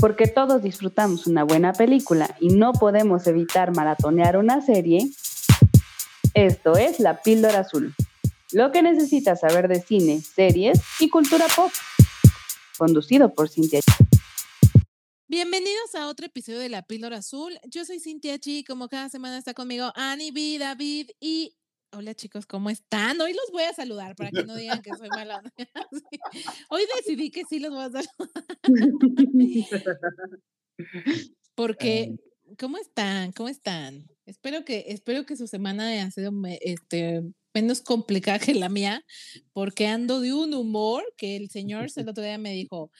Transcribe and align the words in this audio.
Porque 0.00 0.28
todos 0.28 0.62
disfrutamos 0.62 1.26
una 1.26 1.42
buena 1.42 1.72
película 1.72 2.36
y 2.38 2.50
no 2.50 2.72
podemos 2.72 3.26
evitar 3.26 3.74
maratonear 3.74 4.36
una 4.36 4.60
serie, 4.60 5.10
esto 6.34 6.76
es 6.76 7.00
La 7.00 7.20
Píldora 7.20 7.58
Azul. 7.58 7.96
Lo 8.52 8.70
que 8.70 8.80
necesitas 8.80 9.40
saber 9.40 9.66
de 9.66 9.82
cine, 9.82 10.20
series 10.20 10.80
y 11.00 11.08
cultura 11.08 11.46
pop. 11.54 11.72
Conducido 12.78 13.34
por 13.34 13.48
Cintia. 13.48 13.80
Bienvenidos 15.26 15.96
a 15.96 16.06
otro 16.06 16.26
episodio 16.26 16.60
de 16.60 16.68
La 16.68 16.82
Píldora 16.82 17.16
Azul. 17.16 17.58
Yo 17.68 17.84
soy 17.84 17.98
Cintia 17.98 18.38
Chi, 18.38 18.62
como 18.62 18.88
cada 18.88 19.08
semana 19.08 19.36
está 19.36 19.52
conmigo 19.52 19.90
Annie 19.96 20.58
David 20.60 21.10
y 21.18 21.56
Hola 21.92 22.14
chicos, 22.14 22.44
¿cómo 22.44 22.68
están? 22.68 23.18
Hoy 23.20 23.32
los 23.32 23.50
voy 23.50 23.62
a 23.62 23.72
saludar 23.72 24.14
para 24.14 24.30
que 24.30 24.44
no 24.44 24.54
digan 24.54 24.82
que 24.82 24.90
soy 24.94 25.08
mala. 25.08 25.42
Hoy 26.70 26.82
decidí 26.96 27.30
que 27.30 27.44
sí 27.48 27.60
los 27.60 27.70
voy 27.70 27.84
a 27.84 27.90
saludar. 27.90 28.08
Porque, 31.54 32.16
¿cómo 32.58 32.76
están? 32.76 33.32
¿Cómo 33.32 33.48
están? 33.48 34.06
Espero 34.26 34.64
que, 34.66 34.84
espero 34.88 35.24
que 35.24 35.36
su 35.36 35.46
semana 35.46 35.88
haya 35.88 36.10
sido 36.10 36.30
este, 36.60 37.22
menos 37.54 37.80
complicada 37.80 38.38
que 38.38 38.54
la 38.54 38.68
mía, 38.68 39.02
porque 39.54 39.86
ando 39.86 40.20
de 40.20 40.34
un 40.34 40.52
humor 40.54 41.02
que 41.16 41.36
el 41.36 41.48
señor 41.48 41.88
el 41.96 42.08
otro 42.08 42.22
día 42.22 42.38
me 42.38 42.52
dijo, 42.52 42.92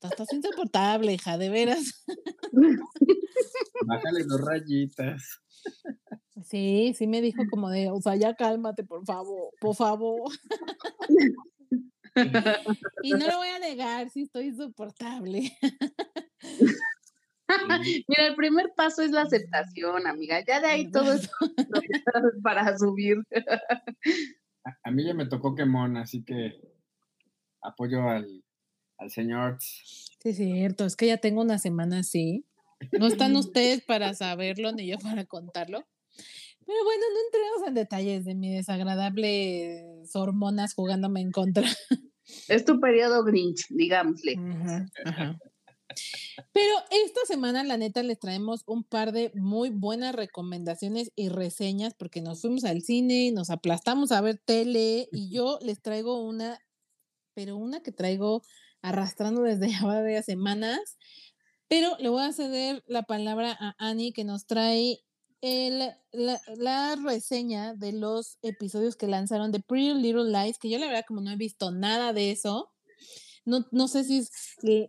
estás 0.00 0.32
insoportable, 0.32 1.12
hija, 1.12 1.36
de 1.38 1.50
veras. 1.50 2.04
Bájale 3.86 4.24
dos 4.24 4.40
rayitas. 4.40 5.40
Sí, 6.44 6.94
sí 6.96 7.06
me 7.06 7.20
dijo 7.20 7.42
como 7.50 7.70
de, 7.70 7.90
o 7.90 8.00
sea, 8.00 8.16
ya 8.16 8.34
cálmate, 8.34 8.84
por 8.84 9.04
favor, 9.04 9.50
por 9.60 9.74
favor. 9.74 10.30
y 13.02 13.10
no 13.12 13.26
lo 13.26 13.36
voy 13.38 13.48
a 13.48 13.58
negar, 13.58 14.10
sí 14.10 14.22
estoy 14.22 14.46
insoportable. 14.46 15.52
Mira, 18.08 18.26
el 18.26 18.34
primer 18.34 18.72
paso 18.74 19.02
es 19.02 19.10
la 19.10 19.22
aceptación, 19.22 20.06
amiga. 20.06 20.42
Ya 20.46 20.60
de 20.60 20.66
ahí 20.66 20.90
todo 20.90 21.12
es 21.14 21.30
para 22.42 22.76
subir. 22.78 23.18
A, 24.84 24.90
mí 24.90 25.04
ya 25.04 25.14
me 25.14 25.26
tocó 25.26 25.54
quemón, 25.54 25.96
así 25.96 26.24
que 26.24 26.52
apoyo 27.60 28.08
al, 28.08 28.42
al 28.98 29.10
señor. 29.10 29.58
Sí, 29.60 30.30
es 30.30 30.36
cierto, 30.36 30.86
es 30.86 30.96
que 30.96 31.08
ya 31.08 31.18
tengo 31.18 31.42
una 31.42 31.58
semana 31.58 31.98
así. 31.98 32.46
No 32.92 33.06
están 33.06 33.36
ustedes 33.36 33.84
para 33.84 34.14
saberlo 34.14 34.72
ni 34.72 34.88
yo 34.88 34.98
para 34.98 35.24
contarlo. 35.24 35.86
Pero 36.72 36.84
bueno, 36.84 37.04
no 37.12 37.20
entremos 37.26 37.68
en 37.68 37.74
detalles 37.74 38.24
de 38.24 38.34
mi 38.34 38.50
desagradable 38.54 39.84
hormonas 40.14 40.72
jugándome 40.72 41.20
en 41.20 41.30
contra. 41.30 41.68
Es 42.48 42.64
tu 42.64 42.80
periodo 42.80 43.24
Grinch, 43.24 43.66
digámosle. 43.68 44.36
Pero 46.52 46.72
esta 46.90 47.20
semana, 47.26 47.62
la 47.62 47.76
neta, 47.76 48.02
les 48.02 48.18
traemos 48.18 48.62
un 48.66 48.84
par 48.84 49.12
de 49.12 49.32
muy 49.34 49.68
buenas 49.68 50.14
recomendaciones 50.14 51.12
y 51.14 51.28
reseñas 51.28 51.92
porque 51.92 52.22
nos 52.22 52.40
fuimos 52.40 52.64
al 52.64 52.80
cine, 52.80 53.32
nos 53.32 53.50
aplastamos 53.50 54.10
a 54.10 54.22
ver 54.22 54.40
tele 54.42 55.08
y 55.12 55.28
yo 55.28 55.58
les 55.60 55.82
traigo 55.82 56.22
una, 56.22 56.58
pero 57.34 57.58
una 57.58 57.82
que 57.82 57.92
traigo 57.92 58.40
arrastrando 58.80 59.42
desde 59.42 59.70
ya 59.72 59.84
varias 59.84 60.24
semanas. 60.24 60.96
Pero 61.68 61.98
le 61.98 62.08
voy 62.08 62.22
a 62.22 62.32
ceder 62.32 62.82
la 62.86 63.02
palabra 63.02 63.54
a 63.60 63.74
Annie 63.78 64.14
que 64.14 64.24
nos 64.24 64.46
trae 64.46 65.00
el, 65.42 65.90
la, 66.12 66.96
reseña 67.04 67.74
de 67.74 67.92
los 67.92 68.38
episodios 68.42 68.96
que 68.96 69.08
lanzaron 69.08 69.50
de 69.50 69.60
Pretty 69.60 69.94
Little 69.94 70.30
Lies, 70.30 70.58
que 70.58 70.70
yo 70.70 70.78
la 70.78 70.86
verdad 70.86 71.04
como 71.06 71.20
no 71.20 71.30
he 71.30 71.36
visto 71.36 71.72
nada 71.72 72.12
de 72.12 72.30
eso, 72.30 72.70
no, 73.44 73.66
no 73.72 73.88
sé 73.88 74.04
si 74.04 74.18
es 74.18 74.30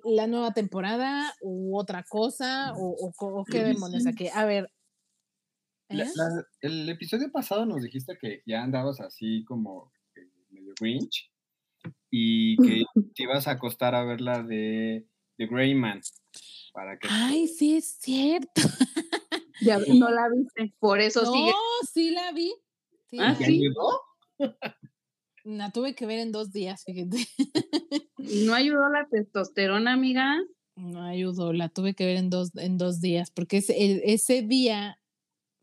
la 0.04 0.28
nueva 0.28 0.54
temporada 0.54 1.34
u 1.42 1.78
otra 1.78 2.04
cosa 2.04 2.74
o, 2.78 3.12
o, 3.18 3.46
qué 3.46 3.64
demonios 3.64 4.06
aquí. 4.06 4.28
A 4.32 4.46
ver. 4.46 4.72
¿eh? 5.90 6.06
el 6.62 6.88
episodio 6.88 7.32
pasado 7.32 7.66
nos 7.66 7.82
dijiste 7.82 8.16
que 8.22 8.44
ya 8.46 8.64
andabas 8.64 9.02
así 9.02 9.44
como 9.46 9.92
medio 10.50 10.74
Grinch 10.80 11.32
y 12.12 12.58
que 12.58 12.84
te 13.16 13.24
ibas 13.24 13.48
a 13.48 13.52
acostar 13.52 13.96
a 13.96 14.04
ver 14.04 14.22
la 14.22 14.44
de 14.44 15.08
The 15.38 15.48
Greyman. 15.48 16.02
Para 16.74 16.98
que 16.98 17.08
Ay, 17.10 17.48
sí 17.48 17.76
es 17.76 17.98
cierto. 18.00 18.62
Ya 19.64 19.80
no 19.80 20.10
la 20.10 20.30
viste, 20.30 20.74
por 20.80 21.00
eso 21.00 21.24
no, 21.24 21.34
sigue. 21.34 21.52
No, 21.52 21.88
sí 21.92 22.12
la 22.12 22.32
vi. 22.32 22.54
Sí 23.10 23.18
¿Ah, 23.20 23.36
sí? 23.36 23.64
La 25.46 25.72
tuve 25.72 25.94
que 25.94 26.06
ver 26.06 26.20
en 26.20 26.32
dos 26.32 26.54
días, 26.54 26.86
fíjate. 26.86 27.18
¿No 28.18 28.54
ayudó 28.54 28.88
la 28.88 29.06
testosterona, 29.10 29.92
amiga? 29.92 30.38
No 30.76 31.04
ayudó, 31.04 31.52
la 31.52 31.68
tuve 31.68 31.96
que 31.96 32.06
ver 32.06 32.16
en 32.16 32.30
dos, 32.30 32.56
en 32.56 32.78
dos 32.78 33.02
días, 33.02 33.30
porque 33.30 33.58
ese, 33.58 34.02
ese 34.12 34.42
día 34.42 35.02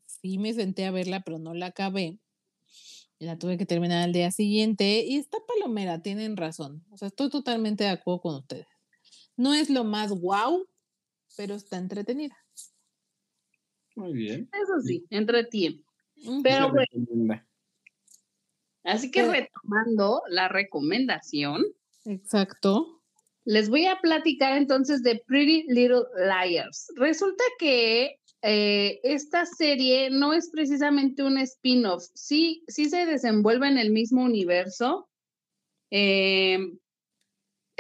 sí 0.06 0.36
me 0.36 0.52
senté 0.52 0.84
a 0.84 0.90
verla, 0.90 1.22
pero 1.22 1.38
no 1.38 1.54
la 1.54 1.66
acabé. 1.66 2.18
Y 3.18 3.24
la 3.24 3.38
tuve 3.38 3.58
que 3.58 3.66
terminar 3.66 4.02
al 4.02 4.12
día 4.12 4.30
siguiente. 4.30 5.04
Y 5.06 5.16
está 5.16 5.38
palomera, 5.46 6.02
tienen 6.02 6.36
razón. 6.36 6.84
O 6.90 6.96
sea, 6.96 7.08
estoy 7.08 7.30
totalmente 7.30 7.84
de 7.84 7.90
acuerdo 7.90 8.20
con 8.20 8.34
ustedes. 8.36 8.66
No 9.36 9.54
es 9.54 9.70
lo 9.70 9.84
más 9.84 10.10
guau, 10.12 10.66
pero 11.36 11.54
está 11.54 11.78
entretenida. 11.78 12.36
Muy 14.00 14.14
bien. 14.14 14.48
Eso 14.52 14.80
sí, 14.82 15.04
entretiene. 15.10 15.82
Pero 16.42 16.70
bueno. 16.70 17.42
Así 18.82 19.10
que 19.10 19.22
retomando 19.30 20.22
la 20.28 20.48
recomendación. 20.48 21.62
Exacto. 22.06 23.02
Les 23.44 23.68
voy 23.68 23.86
a 23.86 24.00
platicar 24.00 24.56
entonces 24.56 25.02
de 25.02 25.22
Pretty 25.26 25.64
Little 25.68 26.04
Liars. 26.16 26.86
Resulta 26.96 27.44
que 27.58 28.16
eh, 28.42 29.00
esta 29.02 29.44
serie 29.44 30.08
no 30.08 30.32
es 30.32 30.48
precisamente 30.50 31.22
un 31.22 31.36
spin-off, 31.36 32.04
sí, 32.14 32.64
sí 32.68 32.88
se 32.88 33.04
desenvuelve 33.04 33.68
en 33.68 33.76
el 33.76 33.90
mismo 33.90 34.24
universo, 34.24 35.10
eh, 35.90 36.58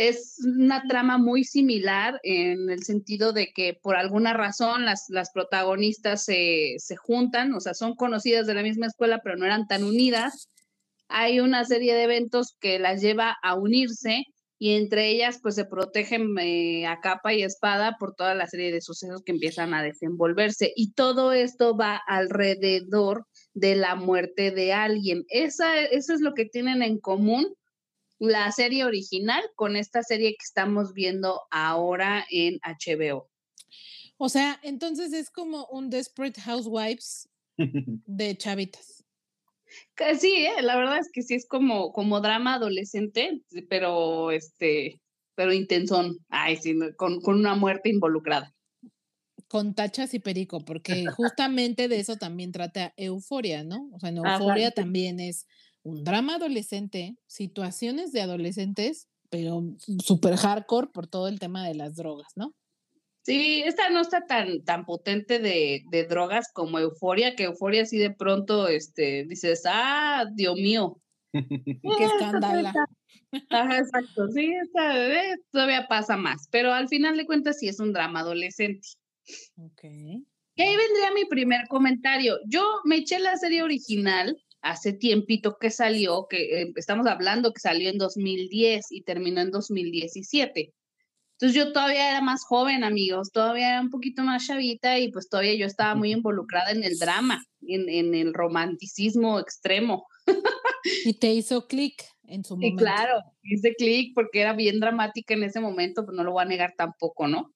es 0.08 0.38
una 0.42 0.82
trama 0.88 1.18
muy 1.18 1.44
similar 1.44 2.18
en 2.22 2.70
el 2.70 2.82
sentido 2.84 3.34
de 3.34 3.52
que 3.52 3.74
por 3.74 3.96
alguna 3.96 4.32
razón 4.32 4.86
las, 4.86 5.04
las 5.10 5.30
protagonistas 5.30 6.24
se, 6.24 6.76
se, 6.78 6.96
juntan, 6.96 7.52
o 7.52 7.60
sea, 7.60 7.74
son 7.74 7.94
conocidas 7.94 8.46
de 8.46 8.54
la 8.54 8.62
misma 8.62 8.86
escuela, 8.86 9.20
pero 9.22 9.36
no 9.36 9.44
eran 9.44 9.66
tan 9.66 9.84
unidas. 9.84 10.48
Hay 11.08 11.40
una 11.40 11.66
serie 11.66 11.94
de 11.94 12.04
eventos 12.04 12.56
que 12.60 12.78
las 12.78 13.02
lleva 13.02 13.36
a 13.42 13.56
unirse 13.56 14.24
y 14.58 14.76
entre 14.76 15.10
ellas 15.10 15.38
pues 15.42 15.54
se 15.54 15.66
protegen 15.66 16.34
eh, 16.38 16.86
a 16.86 17.00
capa 17.00 17.34
y 17.34 17.42
espada 17.42 17.96
por 17.98 18.14
toda 18.14 18.34
la 18.34 18.46
serie 18.46 18.72
de 18.72 18.80
sucesos 18.80 19.22
que 19.22 19.32
empiezan 19.32 19.74
a 19.74 19.82
desenvolverse. 19.82 20.72
Y 20.76 20.92
todo 20.92 21.32
esto 21.32 21.76
va 21.76 22.00
alrededor 22.06 23.26
de 23.52 23.76
la 23.76 23.96
muerte 23.96 24.50
de 24.50 24.72
alguien. 24.72 25.24
Esa, 25.28 25.78
eso 25.82 26.14
es 26.14 26.22
lo 26.22 26.32
que 26.32 26.46
tienen 26.46 26.82
en 26.82 26.98
común 26.98 27.54
la 28.20 28.52
serie 28.52 28.84
original 28.84 29.42
con 29.56 29.76
esta 29.76 30.02
serie 30.02 30.30
que 30.32 30.44
estamos 30.44 30.92
viendo 30.92 31.40
ahora 31.50 32.24
en 32.30 32.60
HBO. 32.62 33.28
O 34.18 34.28
sea, 34.28 34.60
entonces 34.62 35.14
es 35.14 35.30
como 35.30 35.66
un 35.68 35.88
Desperate 35.88 36.40
Housewives 36.42 37.28
de 37.58 38.36
chavitas. 38.36 39.02
Sí, 40.18 40.46
¿eh? 40.46 40.62
la 40.62 40.76
verdad 40.76 40.98
es 40.98 41.10
que 41.12 41.22
sí 41.22 41.34
es 41.34 41.46
como, 41.46 41.92
como 41.92 42.20
drama 42.20 42.54
adolescente, 42.54 43.42
pero 43.68 44.30
este, 44.30 45.00
pero 45.34 45.52
intensón, 45.52 46.18
ay, 46.28 46.56
sí, 46.56 46.78
con, 46.96 47.20
con 47.22 47.36
una 47.36 47.54
muerte 47.54 47.88
involucrada. 47.88 48.54
Con 49.48 49.74
tachas 49.74 50.12
y 50.12 50.18
perico, 50.18 50.64
porque 50.64 51.06
justamente 51.16 51.88
de 51.88 52.00
eso 52.00 52.16
también 52.16 52.52
trata 52.52 52.92
Euforia, 52.96 53.64
¿no? 53.64 53.88
O 53.94 53.98
sea, 53.98 54.10
en 54.10 54.18
Euforia 54.18 54.70
también 54.72 55.18
es 55.20 55.46
un 55.82 56.04
drama 56.04 56.36
adolescente, 56.36 57.16
situaciones 57.26 58.12
de 58.12 58.22
adolescentes, 58.22 59.08
pero 59.30 59.62
súper 60.02 60.36
hardcore 60.36 60.88
por 60.88 61.06
todo 61.06 61.28
el 61.28 61.38
tema 61.38 61.66
de 61.66 61.74
las 61.74 61.96
drogas, 61.96 62.28
¿no? 62.36 62.54
Sí, 63.22 63.62
esta 63.64 63.90
no 63.90 64.00
está 64.00 64.26
tan, 64.26 64.64
tan 64.64 64.84
potente 64.86 65.38
de, 65.38 65.82
de 65.90 66.04
drogas 66.04 66.50
como 66.52 66.78
Euforia, 66.78 67.36
que 67.36 67.44
Euforia 67.44 67.84
sí 67.84 67.98
de 67.98 68.10
pronto 68.10 68.66
este, 68.68 69.24
dices, 69.24 69.62
ah, 69.66 70.24
Dios 70.34 70.54
mío. 70.54 71.00
Qué 71.32 72.04
escándalo. 72.04 72.70
Ajá, 73.50 73.78
exacto, 73.78 74.28
sí, 74.28 74.52
eh, 74.52 75.36
todavía 75.52 75.86
pasa 75.86 76.16
más, 76.16 76.48
pero 76.50 76.72
al 76.72 76.88
final 76.88 77.16
de 77.16 77.26
cuentas 77.26 77.58
sí 77.58 77.68
es 77.68 77.78
un 77.78 77.92
drama 77.92 78.20
adolescente. 78.20 78.88
Ok. 79.56 79.84
Y 79.84 80.62
ahí 80.62 80.76
vendría 80.76 81.12
mi 81.14 81.24
primer 81.26 81.68
comentario. 81.68 82.38
Yo 82.46 82.80
me 82.84 82.96
eché 82.96 83.18
la 83.20 83.36
serie 83.36 83.62
original 83.62 84.36
hace 84.62 84.92
tiempito 84.92 85.56
que 85.60 85.70
salió, 85.70 86.26
que 86.28 86.62
eh, 86.62 86.72
estamos 86.76 87.06
hablando 87.06 87.52
que 87.52 87.60
salió 87.60 87.90
en 87.90 87.98
2010 87.98 88.86
y 88.90 89.02
terminó 89.02 89.40
en 89.40 89.50
2017. 89.50 90.72
Entonces 91.32 91.56
yo 91.56 91.72
todavía 91.72 92.10
era 92.10 92.20
más 92.20 92.44
joven, 92.44 92.84
amigos, 92.84 93.32
todavía 93.32 93.70
era 93.70 93.80
un 93.80 93.88
poquito 93.88 94.22
más 94.22 94.46
chavita 94.46 94.98
y 94.98 95.10
pues 95.10 95.28
todavía 95.28 95.54
yo 95.54 95.64
estaba 95.64 95.94
muy 95.94 96.12
involucrada 96.12 96.70
en 96.70 96.84
el 96.84 96.98
drama, 96.98 97.42
en, 97.62 97.88
en 97.88 98.14
el 98.14 98.34
romanticismo 98.34 99.38
extremo. 99.38 100.06
Y 101.04 101.12
te 101.18 101.32
hizo 101.32 101.66
clic 101.66 102.02
en 102.24 102.42
su 102.42 102.56
momento. 102.56 102.82
Y 102.82 102.86
claro, 102.86 103.20
hice 103.42 103.74
clic 103.74 104.12
porque 104.14 104.40
era 104.40 104.54
bien 104.54 104.80
dramática 104.80 105.34
en 105.34 105.44
ese 105.44 105.60
momento, 105.60 106.04
pues 106.04 106.16
no 106.16 106.24
lo 106.24 106.32
voy 106.32 106.42
a 106.42 106.46
negar 106.46 106.72
tampoco, 106.76 107.28
¿no? 107.28 107.52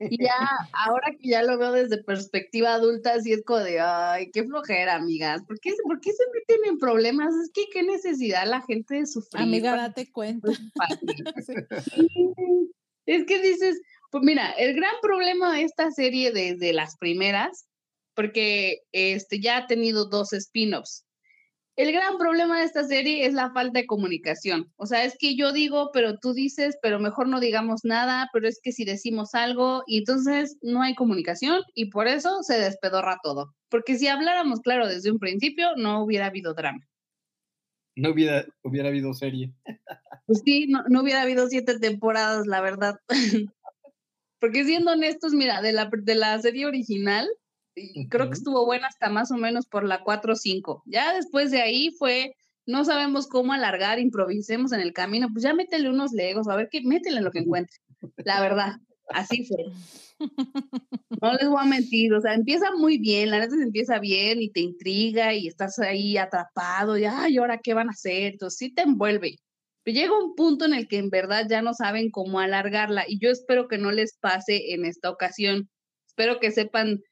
Y 0.00 0.22
ya, 0.22 0.48
ahora 0.72 1.12
que 1.18 1.28
ya 1.28 1.42
lo 1.42 1.58
veo 1.58 1.72
desde 1.72 2.02
perspectiva 2.02 2.74
adulta, 2.74 3.20
sí 3.20 3.32
es 3.32 3.42
como 3.44 3.60
de, 3.60 3.80
ay, 3.80 4.30
qué 4.32 4.44
flojera, 4.44 4.96
amigas. 4.96 5.42
¿Por 5.46 5.60
qué, 5.60 5.72
¿por 5.84 6.00
qué 6.00 6.12
se 6.12 6.24
meten 6.34 6.72
en 6.72 6.78
problemas? 6.78 7.34
Es 7.34 7.50
que 7.52 7.66
qué 7.72 7.82
necesidad 7.82 8.46
la 8.46 8.62
gente 8.62 8.96
de 8.96 9.06
sufrir. 9.06 9.42
Amiga, 9.42 9.76
date 9.76 10.10
cuenta. 10.10 10.48
es 13.06 13.26
que 13.26 13.42
dices, 13.42 13.80
pues 14.10 14.24
mira, 14.24 14.50
el 14.52 14.74
gran 14.74 14.94
problema 15.02 15.54
de 15.54 15.62
esta 15.62 15.90
serie 15.90 16.32
desde 16.32 16.72
las 16.72 16.96
primeras, 16.96 17.66
porque 18.14 18.82
este, 18.92 19.40
ya 19.40 19.58
ha 19.58 19.66
tenido 19.66 20.06
dos 20.08 20.32
spin-offs. 20.32 21.04
El 21.80 21.92
gran 21.92 22.18
problema 22.18 22.58
de 22.58 22.66
esta 22.66 22.84
serie 22.84 23.24
es 23.24 23.32
la 23.32 23.52
falta 23.52 23.78
de 23.78 23.86
comunicación. 23.86 24.70
O 24.76 24.84
sea, 24.84 25.02
es 25.06 25.16
que 25.18 25.34
yo 25.34 25.50
digo, 25.50 25.88
pero 25.94 26.18
tú 26.18 26.34
dices, 26.34 26.76
pero 26.82 27.00
mejor 27.00 27.26
no 27.26 27.40
digamos 27.40 27.86
nada, 27.86 28.28
pero 28.34 28.46
es 28.46 28.60
que 28.62 28.70
si 28.70 28.84
decimos 28.84 29.34
algo, 29.34 29.82
y 29.86 30.00
entonces 30.00 30.58
no 30.60 30.82
hay 30.82 30.94
comunicación 30.94 31.62
y 31.74 31.86
por 31.86 32.06
eso 32.06 32.42
se 32.42 32.58
despedorra 32.58 33.18
todo. 33.22 33.54
Porque 33.70 33.96
si 33.96 34.08
habláramos 34.08 34.60
claro 34.60 34.88
desde 34.88 35.10
un 35.10 35.18
principio, 35.18 35.68
no 35.78 36.04
hubiera 36.04 36.26
habido 36.26 36.52
drama. 36.52 36.86
No 37.96 38.10
hubiera, 38.10 38.44
hubiera 38.62 38.90
habido 38.90 39.14
serie. 39.14 39.50
Pues 40.26 40.42
sí, 40.44 40.66
no, 40.66 40.84
no 40.90 41.00
hubiera 41.00 41.22
habido 41.22 41.48
siete 41.48 41.78
temporadas, 41.78 42.46
la 42.46 42.60
verdad. 42.60 42.96
Porque 44.38 44.64
siendo 44.64 44.92
honestos, 44.92 45.32
mira, 45.32 45.62
de 45.62 45.72
la, 45.72 45.88
de 45.90 46.14
la 46.14 46.38
serie 46.42 46.66
original, 46.66 47.26
creo 48.08 48.28
que 48.28 48.34
estuvo 48.34 48.64
buena 48.66 48.86
hasta 48.86 49.08
más 49.08 49.30
o 49.30 49.36
menos 49.36 49.66
por 49.66 49.84
la 49.84 50.02
4 50.02 50.32
o 50.32 50.36
5. 50.36 50.82
Ya 50.86 51.14
después 51.14 51.50
de 51.50 51.62
ahí 51.62 51.90
fue, 51.98 52.34
no 52.66 52.84
sabemos 52.84 53.26
cómo 53.26 53.52
alargar, 53.52 53.98
improvisemos 53.98 54.72
en 54.72 54.80
el 54.80 54.92
camino, 54.92 55.28
pues 55.32 55.44
ya 55.44 55.54
métele 55.54 55.90
unos 55.90 56.12
legos, 56.12 56.48
a 56.48 56.56
ver 56.56 56.68
qué, 56.70 56.82
métele 56.82 57.20
lo 57.20 57.30
que 57.30 57.40
encuentre. 57.40 57.76
La 58.16 58.40
verdad, 58.40 58.76
así 59.08 59.44
fue. 59.44 59.64
No 61.22 61.32
les 61.34 61.48
voy 61.48 61.60
a 61.60 61.64
mentir, 61.64 62.14
o 62.14 62.20
sea, 62.20 62.34
empieza 62.34 62.70
muy 62.76 62.98
bien, 62.98 63.30
la 63.30 63.40
neta 63.40 63.56
se 63.56 63.62
empieza 63.62 63.98
bien 63.98 64.40
y 64.40 64.50
te 64.50 64.60
intriga 64.60 65.34
y 65.34 65.48
estás 65.48 65.78
ahí 65.78 66.16
atrapado, 66.16 66.96
y 66.96 67.04
ay, 67.04 67.36
ahora 67.36 67.58
qué 67.58 67.74
van 67.74 67.88
a 67.88 67.92
hacer? 67.92 68.32
Entonces 68.32 68.58
sí 68.58 68.72
te 68.72 68.82
envuelve. 68.82 69.36
Pero 69.82 69.94
llega 69.94 70.18
un 70.18 70.34
punto 70.34 70.64
en 70.66 70.74
el 70.74 70.88
que 70.88 70.98
en 70.98 71.10
verdad 71.10 71.46
ya 71.48 71.62
no 71.62 71.74
saben 71.74 72.10
cómo 72.10 72.40
alargarla 72.40 73.04
y 73.08 73.18
yo 73.18 73.30
espero 73.30 73.66
que 73.68 73.78
no 73.78 73.92
les 73.92 74.16
pase 74.18 74.72
en 74.72 74.84
esta 74.84 75.10
ocasión. 75.10 75.68
Espero 76.06 76.38
que 76.38 76.50
sepan 76.50 77.02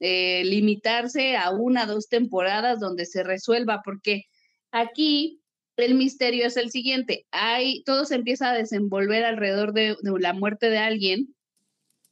eh, 0.00 0.42
limitarse 0.44 1.36
a 1.36 1.50
una, 1.50 1.86
dos 1.86 2.08
temporadas 2.08 2.80
donde 2.80 3.06
se 3.06 3.22
resuelva, 3.22 3.82
porque 3.84 4.24
aquí 4.70 5.40
el 5.76 5.94
misterio 5.94 6.46
es 6.46 6.56
el 6.56 6.70
siguiente, 6.70 7.26
hay, 7.30 7.82
todo 7.84 8.04
se 8.04 8.14
empieza 8.14 8.50
a 8.50 8.54
desenvolver 8.54 9.24
alrededor 9.24 9.72
de, 9.72 9.96
la 10.02 10.32
muerte 10.32 10.70
de 10.70 10.78
alguien 10.78 11.34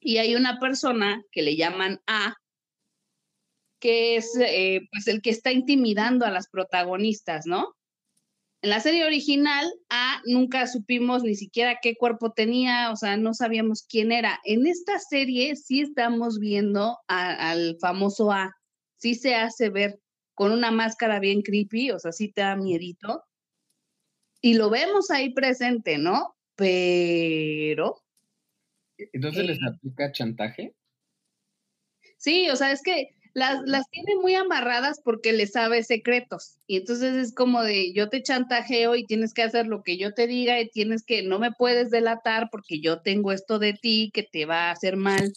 y 0.01 0.19
hay 0.19 0.35
una 0.35 0.59
persona 0.59 1.23
que 1.31 1.43
le 1.43 1.57
llaman 1.57 2.01
A, 2.07 2.35
que 3.79 4.17
es 4.17 4.37
eh, 4.41 4.83
pues 4.91 5.07
el 5.09 5.23
que 5.23 5.31
está 5.31 5.53
intimidando 5.53 6.25
a 6.25 6.31
las 6.31 6.49
protagonistas, 6.49 7.47
¿no? 7.47 7.77
En 8.63 8.71
la 8.71 8.79
serie 8.79 9.05
original, 9.05 9.67
A 9.91 10.23
nunca 10.25 10.69
supimos 10.69 11.25
ni 11.25 11.35
siquiera 11.35 11.81
qué 11.83 11.97
cuerpo 11.97 12.31
tenía, 12.31 12.93
o 12.93 12.97
sea, 12.97 13.17
no 13.17 13.35
sabíamos 13.35 13.85
quién 13.89 14.13
era. 14.13 14.39
En 14.45 14.69
esta 14.69 15.01
serie 15.01 15.57
sí 15.57 15.81
estamos 15.81 16.39
viendo 16.39 16.97
al 17.09 17.77
famoso 17.81 18.31
A, 18.31 18.55
sí 18.99 19.17
se 19.17 19.35
hace 19.35 19.69
ver 19.69 19.99
con 20.35 20.53
una 20.53 20.71
máscara 20.71 21.19
bien 21.19 21.43
creepy, 21.43 21.91
o 21.91 21.99
sea, 21.99 22.13
sí 22.13 22.33
te 22.33 22.43
da 22.43 22.55
miedito. 22.55 23.25
Y 24.41 24.55
lo 24.55 24.71
vemos 24.71 25.11
ahí 25.11 25.35
presente, 25.35 25.99
¿no? 25.99 26.37
Pero... 26.55 28.01
¿Entonces 28.97 29.45
les 29.45 29.59
eh 29.59 29.67
aplica 29.75 30.13
chantaje? 30.13 30.77
Sí, 32.17 32.49
o 32.49 32.55
sea, 32.55 32.71
es 32.71 32.83
que 32.83 33.09
las, 33.35 33.61
las 33.65 33.89
tiene 33.91 34.17
muy 34.17 34.35
amarradas 34.35 35.01
porque 35.03 35.33
le 35.33 35.47
sabe 35.47 35.83
secretos. 35.83 36.59
Y 36.67 36.79
entonces 36.79 37.15
es 37.17 37.35
como 37.35 37.63
de, 37.63 37.93
yo 37.93 38.09
te 38.09 38.23
chantajeo 38.23 38.95
y 38.95 39.05
tienes 39.05 39.35
que 39.35 39.43
hacer 39.43 39.67
lo 39.67 39.83
que 39.83 39.97
yo 39.97 40.15
te 40.15 40.27
diga 40.27 40.61
y 40.61 40.69
tienes 40.69 41.05
que, 41.05 41.23
no 41.23 41.39
me 41.39 41.53
puedes 41.53 41.91
delatar 41.91 42.49
porque 42.51 42.81
yo 42.81 43.01
tengo 43.01 43.33
esto 43.33 43.59
de 43.59 43.73
ti 43.75 44.11
que 44.13 44.23
te 44.23 44.45
va 44.45 44.69
a 44.69 44.73
hacer 44.73 44.97
mal. 44.97 45.33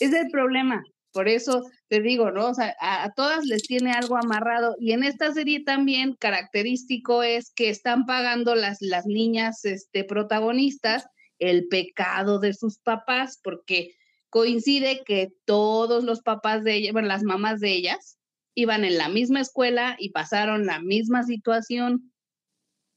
Es 0.00 0.12
el 0.12 0.28
problema. 0.30 0.84
Por 1.12 1.28
eso 1.28 1.62
te 1.88 2.00
digo, 2.00 2.32
¿no? 2.32 2.48
O 2.48 2.54
sea, 2.54 2.74
a, 2.80 3.12
todas 3.14 3.44
les 3.44 3.62
tiene 3.62 3.92
algo 3.92 4.16
amarrado. 4.16 4.74
Y 4.80 4.92
en 4.92 5.04
esta 5.04 5.32
serie 5.32 5.62
también 5.62 6.16
característico 6.18 7.22
es 7.22 7.52
que 7.54 7.68
están 7.68 8.04
pagando 8.04 8.56
las, 8.56 8.78
las 8.80 9.06
niñas 9.06 9.64
este, 9.64 10.02
protagonistas 10.02 11.06
el 11.38 11.68
pecado 11.68 12.38
de 12.38 12.54
sus 12.54 12.78
papás, 12.78 13.38
porque 13.42 13.94
coincide 14.34 15.04
que 15.06 15.32
todos 15.44 16.02
los 16.02 16.20
papás 16.20 16.64
de 16.64 16.74
ellas, 16.74 16.92
bueno, 16.92 17.06
las 17.06 17.22
mamás 17.22 17.60
de 17.60 17.70
ellas, 17.70 18.18
iban 18.56 18.84
en 18.84 18.98
la 18.98 19.08
misma 19.08 19.40
escuela 19.40 19.94
y 19.96 20.10
pasaron 20.10 20.66
la 20.66 20.80
misma 20.80 21.22
situación. 21.22 22.12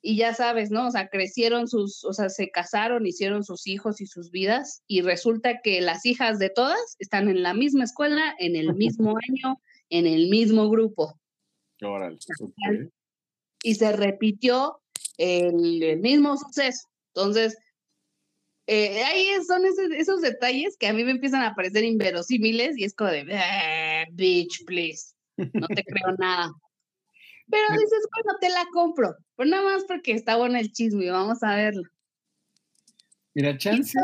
Y 0.01 0.17
ya 0.17 0.33
sabes, 0.33 0.71
¿no? 0.71 0.87
O 0.87 0.91
sea, 0.91 1.09
crecieron 1.09 1.67
sus, 1.67 2.03
o 2.05 2.13
sea, 2.13 2.29
se 2.29 2.49
casaron, 2.49 3.05
hicieron 3.05 3.43
sus 3.43 3.67
hijos 3.67 4.01
y 4.01 4.07
sus 4.07 4.31
vidas, 4.31 4.81
y 4.87 5.01
resulta 5.01 5.61
que 5.61 5.79
las 5.79 6.07
hijas 6.07 6.39
de 6.39 6.49
todas 6.49 6.95
están 6.97 7.29
en 7.29 7.43
la 7.43 7.53
misma 7.53 7.83
escuela, 7.83 8.33
en 8.39 8.55
el 8.55 8.73
mismo 8.73 9.15
año, 9.29 9.61
en 9.91 10.07
el 10.07 10.29
mismo 10.29 10.71
grupo. 10.71 11.19
Y 13.61 13.75
se 13.75 13.91
repitió 13.91 14.81
el, 15.19 15.83
el 15.83 15.99
mismo 15.99 16.35
suceso. 16.35 16.87
Entonces, 17.13 17.55
eh, 18.67 19.01
ahí 19.05 19.29
son 19.45 19.63
esos, 19.65 20.21
detalles 20.21 20.77
que 20.77 20.87
a 20.87 20.93
mí 20.93 21.05
me 21.05 21.11
empiezan 21.11 21.41
a 21.41 21.55
parecer 21.55 21.85
inverosímiles 21.85 22.77
y 22.77 22.83
es 22.83 22.93
como 22.93 23.11
de, 23.11 23.25
ah, 23.33 24.05
bitch, 24.11 24.65
please, 24.65 25.13
no 25.37 25.67
te 25.67 25.83
creo 25.83 26.15
nada. 26.19 26.53
Pero 27.49 27.63
dices, 27.71 28.05
bueno, 28.13 28.37
te 28.41 28.49
la 28.49 28.65
compro, 28.73 29.15
pues 29.35 29.49
nada 29.49 29.63
más 29.63 29.85
porque 29.85 30.11
está 30.11 30.35
bueno 30.35 30.57
el 30.57 30.71
chisme, 30.73 31.05
y 31.05 31.09
vamos 31.09 31.41
a 31.43 31.55
verlo. 31.55 31.83
Mira, 33.33 33.57
chance. 33.57 33.97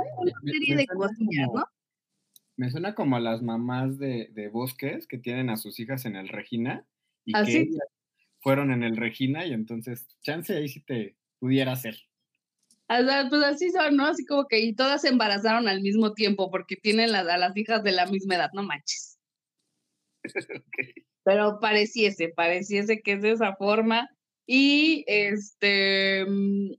Me 2.56 2.70
suena 2.70 2.96
como 2.96 3.18
a 3.18 3.20
las 3.20 3.42
mamás 3.42 3.98
de, 3.98 4.50
bosques 4.54 5.08
que 5.08 5.18
tienen 5.18 5.50
a 5.50 5.58
sus 5.58 5.78
hijas 5.82 6.06
en 6.06 6.16
el 6.16 6.30
Regina 6.30 6.86
y 7.26 7.36
¿Ah, 7.36 7.44
que 7.44 7.68
fueron 8.40 8.72
en 8.72 8.84
el 8.84 8.96
Regina 8.96 9.46
y 9.46 9.54
entonces 9.54 10.08
chance 10.22 10.56
ahí 10.56 10.70
sí 10.70 10.82
te 10.82 11.18
pudiera 11.40 11.76
pues 12.88 13.44
así 13.44 13.72
son, 13.72 13.96
¿no? 13.96 14.08
Así 14.08 14.26
como 14.26 14.48
que 14.48 14.60
y 14.60 14.76
todas 14.76 15.02
se 15.02 15.10
embarazaron 15.10 15.68
al 15.68 15.82
mismo 15.82 16.14
tiempo 16.14 16.52
porque 16.52 16.76
tienen 16.76 17.16
a 17.16 17.24
las 17.24 17.58
hijas 17.58 17.84
de 17.84 17.92
la 17.92 18.06
misma 18.06 18.36
edad, 18.36 18.50
no 18.54 18.64
manches. 18.64 19.18
Pero 21.24 21.60
pareciese, 21.60 22.30
pareciese 22.30 23.02
que 23.02 23.14
es 23.14 23.22
de 23.22 23.32
esa 23.32 23.56
forma. 23.56 24.10
Y 24.46 25.06
este 25.08 26.26
mm, 26.28 26.72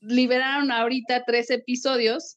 liberaron 0.00 0.70
ahorita 0.70 1.24
tres 1.24 1.50
episodios. 1.50 2.36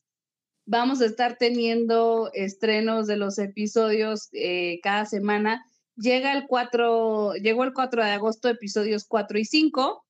Vamos 0.65 1.01
a 1.01 1.05
estar 1.05 1.37
teniendo 1.37 2.31
estrenos 2.33 3.07
de 3.07 3.17
los 3.17 3.37
episodios 3.37 4.29
eh, 4.31 4.79
cada 4.81 5.05
semana. 5.05 5.65
Llega 5.97 6.31
el 6.31 6.47
4, 6.47 7.33
llegó 7.35 7.65
el 7.65 7.73
4 7.73 8.03
de 8.03 8.11
agosto, 8.11 8.47
episodios 8.47 9.05
4 9.05 9.37
y 9.39 9.45
5 9.45 10.02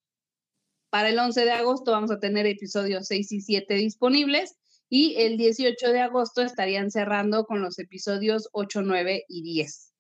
para 0.93 1.09
el 1.09 1.17
11 1.17 1.45
de 1.45 1.51
agosto 1.51 1.89
vamos 1.89 2.11
a 2.11 2.19
tener 2.19 2.45
episodios 2.45 3.07
6 3.07 3.31
y 3.31 3.41
7 3.41 3.73
disponibles 3.73 4.59
y 4.89 5.15
el 5.17 5.37
18 5.37 5.91
de 5.91 6.01
agosto 6.01 6.43
estarían 6.43 6.91
cerrando 6.91 7.45
con 7.45 7.63
los 7.63 7.79
episodios 7.79 8.47
8, 8.51 8.83
9 8.83 9.25
y 9.27 9.41
10. 9.41 9.91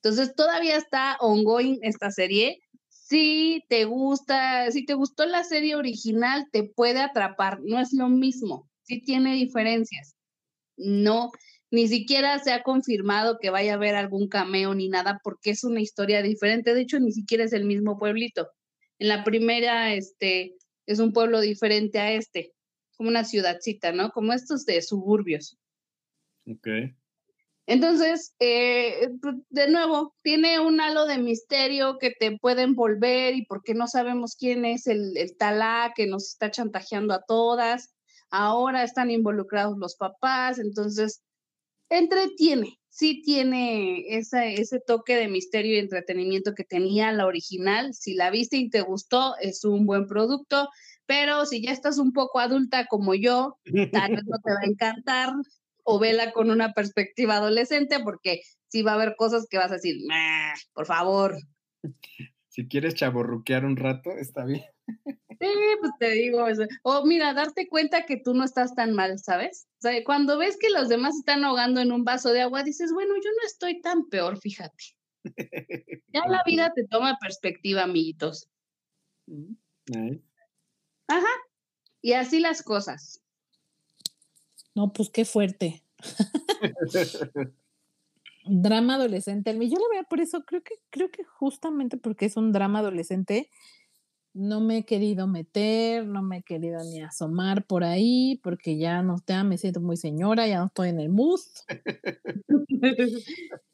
Entonces 0.00 0.36
todavía 0.36 0.76
está 0.76 1.16
ongoing 1.18 1.80
esta 1.82 2.12
serie. 2.12 2.60
Si 2.88 3.64
te 3.68 3.84
gusta, 3.84 4.70
si 4.70 4.86
te 4.86 4.94
gustó 4.94 5.26
la 5.26 5.42
serie 5.42 5.74
original, 5.74 6.46
te 6.52 6.62
puede 6.62 7.00
atrapar. 7.00 7.58
No 7.60 7.80
es 7.80 7.92
lo 7.92 8.08
mismo, 8.08 8.70
sí 8.82 9.02
tiene 9.02 9.34
diferencias. 9.34 10.14
No, 10.76 11.32
ni 11.72 11.88
siquiera 11.88 12.38
se 12.38 12.52
ha 12.52 12.62
confirmado 12.62 13.38
que 13.40 13.50
vaya 13.50 13.72
a 13.72 13.74
haber 13.74 13.96
algún 13.96 14.28
cameo 14.28 14.72
ni 14.76 14.88
nada 14.88 15.20
porque 15.24 15.50
es 15.50 15.64
una 15.64 15.80
historia 15.80 16.22
diferente. 16.22 16.74
De 16.74 16.82
hecho, 16.82 17.00
ni 17.00 17.10
siquiera 17.10 17.42
es 17.42 17.52
el 17.52 17.64
mismo 17.64 17.98
pueblito. 17.98 18.52
En 18.98 19.08
la 19.08 19.24
primera, 19.24 19.94
este, 19.94 20.56
es 20.86 20.98
un 20.98 21.12
pueblo 21.12 21.40
diferente 21.40 21.98
a 21.98 22.12
este, 22.12 22.54
como 22.96 23.08
una 23.10 23.24
ciudadcita, 23.24 23.92
¿no? 23.92 24.10
Como 24.10 24.32
estos 24.32 24.64
de 24.64 24.82
suburbios. 24.82 25.58
Ok. 26.46 26.68
Entonces, 27.66 28.34
eh, 28.40 29.10
pues, 29.20 29.34
de 29.50 29.68
nuevo, 29.68 30.14
tiene 30.22 30.58
un 30.58 30.80
halo 30.80 31.04
de 31.04 31.18
misterio 31.18 31.98
que 31.98 32.10
te 32.18 32.38
puede 32.38 32.62
envolver 32.62 33.34
y 33.34 33.44
porque 33.44 33.74
no 33.74 33.86
sabemos 33.86 34.36
quién 34.36 34.64
es 34.64 34.86
el, 34.86 35.16
el 35.18 35.36
talá 35.36 35.92
que 35.94 36.06
nos 36.06 36.28
está 36.28 36.50
chantajeando 36.50 37.12
a 37.12 37.22
todas. 37.22 37.94
Ahora 38.30 38.82
están 38.82 39.10
involucrados 39.10 39.76
los 39.76 39.96
papás, 39.96 40.58
entonces 40.58 41.22
entretiene, 41.88 42.78
sí 42.88 43.22
tiene 43.22 44.04
ese 44.08 44.80
toque 44.86 45.16
de 45.16 45.28
misterio 45.28 45.76
y 45.76 45.78
entretenimiento 45.78 46.54
que 46.54 46.64
tenía 46.64 47.12
la 47.12 47.26
original. 47.26 47.94
Si 47.94 48.14
la 48.14 48.30
viste 48.30 48.56
y 48.56 48.70
te 48.70 48.80
gustó, 48.80 49.36
es 49.40 49.64
un 49.64 49.86
buen 49.86 50.06
producto. 50.06 50.68
Pero 51.06 51.46
si 51.46 51.62
ya 51.62 51.72
estás 51.72 51.98
un 51.98 52.12
poco 52.12 52.38
adulta 52.38 52.86
como 52.86 53.14
yo, 53.14 53.58
tal 53.92 54.12
vez 54.12 54.24
no 54.26 54.38
te 54.44 54.52
va 54.52 54.60
a 54.62 54.66
encantar 54.66 55.32
o 55.82 55.98
vela 55.98 56.32
con 56.32 56.50
una 56.50 56.72
perspectiva 56.74 57.36
adolescente 57.36 57.98
porque 58.00 58.42
sí 58.66 58.82
va 58.82 58.92
a 58.92 58.94
haber 58.94 59.16
cosas 59.16 59.46
que 59.48 59.56
vas 59.56 59.70
a 59.70 59.76
decir, 59.76 59.96
por 60.74 60.84
favor. 60.84 61.36
Si 62.58 62.66
quieres 62.66 62.96
chaborruquear 62.96 63.64
un 63.64 63.76
rato, 63.76 64.10
está 64.10 64.44
bien. 64.44 64.64
Sí, 64.84 65.48
pues 65.78 65.92
te 66.00 66.10
digo, 66.10 66.44
o 66.82 67.06
mira, 67.06 67.32
darte 67.32 67.68
cuenta 67.68 68.04
que 68.04 68.16
tú 68.16 68.34
no 68.34 68.42
estás 68.42 68.74
tan 68.74 68.94
mal, 68.94 69.20
¿sabes? 69.20 69.68
O 69.78 69.82
sea, 69.82 70.02
cuando 70.02 70.36
ves 70.38 70.56
que 70.60 70.68
los 70.68 70.88
demás 70.88 71.14
están 71.14 71.44
ahogando 71.44 71.80
en 71.80 71.92
un 71.92 72.02
vaso 72.02 72.32
de 72.32 72.40
agua, 72.40 72.64
dices, 72.64 72.92
bueno, 72.92 73.14
yo 73.14 73.30
no 73.30 73.46
estoy 73.46 73.80
tan 73.80 74.08
peor, 74.08 74.40
fíjate. 74.40 74.96
Ya 76.12 76.26
la 76.26 76.42
vida 76.44 76.72
te 76.74 76.84
toma 76.84 77.16
perspectiva, 77.20 77.84
amiguitos. 77.84 78.48
Ajá. 81.06 81.30
Y 82.02 82.14
así 82.14 82.40
las 82.40 82.64
cosas. 82.64 83.22
No, 84.74 84.92
pues 84.92 85.10
qué 85.10 85.24
fuerte. 85.24 85.84
drama 88.48 88.96
adolescente. 88.96 89.52
Yo 89.52 89.78
lo 89.78 89.88
veo 89.92 90.04
por 90.08 90.20
eso, 90.20 90.44
creo 90.44 90.62
que, 90.62 90.74
creo 90.90 91.10
que 91.10 91.24
justamente 91.24 91.96
porque 91.96 92.26
es 92.26 92.36
un 92.36 92.52
drama 92.52 92.80
adolescente, 92.80 93.50
no 94.34 94.60
me 94.60 94.78
he 94.78 94.84
querido 94.84 95.26
meter, 95.26 96.06
no 96.06 96.22
me 96.22 96.38
he 96.38 96.42
querido 96.42 96.78
ni 96.84 97.02
asomar 97.02 97.66
por 97.66 97.84
ahí, 97.84 98.40
porque 98.42 98.78
ya 98.78 99.02
no 99.02 99.16
ya 99.26 99.42
me 99.44 99.58
siento 99.58 99.80
muy 99.80 99.96
señora, 99.96 100.46
ya 100.46 100.60
no 100.60 100.66
estoy 100.66 100.90
en 100.90 101.00
el 101.00 101.08
mood. 101.08 101.40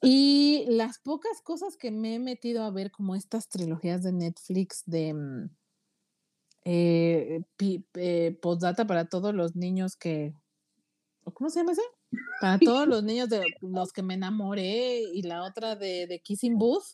y 0.03 0.65
las 0.69 0.99
pocas 0.99 1.43
cosas 1.43 1.77
que 1.77 1.91
me 1.91 2.15
he 2.15 2.19
metido 2.19 2.65
a 2.65 2.71
ver, 2.71 2.91
como 2.91 3.15
estas 3.15 3.49
trilogías 3.49 4.03
de 4.03 4.13
Netflix 4.13 4.85
de 4.87 5.15
mm, 5.15 5.51
eh, 6.65 7.43
eh, 7.95 8.39
postdata 8.41 8.87
para 8.87 9.05
todos 9.07 9.35
los 9.35 9.55
niños 9.55 9.97
que, 9.97 10.35
¿cómo 11.35 11.51
se 11.51 11.61
llama 11.61 11.73
ese? 11.73 11.83
Para 12.41 12.59
todos 12.59 12.87
los 12.87 13.03
niños 13.03 13.29
de 13.29 13.43
los 13.61 13.93
que 13.93 14.03
me 14.03 14.15
enamoré 14.15 15.01
y 15.01 15.23
la 15.23 15.45
otra 15.45 15.77
de, 15.77 16.07
de 16.07 16.21
Kissing 16.21 16.59
Booth. 16.59 16.85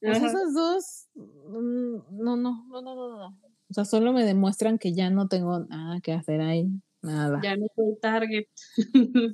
Pues 0.00 0.18
esas 0.18 0.54
dos, 0.54 1.08
mm, 1.14 2.22
no, 2.22 2.36
no, 2.36 2.66
no, 2.68 2.82
no, 2.82 2.94
no, 2.94 3.16
no. 3.16 3.38
O 3.70 3.74
sea, 3.74 3.84
solo 3.84 4.12
me 4.12 4.24
demuestran 4.24 4.78
que 4.78 4.92
ya 4.92 5.10
no 5.10 5.28
tengo 5.28 5.60
nada 5.60 6.00
que 6.00 6.12
hacer 6.12 6.40
ahí, 6.40 6.68
nada. 7.00 7.40
Ya 7.42 7.56
no 7.56 7.66
soy 7.74 7.96
target. 8.00 8.46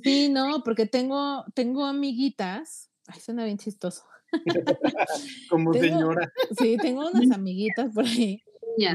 Sí, 0.03 0.29
no, 0.31 0.63
porque 0.63 0.85
tengo, 0.85 1.43
tengo 1.55 1.85
amiguitas. 1.85 2.89
Ay, 3.07 3.19
suena 3.19 3.45
bien 3.45 3.57
chistoso. 3.57 4.03
Como 5.49 5.73
señora. 5.73 6.31
Sí, 6.57 6.77
tengo 6.79 7.09
unas 7.09 7.31
amiguitas 7.31 7.91
por 7.93 8.05
ahí 8.05 8.43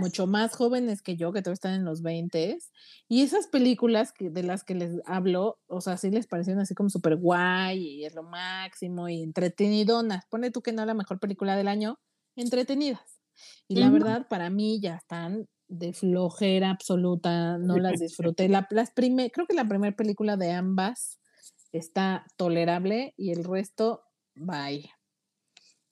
mucho 0.01 0.27
más 0.27 0.55
jóvenes 0.55 1.03
que 1.03 1.17
yo, 1.17 1.33
que 1.33 1.43
todos 1.43 1.57
están 1.57 1.75
en 1.75 1.85
los 1.85 2.03
20 2.03 2.59
y 3.09 3.23
esas 3.23 3.47
películas 3.47 4.13
que, 4.13 4.31
de 4.31 4.43
las 4.43 4.65
que 4.65 4.75
les 4.75 5.01
hablo, 5.05 5.59
o 5.67 5.81
sea, 5.81 5.97
sí 5.97 6.11
les 6.11 6.27
parecieron 6.27 6.63
así 6.63 6.75
como 6.75 6.91
súper 6.91 7.17
guay 7.17 7.79
y 7.79 8.05
es 8.05 8.15
lo 8.15 8.23
máximo 8.23 9.09
y 9.09 9.23
entretenidonas. 9.23 10.25
Pone 10.31 10.51
tú 10.51 10.63
que 10.63 10.73
no 10.73 10.85
la 10.87 10.95
mejor 10.95 11.21
película 11.21 11.57
del 11.57 11.69
año, 11.69 11.99
entretenidas. 12.37 13.21
Y 13.69 13.77
la 13.77 13.91
verdad, 13.91 14.27
para 14.29 14.51
mí 14.51 14.81
ya 14.81 14.97
están 14.97 15.47
de 15.69 15.93
flojera 15.93 16.71
absoluta, 16.71 17.59
no 17.59 17.79
las 17.79 17.95
disfruté. 18.01 18.49
La, 18.49 18.67
las 18.71 18.93
creo 18.95 19.47
que 19.47 19.55
la 19.55 19.69
primera 19.69 19.97
película 19.97 20.37
de 20.37 20.53
ambas 20.53 21.19
está 21.73 22.27
tolerable 22.37 23.15
y 23.17 23.33
el 23.33 23.45
resto, 23.45 24.03
bye. 24.35 24.89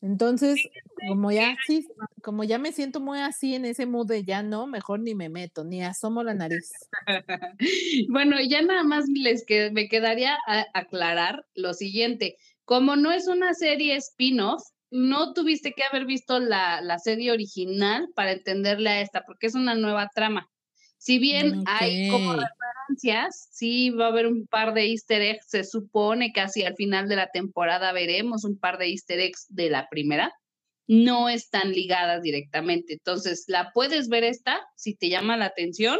Entonces, 0.02 0.60
como 1.08 1.30
ya 1.30 1.56
sí, 1.64 1.86
como 2.22 2.42
ya 2.42 2.58
me 2.58 2.72
siento 2.72 2.98
muy 2.98 3.20
así 3.20 3.54
en 3.54 3.64
ese 3.64 3.86
mood 3.86 4.08
de 4.08 4.24
ya 4.24 4.42
no, 4.42 4.66
mejor 4.66 4.98
ni 4.98 5.14
me 5.14 5.28
meto, 5.28 5.62
ni 5.62 5.80
asomo 5.82 6.24
la 6.24 6.34
nariz. 6.34 6.72
bueno, 8.08 8.36
ya 8.40 8.62
nada 8.62 8.82
más 8.82 9.04
les 9.08 9.46
que, 9.46 9.70
me 9.70 9.88
quedaría 9.88 10.36
aclarar 10.74 11.46
lo 11.54 11.72
siguiente. 11.72 12.36
Como 12.64 12.96
no 12.96 13.12
es 13.12 13.28
una 13.28 13.54
serie 13.54 13.94
spin-off, 13.96 14.62
no 14.90 15.34
tuviste 15.34 15.72
que 15.72 15.84
haber 15.84 16.04
visto 16.04 16.40
la, 16.40 16.80
la, 16.80 16.98
serie 16.98 17.30
original 17.30 18.08
para 18.14 18.32
entenderle 18.32 18.90
a 18.90 19.00
esta, 19.00 19.22
porque 19.24 19.46
es 19.46 19.54
una 19.54 19.76
nueva 19.76 20.10
trama. 20.12 20.50
Si 21.02 21.18
bien 21.18 21.64
hay 21.66 22.08
como 22.10 22.34
referencias, 22.34 23.48
sí 23.50 23.90
va 23.90 24.04
a 24.04 24.08
haber 24.10 24.28
un 24.28 24.46
par 24.46 24.72
de 24.72 24.86
easter 24.86 25.20
eggs, 25.20 25.46
se 25.48 25.64
supone 25.64 26.32
casi 26.32 26.62
al 26.62 26.76
final 26.76 27.08
de 27.08 27.16
la 27.16 27.26
temporada 27.26 27.92
veremos 27.92 28.44
un 28.44 28.56
par 28.56 28.78
de 28.78 28.86
easter 28.86 29.18
eggs 29.18 29.46
de 29.48 29.68
la 29.68 29.88
primera, 29.88 30.32
no 30.86 31.28
están 31.28 31.72
ligadas 31.72 32.22
directamente. 32.22 32.92
Entonces, 32.92 33.46
la 33.48 33.72
puedes 33.74 34.08
ver 34.08 34.22
esta 34.22 34.60
si 34.76 34.94
te 34.94 35.08
llama 35.08 35.36
la 35.36 35.46
atención 35.46 35.98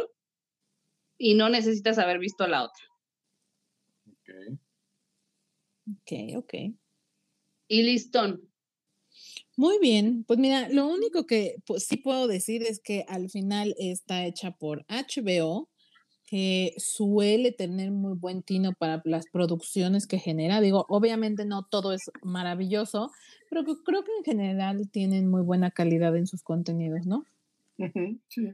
y 1.17 1.33
no 1.33 1.49
necesitas 1.49 1.97
haber 1.97 2.19
visto 2.19 2.47
la 2.47 2.63
otra. 2.63 2.85
Ok. 4.07 4.57
Ok, 5.91 6.11
ok. 6.37 6.53
Y 7.67 7.83
listón. 7.83 8.52
Muy 9.55 9.77
bien, 9.79 10.23
pues 10.27 10.39
mira, 10.39 10.67
lo 10.69 10.87
único 10.87 11.25
que 11.25 11.57
pues, 11.65 11.85
sí 11.85 11.97
puedo 11.97 12.27
decir 12.27 12.63
es 12.63 12.79
que 12.79 13.05
al 13.07 13.29
final 13.29 13.75
está 13.77 14.25
hecha 14.25 14.51
por 14.51 14.83
HBO, 14.87 15.69
que 16.25 16.73
suele 16.77 17.51
tener 17.51 17.91
muy 17.91 18.17
buen 18.17 18.41
tino 18.41 18.73
para 18.73 19.03
las 19.05 19.27
producciones 19.27 20.07
que 20.07 20.17
genera. 20.17 20.61
Digo, 20.61 20.87
obviamente 20.89 21.45
no 21.45 21.63
todo 21.63 21.93
es 21.93 22.09
maravilloso, 22.23 23.11
pero 23.51 23.63
creo 23.63 24.03
que 24.03 24.11
en 24.17 24.23
general 24.23 24.89
tienen 24.89 25.29
muy 25.29 25.43
buena 25.43 25.69
calidad 25.69 26.17
en 26.17 26.25
sus 26.25 26.41
contenidos, 26.41 27.05
¿no? 27.05 27.23
Sí. 28.29 28.53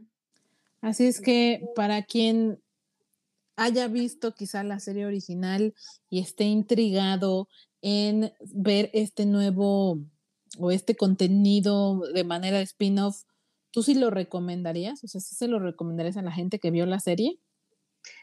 Así 0.82 1.06
es 1.06 1.22
que 1.22 1.62
para 1.76 2.04
quien 2.04 2.60
haya 3.56 3.88
visto 3.88 4.34
quizá 4.34 4.64
la 4.64 4.80
serie 4.80 5.06
original 5.06 5.74
y 6.10 6.20
esté 6.20 6.46
intrigado 6.46 7.48
en 7.82 8.34
ver 8.54 8.90
este 8.94 9.26
nuevo 9.26 10.00
o 10.58 10.72
este 10.72 10.96
contenido 10.96 12.02
de 12.14 12.24
manera 12.24 12.62
spin-off, 12.62 13.24
¿tú 13.72 13.84
sí 13.84 13.96
lo 13.96 14.10
recomendarías? 14.10 15.04
O 15.04 15.08
sea, 15.08 15.22
¿sí 15.22 15.36
se 15.36 15.48
lo 15.48 15.60
recomendarías 15.60 16.18
a 16.18 16.22
la 16.22 16.32
gente 16.32 16.60
que 16.60 16.72
vio 16.72 16.86
la 16.86 17.00
serie? 17.00 17.40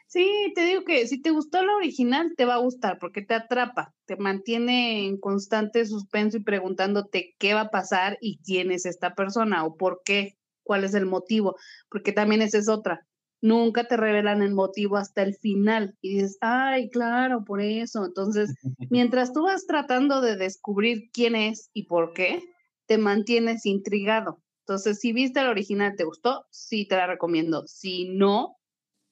Sí, 0.07 0.53
te 0.55 0.61
digo 0.61 0.83
que 0.83 1.05
si 1.07 1.21
te 1.21 1.31
gustó 1.31 1.63
la 1.63 1.75
original, 1.75 2.33
te 2.35 2.45
va 2.45 2.55
a 2.55 2.59
gustar 2.59 2.97
porque 2.99 3.21
te 3.21 3.33
atrapa, 3.33 3.93
te 4.05 4.15
mantiene 4.15 5.05
en 5.05 5.17
constante 5.17 5.85
suspenso 5.85 6.37
y 6.37 6.43
preguntándote 6.43 7.35
qué 7.37 7.53
va 7.53 7.61
a 7.61 7.69
pasar 7.69 8.17
y 8.21 8.39
quién 8.39 8.71
es 8.71 8.85
esta 8.85 9.15
persona 9.15 9.65
o 9.65 9.75
por 9.75 10.01
qué, 10.05 10.37
cuál 10.63 10.83
es 10.83 10.93
el 10.93 11.05
motivo, 11.05 11.55
porque 11.89 12.13
también 12.13 12.41
esa 12.41 12.57
es 12.57 12.69
otra. 12.69 13.05
Nunca 13.41 13.87
te 13.87 13.97
revelan 13.97 14.41
el 14.41 14.53
motivo 14.53 14.97
hasta 14.97 15.21
el 15.21 15.35
final 15.35 15.95
y 16.01 16.15
dices, 16.15 16.37
ay, 16.41 16.89
claro, 16.89 17.43
por 17.45 17.61
eso. 17.61 18.05
Entonces, 18.05 18.53
mientras 18.89 19.33
tú 19.33 19.43
vas 19.43 19.67
tratando 19.67 20.21
de 20.21 20.35
descubrir 20.35 21.09
quién 21.13 21.35
es 21.35 21.69
y 21.73 21.83
por 21.83 22.13
qué, 22.13 22.41
te 22.87 22.97
mantienes 22.97 23.65
intrigado. 23.65 24.41
Entonces, 24.61 24.99
si 24.99 25.13
viste 25.13 25.39
el 25.39 25.47
original, 25.47 25.95
te 25.95 26.03
gustó, 26.03 26.45
sí 26.51 26.87
te 26.87 26.95
la 26.95 27.07
recomiendo. 27.07 27.65
Si 27.67 28.09
no, 28.09 28.57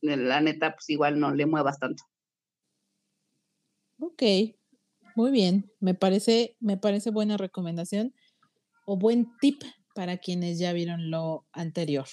la 0.01 0.41
neta, 0.41 0.73
pues 0.73 0.89
igual 0.89 1.19
no 1.19 1.33
le 1.33 1.45
muevas 1.45 1.79
tanto. 1.79 2.03
Ok, 3.99 4.23
muy 5.15 5.31
bien. 5.31 5.71
Me 5.79 5.93
parece, 5.93 6.57
me 6.59 6.77
parece 6.77 7.09
buena 7.09 7.37
recomendación 7.37 8.13
o 8.85 8.97
buen 8.97 9.27
tip 9.39 9.63
para 9.93 10.17
quienes 10.17 10.59
ya 10.59 10.73
vieron 10.73 11.09
lo 11.09 11.47
anterior. 11.53 12.05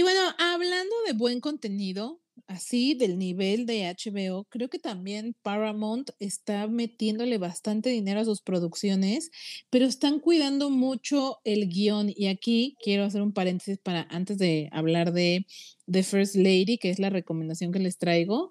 Y 0.00 0.02
bueno, 0.02 0.34
hablando 0.38 0.96
de 1.06 1.12
buen 1.12 1.40
contenido, 1.40 2.22
así 2.46 2.94
del 2.94 3.18
nivel 3.18 3.66
de 3.66 3.84
HBO, 3.84 4.44
creo 4.44 4.70
que 4.70 4.78
también 4.78 5.36
Paramount 5.42 6.08
está 6.18 6.66
metiéndole 6.68 7.36
bastante 7.36 7.90
dinero 7.90 8.20
a 8.20 8.24
sus 8.24 8.40
producciones, 8.40 9.30
pero 9.68 9.84
están 9.84 10.18
cuidando 10.18 10.70
mucho 10.70 11.40
el 11.44 11.68
guion. 11.68 12.10
Y 12.16 12.28
aquí 12.28 12.78
quiero 12.82 13.04
hacer 13.04 13.20
un 13.20 13.34
paréntesis 13.34 13.76
para 13.76 14.06
antes 14.08 14.38
de 14.38 14.70
hablar 14.72 15.12
de 15.12 15.44
The 15.84 16.02
First 16.02 16.34
Lady, 16.34 16.78
que 16.78 16.88
es 16.88 16.98
la 16.98 17.10
recomendación 17.10 17.70
que 17.70 17.78
les 17.78 17.98
traigo. 17.98 18.50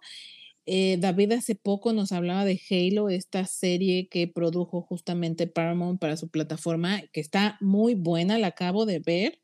Eh, 0.68 0.98
David 1.00 1.32
hace 1.32 1.56
poco 1.56 1.94
nos 1.94 2.12
hablaba 2.12 2.46
de 2.46 2.62
Halo, 2.70 3.10
esta 3.10 3.44
serie 3.48 4.08
que 4.08 4.27
produjo 4.27 4.84
justamente 4.84 5.48
Paramount 5.48 6.00
para 6.00 6.15
su 6.15 6.29
plataforma, 6.29 7.01
que 7.12 7.22
está 7.22 7.58
muy 7.60 7.96
buena, 7.96 8.38
la 8.38 8.48
acabo 8.48 8.86
de 8.86 9.00
ver 9.00 9.39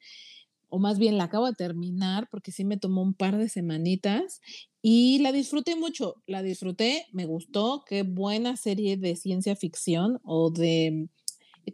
o 0.75 0.79
más 0.79 1.00
bien 1.00 1.17
la 1.17 1.24
acabo 1.24 1.46
de 1.46 1.53
terminar 1.53 2.27
porque 2.29 2.51
sí 2.51 2.65
me 2.65 2.75
tomó 2.75 3.01
un 3.01 3.13
par 3.13 3.38
de 3.38 3.48
semanitas 3.48 4.41
y 4.82 5.20
la 5.20 5.32
disfruté 5.32 5.77
mucho, 5.77 6.22
la 6.27 6.44
disfruté, 6.44 7.05
me 7.13 7.25
gustó, 7.25 7.86
qué 7.88 8.03
buena 8.03 8.58
serie 8.58 8.98
de 8.98 9.15
ciencia 9.15 9.55
ficción 9.55 10.20
o 10.25 10.51
de... 10.51 11.08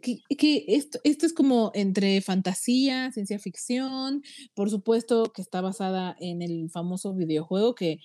Que, 0.00 0.64
esto, 0.68 1.00
esto 1.02 1.26
es 1.26 1.32
como 1.32 1.72
entre 1.74 2.20
fantasía, 2.20 3.10
ciencia 3.10 3.40
ficción, 3.40 4.22
por 4.54 4.70
supuesto 4.70 5.32
que 5.34 5.42
está 5.42 5.60
basada 5.60 6.16
en 6.20 6.40
el 6.40 6.70
famoso 6.70 7.12
videojuego 7.12 7.74
que 7.74 7.98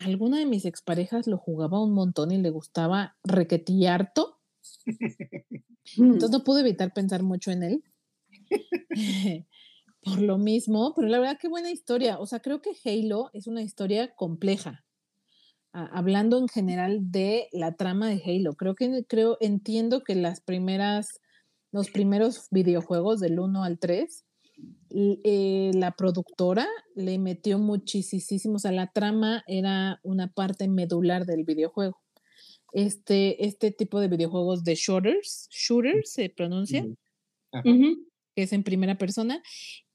alguna 0.00 0.38
de 0.38 0.46
mis 0.46 0.64
exparejas 0.64 1.28
lo 1.28 1.38
jugaba 1.38 1.80
un 1.80 1.92
montón 1.92 2.32
y 2.32 2.38
le 2.38 2.50
gustaba 2.50 3.16
requetillarto. 3.22 4.40
Entonces 5.96 6.30
no 6.30 6.42
pude 6.42 6.62
evitar 6.62 6.92
pensar 6.92 7.22
mucho 7.22 7.52
en 7.52 7.62
él. 7.62 7.84
por 10.02 10.20
lo 10.20 10.38
mismo, 10.38 10.94
pero 10.94 11.08
la 11.08 11.18
verdad 11.18 11.38
qué 11.40 11.48
buena 11.48 11.70
historia. 11.70 12.18
O 12.18 12.26
sea, 12.26 12.40
creo 12.40 12.62
que 12.62 12.72
Halo 12.84 13.30
es 13.32 13.46
una 13.46 13.62
historia 13.62 14.14
compleja. 14.14 14.84
hablando 15.72 16.38
en 16.38 16.48
general 16.48 17.12
de 17.12 17.48
la 17.52 17.76
trama 17.76 18.08
de 18.08 18.22
Halo, 18.24 18.54
creo 18.54 18.74
que 18.74 19.04
creo 19.06 19.36
entiendo 19.40 20.02
que 20.02 20.14
las 20.14 20.40
primeras 20.40 21.20
los 21.70 21.90
primeros 21.90 22.48
videojuegos 22.50 23.20
del 23.20 23.38
1 23.38 23.62
al 23.62 23.78
3 23.78 24.24
eh, 24.90 25.70
la 25.74 25.92
productora 25.92 26.66
le 26.94 27.18
metió 27.18 27.58
muchísimo, 27.58 28.56
o 28.56 28.58
sea, 28.58 28.72
la 28.72 28.90
trama 28.90 29.44
era 29.46 30.00
una 30.02 30.32
parte 30.32 30.66
medular 30.66 31.26
del 31.26 31.44
videojuego. 31.44 32.00
Este, 32.72 33.44
este 33.46 33.70
tipo 33.70 34.00
de 34.00 34.08
videojuegos 34.08 34.64
de 34.64 34.74
shooters, 34.74 35.48
shooters 35.50 36.10
se 36.12 36.30
pronuncia, 36.30 36.86
que 37.52 38.42
es 38.42 38.52
en 38.52 38.62
primera 38.62 38.96
persona, 38.96 39.42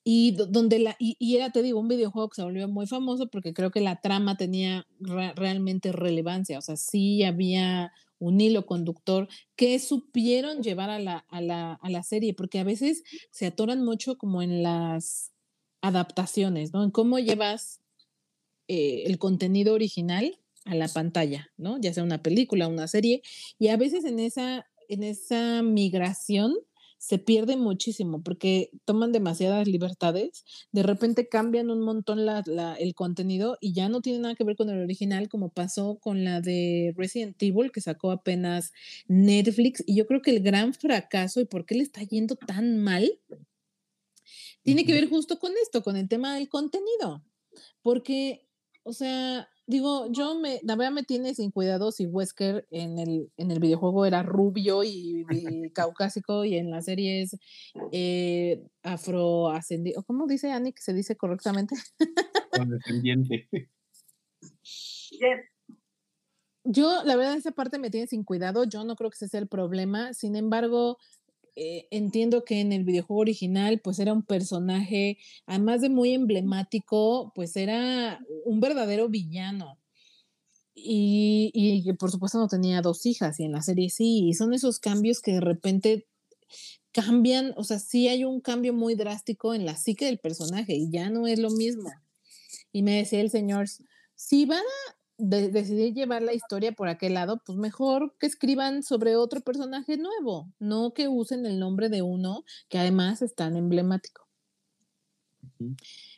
y 0.03 0.31
donde 0.31 0.79
la, 0.79 0.95
y, 1.00 1.36
era, 1.36 1.51
te 1.51 1.62
digo, 1.62 1.79
un 1.79 1.88
videojuego 1.88 2.29
que 2.29 2.36
se 2.36 2.43
volvió 2.43 2.67
muy 2.67 2.88
famoso 2.88 3.27
porque 3.27 3.53
creo 3.53 3.72
que 3.72 3.79
la 3.79 4.01
trama 4.01 4.36
tenía 4.36 4.86
realmente 5.00 5.91
relevancia, 5.91 6.57
o 6.57 6.62
sea, 6.62 6.75
sí 6.75 7.24
había 7.24 7.93
un 8.19 8.39
hilo 8.39 8.65
conductor 8.65 9.27
que 9.55 9.79
supieron 9.79 10.62
llevar 10.62 10.89
a 10.89 11.00
la, 11.00 11.25
a 11.29 11.41
la, 11.41 11.74
a 11.74 11.89
la 11.89 12.03
serie, 12.03 12.33
porque 12.33 12.60
a 12.60 12.63
veces 12.63 13.03
se 13.31 13.45
atoran 13.45 13.83
mucho 13.83 14.17
como 14.17 14.41
en 14.41 14.63
las 14.63 15.31
adaptaciones, 15.81 16.74
¿no? 16.74 16.83
En 16.83 16.91
cómo 16.91 17.19
llevas 17.19 17.81
eh, 18.67 19.03
el 19.05 19.19
contenido 19.19 19.74
original 19.74 20.39
a 20.65 20.75
la 20.75 20.88
pantalla, 20.88 21.51
¿no? 21.57 21.77
Ya 21.79 21.93
sea 21.93 22.03
una 22.03 22.24
película, 22.24 22.67
una 22.67 22.88
serie, 22.88 23.22
y 23.60 23.67
a 23.67 23.77
veces 23.77 24.05
en 24.05 24.19
esa, 24.19 24.67
en 24.88 25.03
esa 25.03 25.62
migración 25.62 26.55
se 27.03 27.19
pierde 27.19 27.57
muchísimo 27.57 28.24
porque 28.24 28.69
toman 28.86 29.12
demasiadas 29.12 29.67
libertades, 29.67 30.45
de 30.72 30.83
repente 30.83 31.27
cambian 31.27 31.69
un 31.69 31.81
montón 31.81 32.19
el 32.79 32.95
contenido 32.95 33.57
y 33.60 33.74
ya 33.74 33.89
no 33.89 34.00
tiene 34.00 34.19
nada 34.19 34.36
que 34.36 34.45
ver 34.45 34.55
con 34.55 34.69
el 34.69 34.81
original, 34.81 35.27
como 35.27 35.50
pasó 35.50 35.98
con 36.00 36.24
la 36.24 36.39
de 36.39 36.93
Resident 36.95 37.36
Evil 37.43 37.74
que 37.74 37.81
sacó 37.81 38.10
apenas 38.10 38.72
Netflix. 39.10 39.83
Y 39.86 39.98
yo 39.98 40.07
creo 40.07 40.22
que 40.22 40.31
el 40.31 40.39
gran 40.41 40.74
fracaso 40.74 41.41
y 41.41 41.45
por 41.45 41.65
qué 41.65 41.75
le 41.75 41.83
está 41.83 42.01
yendo 42.03 42.38
tan 42.38 42.77
mal 42.81 43.19
tiene 44.62 44.86
que 44.86 44.93
ver 44.93 45.10
justo 45.10 45.39
con 45.39 45.51
esto, 45.62 45.83
con 45.83 45.98
el 45.98 46.07
tema 46.07 46.36
del 46.36 46.48
contenido. 46.48 47.22
Porque, 47.81 48.48
o 48.83 48.93
sea, 48.93 49.50
digo, 49.65 50.12
yo 50.12 50.39
me, 50.39 50.60
la 50.63 50.75
verdad 50.75 50.91
me 50.91 51.03
tiene 51.03 51.34
sin 51.36 51.51
cuidado 51.51 51.91
si 51.91 52.05
Wesker 52.05 52.67
en 52.72 53.00
el, 53.00 53.32
en 53.38 53.51
el 53.51 53.60
videojuego 53.60 54.05
era 54.05 54.24
rubio 54.24 54.84
y, 54.84 55.25
caucásico 55.74 56.46
y 56.46 56.58
en 56.58 56.70
la 56.72 56.82
serie 56.82 57.22
es 57.22 57.38
eh, 57.91 58.62
afroascendiente. 58.84 60.03
¿Cómo 60.05 60.27
dice 60.27 60.51
Annie 60.51 60.74
que 60.74 60.82
se 60.82 60.93
dice 60.93 61.15
correctamente? 61.15 61.75
Descendiente. 62.67 63.50
Yo, 66.65 67.03
la 67.03 67.17
verdad, 67.17 67.36
esa 67.36 67.51
parte 67.51 67.77
me 67.77 67.89
tiene 67.89 68.08
sin 68.08 68.24
cuidado. 68.24 68.63
Yo 68.63 68.86
no 68.86 68.96
creo 68.96 69.10
que 69.10 69.15
ese 69.15 69.27
sea 69.27 69.41
el 69.41 69.48
problema. 69.48 70.13
Sin 70.13 70.38
embargo, 70.38 70.98
eh, 71.55 71.88
entiendo 71.91 72.43
que 72.43 72.60
en 72.62 72.72
el 72.72 72.83
videojuego 72.83 73.22
original, 73.22 73.79
pues 73.83 74.00
era 74.00 74.13
un 74.13 74.24
personaje, 74.24 75.17
además 75.45 75.81
de 75.81 75.89
muy 75.89 76.13
emblemático, 76.13 77.31
pues 77.36 77.55
era 77.55 78.19
un 78.45 78.60
verdadero 78.60 79.10
villano. 79.10 79.79
Y, 80.75 81.83
que 81.86 81.93
por 81.93 82.10
supuesto 82.10 82.39
no 82.39 82.48
tenía 82.48 82.81
dos 82.81 83.05
hijas, 83.05 83.39
y 83.39 83.43
en 83.43 83.51
la 83.51 83.62
serie 83.62 83.89
sí, 83.89 84.27
y 84.27 84.33
son 84.33 84.53
esos 84.53 84.79
cambios 84.79 85.22
que 85.22 85.33
de 85.33 85.41
repente 85.41 86.07
cambian, 86.91 87.53
o 87.57 87.63
sea, 87.63 87.79
sí 87.79 88.07
hay 88.07 88.24
un 88.24 88.41
cambio 88.41 88.74
muy 88.74 88.95
drástico 88.95 89.53
en 89.53 89.65
la 89.65 89.75
psique 89.75 90.05
del 90.05 90.19
personaje 90.19 90.74
y 90.75 90.89
ya 90.91 91.10
no 91.10 91.27
es 91.27 91.39
lo 91.39 91.51
mismo. 91.51 91.91
Y 92.72 92.83
me 92.83 92.98
decía 92.98 93.22
el 93.22 93.29
señor, 93.29 93.67
si 94.15 94.45
van 94.45 94.60
a 94.60 95.02
decidir 95.17 95.93
llevar 95.93 96.22
la 96.22 96.34
historia 96.34 96.72
por 96.72 96.88
aquel 96.88 97.13
lado, 97.13 97.41
pues 97.46 97.58
mejor 97.58 98.15
que 98.20 98.27
escriban 98.27 98.84
sobre 98.84 99.15
otro 99.15 99.41
personaje 99.41 99.97
nuevo, 99.97 100.52
no 100.60 100.93
que 100.93 101.08
usen 101.08 101.45
el 101.45 101.60
nombre 101.60 101.89
de 101.89 102.02
uno 102.02 102.43
que 102.69 102.80
además 102.80 103.21
es 103.21 103.36
tan 103.36 103.56
emblemático. 103.56 104.28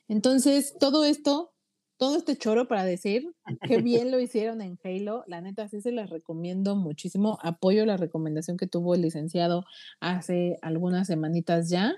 Entonces, 0.08 0.76
todo 0.80 1.06
esto, 1.06 1.54
todo 1.98 2.16
este 2.18 2.38
choro 2.38 2.68
para 2.68 2.86
decir 2.86 3.34
que 3.68 3.82
bien 3.82 4.12
lo 4.12 4.20
hicieron 4.20 4.62
en 4.62 4.78
Halo, 4.84 5.24
la 5.28 5.42
neta 5.42 5.68
sí 5.68 5.82
se 5.82 5.92
las 5.92 6.10
recomiendo 6.10 6.76
muchísimo, 6.76 7.38
apoyo 7.42 7.86
la 7.86 7.98
recomendación 7.98 8.58
que 8.58 8.68
tuvo 8.68 8.96
el 8.96 9.02
licenciado 9.02 9.66
hace 10.00 10.58
algunas 10.62 11.08
semanitas 11.08 11.70
ya. 11.70 11.96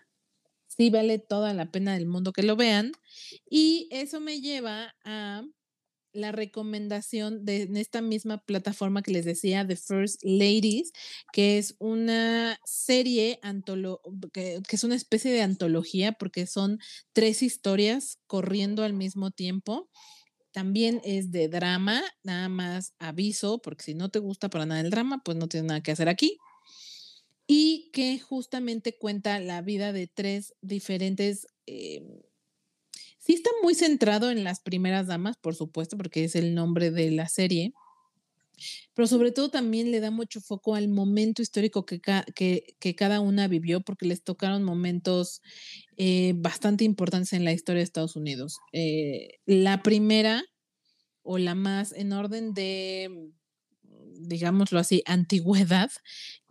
Sí 0.68 0.90
vale 0.90 1.18
toda 1.18 1.54
la 1.54 1.72
pena 1.72 1.94
del 1.94 2.06
mundo 2.06 2.34
que 2.34 2.44
lo 2.44 2.56
vean. 2.56 2.92
Y 3.50 3.88
eso 3.90 4.20
me 4.20 4.42
lleva 4.42 4.94
a 5.06 5.44
la 6.18 6.32
recomendación 6.32 7.46
de 7.46 7.64
en 7.64 7.78
esta 7.78 8.02
misma 8.02 8.40
plataforma 8.40 9.02
que 9.02 9.12
les 9.12 9.26
decía, 9.26 9.66
The 9.66 9.76
First 9.76 10.24
Ladies, 10.24 10.92
que 11.32 11.58
es 11.58 11.76
una 11.80 12.60
serie 12.66 13.40
que, 14.34 14.62
que, 14.68 14.76
es 14.76 14.84
una 14.84 14.96
especie 14.96 15.32
de 15.32 15.42
antología 15.42 16.14
porque 16.14 16.48
son 16.48 16.80
tres 17.14 17.44
historias 17.44 18.20
corriendo 18.28 18.84
al 18.84 18.94
mismo 18.94 19.32
tiempo. 19.32 19.90
También 20.52 21.02
es 21.04 21.32
de 21.32 21.50
drama, 21.50 22.04
nada 22.24 22.50
más 22.50 22.94
aviso, 22.98 23.60
porque 23.62 23.84
si 23.84 23.94
no 23.94 24.10
te 24.10 24.20
gusta 24.20 24.50
para 24.50 24.66
nada 24.66 24.82
el 24.82 24.90
drama, 24.90 25.22
pues 25.24 25.38
no 25.38 25.48
tienes 25.48 25.68
nada 25.68 25.84
que 25.84 25.92
hacer 25.92 26.10
aquí. 26.10 26.38
Y 27.46 27.92
que 27.94 28.20
justamente 28.20 28.98
cuenta 28.98 29.40
la 29.40 29.62
vida 29.62 29.94
de 29.94 30.08
tres 30.08 30.56
diferentes 30.62 31.48
eh, 31.68 32.02
Sí 33.28 33.34
está 33.34 33.50
muy 33.62 33.76
centrado 33.76 34.32
en 34.32 34.46
las 34.46 34.62
primeras 34.62 35.08
damas, 35.08 35.36
por 35.36 35.54
supuesto, 35.54 35.98
porque 35.98 36.24
es 36.24 36.34
el 36.38 36.56
nombre 36.56 36.92
de 36.92 37.12
la 37.12 37.28
serie, 37.28 37.74
pero 38.94 39.06
sobre 39.06 39.34
todo 39.34 39.50
también 39.50 39.92
le 39.92 40.00
da 40.00 40.12
mucho 40.12 40.40
foco 40.40 40.76
al 40.76 40.88
momento 40.88 41.42
histórico 41.42 41.86
que, 41.86 42.00
que, 42.00 42.96
cada 42.96 43.20
una 43.20 43.50
vivió, 43.50 43.82
porque 43.82 44.06
les 44.06 44.24
tocaron 44.24 44.64
momentos 44.64 45.42
eh, 45.98 46.36
bastante 46.38 46.86
importantes 46.86 47.34
en 47.34 47.44
la 47.44 47.52
historia 47.52 47.80
de 47.80 47.84
Estados 47.84 48.16
Unidos. 48.16 48.60
Eh, 48.72 49.40
la 49.46 49.84
primera, 49.84 50.46
o 51.22 51.38
la 51.38 51.54
más 51.54 51.92
en 51.92 52.14
orden 52.14 52.54
de, 52.54 53.34
digámoslo 54.22 54.80
así, 54.80 55.04
antigüedad, 55.06 55.92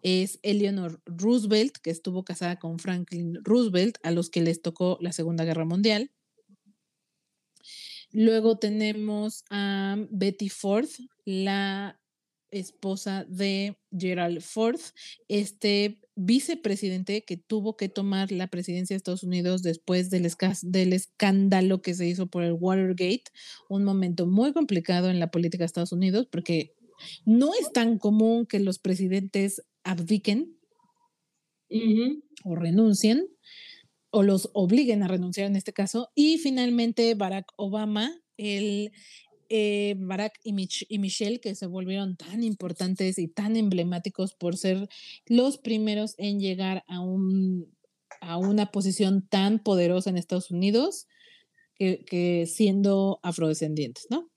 es 0.02 0.40
Eleanor 0.42 1.00
Roosevelt, 1.06 1.78
que 1.78 1.88
estuvo 1.88 2.22
casada 2.22 2.58
con 2.58 2.78
Franklin 2.78 3.38
Roosevelt, 3.44 3.96
a 4.02 4.10
los 4.10 4.28
que 4.28 4.42
les 4.42 4.60
tocó 4.60 4.98
la 5.00 5.12
Segunda 5.12 5.46
Guerra 5.46 5.64
Mundial. 5.64 6.10
Luego 8.18 8.57
tenemos 8.57 9.44
a 9.50 9.94
Betty 10.11 10.48
Ford, 10.48 10.88
la 11.26 12.00
esposa 12.50 13.26
de 13.29 13.76
Gerald 13.94 14.40
Ford, 14.40 14.81
este 15.29 16.00
vicepresidente 16.14 17.26
que 17.26 17.37
tuvo 17.37 17.76
que 17.76 17.90
tomar 17.90 18.33
la 18.33 18.46
presidencia 18.46 18.94
de 18.94 18.96
Estados 18.96 19.22
Unidos 19.22 19.62
después 19.62 20.09
del, 20.09 20.26
del, 20.62 20.92
escándalo 20.94 21.83
que 21.83 21.92
se 21.92 22.09
hizo 22.09 22.26
por 22.29 22.42
el 22.42 22.55
Watergate, 22.55 23.24
un 23.68 23.85
momento 23.85 24.26
muy 24.26 24.55
complicado 24.55 25.11
en 25.11 25.20
la 25.20 25.31
política 25.31 25.64
de 25.64 25.66
Estados 25.66 25.92
Unidos 25.92 26.26
porque 26.33 26.74
no 27.26 27.50
es 27.52 27.70
tan 27.70 27.98
común 27.98 28.46
que 28.46 28.61
los 28.61 28.79
presidentes 28.79 29.62
abdiquen 29.85 30.57
o 32.44 32.55
renuncien 32.55 33.26
o 34.16 34.22
los 34.22 34.48
obliguen 34.55 35.02
a 35.02 35.09
renunciar 35.09 35.46
en 35.46 35.57
este 35.57 35.74
caso. 35.74 36.09
Y 36.14 36.38
finalmente 36.38 37.14
Barack 37.14 37.52
Obama, 37.57 38.18
el 38.38 38.90
eh, 39.50 39.94
Barack 39.98 40.40
y, 40.42 40.55
Michelle, 40.55 41.38
que 41.38 41.55
se 41.55 41.66
volvieron 41.66 42.16
tan 42.16 42.42
importantes 42.42 43.18
y 43.18 43.29
tan 43.29 43.57
emblemáticos 43.57 44.33
por 44.33 44.57
ser 44.57 44.88
los 45.26 45.59
primeros 45.59 46.14
en 46.16 46.40
llegar 46.40 46.83
a, 46.88 47.00
un, 47.00 47.70
a 48.22 48.38
una 48.38 48.70
posición 48.70 49.29
tan 49.29 49.59
poderosa 49.62 50.09
en 50.09 50.16
Estados 50.16 50.50
Unidos, 50.50 51.07
que, 51.79 52.46
siendo 52.46 53.20
afrodescendientes, 53.22 54.07
¿no? 54.09 54.31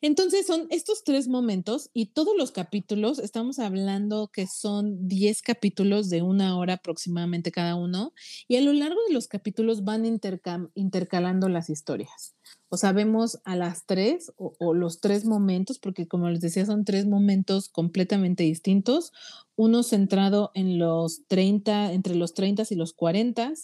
Entonces 0.00 0.46
son 0.46 0.68
estos 0.70 1.02
tres 1.02 1.26
momentos 1.26 1.90
y 1.92 2.12
todos 2.12 2.36
los 2.36 2.52
capítulos, 2.52 3.18
estamos 3.18 3.58
hablando 3.58 4.28
que 4.28 4.46
son 4.46 5.08
10 5.08 5.42
capítulos 5.42 6.08
de 6.08 6.22
una 6.22 6.56
hora 6.56 6.74
aproximadamente 6.74 7.50
cada 7.50 7.74
uno 7.74 8.12
y 8.46 8.56
a 8.56 8.60
lo 8.60 8.72
largo 8.72 9.00
de 9.08 9.14
los 9.14 9.26
capítulos 9.26 9.82
van 9.82 10.04
intercalando 10.04 11.48
las 11.48 11.68
historias. 11.68 12.36
O 12.68 12.76
sea, 12.76 12.92
vemos 12.92 13.40
a 13.44 13.56
las 13.56 13.86
tres 13.86 14.32
o, 14.36 14.74
los 14.74 15.00
tres 15.00 15.24
momentos, 15.24 15.78
porque 15.78 16.06
como 16.06 16.28
les 16.28 16.40
decía, 16.40 16.66
son 16.66 16.84
tres 16.84 17.06
momentos 17.06 17.68
completamente 17.68 18.44
distintos. 18.44 19.12
Uno 19.56 19.82
centrado 19.82 20.52
en 20.54 20.78
los 20.78 21.26
30, 21.26 21.92
entre 21.92 22.14
los 22.14 22.34
30 22.34 22.64
y 22.70 22.74
los 22.76 22.92
40, 22.92 23.54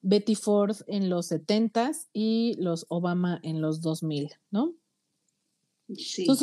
Betty 0.00 0.36
Ford 0.36 0.76
en 0.86 1.10
los 1.10 1.26
70 1.26 1.90
y 2.12 2.54
los 2.58 2.86
Obama 2.88 3.40
en 3.42 3.60
los 3.60 3.82
2000, 3.82 4.30
¿no? 4.50 4.74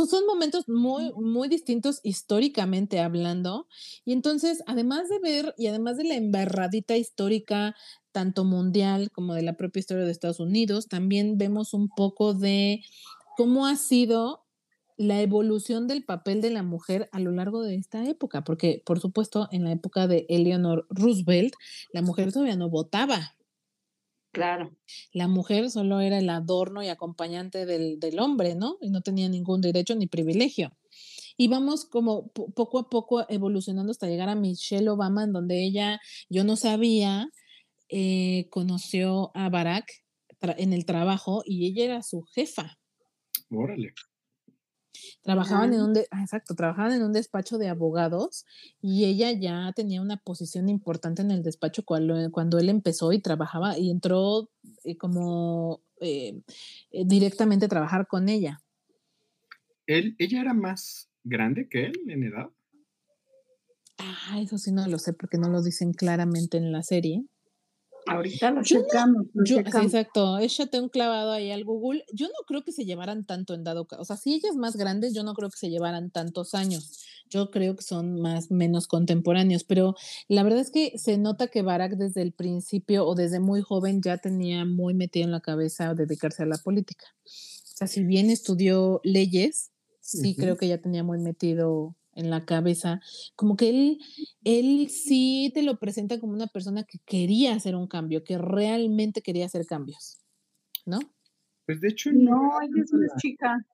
Son 0.09 0.25
momentos 0.25 0.67
muy, 0.67 1.11
muy 1.13 1.47
distintos 1.47 1.99
históricamente 2.03 2.99
hablando. 2.99 3.67
Y 4.05 4.13
entonces, 4.13 4.63
además 4.67 5.09
de 5.09 5.19
ver 5.19 5.53
y 5.57 5.67
además 5.67 5.97
de 5.97 6.05
la 6.05 6.15
embarradita 6.15 6.97
histórica, 6.97 7.75
tanto 8.11 8.43
mundial 8.43 9.11
como 9.11 9.33
de 9.33 9.43
la 9.43 9.57
propia 9.57 9.79
historia 9.79 10.05
de 10.05 10.11
Estados 10.11 10.39
Unidos, 10.39 10.87
también 10.87 11.37
vemos 11.37 11.73
un 11.73 11.89
poco 11.89 12.33
de 12.33 12.81
cómo 13.35 13.67
ha 13.67 13.75
sido 13.75 14.43
la 14.97 15.21
evolución 15.21 15.87
del 15.87 16.03
papel 16.03 16.41
de 16.41 16.49
la 16.49 16.63
mujer 16.63 17.07
a 17.11 17.19
lo 17.19 17.31
largo 17.31 17.61
de 17.61 17.75
esta 17.75 18.03
época, 18.09 18.43
porque 18.43 18.81
por 18.83 18.99
supuesto 18.99 19.47
en 19.51 19.63
la 19.63 19.71
época 19.71 20.07
de 20.07 20.25
Eleanor 20.27 20.87
Roosevelt, 20.89 21.53
la 21.93 22.01
mujer 22.01 22.33
todavía 22.33 22.55
no 22.55 22.69
votaba. 22.69 23.36
Claro. 24.31 24.71
La 25.13 25.27
mujer 25.27 25.69
solo 25.69 25.99
era 25.99 26.19
el 26.19 26.29
adorno 26.29 26.83
y 26.83 26.89
acompañante 26.89 27.65
del, 27.65 28.19
hombre, 28.19 28.55
¿no? 28.55 28.77
Y 28.81 28.89
no 28.89 29.01
tenía 29.01 29.29
ningún 29.29 29.61
derecho 29.61 29.95
ni 29.95 30.07
privilegio. 30.07 30.71
Y 31.37 31.47
vamos 31.47 31.85
como 31.85 32.27
poco 32.31 32.79
a 32.79 32.89
poco 32.89 33.25
evolucionando 33.29 33.91
hasta 33.91 34.07
llegar 34.07 34.29
a 34.29 34.35
Michelle 34.35 34.89
Obama, 34.89 35.23
en 35.23 35.33
donde 35.33 35.63
ella, 35.63 35.99
yo 36.29 36.43
no 36.43 36.55
sabía, 36.55 37.29
eh, 37.89 38.47
conoció 38.49 39.31
a 39.35 39.49
Barack 39.49 39.85
en 40.41 40.73
el 40.73 40.85
trabajo 40.85 41.43
y 41.45 41.67
ella 41.67 41.85
era 41.85 42.03
su 42.03 42.23
jefa. 42.23 42.77
Órale. 43.49 43.93
Trabajaban 45.23 45.73
en 45.73 45.81
un, 45.81 45.97
ah, 46.11 46.21
exacto, 46.21 46.55
trabajaban 46.55 46.93
en 46.93 47.03
un 47.03 47.13
despacho 47.13 47.57
de 47.57 47.69
abogados 47.69 48.45
y 48.81 49.05
ella 49.05 49.31
ya 49.31 49.71
tenía 49.75 50.01
una 50.01 50.17
posición 50.17 50.69
importante 50.69 51.21
en 51.21 51.31
el 51.31 51.43
despacho 51.43 51.83
cuando, 51.83 52.31
cuando 52.31 52.59
él 52.59 52.69
empezó 52.69 53.11
y 53.11 53.19
trabajaba 53.19 53.77
y 53.77 53.91
entró 53.91 54.49
eh, 54.83 54.97
como 54.97 55.81
eh, 55.99 56.41
eh, 56.91 57.03
directamente 57.05 57.65
a 57.65 57.69
trabajar 57.69 58.07
con 58.07 58.29
ella. 58.29 58.61
Él, 59.85 60.15
¿Ella 60.19 60.41
era 60.41 60.53
más 60.53 61.09
grande 61.23 61.67
que 61.69 61.85
él 61.85 61.93
en 62.07 62.23
edad? 62.23 62.49
Ah, 63.97 64.39
eso 64.41 64.57
sí 64.57 64.71
no 64.71 64.87
lo 64.87 64.99
sé 64.99 65.13
porque 65.13 65.37
no 65.37 65.49
lo 65.49 65.63
dicen 65.63 65.93
claramente 65.93 66.57
en 66.57 66.71
la 66.71 66.83
serie. 66.83 67.25
Ahorita 68.07 68.51
lo 68.51 68.63
checamos. 68.63 69.27
Exacto, 69.85 70.39
échate 70.39 70.79
un 70.79 70.89
clavado 70.89 71.31
ahí 71.31 71.51
al 71.51 71.63
Google. 71.63 72.03
Yo 72.13 72.27
no 72.27 72.45
creo 72.45 72.63
que 72.63 72.71
se 72.71 72.85
llevaran 72.85 73.25
tanto 73.25 73.53
en 73.53 73.63
dado 73.63 73.85
caso. 73.85 74.01
O 74.01 74.05
sea, 74.05 74.17
si 74.17 74.33
ella 74.33 74.49
es 74.49 74.55
más 74.55 74.75
grande, 74.75 75.13
yo 75.13 75.23
no 75.23 75.33
creo 75.33 75.49
que 75.49 75.57
se 75.57 75.69
llevaran 75.69 76.11
tantos 76.11 76.53
años. 76.53 77.03
Yo 77.29 77.51
creo 77.51 77.75
que 77.75 77.83
son 77.83 78.21
más 78.21 78.51
menos 78.51 78.87
contemporáneos, 78.87 79.63
pero 79.63 79.95
la 80.29 80.43
verdad 80.43 80.59
es 80.59 80.71
que 80.71 80.97
se 80.97 81.17
nota 81.17 81.47
que 81.47 81.61
Barack 81.61 81.97
desde 81.97 82.21
el 82.21 82.31
principio 82.31 83.05
o 83.05 83.15
desde 83.15 83.39
muy 83.39 83.61
joven 83.61 84.01
ya 84.01 84.17
tenía 84.17 84.63
muy 84.63 84.93
metido 84.93 85.25
en 85.25 85.31
la 85.31 85.41
cabeza 85.41 85.93
dedicarse 85.93 86.43
a 86.43 86.45
la 86.45 86.57
política. 86.57 87.05
O 87.25 87.77
sea, 87.77 87.87
si 87.87 88.03
bien 88.03 88.29
estudió 88.29 89.01
leyes, 89.03 89.71
sí 89.99 90.35
creo 90.35 90.57
que 90.57 90.67
ya 90.67 90.77
tenía 90.77 91.03
muy 91.03 91.19
metido 91.19 91.95
en 92.17 92.29
la 92.29 92.45
cabeza, 92.45 92.99
como 93.35 93.55
que 93.55 93.69
él, 93.69 93.99
él 94.43 94.89
sí 94.89 95.51
te 95.53 95.61
lo 95.61 95.77
presenta 95.79 96.19
como 96.19 96.33
una 96.33 96.47
persona 96.47 96.83
que 96.83 96.99
quería 97.05 97.53
hacer 97.53 97.75
un 97.75 97.87
cambio, 97.87 98.23
que 98.23 98.37
realmente 98.37 99.21
quería 99.21 99.45
hacer 99.45 99.65
cambios, 99.65 100.19
¿no? 100.85 100.99
Pues 101.65 101.79
de 101.79 101.89
hecho 101.89 102.11
no, 102.11 102.59
ella 102.61 102.83
es 102.83 102.93
más 102.93 103.21
chica. 103.21 103.65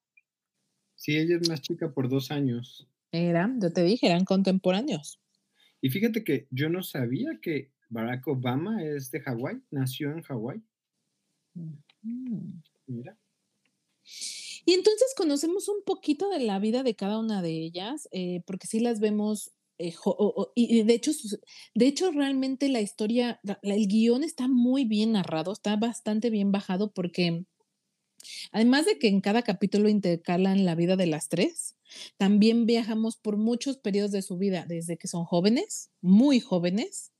Sí, 0.95 1.17
ella 1.17 1.37
es 1.41 1.49
más 1.49 1.61
chica 1.61 1.91
por 1.91 2.09
dos 2.09 2.31
años. 2.31 2.87
Era, 3.11 3.49
yo 3.61 3.71
te 3.71 3.83
dije, 3.83 4.07
eran 4.07 4.25
contemporáneos. 4.25 5.19
Y 5.81 5.89
fíjate 5.89 6.23
que 6.23 6.47
yo 6.49 6.69
no 6.69 6.81
sabía 6.81 7.39
que 7.41 7.71
Barack 7.89 8.27
Obama 8.27 8.83
es 8.83 9.11
de 9.11 9.21
Hawái, 9.21 9.61
nació 9.69 10.11
en 10.11 10.21
Hawái. 10.21 10.61
Mira. 12.87 13.17
Y 14.65 14.73
entonces 14.73 15.13
conocemos 15.15 15.67
un 15.67 15.83
poquito 15.85 16.29
de 16.29 16.39
la 16.39 16.59
vida 16.59 16.83
de 16.83 16.95
cada 16.95 17.19
una 17.19 17.41
de 17.41 17.51
ellas, 17.51 18.07
eh, 18.11 18.41
porque 18.45 18.67
sí 18.67 18.79
las 18.79 18.99
vemos, 18.99 19.51
eh, 19.77 19.93
y 20.55 20.83
de 20.83 20.93
hecho, 20.93 21.11
de 21.75 21.87
hecho 21.87 22.11
realmente 22.11 22.69
la 22.69 22.81
historia, 22.81 23.39
el 23.61 23.87
guion 23.87 24.23
está 24.23 24.47
muy 24.47 24.85
bien 24.85 25.13
narrado, 25.13 25.51
está 25.51 25.75
bastante 25.75 26.29
bien 26.29 26.51
bajado 26.51 26.91
porque... 26.93 27.45
Además 28.53 28.85
de 28.85 28.97
que 28.97 29.09
en 29.09 29.19
cada 29.19 29.41
capítulo 29.41 29.89
intercalan 29.89 30.63
la 30.63 30.75
vida 30.75 30.95
de 30.95 31.07
las 31.07 31.27
tres, 31.27 31.75
también 32.15 32.65
viajamos 32.65 33.17
por 33.17 33.35
muchos 33.35 33.77
periodos 33.77 34.11
de 34.11 34.21
su 34.21 34.37
vida, 34.37 34.65
desde 34.65 34.97
que 34.97 35.09
son 35.09 35.25
jóvenes, 35.25 35.91
muy 35.99 36.39
jóvenes, 36.39 37.12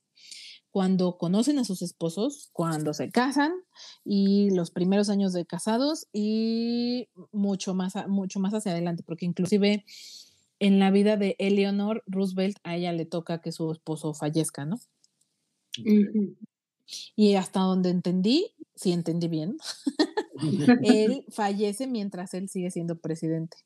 cuando 0.74 1.18
conocen 1.18 1.60
a 1.60 1.64
sus 1.64 1.82
esposos, 1.82 2.50
cuando 2.52 2.94
se 2.94 3.08
casan 3.08 3.52
y 4.04 4.50
los 4.50 4.72
primeros 4.72 5.08
años 5.08 5.32
de 5.32 5.46
casados 5.46 6.08
y 6.12 7.08
mucho 7.30 7.74
más, 7.74 7.94
mucho 8.08 8.40
más 8.40 8.54
hacia 8.54 8.72
adelante, 8.72 9.04
porque 9.06 9.24
inclusive 9.24 9.84
en 10.58 10.80
la 10.80 10.90
vida 10.90 11.16
de 11.16 11.36
Eleanor 11.38 12.02
Roosevelt 12.08 12.56
a 12.64 12.74
ella 12.74 12.92
le 12.92 13.06
toca 13.06 13.40
que 13.40 13.52
su 13.52 13.70
esposo 13.70 14.14
fallezca, 14.14 14.64
¿no? 14.64 14.80
Y 17.14 17.36
hasta 17.36 17.60
donde 17.60 17.90
entendí, 17.90 18.50
sí 18.74 18.90
entendí 18.90 19.28
bien, 19.28 19.58
él 20.82 21.24
fallece 21.28 21.86
mientras 21.86 22.34
él 22.34 22.48
sigue 22.48 22.72
siendo 22.72 22.98
presidente. 22.98 23.58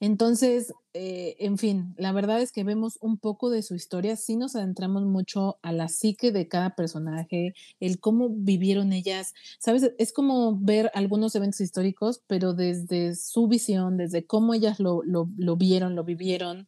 Entonces, 0.00 0.72
eh, 0.94 1.36
en 1.38 1.58
fin, 1.58 1.94
la 1.98 2.10
verdad 2.12 2.40
es 2.40 2.52
que 2.52 2.64
vemos 2.64 2.98
un 3.02 3.18
poco 3.18 3.50
de 3.50 3.62
su 3.62 3.74
historia, 3.74 4.16
sí 4.16 4.36
nos 4.36 4.56
adentramos 4.56 5.04
mucho 5.04 5.58
a 5.62 5.72
la 5.72 5.88
psique 5.88 6.32
de 6.32 6.48
cada 6.48 6.74
personaje, 6.74 7.54
el 7.80 8.00
cómo 8.00 8.30
vivieron 8.30 8.94
ellas, 8.94 9.34
¿sabes? 9.58 9.92
Es 9.98 10.12
como 10.12 10.58
ver 10.58 10.90
algunos 10.94 11.34
eventos 11.34 11.60
históricos, 11.60 12.22
pero 12.26 12.54
desde 12.54 13.14
su 13.14 13.46
visión, 13.46 13.98
desde 13.98 14.26
cómo 14.26 14.54
ellas 14.54 14.80
lo, 14.80 15.02
vieron, 15.56 15.94
lo 15.94 16.02
vivieron. 16.02 16.66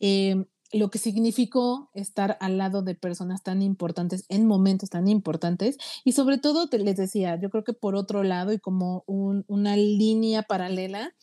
Eh, 0.00 0.44
lo 0.72 0.90
que 0.90 0.98
significó 0.98 1.90
estar 1.94 2.36
al 2.40 2.58
lado 2.58 2.82
de 2.82 2.96
personas 2.96 3.44
tan 3.44 3.62
importantes 3.62 4.24
en 4.28 4.46
momentos 4.46 4.90
tan 4.90 5.06
importantes 5.06 5.78
y 6.04 6.12
sobre 6.12 6.38
todo, 6.38 6.68
te, 6.68 6.80
les 6.80 6.96
decía, 6.96 7.38
yo 7.40 7.48
creo 7.48 7.62
que 7.62 7.74
por 7.74 7.94
otro 7.94 8.24
lado 8.24 8.52
y 8.52 8.58
como 8.58 9.04
una 9.06 9.76
línea 9.76 10.42
paralela, 10.42 11.14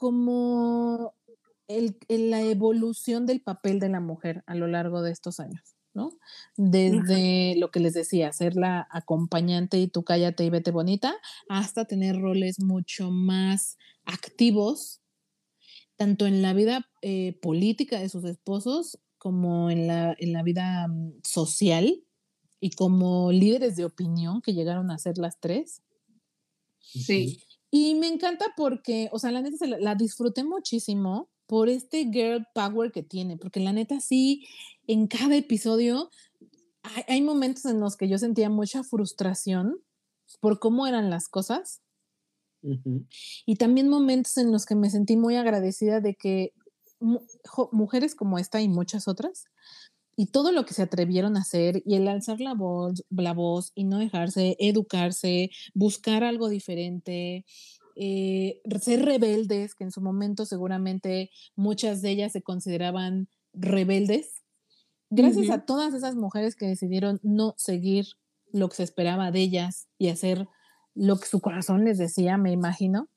como 0.00 1.14
el, 1.68 1.98
la 2.08 2.40
evolución 2.40 3.26
del 3.26 3.42
papel 3.42 3.80
de 3.80 3.90
la 3.90 4.00
mujer 4.00 4.42
a 4.46 4.54
lo 4.54 4.66
largo 4.66 5.02
de 5.02 5.12
estos 5.12 5.40
años, 5.40 5.60
¿no? 5.92 6.16
Desde 6.56 7.54
lo 7.58 7.70
que 7.70 7.80
les 7.80 7.92
decía, 7.92 8.32
ser 8.32 8.56
la 8.56 8.88
acompañante 8.90 9.76
y 9.76 9.88
tú 9.88 10.02
cállate 10.02 10.42
y 10.42 10.48
vete 10.48 10.70
bonita, 10.70 11.14
hasta 11.50 11.84
tener 11.84 12.18
roles 12.18 12.60
mucho 12.60 13.10
más 13.10 13.76
activos, 14.06 15.02
tanto 15.96 16.26
en 16.26 16.40
la 16.40 16.54
vida 16.54 16.88
eh, 17.02 17.38
política 17.42 18.00
de 18.00 18.08
sus 18.08 18.24
esposos 18.24 18.98
como 19.18 19.68
en 19.68 19.86
la, 19.86 20.16
en 20.18 20.32
la 20.32 20.42
vida 20.42 20.88
mm, 20.88 21.20
social 21.24 22.02
y 22.58 22.70
como 22.70 23.32
líderes 23.32 23.76
de 23.76 23.84
opinión 23.84 24.40
que 24.40 24.54
llegaron 24.54 24.90
a 24.90 24.96
ser 24.96 25.18
las 25.18 25.38
tres. 25.40 25.82
Sí. 26.80 27.42
Y 27.70 27.94
me 27.94 28.08
encanta 28.08 28.46
porque, 28.56 29.08
o 29.12 29.18
sea, 29.18 29.30
la 29.30 29.42
neta 29.42 29.64
la, 29.66 29.94
disfruté 29.94 30.42
muchísimo 30.44 31.30
por 31.46 31.68
este 31.68 32.04
girl 32.10 32.46
power 32.54 32.90
que 32.90 33.02
tiene, 33.02 33.36
porque 33.36 33.60
la 33.60 33.72
neta 33.72 34.00
sí, 34.00 34.46
en 34.86 35.06
cada 35.06 35.36
episodio 35.36 36.10
hay, 37.06 37.22
momentos 37.22 37.66
en 37.66 37.80
los 37.80 37.96
que 37.96 38.08
yo 38.08 38.18
sentía 38.18 38.48
mucha 38.50 38.82
frustración 38.82 39.78
por 40.40 40.58
cómo 40.58 40.86
eran 40.86 41.10
las 41.10 41.28
cosas. 41.28 41.80
Y 43.46 43.56
también 43.56 43.88
momentos 43.88 44.36
en 44.36 44.52
los 44.52 44.66
que 44.66 44.74
me 44.74 44.90
sentí 44.90 45.16
muy 45.16 45.36
agradecida 45.36 46.00
de 46.00 46.14
que 46.14 46.52
mujeres 47.72 48.14
como 48.14 48.38
esta 48.38 48.60
y 48.60 48.68
muchas 48.68 49.08
otras 49.08 49.46
y 50.20 50.26
todo 50.26 50.52
lo 50.52 50.66
que 50.66 50.74
se 50.74 50.82
atrevieron 50.82 51.38
a 51.38 51.40
hacer 51.40 51.82
y 51.86 51.94
el 51.94 52.06
alzar 52.06 52.42
la 52.42 52.52
voz, 52.52 53.06
la 53.08 53.32
voz 53.32 53.72
y 53.74 53.84
no 53.84 53.96
dejarse, 53.96 54.54
educarse, 54.60 55.48
buscar 55.72 56.24
algo 56.24 56.50
diferente, 56.50 57.46
eh, 57.96 58.60
ser 58.82 59.02
rebeldes, 59.02 59.74
que 59.74 59.84
en 59.84 59.90
su 59.90 60.02
momento 60.02 60.44
seguramente 60.44 61.30
muchas 61.56 62.02
de 62.02 62.10
ellas 62.10 62.32
se 62.32 62.42
consideraban 62.42 63.30
rebeldes. 63.54 64.42
Gracias 65.08 65.48
a 65.48 65.64
todas 65.64 65.94
esas 65.94 66.16
mujeres 66.16 66.54
que 66.54 66.66
decidieron 66.66 67.18
no 67.22 67.54
seguir 67.56 68.04
lo 68.52 68.68
que 68.68 68.76
se 68.76 68.82
esperaba 68.82 69.30
de 69.30 69.40
ellas 69.40 69.88
y 69.96 70.10
hacer 70.10 70.48
lo 70.94 71.18
que 71.18 71.28
su 71.28 71.40
corazón 71.40 71.86
les 71.86 71.96
decía, 71.96 72.36
me 72.36 72.52
imagino, 72.52 73.08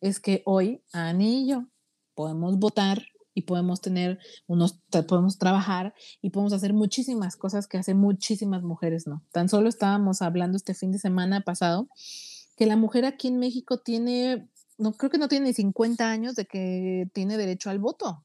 es 0.00 0.20
que 0.20 0.40
hoy 0.46 0.82
Ani 0.94 1.42
y 1.42 1.48
yo 1.50 1.66
podemos 2.14 2.58
votar 2.58 3.02
y 3.36 3.42
podemos 3.42 3.82
tener 3.82 4.18
unos, 4.46 4.80
podemos 5.06 5.36
trabajar 5.36 5.92
y 6.22 6.30
podemos 6.30 6.54
hacer 6.54 6.72
muchísimas 6.72 7.36
cosas 7.36 7.68
que 7.68 7.76
hacen 7.76 7.98
muchísimas 7.98 8.62
mujeres 8.62 9.06
no. 9.06 9.22
Tan 9.30 9.50
solo 9.50 9.68
estábamos 9.68 10.22
hablando 10.22 10.56
este 10.56 10.72
fin 10.72 10.90
de 10.90 10.98
semana 10.98 11.42
pasado 11.42 11.86
que 12.56 12.64
la 12.64 12.76
mujer 12.76 13.04
aquí 13.04 13.28
en 13.28 13.38
México 13.38 13.78
tiene, 13.78 14.48
no 14.78 14.94
creo 14.94 15.10
que 15.10 15.18
no 15.18 15.28
tiene 15.28 15.48
ni 15.48 15.52
50 15.52 16.10
años 16.10 16.34
de 16.34 16.46
que 16.46 17.10
tiene 17.12 17.36
derecho 17.36 17.68
al 17.68 17.78
voto. 17.78 18.24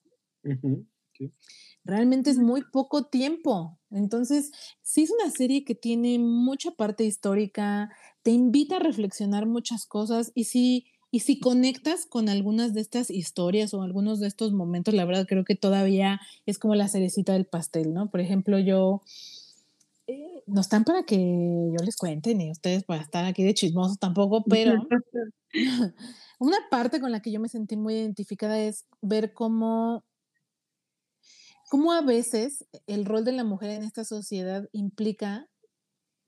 Realmente 1.84 2.30
es 2.30 2.38
muy 2.38 2.64
poco 2.72 3.08
tiempo. 3.08 3.82
Entonces, 3.90 4.52
sí 4.82 5.04
es 5.04 5.12
una 5.12 5.30
serie 5.30 5.66
que 5.66 5.76
tiene 5.76 6.20
mucha 6.20 6.72
parte 6.72 7.04
histórica, 7.04 7.90
te 8.24 8.32
invita 8.32 8.78
a 8.78 8.80
reflexionar 8.80 9.46
muchas 9.46 9.86
cosas 9.86 10.32
y 10.36 10.46
si 10.46 10.86
y 11.12 11.20
si 11.20 11.40
conectas 11.40 12.06
con 12.06 12.30
algunas 12.30 12.74
de 12.74 12.80
estas 12.80 13.10
historias 13.10 13.74
o 13.74 13.82
algunos 13.82 14.22
de 14.22 14.28
estos 14.28 14.54
momentos, 14.54 14.94
la 14.94 15.04
verdad 15.04 15.28
creo 15.28 15.44
que 15.44 15.56
todavía 15.56 16.22
es 16.46 16.58
como 16.58 16.74
la 16.74 16.88
cerecita 16.88 17.34
del 17.34 17.46
pastel, 17.46 17.94
¿no? 17.94 18.10
Por 18.10 18.22
ejemplo, 18.22 18.58
yo, 18.60 19.02
eh, 20.08 20.42
no 20.48 20.62
están 20.62 20.86
para 20.86 21.04
que 21.04 21.18
yo 21.18 21.84
les 21.84 21.98
cuente, 21.98 22.34
ni 22.34 22.50
ustedes 22.50 22.86
para 22.86 23.02
estar 23.02 23.26
aquí 23.26 23.44
de 23.44 23.54
chismosos 23.54 24.00
tampoco, 24.00 24.46
pero 24.46 24.88
una 26.40 26.58
parte 26.70 27.02
con 27.02 27.12
la 27.12 27.22
que 27.22 27.32
yo 27.34 27.42
me 27.42 27.50
sentí 27.50 27.76
muy 27.76 27.96
identificada 27.96 28.58
es 28.58 28.86
ver 29.02 29.34
cómo 29.34 30.06
cómo 31.70 31.94
a 31.94 32.02
veces 32.02 32.66
el 32.88 33.06
rol 33.06 33.24
de 33.24 33.32
la 33.32 33.46
mujer 33.46 33.70
en 33.70 33.84
esta 33.84 34.04
sociedad 34.04 34.68
implica 34.74 35.48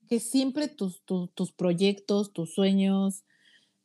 que 0.07 0.21
siempre 0.21 0.69
tus, 0.69 1.03
tus 1.03 1.51
proyectos, 1.51 2.31
tus 2.31 2.53
sueños, 2.53 3.25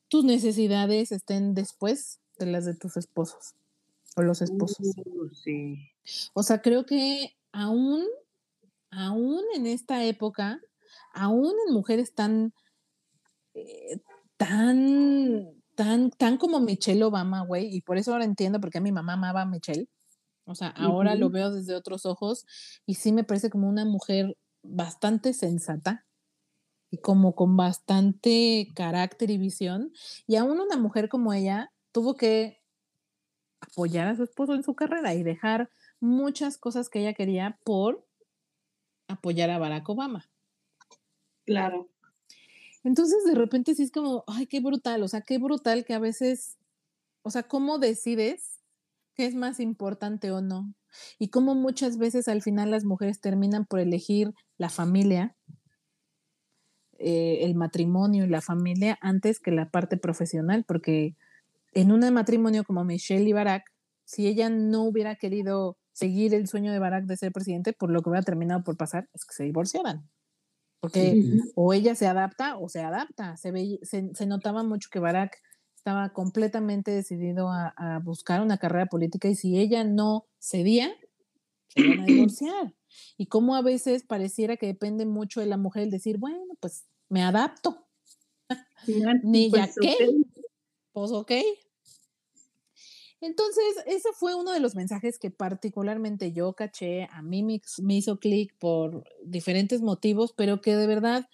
tus 0.09 0.25
necesidades 0.25 1.13
estén 1.13 1.55
después 1.55 2.21
de 2.39 2.47
las 2.47 2.65
de 2.65 2.75
tus 2.75 2.97
esposos 2.97 3.55
o 4.17 4.23
los 4.23 4.43
esposos. 4.43 4.79
Uh, 5.05 5.29
sí. 5.35 5.79
O 6.35 6.43
sea, 6.43 6.61
creo 6.61 6.87
que 6.87 7.37
aún, 7.53 8.05
aún 8.91 9.43
en 9.55 9.67
esta 9.67 10.05
época, 10.05 10.61
aún 11.13 11.55
en 11.67 11.75
mujeres 11.75 12.15
tan, 12.15 12.53
eh, 13.55 14.01
tan, 14.37 15.47
tan, 15.75 16.11
tan 16.11 16.37
como 16.39 16.61
Michelle 16.61 17.05
Obama, 17.05 17.45
güey, 17.45 17.75
y 17.75 17.81
por 17.83 17.99
eso 17.99 18.13
ahora 18.13 18.25
entiendo 18.25 18.61
por 18.61 18.71
qué 18.71 18.81
mi 18.81 18.93
mamá 18.93 19.15
amaba 19.15 19.43
a 19.43 19.47
Michelle 19.47 19.89
o 20.49 20.55
sea, 20.55 20.69
ahora 20.69 21.15
lo 21.15 21.29
veo 21.29 21.51
desde 21.51 21.75
otros 21.75 22.07
ojos 22.07 22.47
y 22.87 22.95
sí 22.95 23.13
me 23.13 23.23
parece 23.23 23.51
como 23.51 23.69
una 23.69 23.85
mujer 23.85 24.39
bastante 24.63 25.35
sensata 25.35 26.07
y 26.91 26.99
como 26.99 27.35
con 27.35 27.57
bastante 27.57 28.69
carácter 28.75 29.31
y 29.31 29.39
visión. 29.39 29.93
Y 30.27 30.37
aún 30.37 30.61
una 30.61 30.77
mujer 30.77 31.09
como 31.09 31.33
ella 31.33 31.73
tuvo 31.93 32.17
que 32.17 32.63
apoyar 33.61 34.09
a 34.09 34.17
su 34.17 34.23
esposo 34.23 34.55
en 34.55 34.63
su 34.63 34.75
carrera 34.75 35.15
y 35.15 35.23
dejar 35.23 35.71
muchas 36.01 36.59
cosas 36.59 36.89
que 36.89 37.01
ella 37.01 37.15
quería 37.15 37.59
por 37.65 38.07
apoyar 39.09 39.51
a 39.51 39.59
Barack 39.59 39.89
Obama. 39.89 40.31
Claro. 41.45 41.89
Entonces, 42.85 43.25
de 43.25 43.35
repente 43.35 43.75
sí 43.75 43.83
es 43.83 43.91
como, 43.91 44.25
ay, 44.27 44.47
qué 44.47 44.61
brutal, 44.61 45.03
o 45.03 45.09
sea, 45.09 45.23
qué 45.23 45.39
brutal 45.39 45.85
que 45.85 45.95
a 45.95 45.99
veces, 45.99 46.59
o 47.23 47.31
sea, 47.31 47.43
¿cómo 47.43 47.79
decides 47.79 48.59
qué 49.19 49.27
es 49.27 49.35
más 49.35 49.59
importante 49.59 50.31
o 50.31 50.41
no. 50.41 50.73
Y 51.19 51.29
cómo 51.29 51.57
muchas 51.57 51.99
veces 51.99 52.29
al 52.29 52.41
final 52.41 52.71
las 52.71 52.85
mujeres 52.85 53.21
terminan 53.21 53.67
por 53.67 53.81
elegir 53.81 54.33
la 54.59 54.71
familia, 54.71 55.37
eh, 56.99 57.39
el 57.43 57.55
matrimonio 57.55 58.25
y 58.25 58.29
la 58.29 58.41
familia 58.41 58.99
antes 59.01 59.41
que 59.41 59.51
la 59.51 59.71
parte 59.71 59.97
profesional, 59.97 60.65
porque 60.67 61.17
en 61.73 61.93
un 61.93 62.01
matrimonio 62.13 62.65
como 62.65 62.85
Michelle 62.85 63.29
y 63.29 63.33
Barack, 63.33 63.65
si 64.05 64.27
ella 64.27 64.51
no 64.51 64.85
hubiera 64.85 65.17
querido 65.17 65.77
seguir 65.93 66.35
el 66.35 66.47
sueño 66.47 66.73
de 66.73 66.79
Barack 66.79 67.05
de 67.05 67.17
ser 67.17 67.33
presidente, 67.33 67.73
por 67.73 67.91
lo 67.91 68.03
que 68.03 68.11
hubiera 68.11 68.25
terminado 68.25 68.63
por 68.63 68.77
pasar 68.77 69.09
es 69.15 69.25
que 69.25 69.35
se 69.35 69.45
divorciaran. 69.45 70.09
Porque 70.81 71.23
o 71.57 71.73
ella 71.73 71.97
se 71.97 72.07
adapta 72.07 72.57
o 72.57 72.69
se 72.69 72.81
adapta. 72.83 73.37
Se, 73.37 73.51
ve, 73.51 73.81
se 73.83 74.27
notaba 74.27 74.63
mucho 74.63 74.89
que 74.93 75.01
Barack 75.01 75.41
estaba 75.89 76.13
completamente 76.13 76.91
decidido 76.91 77.49
a, 77.51 78.01
buscar 78.05 78.43
una 78.43 78.59
carrera 78.59 78.87
política 78.87 79.29
y 79.29 79.35
si 79.35 79.59
ella 79.59 79.85
no 79.85 80.27
cedía, 80.39 80.91
se 81.69 81.81
iban 81.81 82.01
a 82.01 82.05
divorciar. 82.07 82.75
Y 83.17 83.27
como 83.27 83.55
a 83.55 83.63
veces 83.63 84.05
pareciera 84.05 84.57
que 84.57 84.67
depende 84.67 85.07
mucho 85.07 85.41
de 85.41 85.47
la 85.47 85.57
mujer 85.57 85.85
el 85.85 85.91
decir, 85.91 86.19
bueno, 86.19 86.55
pues 86.61 86.87
me 87.09 87.23
adapto. 87.23 87.87
Ni 89.25 89.51
ya 89.51 89.71
pues, 89.75 89.77
qué. 89.81 90.11
Pues 90.93 91.11
ok. 91.13 91.33
Entonces, 93.21 93.65
ese 93.87 94.11
fue 94.15 94.35
uno 94.35 94.53
de 94.53 94.61
los 94.61 94.77
mensajes 94.77 95.19
que 95.19 95.31
particularmente 95.31 96.33
yo 96.33 96.53
caché, 96.53 97.09
a 97.11 97.21
mí 97.21 97.43
me, 97.43 97.61
me 97.83 97.95
hizo 97.95 98.21
clic 98.21 98.55
por 98.59 99.05
diferentes 99.25 99.83
motivos, 99.83 100.33
pero 100.37 100.61
que 100.61 100.77
de 100.77 100.87
verdad 100.87 101.29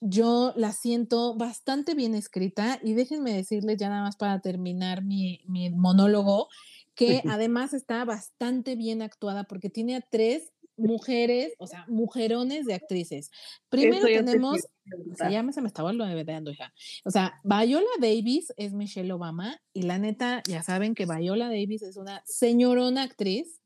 yo 0.00 0.52
la 0.56 0.72
siento 0.72 1.34
bastante 1.34 1.94
bien 1.94 2.14
escrita 2.14 2.78
y 2.82 2.94
déjenme 2.94 3.32
decirles 3.32 3.78
ya 3.78 3.88
nada 3.88 4.02
más 4.02 4.16
para 4.16 4.40
terminar 4.40 5.02
mi, 5.02 5.40
monólogo, 5.74 6.48
que 6.94 7.22
además 7.38 7.74
está 7.74 8.04
bastante 8.04 8.76
bien 8.76 9.02
actuada 9.02 9.44
porque 9.44 9.70
tiene 9.70 9.96
a 9.96 10.00
tres 10.00 10.52
mujeres, 10.78 11.52
o 11.58 11.66
sea, 11.66 11.84
mujerones 11.88 12.66
de 12.66 12.74
actrices. 12.74 13.30
Primero 13.68 14.06
tenemos, 14.06 14.60
se 15.16 15.30
llama, 15.30 15.52
se 15.52 15.60
me 15.60 15.68
estaba 15.68 15.90
olvidando, 15.90 16.50
hija. 16.50 16.72
O 17.04 17.10
sea, 17.10 17.40
Viola 17.44 17.86
Davis 18.00 18.52
es 18.56 18.72
Michelle 18.72 19.12
Obama 19.12 19.60
y 19.72 19.82
la 19.82 19.98
neta, 19.98 20.42
ya 20.48 20.62
saben 20.62 20.94
que 20.94 21.06
Viola 21.06 21.46
Davis 21.46 21.82
es 21.82 21.96
una 21.96 22.22
señorona 22.26 23.02
actriz 23.02 23.60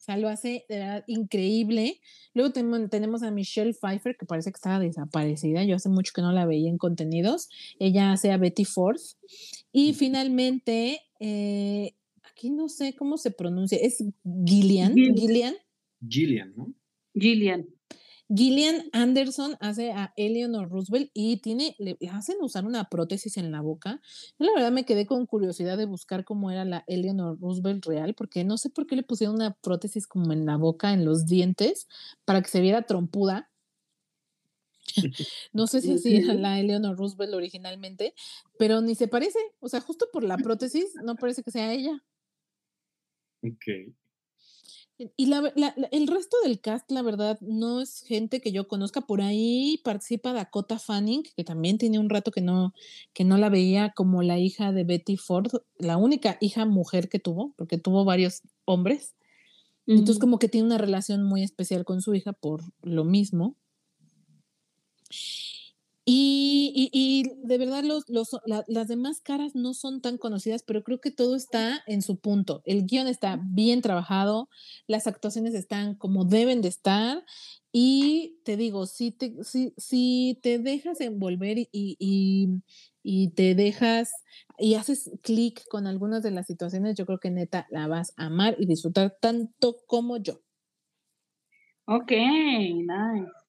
o 0.00 0.02
sea, 0.02 0.16
lo 0.16 0.30
hace 0.30 0.64
de 0.70 0.78
verdad 0.78 1.04
increíble. 1.08 2.00
Luego 2.32 2.52
tenemos 2.88 3.22
a 3.22 3.30
Michelle 3.30 3.74
Pfeiffer, 3.74 4.16
que 4.16 4.24
parece 4.24 4.50
que 4.50 4.56
estaba 4.56 4.78
desaparecida. 4.78 5.62
Yo 5.64 5.76
hace 5.76 5.90
mucho 5.90 6.12
que 6.14 6.22
no 6.22 6.32
la 6.32 6.46
veía 6.46 6.70
en 6.70 6.78
contenidos. 6.78 7.50
Ella 7.78 8.12
hace 8.12 8.32
a 8.32 8.38
Betty 8.38 8.64
Ford. 8.64 8.98
Y 9.72 9.92
finalmente, 9.92 11.02
eh, 11.20 11.96
aquí 12.22 12.48
no 12.48 12.70
sé 12.70 12.94
cómo 12.96 13.18
se 13.18 13.30
pronuncia. 13.30 13.76
Es 13.78 14.02
Gillian. 14.46 14.94
Gillian. 14.94 15.54
Gillian, 16.06 16.54
¿no? 16.56 16.74
Gillian. 17.14 17.66
Gillian 18.32 18.88
Anderson 18.92 19.56
hace 19.58 19.90
a 19.90 20.12
Eleanor 20.16 20.70
Roosevelt 20.70 21.10
y 21.12 21.38
tiene, 21.38 21.74
le 21.78 21.98
hacen 22.12 22.36
usar 22.40 22.64
una 22.64 22.84
prótesis 22.84 23.36
en 23.36 23.50
la 23.50 23.60
boca. 23.60 24.00
Yo 24.38 24.46
la 24.46 24.52
verdad 24.54 24.70
me 24.70 24.84
quedé 24.84 25.04
con 25.04 25.26
curiosidad 25.26 25.76
de 25.76 25.84
buscar 25.84 26.24
cómo 26.24 26.52
era 26.52 26.64
la 26.64 26.84
Eleanor 26.86 27.40
Roosevelt 27.40 27.84
real, 27.86 28.14
porque 28.14 28.44
no 28.44 28.56
sé 28.56 28.70
por 28.70 28.86
qué 28.86 28.94
le 28.94 29.02
pusieron 29.02 29.34
una 29.34 29.54
prótesis 29.54 30.06
como 30.06 30.32
en 30.32 30.46
la 30.46 30.56
boca, 30.56 30.92
en 30.92 31.04
los 31.04 31.26
dientes, 31.26 31.88
para 32.24 32.40
que 32.40 32.48
se 32.48 32.60
viera 32.60 32.82
trompuda. 32.82 33.50
no 35.52 35.66
sé 35.66 35.80
si 35.80 35.94
así 35.94 36.16
era 36.16 36.34
la 36.34 36.60
Eleanor 36.60 36.96
Roosevelt 36.96 37.34
originalmente, 37.34 38.14
pero 38.58 38.80
ni 38.80 38.94
se 38.94 39.08
parece. 39.08 39.40
O 39.58 39.68
sea, 39.68 39.80
justo 39.80 40.06
por 40.12 40.22
la 40.22 40.38
prótesis, 40.38 40.94
no 41.02 41.16
parece 41.16 41.42
que 41.42 41.50
sea 41.50 41.72
ella. 41.72 42.00
Ok. 43.42 43.92
Y 45.16 45.26
la, 45.26 45.54
el 45.92 46.06
resto 46.06 46.36
del 46.44 46.60
cast, 46.60 46.90
la 46.90 47.00
verdad, 47.00 47.38
no 47.40 47.80
es 47.80 48.02
gente 48.02 48.40
que 48.40 48.52
yo 48.52 48.68
conozca. 48.68 49.00
Por 49.00 49.22
ahí 49.22 49.80
participa 49.82 50.34
Dakota 50.34 50.78
Fanning, 50.78 51.22
que 51.36 51.42
también 51.42 51.78
tiene 51.78 51.98
un 51.98 52.10
rato 52.10 52.30
que 52.30 52.42
no, 52.42 52.74
que 53.14 53.24
no 53.24 53.38
la 53.38 53.48
veía 53.48 53.92
como 53.96 54.22
la 54.22 54.38
hija 54.38 54.72
de 54.72 54.84
Betty 54.84 55.16
Ford, 55.16 55.50
la 55.78 55.96
única 55.96 56.36
hija 56.40 56.66
mujer 56.66 57.08
que 57.08 57.18
tuvo, 57.18 57.54
porque 57.56 57.78
tuvo 57.78 58.04
varios 58.04 58.42
hombres. 58.66 59.14
Entonces 59.86 60.18
como 60.18 60.38
que 60.38 60.48
tiene 60.48 60.66
una 60.66 60.78
relación 60.78 61.24
muy 61.24 61.42
especial 61.42 61.84
con 61.84 62.02
su 62.02 62.14
hija 62.14 62.32
por 62.32 62.62
lo 62.82 63.04
mismo. 63.04 63.56
Y, 66.12 67.22
de 67.44 67.58
verdad 67.58 67.84
los, 67.84 68.04
las 68.66 68.88
demás 68.88 69.20
caras 69.20 69.54
no 69.54 69.74
son 69.74 70.00
tan 70.00 70.18
conocidas, 70.18 70.64
pero 70.64 70.82
creo 70.82 71.00
que 71.00 71.12
todo 71.12 71.36
está 71.36 71.82
en 71.86 72.02
su 72.02 72.18
punto. 72.18 72.62
El 72.64 72.84
guion 72.86 73.06
está 73.06 73.40
bien 73.40 73.80
trabajado, 73.80 74.48
las 74.88 75.06
actuaciones 75.06 75.54
están 75.54 75.94
como 75.94 76.24
deben 76.24 76.62
de 76.62 76.68
estar 76.68 77.24
y 77.70 78.40
te 78.44 78.56
digo, 78.56 78.86
si 78.86 79.12
te, 79.12 79.36
si, 79.44 79.72
si 79.76 80.40
te 80.42 80.58
dejas 80.58 81.00
envolver 81.00 81.58
y, 81.58 81.68
y 83.02 83.28
te 83.30 83.54
dejas 83.54 84.10
y 84.58 84.74
haces 84.74 85.12
clic 85.22 85.64
con 85.68 85.86
algunas 85.86 86.24
de 86.24 86.32
las 86.32 86.48
situaciones, 86.48 86.96
yo 86.96 87.06
creo 87.06 87.20
que 87.20 87.30
neta 87.30 87.68
la 87.70 87.86
vas 87.86 88.12
a 88.16 88.26
amar 88.26 88.56
y 88.58 88.66
disfrutar 88.66 89.16
tanto 89.20 89.76
como 89.86 90.16
yo. 90.16 90.40
Ok, 91.86 92.10
nice. 92.10 93.39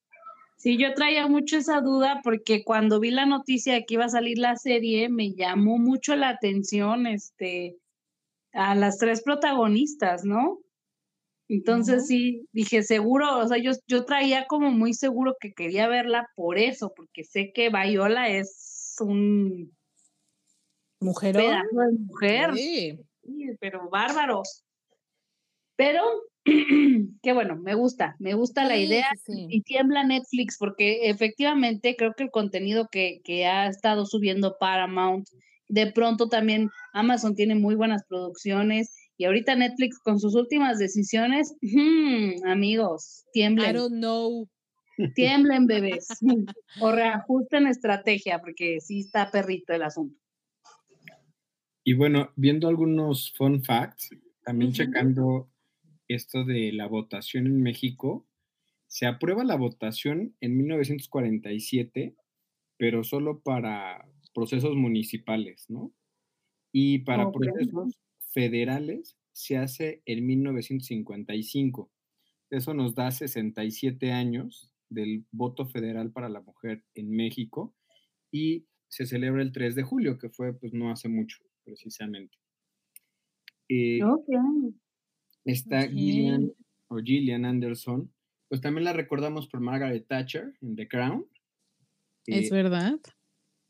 Sí, 0.62 0.78
yo 0.78 0.93
traía 0.93 1.26
mucho 1.26 1.58
esa 1.58 1.82
duda 1.82 2.21
porque 2.24 2.63
cuando 2.63 3.00
vi 3.00 3.10
la 3.10 3.26
noticia 3.26 3.74
de 3.74 3.84
que 3.84 3.95
iba 3.95 4.06
a 4.06 4.10
salir 4.10 4.38
la 4.38 4.58
serie, 4.58 5.10
me 5.10 5.34
llamó 5.34 5.80
mucho 5.80 6.15
la 6.15 6.30
atención 6.30 7.08
este, 7.08 7.80
a 8.54 8.76
las 8.76 9.00
tres 9.00 9.24
protagonistas, 9.24 10.24
¿no? 10.24 10.60
Entonces 11.47 12.06
sí, 12.06 12.47
dije, 12.52 12.84
seguro, 12.84 13.39
o 13.39 13.47
sea, 13.47 13.58
yo, 13.58 13.71
yo 13.88 14.06
traía 14.06 14.45
como 14.45 14.69
muy 14.69 14.93
seguro 14.93 15.36
que 15.39 15.52
quería 15.52 15.88
verla 15.88 16.30
por 16.36 16.60
eso, 16.60 16.93
porque 16.95 17.24
sé 17.24 17.52
que 17.56 17.71
Viola 17.71 18.30
es 18.30 18.95
un 19.00 19.76
mujer 21.00 21.36
mujer. 22.08 22.54
Sí. 22.54 23.00
pero 23.60 23.89
bárbaro. 23.89 24.43
Pero 25.76 26.04
qué 27.21 27.34
bueno, 27.34 27.56
me 27.56 27.75
gusta, 27.75 28.15
me 28.19 28.34
gusta 28.34 28.65
la 28.65 28.77
idea 28.77 29.08
y 29.27 29.62
tiembla 29.62 30.04
Netflix 30.04 30.58
porque 30.58 31.10
efectivamente 31.10 31.95
creo 31.95 32.13
que 32.17 32.23
el 32.23 32.32
contenido 32.32 32.88
que, 32.91 33.21
que, 33.23 33.45
ha 33.45 33.67
estado 33.67 34.06
subiendo 34.06 34.58
Paramount, 34.60 35.27
de 35.67 35.91
pronto 35.91 36.30
también 36.30 36.69
Amazon 36.93 37.36
tiene 37.36 37.56
muy 37.56 37.75
buenas 37.75 38.04
producciones 38.08 38.95
y 39.17 39.25
ahorita 39.25 39.56
Netflix 39.56 39.99
con 39.99 40.19
sus 40.19 40.34
últimas 40.34 40.80
decisiones, 40.80 41.56
hmm, 41.62 42.43
amigos, 42.47 43.25
tiemblen. 43.34 43.69
I 43.69 43.73
don't 43.73 43.93
know. 43.93 44.49
Tiemblen 45.13 45.67
bebés 45.67 46.08
o 46.82 46.91
reajusten 46.91 47.67
estrategia 47.67 48.39
porque 48.39 48.80
sí 48.82 49.01
está 49.01 49.30
perrito 49.30 49.73
el 49.73 49.84
asunto. 49.84 50.19
Y 51.84 51.93
bueno, 51.93 52.32
viendo 52.36 52.67
algunos 52.67 53.32
fun 53.38 53.63
facts, 53.63 54.10
también 54.43 54.71
checando 54.71 55.51
esto 56.13 56.43
de 56.43 56.71
la 56.71 56.88
votación 56.88 57.47
en 57.47 57.62
México, 57.62 58.28
se 58.88 59.06
aprueba 59.06 59.43
la 59.43 59.56
votación 59.56 60.36
en 60.41 60.58
1947, 60.58 62.15
pero 62.78 63.04
solo 63.04 63.39
para 63.41 64.08
procesos 64.34 64.76
municipales, 64.76 65.65
¿no? 65.69 65.93
Y 66.74 67.00
para 67.00 67.32
procesos 67.32 67.97
federales 68.32 69.17
se 69.32 69.58
hace 69.58 70.02
en 70.06 70.26
1955. 70.26 71.91
Eso 72.50 72.74
nos 72.74 72.95
da 72.95 73.12
67 73.12 74.12
años 74.12 74.71
del 74.89 75.26
voto 75.32 75.65
federal 75.65 76.12
para 76.12 76.30
la 76.30 76.41
mujer 76.41 76.84
en 76.95 77.12
México 77.12 77.74
y 78.30 78.65
se 78.89 79.06
celebra 79.06 79.41
el 79.41 79.54
3 79.54 79.76
de 79.76 79.84
julio, 79.84 80.17
que 80.17 80.30
fue 80.30 80.54
pues 80.54 80.74
no 80.74 80.91
hace 80.91 81.08
mucho, 81.08 81.38
precisamente. 81.63 82.38
Eh, 83.69 84.00
Está 85.45 85.88
Gillian 85.88 86.54
o 86.88 86.97
Gillian 86.97 87.45
Anderson, 87.45 88.12
pues 88.47 88.62
también 88.62 88.84
la 88.84 88.93
recordamos 88.93 89.47
por 89.47 89.62
Margaret 89.62 90.06
Thatcher 90.08 90.54
en 90.62 90.75
The 90.75 90.88
Crown. 90.88 91.25
es 92.25 92.51
eh, 92.51 92.54
verdad. 92.54 92.99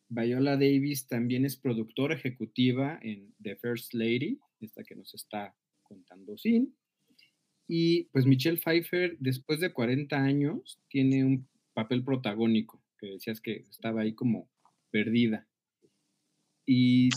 Viola 0.10 0.54
Davis 0.54 1.08
también 1.08 1.46
es 1.46 1.56
productora 1.56 2.16
ejecutiva 2.16 3.00
en 3.02 3.34
The 3.42 3.56
First 3.56 3.94
Lady, 3.94 4.40
esta 4.60 4.84
que 4.84 4.96
nos 4.96 5.14
está 5.14 5.56
contando 5.84 6.38
Sin. 6.38 6.76
Y 7.68 8.06
pues 8.12 8.26
Michelle 8.26 8.58
Pfeiffer, 8.58 9.18
después 9.20 9.62
de 9.62 9.72
40 9.72 10.22
años, 10.22 10.82
tiene 10.90 11.24
un 11.24 11.48
papel 11.74 12.04
protagónico, 12.04 12.84
que 12.98 13.08
decías 13.08 13.40
que 13.40 13.66
estaba 13.70 14.02
ahí 14.02 14.14
como 14.14 14.50
perdida. 14.90 15.48
Y 16.66 17.10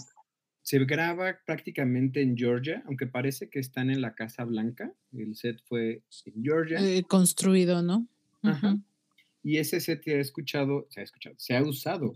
se 0.65 0.83
graba 0.87 1.39
prácticamente 1.45 2.23
en 2.23 2.37
Georgia, 2.39 2.83
aunque 2.87 3.07
parece 3.07 3.51
que 3.51 3.59
están 3.59 3.91
en 3.91 4.01
la 4.01 4.15
Casa 4.15 4.45
Blanca. 4.45 4.91
El 5.13 5.37
set 5.37 5.61
fue 5.67 6.03
en 6.25 6.43
Georgia. 6.43 6.79
Eh, 6.81 7.05
construido, 7.05 7.83
¿no? 7.83 8.09
Ajá. 8.43 8.79
Y 9.43 9.59
ese 9.59 9.79
set 9.79 10.03
se 10.03 10.15
ha 10.15 10.21
escuchado, 10.21 10.87
se 10.89 11.01
ha 11.01 11.05
escuchado, 11.05 11.37
se 11.39 11.55
ha 11.55 11.63
usado 11.63 12.15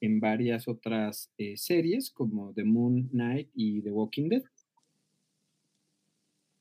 en 0.00 0.20
varias 0.20 0.68
otras 0.68 1.32
eh, 1.38 1.56
series 1.56 2.12
como 2.12 2.54
The 2.54 2.62
Moon 2.62 3.08
Knight 3.08 3.50
y 3.52 3.82
The 3.82 3.90
Walking 3.90 4.28
Dead. 4.28 4.44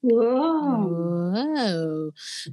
Wow. 0.02 1.34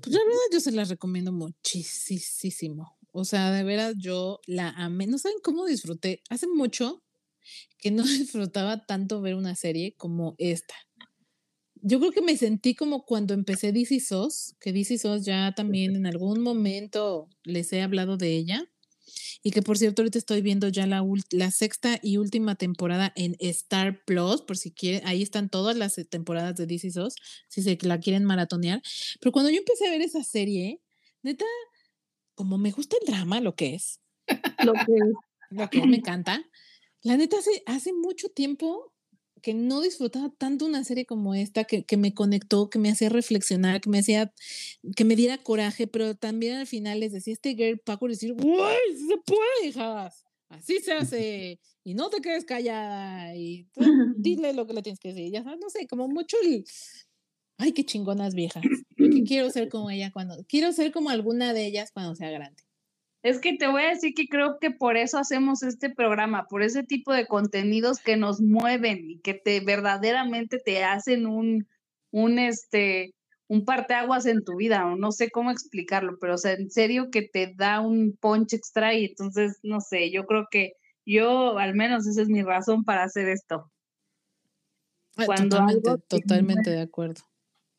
Pues 0.02 0.14
la 0.14 0.24
verdad 0.24 0.40
yo 0.52 0.60
se 0.60 0.72
la 0.72 0.84
recomiendo 0.84 1.32
muchísimo. 1.32 2.98
O 3.12 3.24
sea, 3.24 3.50
de 3.50 3.64
veras 3.64 3.94
yo 3.96 4.40
la 4.46 4.70
amé. 4.70 5.06
No 5.06 5.16
saben 5.16 5.38
cómo 5.42 5.64
disfruté. 5.64 6.20
Hace 6.28 6.48
mucho 6.48 7.03
que 7.78 7.90
no 7.90 8.02
disfrutaba 8.04 8.87
tanto 8.87 9.20
ver 9.20 9.35
una 9.35 9.54
serie 9.54 9.94
como 9.96 10.35
esta. 10.38 10.74
Yo 11.87 12.00
creo 12.00 12.12
que 12.12 12.22
me 12.22 12.37
sentí 12.37 12.74
como 12.74 13.04
cuando 13.04 13.35
empecé 13.35 13.70
DC 13.70 14.00
SOS, 14.00 14.57
que 14.59 14.72
DC 14.72 14.96
SOS 14.96 15.24
ya 15.26 15.52
también 15.54 15.96
en 15.96 16.07
algún 16.07 16.40
momento 16.40 17.28
les 17.42 17.72
he 17.74 17.83
hablado 17.83 18.16
de 18.16 18.35
ella. 18.37 18.70
Y 19.42 19.50
que 19.50 19.61
por 19.61 19.76
cierto, 19.76 20.00
ahorita 20.00 20.18
estoy 20.18 20.40
viendo 20.40 20.68
ya 20.68 20.87
la, 20.87 21.04
la 21.30 21.50
sexta 21.50 22.00
y 22.02 22.16
última 22.16 22.54
temporada 22.54 23.12
en 23.16 23.37
Star 23.40 24.02
Plus, 24.07 24.40
por 24.40 24.57
si 24.57 24.72
quieren, 24.72 25.07
ahí 25.07 25.22
están 25.22 25.50
todas 25.50 25.76
las 25.76 25.98
eh, 25.98 26.07
temporadas 26.07 26.57
de 26.57 26.66
DC 26.66 26.90
SOS, 26.90 27.16
si 27.48 27.62
se 27.62 27.76
la 27.83 28.00
quieren 28.00 28.24
maratonear. 28.24 28.80
Pero 29.20 29.33
cuando 29.33 29.50
yo 29.50 29.59
empecé 29.59 29.87
a 29.87 29.90
ver 29.90 30.00
esa 30.00 30.24
serie, 30.24 30.80
neta, 31.22 31.44
como 32.35 32.57
me 32.57 32.70
gusta 32.70 32.96
el 33.00 33.12
drama, 33.12 33.40
lo 33.40 33.54
que 33.54 33.74
es, 33.74 34.00
lo 34.64 34.72
que, 34.72 34.96
lo 35.50 35.68
que 35.68 35.87
me 35.87 35.98
encanta, 35.98 36.42
la 37.04 37.16
neta 37.16 37.38
hace, 37.38 37.62
hace 37.66 37.92
mucho 37.92 38.28
tiempo 38.30 38.92
que 39.42 39.52
no 39.52 39.82
disfrutaba 39.82 40.32
tanto 40.38 40.64
una 40.64 40.84
serie 40.84 41.04
como 41.04 41.34
esta, 41.34 41.64
que, 41.64 41.84
que, 41.84 41.98
me 41.98 42.14
conectó, 42.14 42.70
que 42.70 42.78
me 42.78 42.90
hacía 42.90 43.10
reflexionar, 43.10 43.82
que 43.82 43.90
me 43.90 43.98
hacía, 43.98 44.32
que 44.96 45.04
me 45.04 45.16
diera 45.16 45.36
coraje, 45.36 45.86
pero 45.86 46.14
también 46.14 46.56
al 46.56 46.66
final 46.66 47.00
les 47.00 47.12
decía 47.12 47.34
este 47.34 47.54
girl 47.54 47.78
Paco 47.78 48.08
decir, 48.08 48.32
¡Uy, 48.32 48.96
se 48.96 49.18
puede, 49.18 49.68
hijas! 49.68 50.24
Así 50.48 50.78
se 50.80 50.92
hace, 50.92 51.60
y 51.84 51.92
no 51.92 52.08
te 52.08 52.22
quedes 52.22 52.46
callada, 52.46 53.36
y 53.36 53.68
dile 54.16 54.54
lo 54.54 54.66
que 54.66 54.72
le 54.72 54.82
tienes 54.82 54.98
que 54.98 55.08
decir, 55.08 55.30
ya 55.30 55.42
no 55.42 55.68
sé, 55.68 55.86
como 55.88 56.08
mucho 56.08 56.38
el, 56.42 56.64
ay, 57.58 57.72
qué 57.72 57.84
chingonas 57.84 58.34
viejas, 58.34 58.64
que 58.96 59.24
quiero 59.24 59.50
ser 59.50 59.68
como 59.68 59.90
ella 59.90 60.10
cuando, 60.10 60.42
quiero 60.48 60.72
ser 60.72 60.90
como 60.90 61.10
alguna 61.10 61.52
de 61.52 61.66
ellas 61.66 61.90
cuando 61.92 62.14
sea 62.14 62.30
grande. 62.30 62.63
Es 63.24 63.40
que 63.40 63.56
te 63.56 63.66
voy 63.68 63.82
a 63.82 63.88
decir 63.88 64.12
que 64.14 64.28
creo 64.28 64.58
que 64.60 64.70
por 64.70 64.98
eso 64.98 65.16
hacemos 65.16 65.62
este 65.62 65.88
programa, 65.88 66.46
por 66.46 66.62
ese 66.62 66.82
tipo 66.82 67.10
de 67.10 67.26
contenidos 67.26 67.98
que 67.98 68.18
nos 68.18 68.42
mueven 68.42 69.10
y 69.10 69.18
que 69.20 69.32
te 69.32 69.60
verdaderamente 69.60 70.58
te 70.58 70.84
hacen 70.84 71.26
un, 71.26 71.66
un 72.10 72.38
este, 72.38 73.14
un 73.48 73.64
parteaguas 73.64 74.26
en 74.26 74.44
tu 74.44 74.56
vida, 74.56 74.84
o 74.84 74.96
no 74.96 75.10
sé 75.10 75.30
cómo 75.30 75.50
explicarlo, 75.50 76.18
pero 76.20 76.34
o 76.34 76.38
sea, 76.38 76.52
en 76.52 76.70
serio 76.70 77.10
que 77.10 77.22
te 77.22 77.54
da 77.56 77.80
un 77.80 78.14
punch 78.20 78.52
extra 78.52 78.92
y 78.92 79.06
entonces, 79.06 79.58
no 79.62 79.80
sé, 79.80 80.10
yo 80.10 80.26
creo 80.26 80.46
que 80.50 80.74
yo, 81.06 81.56
al 81.56 81.74
menos 81.74 82.06
esa 82.06 82.20
es 82.20 82.28
mi 82.28 82.42
razón 82.42 82.84
para 82.84 83.04
hacer 83.04 83.30
esto. 83.30 83.72
Totalmente, 85.16 85.90
totalmente 86.08 86.70
de 86.70 86.82
acuerdo. 86.82 87.22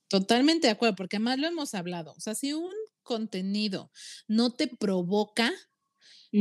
Totalmente 0.08 0.66
de 0.66 0.74
acuerdo, 0.74 0.96
porque 0.96 1.18
además 1.18 1.38
lo 1.38 1.46
hemos 1.46 1.76
hablado. 1.76 2.14
O 2.14 2.20
sea, 2.20 2.34
si 2.34 2.54
un 2.54 2.72
contenido 3.06 3.92
no 4.28 4.54
te 4.54 4.68
provoca, 4.68 5.54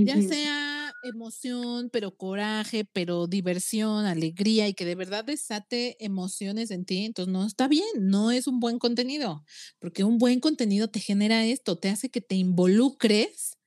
ya 0.04 0.20
sea 0.22 0.92
emoción, 1.02 1.90
pero 1.92 2.16
coraje, 2.16 2.84
pero 2.92 3.26
diversión, 3.26 4.06
alegría 4.06 4.68
y 4.68 4.74
que 4.74 4.84
de 4.84 4.94
verdad 4.96 5.24
desate 5.24 5.96
emociones 6.04 6.70
en 6.70 6.84
ti, 6.84 7.04
entonces 7.04 7.32
no 7.32 7.46
está 7.46 7.68
bien, 7.68 7.86
no 7.98 8.30
es 8.30 8.46
un 8.46 8.60
buen 8.60 8.78
contenido, 8.78 9.44
porque 9.78 10.04
un 10.04 10.18
buen 10.18 10.40
contenido 10.40 10.88
te 10.88 11.00
genera 11.00 11.44
esto, 11.46 11.78
te 11.78 11.88
hace 11.90 12.10
que 12.10 12.20
te 12.20 12.34
involucres 12.36 13.58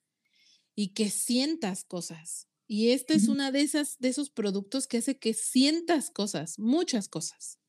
y 0.76 0.90
que 0.94 1.10
sientas 1.10 1.84
cosas. 1.86 2.48
Y 2.68 2.92
este 2.92 3.16
es 3.16 3.28
una 3.30 3.52
de 3.52 3.62
esas 3.62 3.98
de 4.00 4.10
esos 4.10 4.30
productos 4.30 4.88
que 4.88 4.98
hace 4.98 5.20
que 5.20 5.34
sientas 5.34 6.12
cosas, 6.12 6.60
muchas 6.60 7.08
cosas. 7.10 7.60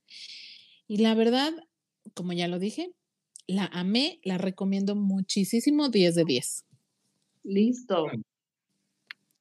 Y 0.88 0.98
la 0.98 1.14
verdad, 1.14 1.52
como 2.14 2.32
ya 2.32 2.48
lo 2.48 2.58
dije, 2.58 2.94
la 3.48 3.64
amé, 3.72 4.20
la 4.22 4.38
recomiendo 4.38 4.94
muchísimo, 4.94 5.88
10 5.88 6.14
de 6.14 6.24
10. 6.24 6.64
Listo. 7.44 8.06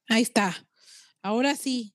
Ahí 0.08 0.22
está. 0.22 0.66
Ahora 1.22 1.54
sí, 1.54 1.94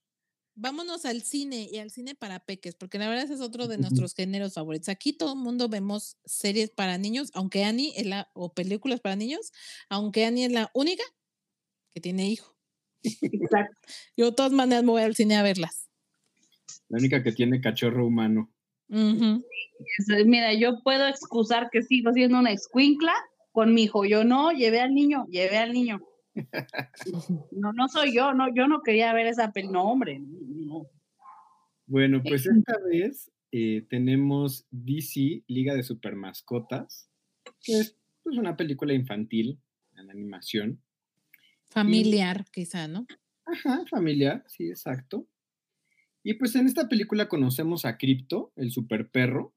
vámonos 0.56 1.06
al 1.06 1.24
cine 1.24 1.68
y 1.72 1.80
al 1.80 1.90
cine 1.90 2.14
para 2.14 2.40
peques, 2.40 2.76
porque 2.76 3.00
la 3.00 3.10
verdad 3.10 3.30
es 3.32 3.42
otro 3.42 3.68
de 3.68 3.80
nuestros 3.80 4.14
géneros 4.14 4.54
favoritos. 4.54 4.90
Aquí 4.90 5.14
todo 5.14 5.34
el 5.34 5.40
mundo 5.40 5.70
vemos 5.70 6.18
series 6.24 6.70
para 6.70 7.00
niños, 7.00 7.32
aunque 7.34 7.64
Annie 7.64 7.94
es 7.98 8.06
la, 8.06 8.30
o 8.34 8.54
películas 8.54 9.00
para 9.00 9.16
niños, 9.16 9.52
aunque 9.90 10.26
Annie 10.26 10.46
es 10.46 10.52
la 10.52 10.70
única 10.76 11.04
que 11.94 12.00
tiene 12.00 12.30
hijo. 12.30 12.56
Exacto. 13.04 13.76
Yo 14.18 14.28
de 14.28 14.32
todas 14.34 14.52
maneras 14.52 14.84
me 14.84 14.92
voy 14.92 15.02
al 15.02 15.16
cine 15.16 15.36
a 15.36 15.44
verlas. 15.44 15.90
La 16.90 17.00
única 17.00 17.24
que 17.24 17.32
tiene 17.32 17.60
cachorro 17.60 18.06
humano. 18.06 18.53
Mira, 18.88 20.54
yo 20.54 20.82
puedo 20.84 21.08
excusar 21.08 21.70
que 21.72 21.82
sigo 21.82 22.14
siendo 22.14 22.40
una 22.40 22.52
escuincla 22.52 23.14
con 23.52 23.74
mi 23.74 23.84
hijo. 23.84 24.06
Yo 24.06 24.24
no, 24.24 24.52
llevé 24.52 24.82
al 24.82 24.94
niño, 24.94 25.26
llevé 25.28 25.58
al 25.58 25.74
niño. 25.74 26.02
No, 27.52 27.72
no 27.74 27.88
soy 27.88 28.16
yo, 28.16 28.34
no, 28.34 28.54
yo 28.56 28.68
no 28.68 28.82
quería 28.82 29.14
ver 29.14 29.28
esa 29.28 29.52
película. 29.52 29.80
No, 29.80 29.92
hombre, 29.92 30.20
Bueno, 31.86 32.22
pues 32.24 32.48
esta 32.48 32.74
vez 32.90 33.32
eh, 33.52 33.86
tenemos 33.88 34.66
DC, 34.72 35.44
Liga 35.48 35.76
de 35.76 35.84
Supermascotas, 35.84 37.08
que 37.62 37.80
es 37.80 37.96
pues, 38.24 38.38
una 38.38 38.58
película 38.58 38.94
infantil 38.94 39.60
en 39.96 40.10
animación. 40.10 40.82
Familiar, 41.70 42.46
quizá, 42.52 42.88
¿no? 42.88 43.06
Ajá, 43.46 43.84
familiar, 43.90 44.44
sí, 44.48 44.68
exacto. 44.70 45.28
Y 46.24 46.36
pues 46.36 46.56
en 46.56 46.68
esta 46.68 46.88
película 46.88 47.28
conocemos 47.28 47.84
a 47.86 47.98
Crypto, 47.98 48.54
el 48.56 48.72
super 48.72 49.10
perro. 49.10 49.54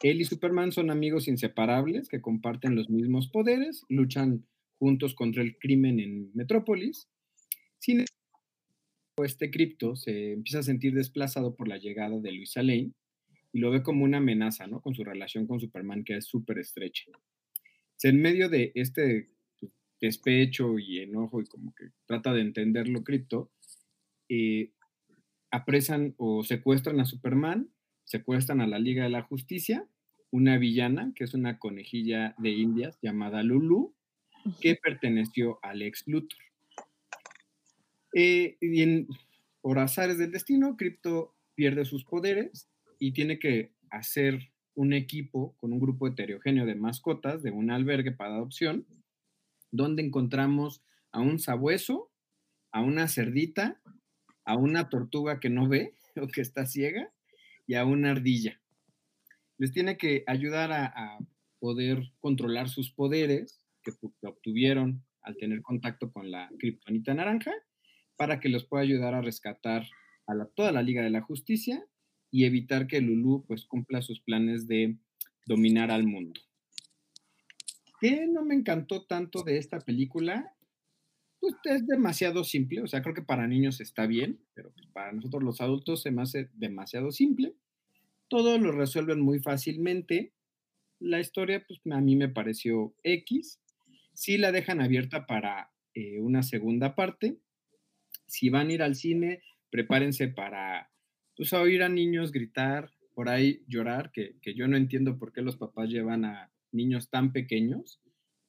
Él 0.00 0.20
y 0.20 0.24
Superman 0.24 0.72
son 0.72 0.90
amigos 0.90 1.28
inseparables 1.28 2.08
que 2.08 2.20
comparten 2.20 2.74
los 2.74 2.90
mismos 2.90 3.28
poderes, 3.28 3.84
luchan 3.88 4.44
juntos 4.78 5.14
contra 5.14 5.42
el 5.42 5.56
crimen 5.58 6.00
en 6.00 6.30
Metrópolis. 6.34 7.08
Sin 7.78 8.00
embargo, 8.00 9.24
este 9.24 9.50
Crypto 9.50 9.96
se 9.96 10.32
empieza 10.32 10.58
a 10.58 10.64
sentir 10.64 10.92
desplazado 10.92 11.54
por 11.54 11.68
la 11.68 11.78
llegada 11.78 12.18
de 12.18 12.32
Luisa 12.32 12.62
Lane 12.62 12.92
y 13.52 13.58
lo 13.60 13.70
ve 13.70 13.82
como 13.82 14.04
una 14.04 14.18
amenaza, 14.18 14.66
¿no? 14.66 14.80
Con 14.80 14.94
su 14.94 15.04
relación 15.04 15.46
con 15.46 15.60
Superman, 15.60 16.04
que 16.04 16.16
es 16.16 16.26
súper 16.26 16.58
estrecha. 16.58 17.04
En 18.02 18.20
medio 18.20 18.50
de 18.50 18.72
este 18.74 19.30
despecho 20.00 20.78
y 20.78 20.98
enojo 20.98 21.40
y 21.40 21.46
como 21.46 21.74
que 21.74 21.86
trata 22.04 22.34
de 22.34 22.42
entenderlo 22.42 23.02
Crypto, 23.02 23.50
eh, 24.28 24.72
apresan 25.56 26.14
o 26.18 26.44
secuestran 26.44 27.00
a 27.00 27.06
Superman, 27.06 27.70
secuestran 28.04 28.60
a 28.60 28.66
la 28.66 28.78
Liga 28.78 29.04
de 29.04 29.10
la 29.10 29.22
Justicia, 29.22 29.88
una 30.30 30.58
villana, 30.58 31.12
que 31.14 31.24
es 31.24 31.32
una 31.34 31.58
conejilla 31.58 32.34
de 32.38 32.50
Indias 32.50 32.98
llamada 33.00 33.42
Lulu, 33.42 33.94
que 34.60 34.76
perteneció 34.76 35.58
al 35.62 35.82
ex 35.82 36.06
Luthor. 36.06 36.38
Eh, 38.14 38.56
y 38.60 38.82
en, 38.82 39.08
por 39.60 39.78
azares 39.78 40.18
del 40.18 40.30
destino, 40.30 40.76
Crypto 40.76 41.34
pierde 41.54 41.84
sus 41.84 42.04
poderes 42.04 42.68
y 42.98 43.12
tiene 43.12 43.38
que 43.38 43.72
hacer 43.90 44.52
un 44.74 44.92
equipo 44.92 45.56
con 45.56 45.72
un 45.72 45.80
grupo 45.80 46.06
heterogéneo 46.06 46.66
de 46.66 46.74
mascotas 46.74 47.42
de 47.42 47.50
un 47.50 47.70
albergue 47.70 48.12
para 48.12 48.34
adopción, 48.34 48.86
donde 49.70 50.02
encontramos 50.02 50.82
a 51.12 51.20
un 51.20 51.38
sabueso, 51.38 52.10
a 52.72 52.82
una 52.82 53.08
cerdita, 53.08 53.80
a 54.46 54.56
una 54.56 54.88
tortuga 54.88 55.40
que 55.40 55.50
no 55.50 55.68
ve 55.68 55.94
o 56.16 56.28
que 56.28 56.40
está 56.40 56.64
ciega 56.64 57.12
y 57.66 57.74
a 57.74 57.84
una 57.84 58.12
ardilla. 58.12 58.60
Les 59.58 59.72
tiene 59.72 59.96
que 59.98 60.24
ayudar 60.26 60.72
a, 60.72 61.18
poder 61.58 62.12
controlar 62.20 62.68
sus 62.68 62.92
poderes 62.92 63.64
que, 63.82 63.90
obtuvieron 64.22 65.02
al 65.22 65.36
tener 65.36 65.62
contacto 65.62 66.12
con 66.12 66.30
la 66.30 66.50
kriptonita 66.58 67.14
naranja 67.14 67.52
para 68.16 68.40
que 68.40 68.50
los 68.50 68.66
pueda 68.66 68.82
ayudar 68.82 69.14
a 69.14 69.22
rescatar 69.22 69.84
a 70.26 70.34
toda 70.54 70.70
la 70.70 70.82
Liga 70.82 71.02
de 71.02 71.10
la 71.10 71.22
Justicia 71.22 71.82
y 72.30 72.44
evitar 72.44 72.86
que 72.86 73.00
Lulu 73.00 73.46
pues 73.48 73.64
cumpla 73.64 74.02
sus 74.02 74.20
planes 74.20 74.68
de 74.68 74.98
dominar 75.46 75.90
al 75.90 76.04
mundo. 76.04 76.40
¿Qué 78.00 78.26
no 78.26 78.44
me 78.44 78.54
encantó 78.54 79.06
tanto 79.06 79.42
de 79.42 79.56
esta 79.56 79.80
película? 79.80 80.54
Pues 81.40 81.54
es 81.64 81.86
demasiado 81.86 82.44
simple, 82.44 82.82
o 82.82 82.86
sea, 82.86 83.02
creo 83.02 83.14
que 83.14 83.22
para 83.22 83.46
niños 83.46 83.80
está 83.80 84.06
bien, 84.06 84.40
pero 84.54 84.72
pues, 84.72 84.86
para 84.88 85.12
nosotros 85.12 85.42
los 85.42 85.60
adultos 85.60 86.02
se 86.02 86.10
me 86.10 86.22
hace 86.22 86.48
demasiado 86.54 87.12
simple. 87.12 87.54
Todo 88.28 88.58
lo 88.58 88.72
resuelven 88.72 89.20
muy 89.20 89.38
fácilmente. 89.40 90.32
La 90.98 91.20
historia, 91.20 91.64
pues 91.66 91.80
a 91.90 92.00
mí 92.00 92.16
me 92.16 92.28
pareció 92.28 92.94
X. 93.02 93.60
Sí 94.14 94.38
la 94.38 94.50
dejan 94.50 94.80
abierta 94.80 95.26
para 95.26 95.70
eh, 95.94 96.20
una 96.20 96.42
segunda 96.42 96.94
parte. 96.94 97.38
Si 98.26 98.48
van 98.48 98.68
a 98.68 98.72
ir 98.72 98.82
al 98.82 98.94
cine, 98.94 99.42
prepárense 99.70 100.28
para 100.28 100.90
pues, 101.36 101.52
oír 101.52 101.82
a 101.82 101.88
niños 101.88 102.32
gritar, 102.32 102.90
por 103.14 103.28
ahí 103.28 103.62
llorar, 103.68 104.10
que, 104.12 104.36
que 104.40 104.54
yo 104.54 104.66
no 104.68 104.76
entiendo 104.76 105.18
por 105.18 105.32
qué 105.32 105.42
los 105.42 105.56
papás 105.56 105.88
llevan 105.88 106.24
a 106.24 106.50
niños 106.72 107.08
tan 107.08 107.32
pequeños 107.32 108.00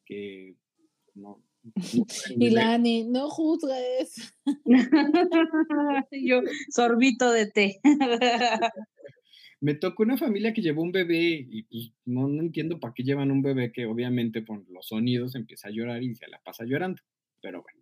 que 0.05 0.55
no, 1.15 1.43
y 2.37 2.49
Lani, 2.49 3.03
no 3.05 3.29
juzgues. 3.29 4.35
Yo, 6.11 6.41
sorbito 6.69 7.31
de 7.31 7.47
té. 7.47 7.79
Me 9.59 9.73
tocó 9.73 10.03
una 10.03 10.17
familia 10.17 10.53
que 10.53 10.61
llevó 10.61 10.83
un 10.83 10.91
bebé 10.91 11.47
y 11.49 11.63
pues 11.63 11.91
no, 12.05 12.27
no 12.27 12.41
entiendo 12.41 12.79
para 12.79 12.93
qué 12.93 13.01
llevan 13.03 13.31
un 13.31 13.41
bebé 13.41 13.71
que 13.71 13.87
obviamente 13.87 14.43
por 14.43 14.69
los 14.69 14.87
sonidos 14.87 15.33
empieza 15.33 15.69
a 15.69 15.71
llorar 15.71 16.03
y 16.03 16.13
se 16.13 16.27
la 16.27 16.39
pasa 16.43 16.63
llorando. 16.63 17.01
Pero 17.41 17.63
bueno. 17.63 17.77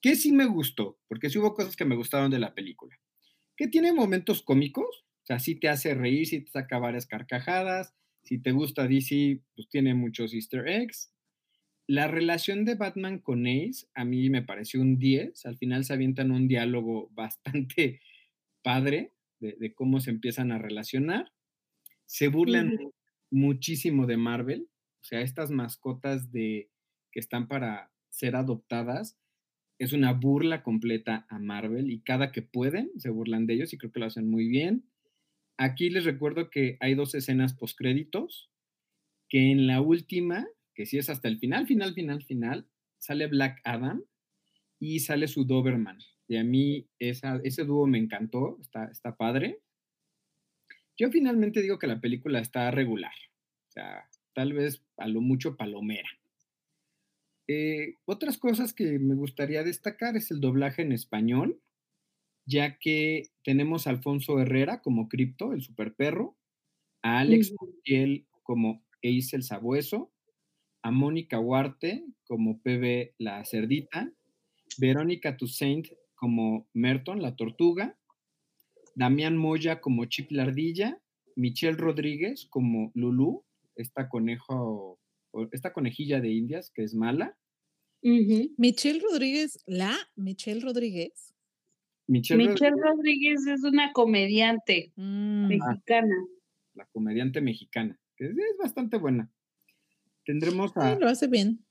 ¿Qué 0.00 0.16
sí 0.16 0.32
me 0.32 0.46
gustó? 0.46 0.98
Porque 1.08 1.30
sí 1.30 1.38
hubo 1.38 1.54
cosas 1.54 1.76
que 1.76 1.84
me 1.84 1.94
gustaron 1.94 2.30
de 2.30 2.40
la 2.40 2.54
película. 2.54 2.98
Que 3.56 3.68
tiene 3.68 3.92
momentos 3.92 4.42
cómicos, 4.42 5.04
o 5.22 5.26
sea, 5.26 5.38
sí 5.38 5.54
te 5.54 5.68
hace 5.68 5.94
reír, 5.94 6.26
sí 6.26 6.40
te 6.40 6.50
saca 6.50 6.78
varias 6.78 7.06
carcajadas. 7.06 7.94
Si 8.24 8.38
te 8.38 8.50
gusta 8.50 8.88
DC, 8.88 9.40
pues 9.54 9.68
tiene 9.68 9.94
muchos 9.94 10.34
easter 10.34 10.68
eggs. 10.68 11.12
La 11.88 12.06
relación 12.06 12.64
de 12.64 12.76
Batman 12.76 13.18
con 13.18 13.46
Ace 13.46 13.86
a 13.94 14.04
mí 14.04 14.30
me 14.30 14.42
pareció 14.42 14.80
un 14.80 14.98
10. 14.98 15.46
Al 15.46 15.56
final 15.56 15.84
se 15.84 15.92
avientan 15.92 16.30
un 16.30 16.48
diálogo 16.48 17.10
bastante 17.14 18.00
padre 18.62 19.12
de, 19.40 19.74
cómo 19.74 20.00
se 20.00 20.10
empiezan 20.10 20.52
a 20.52 20.58
relacionar. 20.58 21.32
Se 22.06 22.28
burlan 22.28 22.78
muchísimo 23.30 24.06
de 24.06 24.16
Marvel. 24.16 24.68
O 25.00 25.04
sea, 25.04 25.20
estas 25.20 25.50
mascotas 25.50 26.30
de, 26.30 26.70
que 27.10 27.18
están 27.18 27.48
para 27.48 27.90
ser 28.10 28.36
adoptadas 28.36 29.18
es 29.78 29.92
una 29.92 30.12
burla 30.12 30.62
completa 30.62 31.26
a 31.28 31.40
Marvel 31.40 31.90
y 31.90 32.02
cada 32.02 32.30
que 32.30 32.42
pueden 32.42 32.92
se 32.98 33.10
burlan 33.10 33.46
de 33.46 33.54
ellos 33.54 33.72
y 33.72 33.78
creo 33.78 33.90
que 33.90 33.98
lo 33.98 34.06
hacen 34.06 34.30
muy 34.30 34.46
bien. 34.46 34.84
Aquí 35.56 35.90
les 35.90 36.04
recuerdo 36.04 36.50
que 36.50 36.76
hay 36.78 36.94
dos 36.94 37.14
escenas 37.16 37.54
postcréditos, 37.54 38.50
que 39.28 39.50
en 39.50 39.66
la 39.66 39.80
última 39.80 40.46
que 40.74 40.86
si 40.86 40.98
es 40.98 41.08
hasta 41.10 41.28
el 41.28 41.38
final, 41.38 41.66
final, 41.66 41.94
final, 41.94 42.22
final, 42.22 42.68
sale 42.98 43.26
Black 43.26 43.60
Adam 43.64 44.04
y 44.78 45.00
sale 45.00 45.28
su 45.28 45.44
Doberman. 45.44 45.98
Y 46.28 46.36
a 46.36 46.44
mí 46.44 46.88
ese 46.98 47.64
dúo 47.64 47.86
me 47.86 47.98
encantó, 47.98 48.58
está, 48.60 48.86
está 48.86 49.16
padre. 49.16 49.60
Yo 50.96 51.10
finalmente 51.10 51.62
digo 51.62 51.78
que 51.78 51.86
la 51.86 52.00
película 52.00 52.38
está 52.38 52.70
regular, 52.70 53.14
o 53.68 53.72
sea, 53.72 54.08
tal 54.34 54.52
vez 54.52 54.84
a 54.96 55.08
lo 55.08 55.20
mucho 55.20 55.56
palomera. 55.56 56.08
Eh, 57.48 57.96
otras 58.04 58.38
cosas 58.38 58.72
que 58.72 58.98
me 58.98 59.14
gustaría 59.14 59.64
destacar 59.64 60.16
es 60.16 60.30
el 60.30 60.40
doblaje 60.40 60.82
en 60.82 60.92
español, 60.92 61.60
ya 62.46 62.78
que 62.78 63.30
tenemos 63.42 63.86
a 63.86 63.90
Alfonso 63.90 64.38
Herrera 64.38 64.80
como 64.80 65.08
Crypto, 65.08 65.52
el 65.52 65.62
super 65.62 65.94
perro, 65.94 66.36
a 67.02 67.18
Alex 67.18 67.52
Montiel 67.60 68.26
como 68.42 68.84
Ace 69.02 69.36
el 69.36 69.42
Sabueso, 69.42 70.11
a 70.82 70.90
Mónica 70.90 71.38
Huarte 71.38 72.04
como 72.26 72.60
PB 72.60 73.14
la 73.18 73.44
cerdita, 73.44 74.12
Verónica 74.78 75.36
Toussaint 75.36 75.88
como 76.14 76.68
Merton 76.72 77.22
la 77.22 77.36
tortuga, 77.36 77.96
Damián 78.94 79.36
Moya 79.36 79.80
como 79.80 80.04
Chip 80.06 80.30
la 80.30 80.44
ardilla, 80.44 81.00
Michelle 81.36 81.76
Rodríguez 81.76 82.46
como 82.50 82.90
Lulu, 82.94 83.44
esta 83.76 84.08
conejo, 84.08 84.98
esta 85.52 85.72
conejilla 85.72 86.20
de 86.20 86.30
Indias 86.30 86.70
que 86.74 86.82
es 86.82 86.94
mala. 86.94 87.36
Michelle 88.02 89.00
Rodríguez, 89.00 89.62
la 89.66 89.96
Michelle 90.16 90.60
Rodríguez. 90.60 91.32
Michelle, 92.08 92.72
Rodríguez. 92.76 93.46
es 93.46 93.62
una 93.62 93.92
comediante 93.92 94.92
mm. 94.96 95.46
mexicana. 95.46 96.16
la 96.74 96.86
comediante 96.86 97.40
mexicana, 97.40 97.98
que 98.16 98.26
es 98.26 98.56
bastante 98.58 98.98
buena. 98.98 99.30
Tendremos 100.24 100.76
a. 100.76 100.94
lo 100.96 101.08
hace 101.08 101.26
bien. 101.26 101.64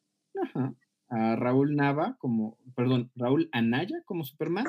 A 1.10 1.36
Raúl 1.36 1.76
Nava 1.76 2.18
como, 2.20 2.58
perdón, 2.76 3.12
Raúl 3.16 3.50
Anaya 3.52 4.02
como 4.06 4.24
Superman. 4.24 4.66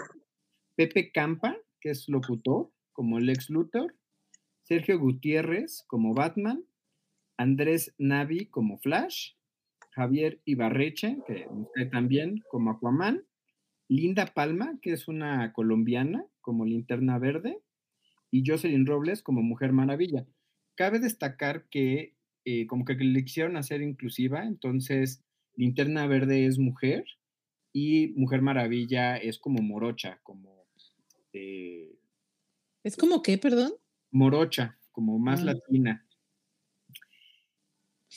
Pepe 0.74 1.12
Campa, 1.12 1.57
que 1.80 1.91
es 1.91 2.09
locutor, 2.09 2.72
como 2.93 3.20
Lex 3.20 3.51
Luthor. 3.51 3.95
Sergio 4.62 4.99
Gutiérrez 4.99 5.85
como 5.87 6.14
Batman. 6.14 6.64
Andrés 7.37 7.95
Navi 7.99 8.47
como 8.47 8.78
Flash. 8.78 9.35
Javier 9.93 10.41
Ibarreche, 10.47 11.18
que 11.26 11.47
usted 11.51 11.91
también, 11.91 12.43
como 12.51 12.70
Aquaman. 12.70 13.24
Linda 13.89 14.26
Palma, 14.26 14.78
que 14.80 14.93
es 14.93 15.07
una 15.07 15.53
colombiana, 15.53 16.24
como 16.41 16.64
Linterna 16.64 17.18
Verde. 17.18 17.59
Y 18.30 18.43
Jocelyn 18.47 18.87
Robles 18.87 19.22
como 19.22 19.43
Mujer 19.43 19.72
Maravilla. 19.72 20.26
Cabe 20.74 20.99
destacar 20.99 21.68
que 21.68 22.14
eh, 22.45 22.66
como 22.66 22.84
que 22.84 22.95
le 22.95 23.24
quisieron 23.24 23.57
hacer 23.57 23.82
inclusiva, 23.82 24.45
entonces 24.45 25.22
Linterna 25.55 26.07
Verde 26.07 26.47
es 26.47 26.59
mujer 26.59 27.05
y 27.72 28.09
Mujer 28.16 28.43
Maravilla 28.43 29.16
es 29.16 29.38
como 29.38 29.62
morocha, 29.62 30.20
como... 30.22 30.66
Eh, 31.32 31.95
¿Es 32.82 32.97
como 32.97 33.22
qué, 33.22 33.38
perdón? 33.38 33.72
Morocha, 34.11 34.78
como 34.90 35.18
más 35.18 35.40
ah. 35.40 35.45
latina. 35.45 36.07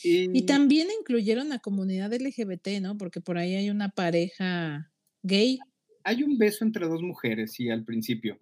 Y, 0.04 0.46
también 0.46 0.90
incluyeron 1.00 1.54
a 1.54 1.60
comunidad 1.60 2.14
LGBT, 2.14 2.82
¿no? 2.82 2.98
Porque 2.98 3.22
por 3.22 3.38
ahí 3.38 3.56
hay 3.56 3.70
una 3.70 3.90
pareja 3.90 4.92
gay. 5.24 5.58
Hay 6.04 6.22
un 6.22 6.38
beso 6.38 6.66
entre 6.66 6.86
dos 6.88 7.02
mujeres, 7.02 7.54
sí, 7.54 7.70
al 7.70 7.86
principio 7.86 8.38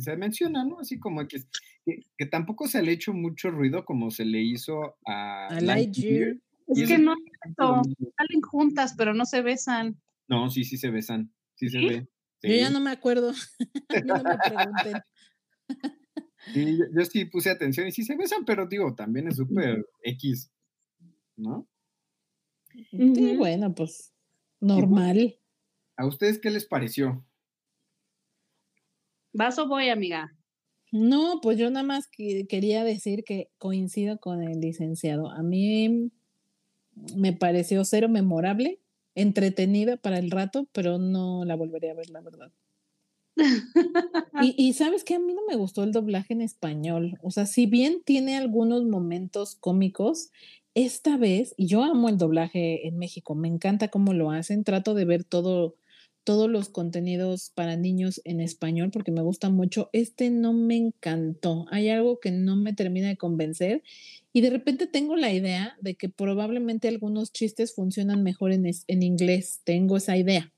se 0.00 0.16
menciona, 0.16 0.64
¿no? 0.64 0.80
Así 0.80 0.98
como 0.98 1.26
que, 1.28 1.42
que, 1.84 2.26
tampoco 2.26 2.66
se 2.66 2.82
le 2.82 2.90
ha 2.90 2.94
hecho 2.94 3.12
mucho 3.12 3.50
ruido 3.50 3.84
como 3.84 4.10
se 4.10 4.24
le 4.24 4.42
hizo 4.42 4.96
a, 5.06 5.48
a 5.48 5.60
Lightyear. 5.60 6.36
Es 6.66 6.88
que 6.88 6.98
no, 6.98 7.14
salen 7.56 8.42
juntas, 8.42 8.94
pero 8.96 9.14
no 9.14 9.24
se 9.26 9.42
besan. 9.42 10.00
No, 10.28 10.50
sí, 10.50 10.64
sí 10.64 10.78
se 10.78 10.90
besan, 10.90 11.32
sí 11.54 11.68
se 11.68 11.78
ve. 11.78 12.08
Yo 12.42 12.54
ya 12.54 12.70
no 12.70 12.80
me 12.80 12.90
acuerdo, 12.90 13.32
no 14.04 14.14
me 14.22 14.36
pregunten. 14.38 15.02
Sí, 16.52 16.78
yo, 16.94 17.04
sí 17.04 17.24
puse 17.24 17.50
atención 17.50 17.86
y 17.88 17.92
sí 17.92 18.02
se 18.04 18.16
besan, 18.16 18.44
pero 18.44 18.66
digo, 18.66 18.94
también 18.94 19.28
es 19.28 19.36
súper 19.36 19.86
X, 20.02 20.50
¿no? 21.36 21.66
Sí, 22.90 23.36
bueno, 23.36 23.74
pues 23.74 24.12
normal. 24.60 25.38
¿A 25.96 26.06
ustedes 26.06 26.38
qué 26.38 26.50
les 26.50 26.66
pareció? 26.66 27.24
¿Vas 29.34 29.58
o 29.58 29.66
voy, 29.66 29.88
amiga? 29.88 30.32
No, 30.92 31.40
pues 31.42 31.58
yo 31.58 31.68
nada 31.68 31.84
más 31.84 32.06
quería 32.08 32.84
decir 32.84 33.24
que 33.24 33.50
coincido 33.58 34.18
con 34.18 34.44
el 34.44 34.60
licenciado. 34.60 35.28
A 35.28 35.42
mí 35.42 36.12
me 37.16 37.32
pareció 37.32 37.84
cero 37.84 38.08
memorable, 38.08 38.78
entretenida 39.16 39.96
para 39.96 40.20
el 40.20 40.30
rato, 40.30 40.68
pero 40.72 40.98
no 40.98 41.44
la 41.44 41.56
volvería 41.56 41.90
a 41.90 41.94
ver, 41.94 42.10
la 42.10 42.20
verdad. 42.20 42.52
y, 44.40 44.54
y, 44.56 44.72
sabes 44.74 45.02
que 45.02 45.16
a 45.16 45.18
mí 45.18 45.34
no 45.34 45.40
me 45.48 45.56
gustó 45.56 45.82
el 45.82 45.90
doblaje 45.90 46.32
en 46.34 46.40
español. 46.40 47.18
O 47.20 47.32
sea, 47.32 47.46
si 47.46 47.66
bien 47.66 48.02
tiene 48.04 48.36
algunos 48.36 48.84
momentos 48.84 49.56
cómicos, 49.56 50.30
esta 50.74 51.16
vez, 51.16 51.54
y 51.56 51.66
yo 51.66 51.82
amo 51.82 52.08
el 52.08 52.18
doblaje 52.18 52.86
en 52.86 52.98
México, 52.98 53.34
me 53.34 53.48
encanta 53.48 53.88
cómo 53.88 54.12
lo 54.12 54.30
hacen, 54.30 54.62
trato 54.62 54.94
de 54.94 55.04
ver 55.04 55.24
todo 55.24 55.74
todos 56.24 56.50
los 56.50 56.70
contenidos 56.70 57.52
para 57.54 57.76
niños 57.76 58.20
en 58.24 58.40
español 58.40 58.90
porque 58.90 59.12
me 59.12 59.22
gusta 59.22 59.50
mucho. 59.50 59.90
Este 59.92 60.30
no 60.30 60.52
me 60.52 60.76
encantó. 60.76 61.66
Hay 61.70 61.90
algo 61.90 62.18
que 62.18 62.30
no 62.30 62.56
me 62.56 62.72
termina 62.72 63.08
de 63.08 63.16
convencer 63.16 63.82
y 64.32 64.40
de 64.40 64.50
repente 64.50 64.86
tengo 64.86 65.16
la 65.16 65.32
idea 65.32 65.76
de 65.80 65.94
que 65.94 66.08
probablemente 66.08 66.88
algunos 66.88 67.32
chistes 67.32 67.74
funcionan 67.74 68.22
mejor 68.22 68.52
en, 68.52 68.64
en 68.64 69.02
inglés. 69.02 69.60
Tengo 69.64 69.98
esa 69.98 70.16
idea. 70.16 70.52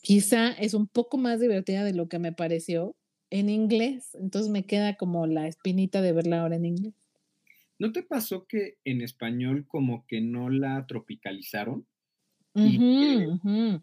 Quizá 0.00 0.50
es 0.52 0.74
un 0.74 0.88
poco 0.88 1.18
más 1.18 1.38
divertida 1.38 1.84
de 1.84 1.92
lo 1.92 2.08
que 2.08 2.18
me 2.18 2.32
pareció 2.32 2.96
en 3.30 3.50
inglés. 3.50 4.16
Entonces 4.18 4.50
me 4.50 4.64
queda 4.64 4.96
como 4.96 5.26
la 5.26 5.46
espinita 5.46 6.00
de 6.02 6.12
verla 6.12 6.40
ahora 6.40 6.56
en 6.56 6.64
inglés. 6.64 6.94
¿No 7.78 7.92
te 7.92 8.02
pasó 8.02 8.46
que 8.46 8.78
en 8.84 9.02
español 9.02 9.66
como 9.66 10.06
que 10.06 10.20
no 10.20 10.50
la 10.50 10.86
tropicalizaron? 10.86 11.86
y 12.54 12.78
que 12.78 13.80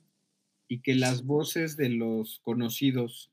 las 0.85 1.25
voces 1.25 1.77
de 1.77 1.89
los 1.89 2.39
conocidos 2.43 3.31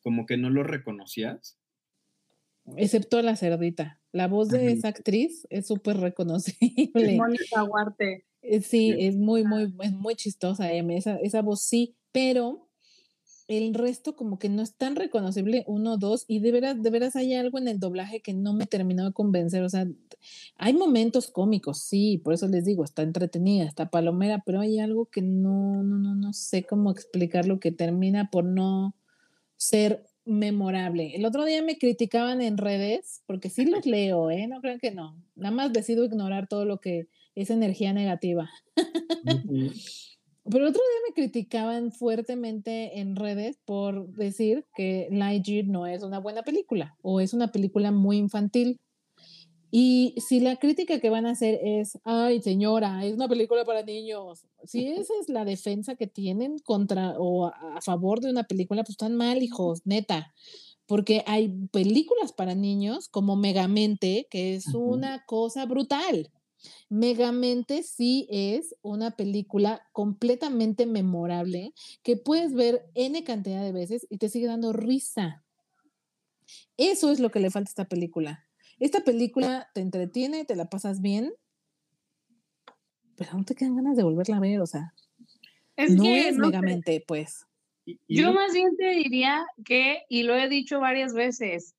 como 0.00 0.26
que 0.26 0.36
no 0.36 0.50
los 0.50 0.66
reconocías. 0.66 1.58
Excepto 2.76 3.20
la 3.22 3.36
cerdita. 3.36 4.00
La 4.12 4.28
voz 4.28 4.48
de 4.48 4.72
esa 4.72 4.88
actriz 4.88 5.46
es 5.50 5.66
súper 5.66 5.98
reconocible. 5.98 7.16
Mónica 7.16 7.64
Huarte. 7.64 8.26
Eh, 8.42 8.60
sí, 8.60 8.94
es 8.98 9.16
muy, 9.16 9.44
muy, 9.44 9.74
es 9.80 9.92
muy 9.92 10.14
chistosa 10.14 10.70
esa, 10.72 11.16
esa 11.16 11.42
voz 11.42 11.62
sí, 11.62 11.96
pero 12.12 12.63
el 13.46 13.74
resto 13.74 14.16
como 14.16 14.38
que 14.38 14.48
no 14.48 14.62
es 14.62 14.74
tan 14.74 14.96
reconocible, 14.96 15.64
uno, 15.66 15.98
dos, 15.98 16.24
y 16.28 16.40
de 16.40 16.52
veras, 16.52 16.82
de 16.82 16.90
veras 16.90 17.14
hay 17.16 17.34
algo 17.34 17.58
en 17.58 17.68
el 17.68 17.78
doblaje 17.78 18.20
que 18.20 18.32
no 18.32 18.54
me 18.54 18.66
terminó 18.66 19.04
de 19.04 19.12
convencer, 19.12 19.62
o 19.62 19.68
sea, 19.68 19.86
hay 20.56 20.72
momentos 20.72 21.30
cómicos, 21.30 21.82
sí, 21.82 22.18
por 22.18 22.32
eso 22.32 22.48
les 22.48 22.64
digo, 22.64 22.84
está 22.84 23.02
entretenida, 23.02 23.64
está 23.64 23.90
palomera, 23.90 24.42
pero 24.46 24.60
hay 24.60 24.78
algo 24.78 25.06
que 25.06 25.20
no, 25.20 25.82
no, 25.82 25.98
no, 25.98 26.14
no 26.14 26.32
sé 26.32 26.64
cómo 26.64 26.90
explicarlo, 26.90 27.60
que 27.60 27.72
termina 27.72 28.30
por 28.30 28.44
no 28.44 28.94
ser 29.56 30.06
memorable. 30.24 31.14
El 31.14 31.26
otro 31.26 31.44
día 31.44 31.62
me 31.62 31.76
criticaban 31.76 32.40
en 32.40 32.56
redes, 32.56 33.22
porque 33.26 33.50
sí 33.50 33.66
los 33.66 33.84
leo, 33.84 34.30
¿eh? 34.30 34.46
No 34.46 34.60
crean 34.60 34.78
que 34.78 34.90
no, 34.90 35.22
nada 35.36 35.54
más 35.54 35.72
decido 35.72 36.04
ignorar 36.04 36.48
todo 36.48 36.64
lo 36.64 36.80
que 36.80 37.08
es 37.34 37.50
energía 37.50 37.92
negativa. 37.92 38.50
Pero 40.50 40.68
otro 40.68 40.82
día 40.82 41.00
me 41.08 41.14
criticaban 41.14 41.90
fuertemente 41.90 43.00
en 43.00 43.16
redes 43.16 43.58
por 43.64 44.08
decir 44.14 44.66
que 44.76 45.08
Lightyear 45.10 45.66
no 45.66 45.86
es 45.86 46.02
una 46.02 46.18
buena 46.18 46.42
película 46.42 46.96
o 47.00 47.20
es 47.20 47.32
una 47.32 47.50
película 47.50 47.90
muy 47.92 48.18
infantil. 48.18 48.78
Y 49.70 50.14
si 50.18 50.38
la 50.40 50.56
crítica 50.56 51.00
que 51.00 51.10
van 51.10 51.26
a 51.26 51.30
hacer 51.30 51.58
es, 51.64 51.98
ay 52.04 52.40
señora, 52.42 53.04
es 53.04 53.14
una 53.14 53.26
película 53.26 53.64
para 53.64 53.82
niños, 53.82 54.46
si 54.62 54.86
esa 54.86 55.14
es 55.20 55.28
la 55.28 55.44
defensa 55.44 55.96
que 55.96 56.06
tienen 56.06 56.58
contra 56.60 57.14
o 57.18 57.46
a, 57.46 57.80
favor 57.80 58.20
de 58.20 58.30
una 58.30 58.44
película, 58.44 58.84
pues 58.84 58.90
están 58.90 59.16
mal, 59.16 59.42
hijos, 59.42 59.80
neta. 59.84 60.32
Porque 60.86 61.24
hay 61.26 61.48
películas 61.72 62.32
para 62.32 62.54
niños 62.54 63.08
como 63.08 63.34
Megamente, 63.34 64.28
que 64.30 64.54
es 64.54 64.66
una 64.74 65.24
cosa 65.24 65.64
brutal. 65.64 66.30
Megamente 66.94 67.82
sí 67.82 68.28
es 68.30 68.76
una 68.80 69.16
película 69.16 69.82
completamente 69.90 70.86
memorable 70.86 71.72
que 72.04 72.16
puedes 72.16 72.54
ver 72.54 72.88
N 72.94 73.24
cantidad 73.24 73.64
de 73.64 73.72
veces 73.72 74.06
y 74.10 74.18
te 74.18 74.28
sigue 74.28 74.46
dando 74.46 74.72
risa. 74.72 75.44
Eso 76.76 77.10
es 77.10 77.18
lo 77.18 77.32
que 77.32 77.40
le 77.40 77.50
falta 77.50 77.68
a 77.68 77.72
esta 77.72 77.88
película. 77.88 78.46
Esta 78.78 79.00
película 79.00 79.66
te 79.74 79.80
entretiene, 79.80 80.44
te 80.44 80.54
la 80.54 80.70
pasas 80.70 81.00
bien, 81.00 81.34
pero 83.16 83.36
no 83.36 83.44
te 83.44 83.56
quedan 83.56 83.74
ganas 83.74 83.96
de 83.96 84.04
volverla 84.04 84.36
a 84.36 84.40
ver, 84.40 84.60
o 84.60 84.66
sea. 84.66 84.94
no 85.76 86.04
es 86.04 86.36
Megamente, 86.36 87.02
pues. 87.04 87.44
Yo 88.06 88.32
más 88.32 88.52
bien 88.52 88.76
te 88.76 88.90
diría 88.90 89.44
que, 89.64 90.02
y 90.08 90.22
lo 90.22 90.36
he 90.36 90.48
dicho 90.48 90.78
varias 90.78 91.12
veces, 91.12 91.74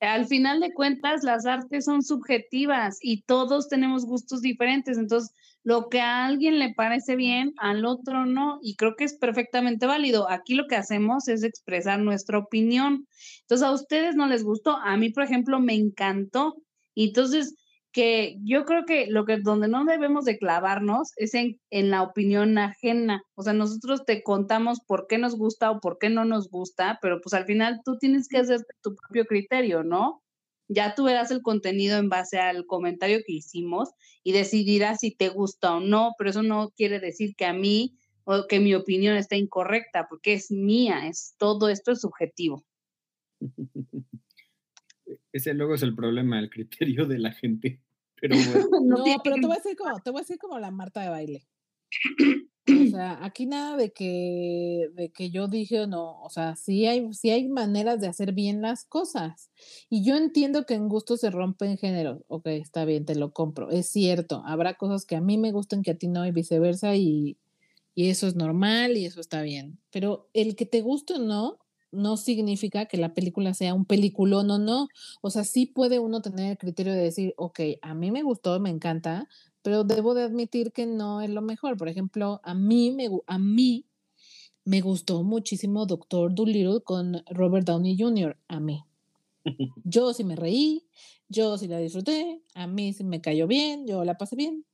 al 0.00 0.26
final 0.26 0.60
de 0.60 0.72
cuentas 0.72 1.24
las 1.24 1.46
artes 1.46 1.84
son 1.84 2.02
subjetivas 2.02 2.98
y 3.02 3.22
todos 3.22 3.68
tenemos 3.68 4.04
gustos 4.06 4.40
diferentes, 4.42 4.98
entonces 4.98 5.32
lo 5.64 5.88
que 5.88 6.00
a 6.00 6.24
alguien 6.24 6.58
le 6.58 6.72
parece 6.72 7.16
bien, 7.16 7.52
al 7.58 7.84
otro 7.84 8.24
no, 8.24 8.58
y 8.62 8.76
creo 8.76 8.96
que 8.96 9.04
es 9.04 9.14
perfectamente 9.14 9.86
válido. 9.86 10.30
Aquí 10.30 10.54
lo 10.54 10.66
que 10.66 10.76
hacemos 10.76 11.28
es 11.28 11.42
expresar 11.42 11.98
nuestra 12.00 12.38
opinión. 12.38 13.06
Entonces 13.40 13.66
a 13.66 13.72
ustedes 13.72 14.14
no 14.14 14.26
les 14.26 14.44
gustó, 14.44 14.76
a 14.76 14.96
mí 14.96 15.10
por 15.10 15.24
ejemplo 15.24 15.60
me 15.60 15.74
encantó. 15.74 16.56
Y 16.94 17.08
entonces 17.08 17.54
que 17.92 18.36
yo 18.44 18.64
creo 18.64 18.84
que 18.84 19.06
lo 19.06 19.24
que 19.24 19.38
donde 19.38 19.68
no 19.68 19.84
debemos 19.84 20.24
de 20.24 20.38
clavarnos 20.38 21.12
es 21.16 21.34
en, 21.34 21.60
en, 21.70 21.90
la 21.90 22.02
opinión 22.02 22.58
ajena. 22.58 23.22
O 23.34 23.42
sea, 23.42 23.52
nosotros 23.52 24.04
te 24.04 24.22
contamos 24.22 24.80
por 24.86 25.06
qué 25.06 25.18
nos 25.18 25.36
gusta 25.36 25.70
o 25.70 25.80
por 25.80 25.98
qué 25.98 26.10
no 26.10 26.24
nos 26.24 26.50
gusta, 26.50 26.98
pero 27.00 27.20
pues 27.20 27.34
al 27.34 27.46
final 27.46 27.80
tú 27.84 27.96
tienes 27.98 28.28
que 28.28 28.38
hacer 28.38 28.60
tu 28.82 28.94
propio 28.94 29.24
criterio, 29.24 29.84
¿no? 29.84 30.22
Ya 30.68 30.94
tú 30.94 31.04
verás 31.04 31.30
el 31.30 31.40
contenido 31.42 31.98
en 31.98 32.10
base 32.10 32.38
al 32.38 32.66
comentario 32.66 33.20
que 33.26 33.32
hicimos 33.32 33.90
y 34.22 34.32
decidirás 34.32 35.00
si 35.00 35.14
te 35.14 35.30
gusta 35.30 35.76
o 35.76 35.80
no, 35.80 36.12
pero 36.18 36.30
eso 36.30 36.42
no 36.42 36.70
quiere 36.76 37.00
decir 37.00 37.34
que 37.36 37.46
a 37.46 37.54
mí 37.54 37.98
o 38.24 38.46
que 38.46 38.60
mi 38.60 38.74
opinión 38.74 39.16
está 39.16 39.36
incorrecta, 39.36 40.06
porque 40.08 40.34
es 40.34 40.50
mía, 40.50 41.06
es 41.06 41.34
todo 41.38 41.70
esto 41.70 41.92
es 41.92 42.02
subjetivo. 42.02 42.62
Ese 45.32 45.54
luego 45.54 45.74
es 45.74 45.82
el 45.82 45.94
problema, 45.94 46.38
el 46.38 46.50
criterio 46.50 47.06
de 47.06 47.18
la 47.18 47.32
gente. 47.32 47.80
Pero 48.20 48.34
no, 48.82 49.04
pero 49.22 49.36
te 49.36 49.46
voy, 49.46 49.52
a 49.52 49.56
decir 49.56 49.76
como, 49.76 50.00
te 50.00 50.10
voy 50.10 50.20
a 50.20 50.22
decir 50.22 50.38
como 50.38 50.58
la 50.58 50.70
Marta 50.70 51.00
de 51.02 51.08
baile. 51.08 51.46
O 52.66 52.66
sea, 52.90 53.24
aquí 53.24 53.46
nada 53.46 53.76
de 53.76 53.92
que, 53.92 54.90
de 54.94 55.10
que 55.10 55.30
yo 55.30 55.48
dije 55.48 55.80
o 55.80 55.86
no, 55.86 56.20
o 56.22 56.30
sea, 56.30 56.56
sí 56.56 56.86
hay, 56.86 57.12
sí 57.14 57.30
hay 57.30 57.48
maneras 57.48 58.00
de 58.00 58.08
hacer 58.08 58.32
bien 58.32 58.60
las 58.60 58.84
cosas. 58.84 59.50
Y 59.88 60.04
yo 60.04 60.16
entiendo 60.16 60.66
que 60.66 60.74
en 60.74 60.88
gusto 60.88 61.16
se 61.16 61.30
rompen 61.30 61.78
géneros. 61.78 62.22
Ok, 62.28 62.46
está 62.48 62.84
bien, 62.84 63.04
te 63.04 63.14
lo 63.14 63.32
compro. 63.32 63.70
Es 63.70 63.88
cierto, 63.88 64.42
habrá 64.44 64.74
cosas 64.74 65.06
que 65.06 65.16
a 65.16 65.20
mí 65.20 65.38
me 65.38 65.52
gustan 65.52 65.82
que 65.82 65.92
a 65.92 65.98
ti 65.98 66.08
no 66.08 66.26
y 66.26 66.30
viceversa 66.30 66.96
y, 66.96 67.38
y 67.94 68.10
eso 68.10 68.26
es 68.26 68.34
normal 68.34 68.96
y 68.96 69.06
eso 69.06 69.20
está 69.20 69.42
bien. 69.42 69.78
Pero 69.90 70.28
el 70.34 70.56
que 70.56 70.66
te 70.66 70.82
guste 70.82 71.14
o 71.14 71.18
no, 71.18 71.58
no 71.90 72.16
significa 72.16 72.86
que 72.86 72.96
la 72.96 73.14
película 73.14 73.54
sea 73.54 73.74
un 73.74 73.84
peliculón 73.84 74.46
no, 74.46 74.58
no. 74.58 74.88
O 75.20 75.30
sea, 75.30 75.44
sí 75.44 75.66
puede 75.66 75.98
uno 75.98 76.22
tener 76.22 76.52
el 76.52 76.58
criterio 76.58 76.92
de 76.92 77.00
decir, 77.00 77.34
ok, 77.36 77.60
a 77.82 77.94
mí 77.94 78.10
me 78.10 78.22
gustó, 78.22 78.58
me 78.60 78.70
encanta, 78.70 79.28
pero 79.62 79.84
debo 79.84 80.14
de 80.14 80.22
admitir 80.22 80.72
que 80.72 80.86
no 80.86 81.20
es 81.20 81.30
lo 81.30 81.42
mejor. 81.42 81.76
Por 81.76 81.88
ejemplo, 81.88 82.40
a 82.44 82.54
mí 82.54 82.90
me, 82.90 83.08
a 83.26 83.38
mí 83.38 83.86
me 84.64 84.80
gustó 84.80 85.22
muchísimo 85.22 85.86
Doctor 85.86 86.34
Dolittle 86.34 86.80
con 86.82 87.22
Robert 87.30 87.66
Downey 87.66 87.96
Jr. 87.98 88.36
A 88.48 88.60
mí. 88.60 88.84
Yo 89.84 90.12
sí 90.12 90.24
me 90.24 90.36
reí, 90.36 90.86
yo 91.30 91.58
sí 91.58 91.68
la 91.68 91.78
disfruté, 91.78 92.42
a 92.54 92.66
mí 92.66 92.92
sí 92.92 93.04
me 93.04 93.20
cayó 93.20 93.46
bien, 93.46 93.86
yo 93.86 94.02
la 94.04 94.16
pasé 94.16 94.34
bien 94.34 94.64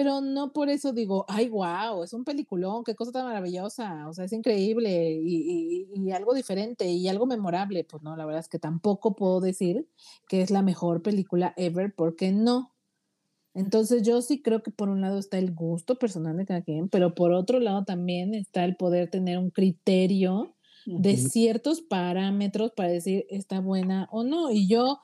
pero 0.00 0.22
no 0.22 0.54
por 0.54 0.70
eso 0.70 0.94
digo, 0.94 1.26
ay, 1.28 1.50
wow, 1.50 2.02
es 2.02 2.14
un 2.14 2.24
peliculón, 2.24 2.84
qué 2.84 2.94
cosa 2.94 3.12
tan 3.12 3.26
maravillosa, 3.26 4.08
o 4.08 4.14
sea, 4.14 4.24
es 4.24 4.32
increíble 4.32 5.12
y, 5.12 5.90
y, 5.94 6.10
algo 6.12 6.32
diferente 6.32 6.86
y 6.86 7.06
algo 7.06 7.26
memorable. 7.26 7.84
Pues 7.84 8.02
no, 8.02 8.16
la 8.16 8.24
verdad 8.24 8.40
es 8.40 8.48
que 8.48 8.58
tampoco 8.58 9.14
puedo 9.14 9.42
decir 9.42 9.86
que 10.26 10.40
es 10.40 10.50
la 10.50 10.62
mejor 10.62 11.02
película 11.02 11.52
ever, 11.58 11.94
porque 11.94 12.32
no. 12.32 12.72
Entonces 13.52 14.02
yo 14.02 14.22
sí 14.22 14.40
creo 14.40 14.62
que 14.62 14.70
por 14.70 14.88
un 14.88 15.02
lado 15.02 15.18
está 15.18 15.36
el 15.36 15.52
gusto 15.52 15.96
personal 15.96 16.34
de 16.38 16.46
cada 16.46 16.62
quien, 16.62 16.88
pero 16.88 17.14
por 17.14 17.32
otro 17.32 17.60
lado 17.60 17.84
también 17.84 18.32
está 18.34 18.64
el 18.64 18.76
poder 18.76 19.10
tener 19.10 19.36
un 19.36 19.50
criterio 19.50 20.56
de 20.86 21.18
ciertos 21.18 21.82
parámetros 21.82 22.72
para 22.72 22.88
decir 22.88 23.26
está 23.28 23.60
buena 23.60 24.08
o 24.10 24.24
no. 24.24 24.50
Y 24.50 24.66
yo 24.66 25.00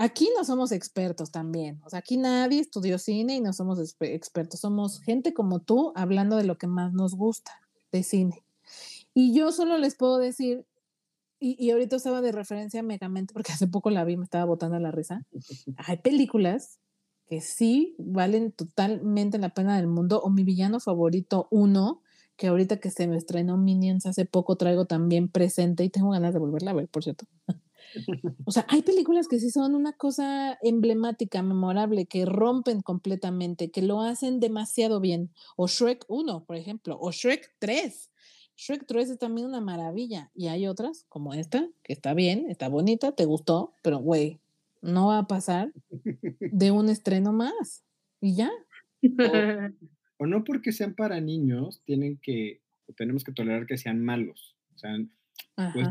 Aquí 0.00 0.30
no 0.36 0.44
somos 0.44 0.70
expertos 0.70 1.32
también, 1.32 1.80
o 1.84 1.90
sea, 1.90 1.98
aquí 1.98 2.16
nadie 2.18 2.60
estudió 2.60 2.98
cine 2.98 3.34
y 3.34 3.40
no 3.40 3.52
somos 3.52 3.80
expertos, 4.00 4.60
somos 4.60 5.00
gente 5.00 5.34
como 5.34 5.58
tú 5.58 5.92
hablando 5.96 6.36
de 6.36 6.44
lo 6.44 6.56
que 6.56 6.68
más 6.68 6.92
nos 6.92 7.16
gusta 7.16 7.50
de 7.90 8.04
cine. 8.04 8.44
Y 9.12 9.34
yo 9.34 9.50
solo 9.50 9.76
les 9.76 9.96
puedo 9.96 10.18
decir, 10.18 10.64
y, 11.40 11.68
ahorita 11.70 11.96
estaba 11.96 12.20
de 12.20 12.30
referencia 12.30 12.78
a 12.78 12.84
Megamente 12.84 13.34
porque 13.34 13.50
hace 13.50 13.66
poco 13.66 13.90
la 13.90 14.04
vi, 14.04 14.16
me 14.16 14.22
estaba 14.22 14.44
botando 14.44 14.78
la 14.78 14.92
risa, 14.92 15.26
hay 15.76 15.96
películas 15.96 16.78
que 17.26 17.40
sí 17.40 17.96
valen 17.98 18.52
totalmente 18.52 19.38
la 19.38 19.48
pena 19.48 19.76
del 19.76 19.88
mundo, 19.88 20.20
o 20.20 20.30
mi 20.30 20.44
villano 20.44 20.78
favorito, 20.78 21.48
uno, 21.50 22.02
que 22.36 22.46
ahorita 22.46 22.78
que 22.78 22.90
se 22.92 23.08
me 23.08 23.16
estrenó 23.16 23.56
Minions 23.56 24.06
hace 24.06 24.26
poco 24.26 24.54
traigo 24.54 24.86
también 24.86 25.28
presente 25.28 25.82
y 25.82 25.90
tengo 25.90 26.10
ganas 26.10 26.32
de 26.32 26.38
volverla 26.38 26.70
a 26.70 26.74
ver, 26.74 26.86
por 26.86 27.02
cierto. 27.02 27.26
O 28.44 28.50
sea, 28.50 28.66
hay 28.68 28.82
películas 28.82 29.28
que 29.28 29.38
sí 29.38 29.50
son 29.50 29.74
una 29.74 29.92
cosa 29.92 30.58
emblemática, 30.62 31.42
memorable, 31.42 32.06
que 32.06 32.24
rompen 32.24 32.80
completamente, 32.80 33.70
que 33.70 33.82
lo 33.82 34.00
hacen 34.02 34.40
demasiado 34.40 35.00
bien. 35.00 35.30
O 35.56 35.66
Shrek 35.66 36.04
1, 36.08 36.44
por 36.44 36.56
ejemplo, 36.56 36.98
o 37.00 37.12
Shrek 37.12 37.54
3. 37.58 38.10
Shrek 38.56 38.86
3 38.86 39.10
es 39.10 39.18
también 39.18 39.46
una 39.46 39.60
maravilla. 39.60 40.30
Y 40.34 40.48
hay 40.48 40.66
otras, 40.66 41.06
como 41.08 41.34
esta, 41.34 41.68
que 41.82 41.92
está 41.92 42.14
bien, 42.14 42.46
está 42.48 42.68
bonita, 42.68 43.12
te 43.12 43.24
gustó, 43.24 43.74
pero 43.82 43.98
güey, 43.98 44.40
no 44.82 45.08
va 45.08 45.18
a 45.18 45.26
pasar 45.26 45.72
de 46.40 46.70
un 46.70 46.88
estreno 46.88 47.32
más. 47.32 47.84
Y 48.20 48.34
ya. 48.34 48.50
O, 50.18 50.26
no 50.26 50.44
porque 50.44 50.72
sean 50.72 50.94
para 50.94 51.20
niños, 51.20 51.82
tienen 51.84 52.18
que 52.20 52.60
o 52.88 52.94
tenemos 52.94 53.22
que 53.22 53.32
tolerar 53.32 53.66
que 53.66 53.78
sean 53.78 54.02
malos. 54.02 54.56
O 54.74 54.78
sea, 54.78 54.96
pues, 55.72 55.88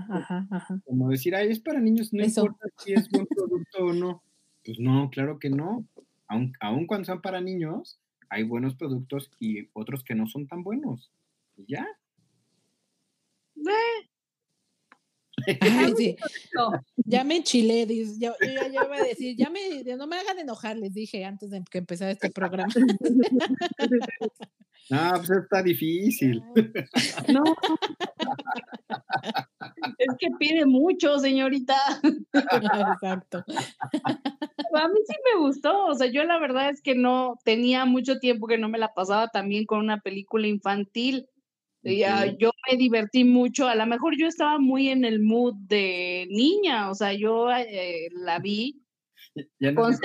como 0.85 1.09
decir, 1.09 1.35
ay, 1.35 1.49
es 1.49 1.59
para 1.59 1.79
niños, 1.79 2.13
no 2.13 2.23
importa 2.23 2.67
si 2.77 2.93
es 2.93 3.09
buen 3.09 3.27
producto 3.29 3.85
o 3.85 3.93
no. 3.93 4.23
Pues 4.63 4.79
no, 4.79 5.09
claro 5.09 5.39
que 5.39 5.49
no. 5.49 5.85
Aun, 6.27 6.53
aun 6.59 6.87
cuando 6.87 7.05
sean 7.05 7.21
para 7.21 7.41
niños, 7.41 7.99
hay 8.29 8.43
buenos 8.43 8.75
productos 8.75 9.31
y 9.39 9.69
otros 9.73 10.03
que 10.03 10.15
no 10.15 10.27
son 10.27 10.47
tan 10.47 10.63
buenos. 10.63 11.11
Y 11.57 11.65
ya. 11.67 11.87
Ya 17.05 17.23
me 17.23 17.37
enchilé, 17.37 17.87
yo, 18.19 18.33
ya, 18.41 18.67
iba 18.67 18.95
a 18.95 19.03
decir, 19.03 19.37
ya 19.37 19.49
me, 19.49 19.83
no 19.95 20.07
me 20.07 20.17
hagan 20.17 20.39
enojar, 20.39 20.75
les 20.75 20.93
dije 20.93 21.23
antes 21.23 21.51
de 21.51 21.63
que 21.63 21.77
empezara 21.77 22.11
este 22.11 22.29
programa. 22.31 22.73
No, 24.89 25.11
pues 25.15 25.29
está 25.29 25.61
difícil. 25.63 26.41
No. 27.33 27.43
Es 29.97 30.15
que 30.17 30.27
pide 30.39 30.65
mucho, 30.65 31.19
señorita. 31.19 31.75
Exacto. 32.33 33.43
A 34.73 34.87
mí 34.87 34.99
sí 35.07 35.15
me 35.25 35.39
gustó, 35.39 35.87
o 35.87 35.93
sea, 35.95 36.07
yo 36.07 36.23
la 36.23 36.39
verdad 36.39 36.69
es 36.69 36.81
que 36.81 36.95
no 36.95 37.37
tenía 37.43 37.85
mucho 37.85 38.19
tiempo 38.19 38.47
que 38.47 38.57
no 38.57 38.69
me 38.69 38.77
la 38.77 38.93
pasaba 38.93 39.27
también 39.27 39.65
con 39.65 39.79
una 39.79 39.99
película 39.99 40.47
infantil. 40.47 41.27
Ya, 41.83 42.25
yo 42.37 42.51
me 42.69 42.77
divertí 42.77 43.23
mucho, 43.23 43.67
a 43.67 43.75
lo 43.75 43.85
mejor 43.85 44.17
yo 44.17 44.27
estaba 44.27 44.59
muy 44.59 44.89
en 44.89 45.05
el 45.05 45.21
mood 45.21 45.53
de 45.55 46.27
niña, 46.29 46.89
o 46.89 46.95
sea, 46.95 47.13
yo 47.13 47.49
eh, 47.51 48.09
la 48.11 48.39
vi 48.39 48.83
ya 49.59 49.71
no 49.71 49.81
con 49.81 49.95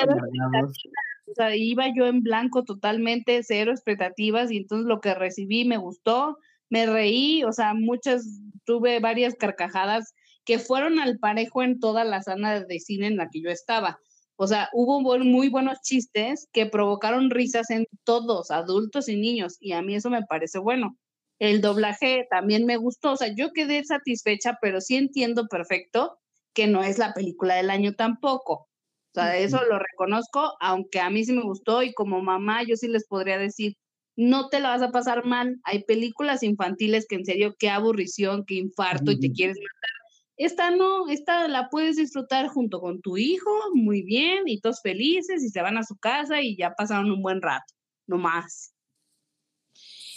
o 1.33 1.35
sea, 1.35 1.57
iba 1.57 1.87
yo 1.95 2.07
en 2.07 2.23
blanco 2.23 2.65
totalmente, 2.65 3.43
cero 3.43 3.73
expectativas 3.73 4.51
y 4.51 4.59
entonces 4.59 4.87
lo 4.87 5.01
que 5.01 5.15
recibí 5.15 5.65
me 5.65 5.79
gustó, 5.79 6.37
me 6.71 6.87
reí, 6.87 7.43
o 7.45 7.53
sea, 7.53 7.75
muchas, 7.75 8.25
tuve 8.65 9.01
varias 9.01 9.35
carcajadas 9.35 10.15
que 10.45 10.59
fueron 10.59 10.99
al 10.99 11.19
parejo 11.19 11.63
en 11.63 11.81
toda 11.81 12.05
la 12.05 12.23
sala 12.23 12.61
de 12.61 12.81
cine 12.81 13.07
en 13.07 13.17
la 13.17 13.29
que 13.31 13.43
yo 13.43 13.51
estaba. 13.51 13.99
O 14.37 14.47
sea, 14.47 14.69
hubo 14.73 15.01
muy 15.21 15.49
buenos 15.49 15.79
chistes 15.83 16.49
que 16.53 16.67
provocaron 16.67 17.31
risas 17.31 17.71
en 17.71 17.87
todos, 18.05 18.51
adultos 18.51 19.09
y 19.09 19.17
niños, 19.17 19.57
y 19.61 19.73
a 19.73 19.83
mí 19.83 19.95
eso 19.95 20.11
me 20.11 20.23
parece 20.23 20.59
bueno. 20.59 20.97
El 21.39 21.61
doblaje 21.61 22.27
también 22.31 22.67
me 22.67 22.77
gustó, 22.77 23.13
o 23.13 23.17
sea, 23.17 23.35
yo 23.35 23.53
quedé 23.53 23.85
satisfecha, 23.85 24.59
pero 24.61 24.81
sí 24.81 24.97
entiendo 24.97 25.47
perfecto 25.49 26.19
que 26.55 26.67
no 26.67 26.83
es 26.83 26.99
la 26.99 27.15
película 27.15 27.55
del 27.55 27.71
año 27.71 27.95
tampoco. 27.95 28.69
O 29.13 29.21
sea, 29.21 29.37
eso 29.37 29.63
lo 29.69 29.79
reconozco, 29.79 30.55
aunque 30.59 30.99
a 30.99 31.11
mí 31.11 31.23
sí 31.23 31.35
me 31.35 31.43
gustó 31.43 31.83
y 31.83 31.93
como 31.93 32.23
mamá 32.23 32.63
yo 32.63 32.77
sí 32.77 32.89
les 32.89 33.07
podría 33.07 33.37
decir, 33.37 33.77
no 34.17 34.49
te 34.49 34.59
la 34.59 34.71
vas 34.71 34.81
a 34.81 34.91
pasar 34.91 35.27
mal. 35.27 35.61
Hay 35.65 35.85
películas 35.85 36.43
infantiles 36.43 37.07
que 37.07 37.17
en 37.17 37.27
serio, 37.27 37.55
qué 37.59 37.69
aburrición, 37.69 38.45
qué 38.47 38.55
infarto 38.55 39.11
y 39.13 39.21
te 39.21 39.31
quieres 39.31 39.59
matar. 39.59 39.91
Esta 40.39 40.71
no, 40.71 41.11
esta 41.11 41.47
la 41.47 41.69
puedes 41.69 41.97
disfrutar 41.97 42.49
junto 42.49 42.81
con 42.81 43.03
tu 43.03 43.19
hijo, 43.19 43.51
muy 43.75 44.03
bien, 44.03 44.45
y 44.47 44.61
todos 44.61 44.81
felices 44.81 45.45
y 45.45 45.51
se 45.51 45.61
van 45.61 45.77
a 45.77 45.83
su 45.83 45.97
casa 45.97 46.41
y 46.41 46.57
ya 46.57 46.73
pasaron 46.75 47.11
un 47.11 47.21
buen 47.21 47.43
rato, 47.43 47.75
no 48.07 48.17
más. 48.17 48.73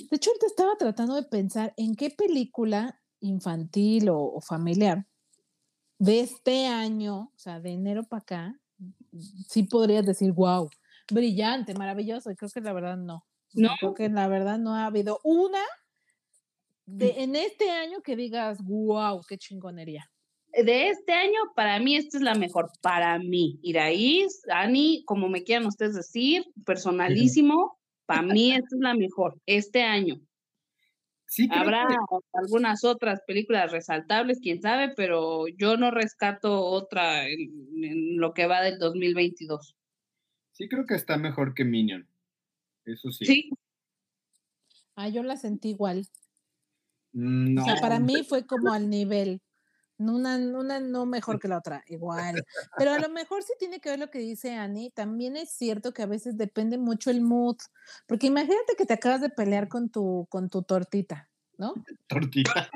De 0.09 0.15
hecho, 0.15 0.31
te 0.39 0.45
estaba 0.45 0.77
tratando 0.77 1.15
de 1.15 1.23
pensar 1.23 1.73
en 1.75 1.95
qué 1.95 2.11
película 2.11 3.01
infantil 3.19 4.07
o, 4.07 4.19
o 4.19 4.39
familiar 4.39 5.05
de 5.99 6.21
este 6.21 6.67
año, 6.67 7.31
o 7.35 7.37
sea, 7.37 7.59
de 7.59 7.71
enero 7.71 8.03
para 8.03 8.21
acá, 8.21 8.61
sí 9.47 9.63
podrías 9.63 10.05
decir, 10.05 10.31
wow, 10.31 10.69
brillante, 11.09 11.73
maravilloso. 11.73 12.31
Y 12.31 12.35
creo 12.35 12.49
que 12.49 12.61
la 12.61 12.73
verdad 12.73 12.97
no. 12.97 13.25
No. 13.53 13.69
Creo 13.79 13.93
que 13.93 14.09
la 14.09 14.27
verdad 14.27 14.57
no 14.59 14.75
ha 14.75 14.85
habido 14.85 15.19
una 15.23 15.63
de, 16.85 17.07
mm. 17.07 17.19
en 17.19 17.35
este 17.35 17.69
año 17.71 18.01
que 18.01 18.15
digas, 18.15 18.59
wow, 18.63 19.21
qué 19.27 19.37
chingonería. 19.37 20.09
De 20.53 20.89
este 20.89 21.11
año, 21.11 21.39
para 21.55 21.79
mí, 21.79 21.97
esta 21.97 22.17
es 22.17 22.23
la 22.23 22.35
mejor. 22.35 22.69
Para 22.81 23.19
mí, 23.19 23.59
Iraís, 23.61 24.41
Ani, 24.49 25.03
como 25.05 25.27
me 25.27 25.43
quieran 25.43 25.67
ustedes 25.67 25.95
decir, 25.95 26.45
personalísimo, 26.65 27.77
para 28.05 28.21
mí 28.21 28.51
esta 28.51 28.75
es 28.75 28.81
la 28.81 28.93
mejor. 28.93 29.37
Este 29.45 29.83
año. 29.83 30.15
Habrá 31.49 31.87
algunas 32.33 32.83
otras 32.83 33.21
películas 33.25 33.71
resaltables, 33.71 34.39
quién 34.41 34.61
sabe, 34.61 34.93
pero 34.95 35.47
yo 35.47 35.75
no 35.75 35.91
rescato 35.91 36.63
otra 36.63 37.27
en, 37.27 38.17
lo 38.17 38.33
que 38.33 38.47
va 38.47 38.61
del 38.61 38.79
2022. 38.79 39.75
Sí, 40.51 40.69
creo 40.69 40.85
que 40.85 40.95
está 40.95 41.17
mejor 41.17 41.53
que 41.53 41.65
Minion. 41.65 42.07
Eso 42.85 43.11
sí. 43.11 43.25
Sí. 43.25 43.49
Ah, 44.95 45.09
yo 45.09 45.23
la 45.23 45.35
sentí 45.35 45.69
igual. 45.69 46.07
No. 47.11 47.61
O 47.61 47.65
sea, 47.65 47.75
para 47.81 47.99
mí 47.99 48.23
fue 48.27 48.45
como 48.45 48.71
al 48.71 48.89
nivel. 48.89 49.41
Una, 49.97 50.35
una 50.37 50.79
no 50.79 51.05
mejor 51.05 51.39
que 51.39 51.47
la 51.47 51.57
otra, 51.57 51.83
igual. 51.87 52.43
Pero 52.77 52.91
a 52.91 52.99
lo 52.99 53.09
mejor 53.09 53.43
sí 53.43 53.53
tiene 53.57 53.79
que 53.79 53.89
ver 53.89 53.99
lo 53.99 54.09
que 54.09 54.19
dice 54.19 54.55
Annie. 54.55 54.91
También 54.91 55.37
es 55.37 55.51
cierto 55.51 55.93
que 55.93 56.03
a 56.03 56.07
veces 56.07 56.37
depende 56.37 56.77
mucho 56.77 57.09
el 57.09 57.21
mood. 57.21 57.57
Porque 58.07 58.27
imagínate 58.27 58.75
que 58.77 58.85
te 58.85 58.93
acabas 58.93 59.21
de 59.21 59.29
pelear 59.29 59.67
con 59.67 59.89
tu, 59.89 60.27
con 60.29 60.49
tu 60.49 60.63
tortita, 60.63 61.29
¿no? 61.57 61.73
Tortita. 62.07 62.69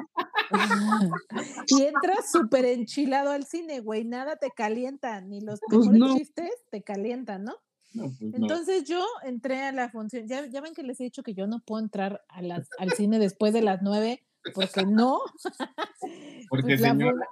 y 1.68 1.84
entras 1.84 2.32
súper 2.32 2.66
enchilado 2.66 3.32
al 3.32 3.46
cine, 3.46 3.82
güey. 3.82 4.06
Nada 4.06 4.38
te 4.38 4.52
calienta, 4.52 5.22
ni 5.22 5.42
los 5.42 5.60
pues 5.70 5.88
mejores 5.88 6.18
chistes 6.18 6.52
te 6.72 6.82
calientan, 6.82 7.44
¿no? 7.44 7.56
Pues 7.94 8.14
Entonces 8.22 8.84
yo 8.84 9.04
entré 9.24 9.64
a 9.64 9.72
la 9.72 9.90
función, 9.90 10.28
ya, 10.28 10.46
ya, 10.46 10.62
ven 10.62 10.76
que 10.76 10.84
les 10.84 11.00
he 11.00 11.06
dicho 11.06 11.24
que 11.24 11.34
yo 11.34 11.48
no 11.48 11.60
puedo 11.60 11.84
entrar 11.84 12.24
a 12.30 12.42
las, 12.44 12.68
al 12.78 12.92
cine 12.92 13.18
después 13.18 13.52
de 13.52 13.64
las 13.64 13.82
nueve 13.82 14.24
porque 14.54 14.86
no. 14.86 15.20
Porque 16.50 16.78
pues 16.78 16.82
señora. 16.82 17.28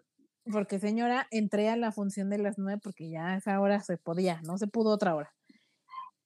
porque 0.52 0.80
señora, 0.80 1.28
entré 1.32 1.70
a 1.70 1.76
la 1.76 1.92
función 1.92 2.30
de 2.30 2.38
las 2.38 2.58
nueve 2.58 2.80
porque 2.84 3.10
ya 3.10 3.28
a 3.28 3.38
esa 3.38 3.60
hora 3.60 3.82
se 3.82 3.98
podía, 3.98 4.42
no 4.44 4.58
se 4.58 4.68
pudo 4.68 4.92
otra 4.92 5.16
hora. 5.16 5.34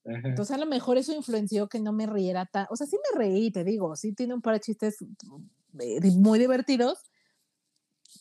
Entonces 0.04 0.56
a 0.56 0.60
lo 0.60 0.66
mejor 0.66 0.98
eso 0.98 1.14
influenció 1.14 1.70
que 1.70 1.80
no 1.80 1.94
me 1.94 2.08
riera 2.08 2.46
tan, 2.46 2.66
o 2.70 2.76
sea, 2.76 2.88
sí 2.88 2.98
me 2.98 3.20
reí, 3.20 3.52
te 3.52 3.64
digo, 3.64 3.96
sí 3.96 4.14
tiene 4.14 4.34
un 4.34 4.42
par 4.42 4.56
de 4.56 4.60
chistes 4.60 4.98
eh, 5.80 6.12
muy 6.16 6.40
divertidos, 6.40 6.98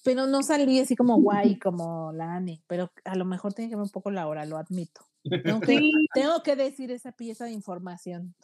pero 0.04 0.26
no 0.26 0.42
salí 0.42 0.78
así 0.80 0.94
como 0.94 1.20
guay 1.20 1.58
como 1.62 2.12
la 2.12 2.34
Ani, 2.34 2.62
pero 2.66 2.92
a 3.04 3.14
lo 3.16 3.24
mejor 3.24 3.54
tiene 3.54 3.70
que 3.70 3.76
ver 3.76 3.84
un 3.84 3.90
poco 3.90 4.10
la 4.10 4.28
hora, 4.28 4.44
lo 4.44 4.58
admito. 4.58 5.06
Tengo 5.22 5.60
que, 5.60 5.80
tengo 6.14 6.42
que 6.42 6.56
decir 6.56 6.90
esa 6.90 7.12
pieza 7.12 7.44
de 7.44 7.52
información. 7.52 8.34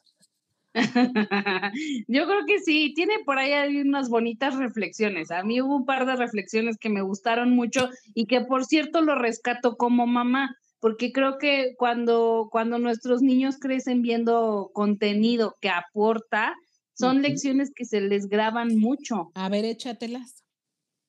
Yo 2.06 2.26
creo 2.26 2.44
que 2.46 2.58
sí, 2.60 2.92
tiene 2.94 3.20
por 3.24 3.38
ahí 3.38 3.80
unas 3.80 4.08
bonitas 4.08 4.56
reflexiones. 4.56 5.30
A 5.30 5.42
mí 5.42 5.60
hubo 5.60 5.76
un 5.76 5.86
par 5.86 6.06
de 6.06 6.16
reflexiones 6.16 6.76
que 6.78 6.90
me 6.90 7.02
gustaron 7.02 7.50
mucho 7.50 7.88
y 8.14 8.26
que 8.26 8.42
por 8.42 8.64
cierto 8.64 9.00
lo 9.00 9.14
rescato 9.14 9.76
como 9.76 10.06
mamá, 10.06 10.54
porque 10.80 11.12
creo 11.12 11.38
que 11.38 11.74
cuando, 11.78 12.48
cuando 12.50 12.78
nuestros 12.78 13.22
niños 13.22 13.58
crecen 13.58 14.02
viendo 14.02 14.70
contenido 14.74 15.56
que 15.60 15.70
aporta, 15.70 16.54
son 16.94 17.22
lecciones 17.22 17.72
que 17.74 17.84
se 17.84 18.00
les 18.00 18.26
graban 18.26 18.76
mucho. 18.78 19.30
A 19.34 19.48
ver, 19.48 19.64
échatelas. 19.64 20.44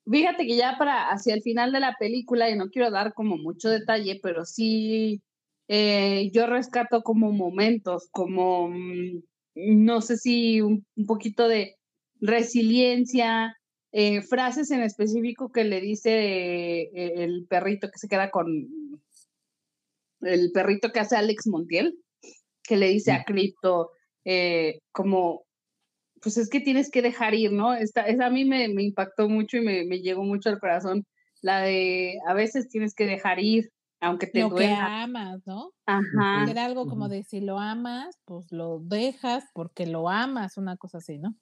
Fíjate 0.10 0.46
que 0.46 0.56
ya 0.56 0.76
para 0.78 1.10
hacia 1.10 1.34
el 1.34 1.42
final 1.42 1.72
de 1.72 1.82
la 1.82 1.96
película, 2.00 2.50
y 2.50 2.58
no 2.58 2.70
quiero 2.70 2.92
dar 2.92 3.14
como 3.14 3.38
mucho 3.38 3.70
detalle, 3.70 4.20
pero 4.22 4.46
sí 4.46 5.22
eh, 5.68 6.30
yo 6.34 6.48
rescato 6.48 7.04
como 7.04 7.32
momentos, 7.32 8.08
como 8.12 8.70
mm, 8.70 9.22
no 9.58 10.02
sé 10.02 10.18
si 10.18 10.62
un, 10.62 10.86
poquito 11.08 11.48
de 11.48 11.78
resiliencia, 12.20 13.58
eh, 13.92 14.22
frases 14.22 14.70
en 14.72 14.82
específico 14.82 15.52
que 15.52 15.64
le 15.64 15.82
dice 15.82 16.12
eh, 16.12 17.24
el 17.24 17.48
perrito 17.48 17.90
que 17.90 17.98
se 17.98 18.08
queda 18.08 18.30
con 18.30 18.68
el 20.22 20.52
perrito 20.52 20.92
que 20.92 21.00
hace 21.00 21.16
Alex 21.16 21.48
Montiel, 21.48 21.98
que 22.64 22.78
le 22.78 22.90
dice 22.90 23.12
a 23.12 23.24
Crypto 23.24 23.92
eh, 24.26 24.80
como, 24.92 25.46
pues 26.22 26.38
es 26.38 26.50
que 26.50 26.60
tienes 26.60 26.92
que 26.92 27.02
dejar 27.02 27.34
ir, 27.34 27.52
¿no? 27.52 27.74
Esta, 27.74 28.02
esa 28.02 28.28
a 28.28 28.30
mí 28.30 28.46
me, 28.46 28.66
impactó 28.66 29.30
mucho 29.30 29.58
y 29.58 29.62
me, 29.62 29.86
me, 29.86 30.02
llegó 30.02 30.24
mucho 30.24 30.50
al 30.50 30.60
corazón, 30.60 31.06
la 31.42 31.62
de 31.62 32.18
a 32.28 32.34
veces 32.34 32.68
tienes 32.68 32.94
que 32.94 33.06
dejar 33.06 33.40
ir, 33.40 33.72
aunque 34.02 34.28
te 34.28 34.42
lo 34.42 34.54
que 34.56 34.74
amas, 34.80 35.42
¿no? 35.46 35.74
Ajá. 35.88 36.48
Era 36.48 36.66
algo 36.66 36.88
como 36.88 37.10
de 37.10 37.24
si 37.24 37.42
lo 37.42 37.60
amas, 37.60 38.20
pues 38.26 38.52
lo 38.52 38.80
dejas 38.80 39.46
porque 39.54 39.88
lo 39.88 40.10
amas, 40.10 40.58
una 40.58 40.78
cosa 40.78 41.00
así, 41.00 41.20
¿no? 41.20 41.36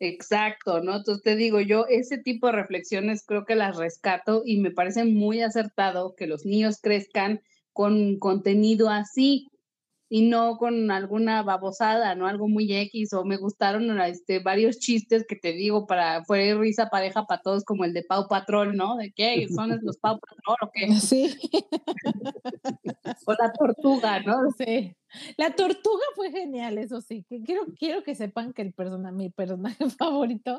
Exacto, 0.00 0.80
¿no? 0.82 0.96
Entonces 0.96 1.22
te 1.22 1.36
digo, 1.36 1.60
yo 1.60 1.86
ese 1.88 2.18
tipo 2.18 2.48
de 2.48 2.54
reflexiones 2.54 3.24
creo 3.24 3.44
que 3.44 3.54
las 3.54 3.76
rescato 3.76 4.42
y 4.44 4.60
me 4.60 4.72
parece 4.72 5.04
muy 5.04 5.42
acertado 5.42 6.14
que 6.16 6.26
los 6.26 6.44
niños 6.44 6.78
crezcan 6.82 7.40
con 7.72 8.18
contenido 8.18 8.90
así. 8.90 9.46
Y 10.14 10.28
no 10.28 10.58
con 10.58 10.90
alguna 10.90 11.42
babosada, 11.42 12.14
¿no? 12.14 12.26
Algo 12.26 12.46
muy 12.46 12.70
X, 12.70 13.14
o 13.14 13.24
me 13.24 13.38
gustaron 13.38 13.98
este, 14.02 14.40
varios 14.40 14.78
chistes 14.78 15.24
que 15.26 15.36
te 15.36 15.52
digo 15.52 15.86
para, 15.86 16.22
fue 16.26 16.52
risa 16.52 16.90
pareja 16.90 17.24
para 17.24 17.40
todos, 17.40 17.64
como 17.64 17.86
el 17.86 17.94
de 17.94 18.02
Pau 18.02 18.28
Patrol, 18.28 18.76
¿no? 18.76 18.96
¿De 18.96 19.10
qué? 19.10 19.48
¿Son 19.48 19.70
los 19.70 19.96
Pau 19.96 20.20
Patrol 20.20 20.68
o 20.68 20.70
qué? 20.70 20.88
Sí. 21.00 21.34
o 23.26 23.32
la 23.32 23.52
tortuga, 23.58 24.20
¿no? 24.20 24.34
Sí. 24.58 24.94
La 25.38 25.54
tortuga 25.54 26.04
fue 26.14 26.30
genial, 26.30 26.76
eso 26.76 27.00
sí. 27.00 27.24
Quiero, 27.46 27.62
quiero 27.78 28.02
que 28.02 28.14
sepan 28.14 28.52
que 28.52 28.60
el 28.60 28.74
persona, 28.74 29.12
mi 29.12 29.30
personaje 29.30 29.88
favorito 29.98 30.58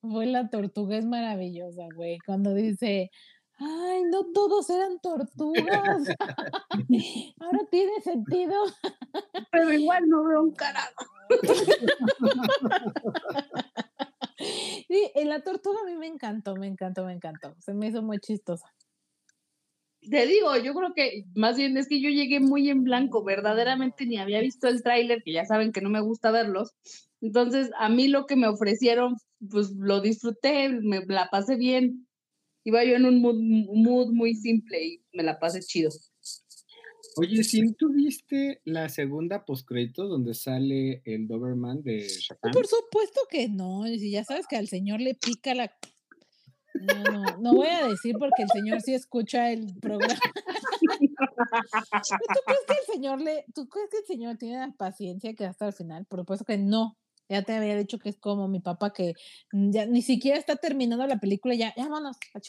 fue 0.00 0.24
la 0.24 0.48
tortuga, 0.48 0.96
es 0.96 1.04
maravillosa, 1.04 1.82
güey. 1.94 2.16
Cuando 2.24 2.54
dice, 2.54 3.10
Ay, 3.58 4.04
no 4.04 4.24
todos 4.32 4.70
eran 4.70 5.00
tortugas. 5.00 6.08
Ahora 7.40 7.60
tiene 7.70 8.00
sentido. 8.02 8.54
Pero 9.50 9.72
igual 9.72 10.08
no 10.08 10.24
veo 10.24 10.42
un 10.42 10.52
carajo. 10.52 11.06
Sí, 14.86 15.10
en 15.14 15.28
la 15.28 15.40
tortuga 15.40 15.80
a 15.82 15.86
mí 15.86 15.96
me 15.96 16.06
encantó, 16.06 16.54
me 16.54 16.66
encantó, 16.68 17.04
me 17.04 17.12
encantó. 17.12 17.56
Se 17.58 17.74
me 17.74 17.88
hizo 17.88 18.02
muy 18.02 18.18
chistosa. 18.20 18.72
Te 20.08 20.26
digo, 20.26 20.56
yo 20.56 20.72
creo 20.74 20.94
que 20.94 21.24
más 21.34 21.56
bien 21.56 21.76
es 21.76 21.88
que 21.88 22.00
yo 22.00 22.08
llegué 22.08 22.40
muy 22.40 22.70
en 22.70 22.84
blanco, 22.84 23.24
verdaderamente 23.24 24.06
ni 24.06 24.16
había 24.16 24.40
visto 24.40 24.68
el 24.68 24.82
tráiler, 24.82 25.22
que 25.22 25.32
ya 25.32 25.44
saben 25.44 25.72
que 25.72 25.80
no 25.80 25.90
me 25.90 26.00
gusta 26.00 26.30
verlos. 26.30 26.72
Entonces, 27.20 27.70
a 27.78 27.88
mí 27.88 28.08
lo 28.08 28.26
que 28.26 28.36
me 28.36 28.46
ofrecieron, 28.46 29.16
pues 29.50 29.72
lo 29.72 30.00
disfruté, 30.00 30.68
me 30.68 31.04
la 31.06 31.28
pasé 31.30 31.56
bien 31.56 32.07
Iba 32.68 32.84
yo 32.84 32.96
en 32.96 33.06
un 33.06 33.22
mood, 33.22 34.08
muy 34.12 34.34
simple 34.34 34.84
y 34.84 35.02
me 35.14 35.22
la 35.22 35.38
pasé 35.38 35.60
chido. 35.60 35.88
Oye, 37.16 37.42
si 37.42 37.72
¿tú 37.72 37.88
viste 37.94 38.60
la 38.66 38.90
segunda 38.90 39.46
postcrédito 39.46 40.06
donde 40.06 40.34
sale 40.34 41.00
el 41.06 41.26
Doberman 41.26 41.82
de 41.82 42.06
Japan? 42.28 42.52
Por 42.52 42.66
supuesto 42.66 43.22
que 43.30 43.48
no, 43.48 43.86
si 43.86 44.10
ya 44.10 44.22
sabes 44.22 44.46
que 44.46 44.56
al 44.56 44.68
señor 44.68 45.00
le 45.00 45.14
pica 45.14 45.54
la... 45.54 45.72
No, 46.74 47.04
no, 47.04 47.38
no 47.38 47.54
voy 47.54 47.68
a 47.68 47.88
decir 47.88 48.16
porque 48.18 48.42
el 48.42 48.50
señor 48.50 48.82
sí 48.82 48.92
escucha 48.92 49.50
el 49.50 49.74
programa. 49.80 50.20
¿Tú 51.00 52.40
crees 52.44 52.64
que 52.66 52.74
el 52.74 52.92
señor 52.92 53.22
le, 53.22 53.46
tú 53.54 53.66
crees 53.66 53.88
que 53.90 53.98
el 54.00 54.04
señor 54.04 54.36
tiene 54.36 54.58
la 54.58 54.74
paciencia 54.76 55.32
que 55.32 55.46
hasta 55.46 55.68
el 55.68 55.72
final? 55.72 56.04
Por 56.04 56.20
supuesto 56.20 56.44
que 56.44 56.58
no. 56.58 56.98
Ya 57.28 57.42
te 57.42 57.54
había 57.54 57.76
dicho 57.76 57.98
que 57.98 58.08
es 58.08 58.18
como 58.18 58.48
mi 58.48 58.60
papá 58.60 58.92
que 58.92 59.14
ya 59.52 59.86
ni 59.86 60.02
siquiera 60.02 60.38
está 60.38 60.56
terminando 60.56 61.06
la 61.06 61.18
película, 61.18 61.54
ya, 61.54 61.74
ya 61.76 61.84
vámonos, 61.84 62.16
a 62.34 62.40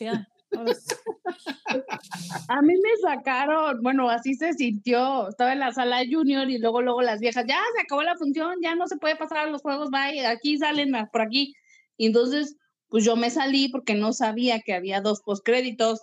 A 2.47 2.61
mí 2.61 2.73
me 2.75 2.89
sacaron, 3.01 3.81
bueno, 3.81 4.09
así 4.09 4.33
se 4.33 4.53
sintió. 4.53 5.29
Estaba 5.29 5.53
en 5.53 5.59
la 5.59 5.71
sala 5.71 6.01
junior 6.09 6.49
y 6.49 6.57
luego, 6.57 6.81
luego 6.81 7.01
las 7.01 7.19
viejas, 7.19 7.45
ya 7.47 7.59
se 7.75 7.81
acabó 7.81 8.03
la 8.03 8.17
función, 8.17 8.55
ya 8.61 8.75
no 8.75 8.87
se 8.87 8.97
puede 8.97 9.15
pasar 9.15 9.39
a 9.39 9.49
los 9.49 9.61
juegos, 9.61 9.89
bye, 9.91 10.25
aquí 10.25 10.57
salen 10.57 10.93
por 11.11 11.21
aquí. 11.21 11.53
Y 11.97 12.07
entonces, 12.07 12.57
pues 12.87 13.05
yo 13.05 13.15
me 13.15 13.29
salí 13.29 13.69
porque 13.69 13.93
no 13.93 14.13
sabía 14.13 14.61
que 14.61 14.73
había 14.73 15.01
dos 15.01 15.21
postcréditos. 15.21 16.01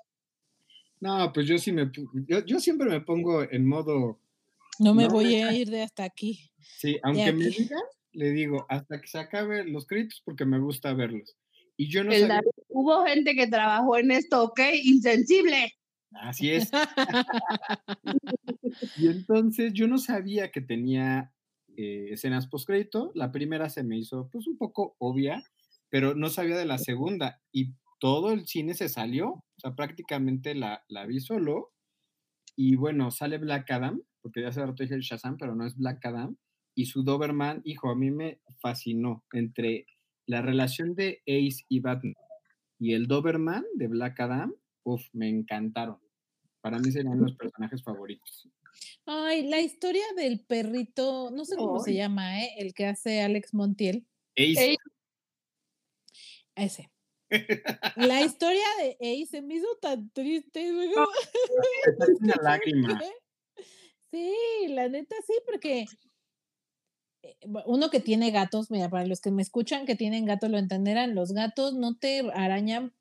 No, 1.00 1.32
pues 1.32 1.46
yo 1.46 1.58
sí 1.58 1.72
me, 1.72 1.90
yo, 2.28 2.44
yo 2.44 2.60
siempre 2.60 2.88
me 2.88 3.00
pongo 3.00 3.42
en 3.42 3.66
modo. 3.66 4.20
No 4.78 4.94
me 4.94 5.08
voy 5.08 5.34
a 5.36 5.52
ir 5.52 5.70
de 5.70 5.82
hasta 5.82 6.04
aquí. 6.04 6.50
Sí, 6.60 6.98
aunque 7.02 7.32
me 7.32 7.46
digan, 7.46 7.82
le 8.16 8.30
digo, 8.30 8.64
hasta 8.70 9.00
que 9.00 9.08
se 9.08 9.18
acabe 9.18 9.64
los 9.64 9.86
créditos 9.86 10.22
porque 10.24 10.46
me 10.46 10.58
gusta 10.58 10.94
verlos. 10.94 11.36
Y 11.76 11.90
yo 11.90 12.02
no 12.02 12.12
sé. 12.12 12.26
Hubo 12.68 13.04
gente 13.04 13.34
que 13.34 13.46
trabajó 13.46 13.98
en 13.98 14.10
esto, 14.10 14.44
¿ok? 14.44 14.60
Insensible. 14.82 15.74
Así 16.12 16.50
es. 16.50 16.70
y 18.96 19.08
entonces 19.08 19.74
yo 19.74 19.86
no 19.86 19.98
sabía 19.98 20.50
que 20.50 20.62
tenía 20.62 21.30
eh, 21.76 22.08
escenas 22.12 22.46
postcrédito. 22.46 23.12
La 23.14 23.32
primera 23.32 23.68
se 23.68 23.84
me 23.84 23.98
hizo 23.98 24.30
pues 24.30 24.46
un 24.46 24.56
poco 24.56 24.96
obvia, 24.98 25.44
pero 25.90 26.14
no 26.14 26.30
sabía 26.30 26.56
de 26.56 26.64
la 26.64 26.78
segunda. 26.78 27.42
Y 27.52 27.74
todo 28.00 28.32
el 28.32 28.46
cine 28.46 28.72
se 28.72 28.88
salió, 28.88 29.28
o 29.28 29.44
sea, 29.58 29.74
prácticamente 29.74 30.54
la, 30.54 30.82
la 30.88 31.04
vi 31.04 31.20
solo. 31.20 31.74
Y 32.56 32.76
bueno, 32.76 33.10
sale 33.10 33.36
Black 33.36 33.70
Adam, 33.70 34.00
porque 34.22 34.40
ya 34.40 34.52
se 34.52 34.64
rato 34.64 34.82
dije 34.82 34.98
Shazam, 35.00 35.36
pero 35.36 35.54
no 35.54 35.66
es 35.66 35.76
Black 35.76 36.02
Adam 36.06 36.38
y 36.76 36.86
su 36.86 37.02
Doberman, 37.02 37.62
hijo, 37.64 37.90
a 37.90 37.96
mí 37.96 38.12
me 38.12 38.38
fascinó 38.60 39.24
entre 39.32 39.86
la 40.26 40.42
relación 40.42 40.94
de 40.94 41.22
Ace 41.26 41.64
y 41.68 41.80
Batman 41.80 42.14
y 42.78 42.94
el 42.94 43.06
Doberman 43.06 43.64
de 43.74 43.88
Black 43.88 44.20
Adam, 44.20 44.54
uff, 44.84 45.02
me 45.12 45.28
encantaron. 45.28 45.98
Para 46.60 46.78
mí 46.78 46.90
serían 46.90 47.20
los 47.20 47.34
personajes 47.36 47.82
favoritos. 47.82 48.48
Ay, 49.06 49.48
la 49.48 49.60
historia 49.60 50.04
del 50.16 50.40
perrito, 50.40 51.30
no 51.30 51.44
sé 51.44 51.56
cómo 51.56 51.80
se 51.80 51.94
llama, 51.94 52.42
¿eh? 52.42 52.54
El 52.58 52.74
que 52.74 52.86
hace 52.86 53.22
Alex 53.22 53.54
Montiel. 53.54 54.06
Ace. 54.36 54.76
Ese. 56.54 56.90
La 57.96 58.22
historia 58.22 58.66
de 58.78 58.96
Ace 59.00 59.42
me 59.42 59.56
hizo 59.56 59.66
tan 59.80 60.10
triste. 60.10 60.70
una 62.20 62.34
lágrima. 62.42 63.00
Sí, 64.10 64.34
la 64.68 64.88
neta 64.88 65.16
sí, 65.26 65.32
porque 65.44 65.86
uno 67.66 67.90
que 67.90 68.00
tiene 68.00 68.30
gatos, 68.30 68.70
mira, 68.70 68.88
para 68.88 69.06
los 69.06 69.20
que 69.20 69.30
me 69.30 69.42
escuchan 69.42 69.86
que 69.86 69.96
tienen 69.96 70.24
gatos 70.24 70.50
lo 70.50 70.58
entenderán, 70.58 71.14
los 71.14 71.32
gatos 71.32 71.74
no 71.74 71.96
te 71.96 72.30
arañan, 72.34 72.92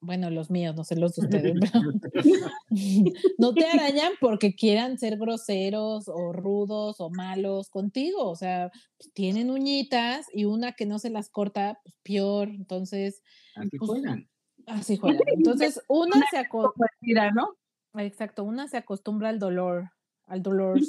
bueno, 0.00 0.30
los 0.30 0.50
míos, 0.50 0.74
no 0.74 0.84
sé 0.84 0.96
los 0.96 1.14
de 1.14 1.22
ustedes, 1.22 1.54
no 3.38 3.54
te 3.54 3.66
arañan 3.66 4.12
porque 4.20 4.54
quieran 4.54 4.98
ser 4.98 5.16
groseros 5.16 6.08
o 6.08 6.32
rudos 6.32 6.96
o 7.00 7.10
malos 7.10 7.70
contigo, 7.70 8.28
o 8.28 8.36
sea, 8.36 8.70
pues, 8.98 9.12
tienen 9.12 9.50
uñitas 9.50 10.26
y 10.32 10.44
una 10.44 10.72
que 10.72 10.86
no 10.86 10.98
se 10.98 11.10
las 11.10 11.30
corta, 11.30 11.80
pues 11.84 11.94
peor, 12.02 12.48
entonces... 12.48 13.22
Así 13.54 13.78
pues, 13.78 13.90
juegan. 13.90 14.28
Así 14.66 14.96
juegan. 14.98 15.22
Entonces, 15.26 15.80
una 15.88 16.20
se 16.30 16.38
acostumbra, 16.38 17.30
¿no? 17.32 17.56
Exacto, 17.94 18.44
una 18.44 18.68
se 18.68 18.78
acostumbra 18.78 19.28
al 19.28 19.38
dolor, 19.38 19.90
al 20.26 20.42
dolor. 20.42 20.80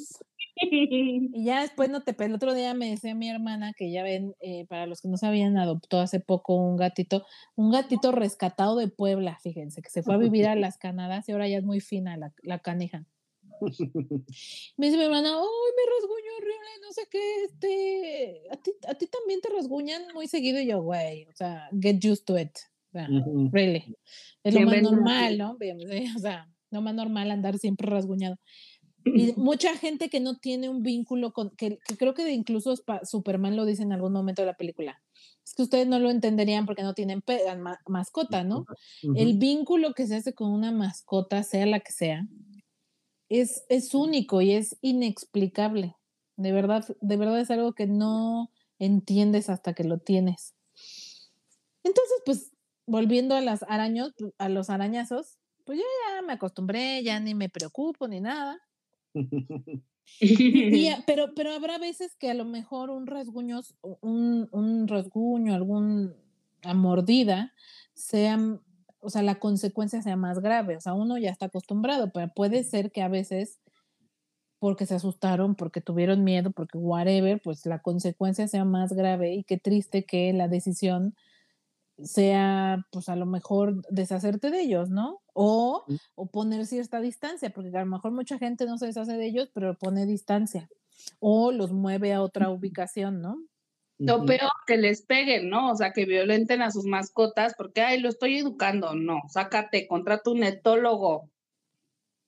Y 1.35 1.43
ya 1.43 1.61
después 1.61 1.89
no 1.89 2.01
te... 2.03 2.15
El 2.23 2.33
otro 2.33 2.53
día 2.53 2.73
me 2.73 2.89
decía 2.89 3.15
mi 3.15 3.29
hermana 3.29 3.73
que 3.73 3.91
ya 3.91 4.03
ven, 4.03 4.35
eh, 4.39 4.65
para 4.67 4.85
los 4.85 5.01
que 5.01 5.07
no 5.07 5.17
sabían, 5.17 5.57
adoptó 5.57 5.99
hace 5.99 6.19
poco 6.19 6.55
un 6.55 6.77
gatito, 6.77 7.25
un 7.55 7.71
gatito 7.71 8.11
rescatado 8.11 8.77
de 8.77 8.87
Puebla, 8.87 9.37
fíjense, 9.41 9.81
que 9.81 9.89
se 9.89 10.03
fue 10.03 10.15
a 10.15 10.17
vivir 10.17 10.47
a 10.47 10.55
las 10.55 10.77
Canadas 10.77 11.27
y 11.27 11.31
ahora 11.31 11.47
ya 11.47 11.57
es 11.57 11.63
muy 11.63 11.79
fina 11.79 12.17
la, 12.17 12.33
la 12.43 12.59
canija. 12.59 13.05
Me 14.77 14.87
dice 14.87 14.97
mi 14.97 15.03
hermana, 15.03 15.29
¡ay, 15.29 15.71
me 15.77 15.83
rasguño 15.95 16.31
horrible! 16.37 16.69
No 16.81 16.91
sé 16.91 17.01
qué, 17.09 17.43
este, 17.45 18.43
a 18.51 18.57
ti, 18.57 18.71
a 18.87 18.93
ti 18.95 19.07
también 19.07 19.41
te 19.41 19.49
rasguñan 19.49 20.03
muy 20.13 20.27
seguido. 20.27 20.59
Y 20.59 20.67
yo, 20.67 20.81
güey, 20.81 21.25
o 21.25 21.33
sea, 21.33 21.69
get 21.79 22.03
used 22.03 22.25
to 22.25 22.37
it. 22.37 22.51
really. 23.51 23.95
Es 24.43 24.53
lo 24.53 24.61
más 24.61 24.81
normal, 24.81 25.37
¿no? 25.37 25.57
O 26.15 26.19
sea, 26.19 26.49
lo 26.71 26.81
más 26.81 26.93
normal 26.93 27.31
andar 27.31 27.57
siempre 27.57 27.89
rasguñado. 27.89 28.37
Y 29.05 29.33
mucha 29.37 29.75
gente 29.75 30.09
que 30.09 30.19
no 30.19 30.37
tiene 30.37 30.69
un 30.69 30.83
vínculo 30.83 31.33
con, 31.33 31.51
que, 31.51 31.79
creo 31.97 32.13
que 32.13 32.31
incluso 32.31 32.75
Superman 33.03 33.55
lo 33.55 33.65
dice 33.65 33.83
en 33.83 33.93
algún 33.93 34.13
momento 34.13 34.41
de 34.41 34.47
la 34.47 34.57
película. 34.57 35.01
Es 35.45 35.53
que 35.53 35.63
ustedes 35.63 35.87
no 35.87 35.99
lo 35.99 36.09
entenderían 36.09 36.65
porque 36.65 36.83
no 36.83 36.93
tienen 36.93 37.21
mascota, 37.87 38.43
¿no? 38.43 38.65
El 39.15 39.37
vínculo 39.37 39.93
que 39.93 40.07
se 40.07 40.15
hace 40.15 40.33
con 40.33 40.51
una 40.51 40.71
mascota, 40.71 41.43
sea 41.43 41.65
la 41.65 41.81
que 41.81 41.91
sea, 41.91 42.27
es, 43.29 43.65
es 43.69 43.93
único 43.93 44.41
y 44.41 44.53
es 44.53 44.77
inexplicable. 44.81 45.95
De 46.37 46.51
verdad, 46.51 46.85
de 47.01 47.17
verdad 47.17 47.39
es 47.39 47.51
algo 47.51 47.73
que 47.73 47.87
no 47.87 48.51
entiendes 48.79 49.49
hasta 49.49 49.73
que 49.73 49.83
lo 49.83 49.99
tienes. 49.99 50.55
Entonces, 51.83 52.21
pues, 52.25 52.51
volviendo 52.85 53.35
a 53.35 53.41
las 53.41 53.63
araños, 53.63 54.13
a 54.37 54.49
los 54.49 54.69
arañazos, 54.69 55.37
pues 55.65 55.77
yo 55.77 55.85
ya 56.07 56.21
me 56.21 56.33
acostumbré, 56.33 57.03
ya 57.03 57.19
ni 57.19 57.35
me 57.35 57.49
preocupo 57.49 58.07
ni 58.07 58.19
nada. 58.19 58.59
pero, 61.05 61.33
pero 61.35 61.53
habrá 61.53 61.77
veces 61.77 62.15
que 62.15 62.29
a 62.29 62.33
lo 62.33 62.45
mejor 62.45 62.89
un 62.89 63.07
rasguño, 63.07 63.61
un, 64.01 64.49
un 64.51 64.87
rasguño, 64.87 65.53
alguna 65.53 66.13
mordida, 66.75 67.53
sea, 67.93 68.39
o 68.99 69.09
sea, 69.09 69.21
la 69.21 69.35
consecuencia 69.35 70.01
sea 70.01 70.15
más 70.15 70.39
grave. 70.39 70.77
O 70.77 70.81
sea, 70.81 70.93
uno 70.93 71.17
ya 71.17 71.29
está 71.29 71.47
acostumbrado, 71.47 72.11
pero 72.11 72.29
puede 72.33 72.63
ser 72.63 72.91
que 72.91 73.01
a 73.01 73.07
veces, 73.07 73.59
porque 74.59 74.85
se 74.85 74.95
asustaron, 74.95 75.55
porque 75.55 75.81
tuvieron 75.81 76.23
miedo, 76.23 76.51
porque 76.51 76.77
whatever, 76.77 77.41
pues 77.41 77.65
la 77.65 77.79
consecuencia 77.79 78.47
sea 78.47 78.65
más 78.65 78.93
grave 78.93 79.33
y 79.33 79.43
qué 79.43 79.57
triste 79.57 80.05
que 80.05 80.31
la 80.33 80.47
decisión 80.47 81.15
sea, 82.01 82.87
pues 82.91 83.09
a 83.09 83.15
lo 83.15 83.25
mejor 83.25 83.81
deshacerte 83.89 84.51
de 84.51 84.61
ellos, 84.61 84.89
¿no? 84.89 85.22
O, 85.33 85.85
o 86.15 86.25
poner 86.27 86.65
cierta 86.65 87.01
distancia, 87.01 87.49
porque 87.49 87.75
a 87.75 87.81
lo 87.81 87.87
mejor 87.87 88.11
mucha 88.11 88.37
gente 88.37 88.65
no 88.65 88.77
se 88.77 88.85
deshace 88.85 89.13
de 89.13 89.25
ellos, 89.25 89.49
pero 89.53 89.75
pone 89.75 90.05
distancia. 90.05 90.69
O 91.19 91.51
los 91.51 91.71
mueve 91.71 92.13
a 92.13 92.21
otra 92.21 92.49
ubicación, 92.49 93.21
¿no? 93.21 93.37
Lo 93.99 94.25
peor, 94.25 94.51
que 94.67 94.77
les 94.77 95.01
peguen, 95.03 95.49
¿no? 95.49 95.71
O 95.71 95.75
sea, 95.75 95.91
que 95.91 96.05
violenten 96.05 96.61
a 96.61 96.71
sus 96.71 96.85
mascotas 96.85 97.53
porque, 97.57 97.81
ay, 97.81 97.99
lo 97.99 98.09
estoy 98.09 98.37
educando. 98.37 98.95
No, 98.95 99.21
sácate, 99.29 99.87
contrata 99.87 100.31
un 100.31 100.43
etólogo. 100.43 101.29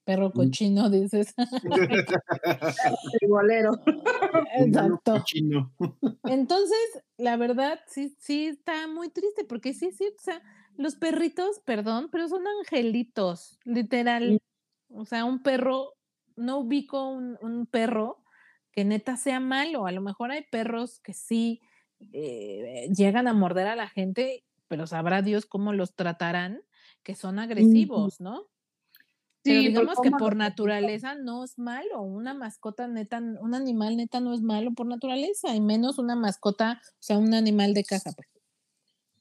Perro 0.05 0.31
cochino, 0.31 0.89
dices. 0.89 1.33
El 3.21 3.27
bolero. 3.27 3.71
Exacto. 4.57 5.23
Entonces, 6.25 7.03
la 7.17 7.37
verdad, 7.37 7.79
sí, 7.87 8.15
sí 8.19 8.45
está 8.45 8.87
muy 8.87 9.09
triste, 9.09 9.43
porque 9.45 9.73
sí, 9.73 9.91
sí, 9.91 10.05
o 10.07 10.21
sea, 10.21 10.41
los 10.77 10.95
perritos, 10.95 11.59
perdón, 11.65 12.09
pero 12.11 12.27
son 12.27 12.43
angelitos, 12.59 13.59
literal. 13.63 14.41
O 14.89 15.05
sea, 15.05 15.25
un 15.25 15.41
perro, 15.41 15.93
no 16.35 16.59
ubico 16.59 17.09
un, 17.09 17.37
un 17.41 17.65
perro 17.65 18.23
que 18.71 18.85
neta 18.85 19.17
sea 19.17 19.39
malo. 19.39 19.87
A 19.87 19.91
lo 19.91 20.01
mejor 20.01 20.31
hay 20.31 20.43
perros 20.43 20.99
que 20.99 21.13
sí 21.13 21.61
eh, 22.11 22.89
llegan 22.95 23.27
a 23.27 23.33
morder 23.33 23.67
a 23.67 23.75
la 23.75 23.87
gente, 23.87 24.43
pero 24.67 24.85
sabrá 24.85 25.21
Dios 25.21 25.45
cómo 25.45 25.73
los 25.73 25.95
tratarán, 25.95 26.61
que 27.03 27.15
son 27.15 27.39
agresivos, 27.39 28.19
¿no? 28.19 28.47
Pero 29.43 29.59
digamos 29.59 29.99
que 30.01 30.09
por 30.11 30.35
naturaleza 30.35 31.13
no 31.15 31.43
es 31.43 31.59
malo. 31.59 32.01
Una 32.01 32.33
mascota 32.33 32.87
neta, 32.87 33.19
un 33.19 33.53
animal 33.53 33.95
neta 33.95 34.19
no 34.19 34.33
es 34.33 34.41
malo 34.41 34.73
por 34.73 34.87
naturaleza, 34.87 35.55
y 35.55 35.61
menos 35.61 35.99
una 35.99 36.15
mascota, 36.15 36.81
o 36.83 36.95
sea, 36.99 37.19
un 37.19 37.33
animal 37.33 37.73
de 37.73 37.83
casa, 37.83 38.11
pues. 38.11 38.27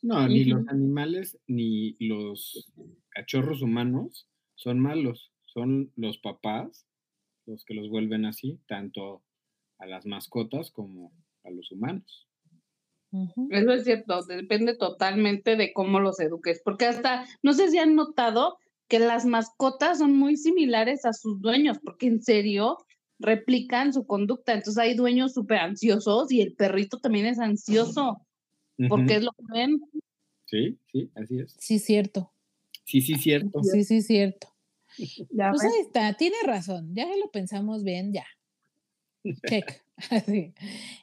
No, 0.04 0.28
ni 0.28 0.44
los 0.44 0.68
animales 0.68 1.38
ni 1.46 1.96
los 1.98 2.70
cachorros 3.08 3.62
humanos 3.62 4.28
son 4.54 4.78
malos. 4.78 5.32
Son 5.46 5.90
los 5.96 6.18
papás 6.18 6.86
los 7.46 7.64
que 7.64 7.72
los 7.72 7.88
vuelven 7.88 8.26
así, 8.26 8.60
tanto 8.66 9.22
a 9.78 9.86
las 9.86 10.04
mascotas 10.04 10.70
como 10.70 11.10
a 11.42 11.50
los 11.50 11.72
humanos. 11.72 12.28
Eso 13.48 13.72
es 13.72 13.84
cierto, 13.84 14.20
depende 14.24 14.76
totalmente 14.76 15.56
de 15.56 15.72
cómo 15.72 16.00
los 16.00 16.20
eduques, 16.20 16.60
porque 16.62 16.84
hasta, 16.84 17.24
no 17.42 17.54
sé 17.54 17.70
si 17.70 17.78
han 17.78 17.94
notado 17.94 18.58
que 18.88 18.98
las 18.98 19.24
mascotas 19.24 19.98
son 19.98 20.18
muy 20.18 20.36
similares 20.36 21.06
a 21.06 21.14
sus 21.14 21.40
dueños, 21.40 21.78
porque 21.82 22.08
en 22.08 22.20
serio 22.20 22.76
replican 23.18 23.94
su 23.94 24.04
conducta, 24.04 24.52
entonces 24.52 24.82
hay 24.82 24.94
dueños 24.94 25.32
súper 25.32 25.58
ansiosos 25.60 26.30
y 26.30 26.42
el 26.42 26.54
perrito 26.56 26.98
también 26.98 27.24
es 27.24 27.38
ansioso, 27.38 28.18
porque 28.88 29.16
es 29.16 29.22
lo 29.22 29.32
que 29.32 29.44
ven. 29.52 29.80
Sí, 30.46 30.78
sí, 30.92 31.10
así 31.14 31.38
es. 31.38 31.56
Sí, 31.58 31.78
cierto. 31.78 32.32
Sí, 32.84 33.00
sí, 33.00 33.14
cierto. 33.14 33.62
Sí, 33.62 33.84
sí, 33.84 34.02
cierto. 34.02 34.48
pues 34.96 35.64
ahí 35.64 35.80
está, 35.80 36.12
tiene 36.14 36.36
razón, 36.44 36.94
ya 36.94 37.06
lo 37.16 37.30
pensamos 37.30 37.82
bien, 37.82 38.12
ya. 38.12 38.26
Check. 39.48 39.82
Así. 40.10 40.52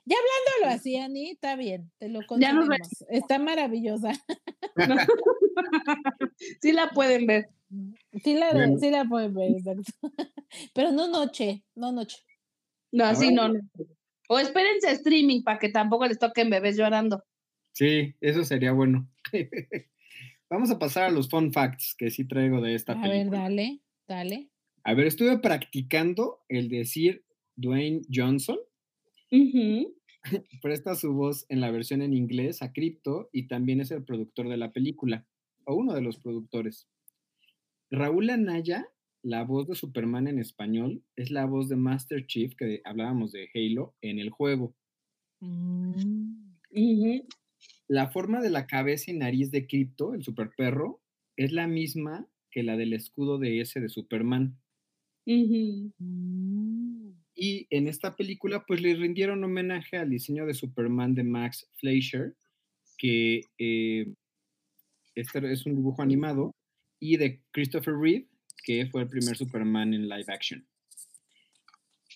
Ya 0.06 0.18
hablándolo 0.18 0.76
así, 0.76 0.98
Ani, 0.98 1.32
está 1.32 1.56
bien, 1.56 1.92
te 1.98 2.10
lo 2.10 2.26
contamos. 2.28 2.68
Está 3.10 3.40
maravillosa. 3.40 4.12
sí 6.62 6.72
la 6.74 6.90
pueden 6.90 7.26
ver. 7.26 7.50
Sí 8.22 8.34
la, 8.34 8.52
sí 8.78 8.90
la 8.90 9.06
pueden 9.06 9.34
ver, 9.34 9.52
exacto. 9.52 9.94
Pero 10.74 10.92
no 10.92 11.08
noche, 11.08 11.64
no 11.76 11.94
noche. 11.94 12.18
No, 12.92 13.06
así 13.06 13.34
no, 13.34 13.50
O 14.28 14.40
espérense 14.40 14.92
streaming 14.92 15.44
para 15.44 15.58
que 15.58 15.70
tampoco 15.70 16.06
les 16.06 16.20
toquen 16.20 16.50
bebés 16.50 16.76
llorando. 16.76 17.24
Sí, 17.74 18.16
eso 18.22 18.44
sería 18.44 18.72
bueno. 18.72 19.10
Vamos 20.50 20.70
a 20.72 20.80
pasar 20.80 21.06
a 21.06 21.12
los 21.12 21.30
fun 21.30 21.54
facts 21.54 21.96
que 21.98 22.10
sí 22.10 22.28
traigo 22.28 22.62
de 22.62 22.76
esta 22.76 22.94
a 22.94 23.02
película. 23.02 23.46
A 23.46 23.50
ver, 23.50 23.58
dale, 23.58 23.82
dale. 24.08 24.50
A 24.84 24.94
ver, 24.94 25.08
estuve 25.08 25.40
practicando 25.40 26.40
el 26.50 26.68
decir 26.68 27.24
Dwayne 27.56 28.02
Johnson 28.14 28.58
Presta 30.62 30.96
su 30.96 31.14
voz 31.14 31.46
en 31.50 31.62
la 31.62 31.72
versión 31.72 32.02
en 32.02 32.14
inglés 32.14 32.62
a 32.62 32.74
Crypto 32.74 33.30
y 33.32 33.48
también 33.48 33.82
es 33.82 33.92
el 33.92 34.04
productor 34.04 34.50
de 34.50 34.58
la 34.58 34.72
película, 34.72 35.26
o 35.66 35.76
uno 35.76 35.94
de 35.94 36.02
los 36.02 36.20
productores. 36.20 36.88
Raúl 37.90 38.30
Anaya, 38.30 38.88
la 39.24 39.44
voz 39.44 39.68
de 39.68 39.76
Superman 39.76 40.28
en 40.28 40.40
español, 40.40 41.04
es 41.16 41.32
la 41.32 41.46
voz 41.46 41.70
de 41.70 41.76
Master 41.76 42.26
Chief, 42.28 42.56
que 42.56 42.82
hablábamos 42.84 43.32
de 43.32 43.50
Halo, 43.54 43.96
en 44.02 44.20
el 44.20 44.30
juego. 44.30 44.76
Mm. 45.40 45.94
La 47.92 48.08
forma 48.08 48.40
de 48.40 48.50
la 48.50 48.68
cabeza 48.68 49.12
y 49.12 49.16
nariz 49.16 49.52
de 49.52 49.68
Crypto, 49.68 50.14
el 50.14 50.24
superperro, 50.24 51.02
es 51.36 51.52
la 51.52 51.68
misma 51.68 52.26
que 52.50 52.64
la 52.64 52.78
del 52.78 52.94
escudo 52.94 53.38
de 53.38 53.60
ese 53.60 53.82
de 53.82 53.90
Superman. 53.90 54.58
Y 55.26 55.92
en 57.70 57.90
esta 57.90 58.16
película, 58.16 58.64
pues 58.66 58.82
le 58.82 58.96
rindieron 58.96 59.44
homenaje 59.44 59.98
al 59.98 60.10
diseño 60.10 60.46
de 60.46 60.54
Superman 60.54 61.16
de 61.16 61.26
Max 61.26 61.70
Fleischer, 61.80 62.38
que 62.98 63.42
eh, 63.58 64.14
este 65.14 65.52
es 65.52 65.66
un 65.66 65.76
dibujo 65.76 66.02
animado, 66.02 66.56
y 66.98 67.18
de 67.18 67.42
Christopher 67.52 67.96
Reeve, 67.96 68.30
que 68.64 68.86
fue 68.86 69.02
el 69.02 69.10
primer 69.10 69.36
Superman 69.36 69.94
en 69.94 70.08
live 70.08 70.28
action. 70.30 70.66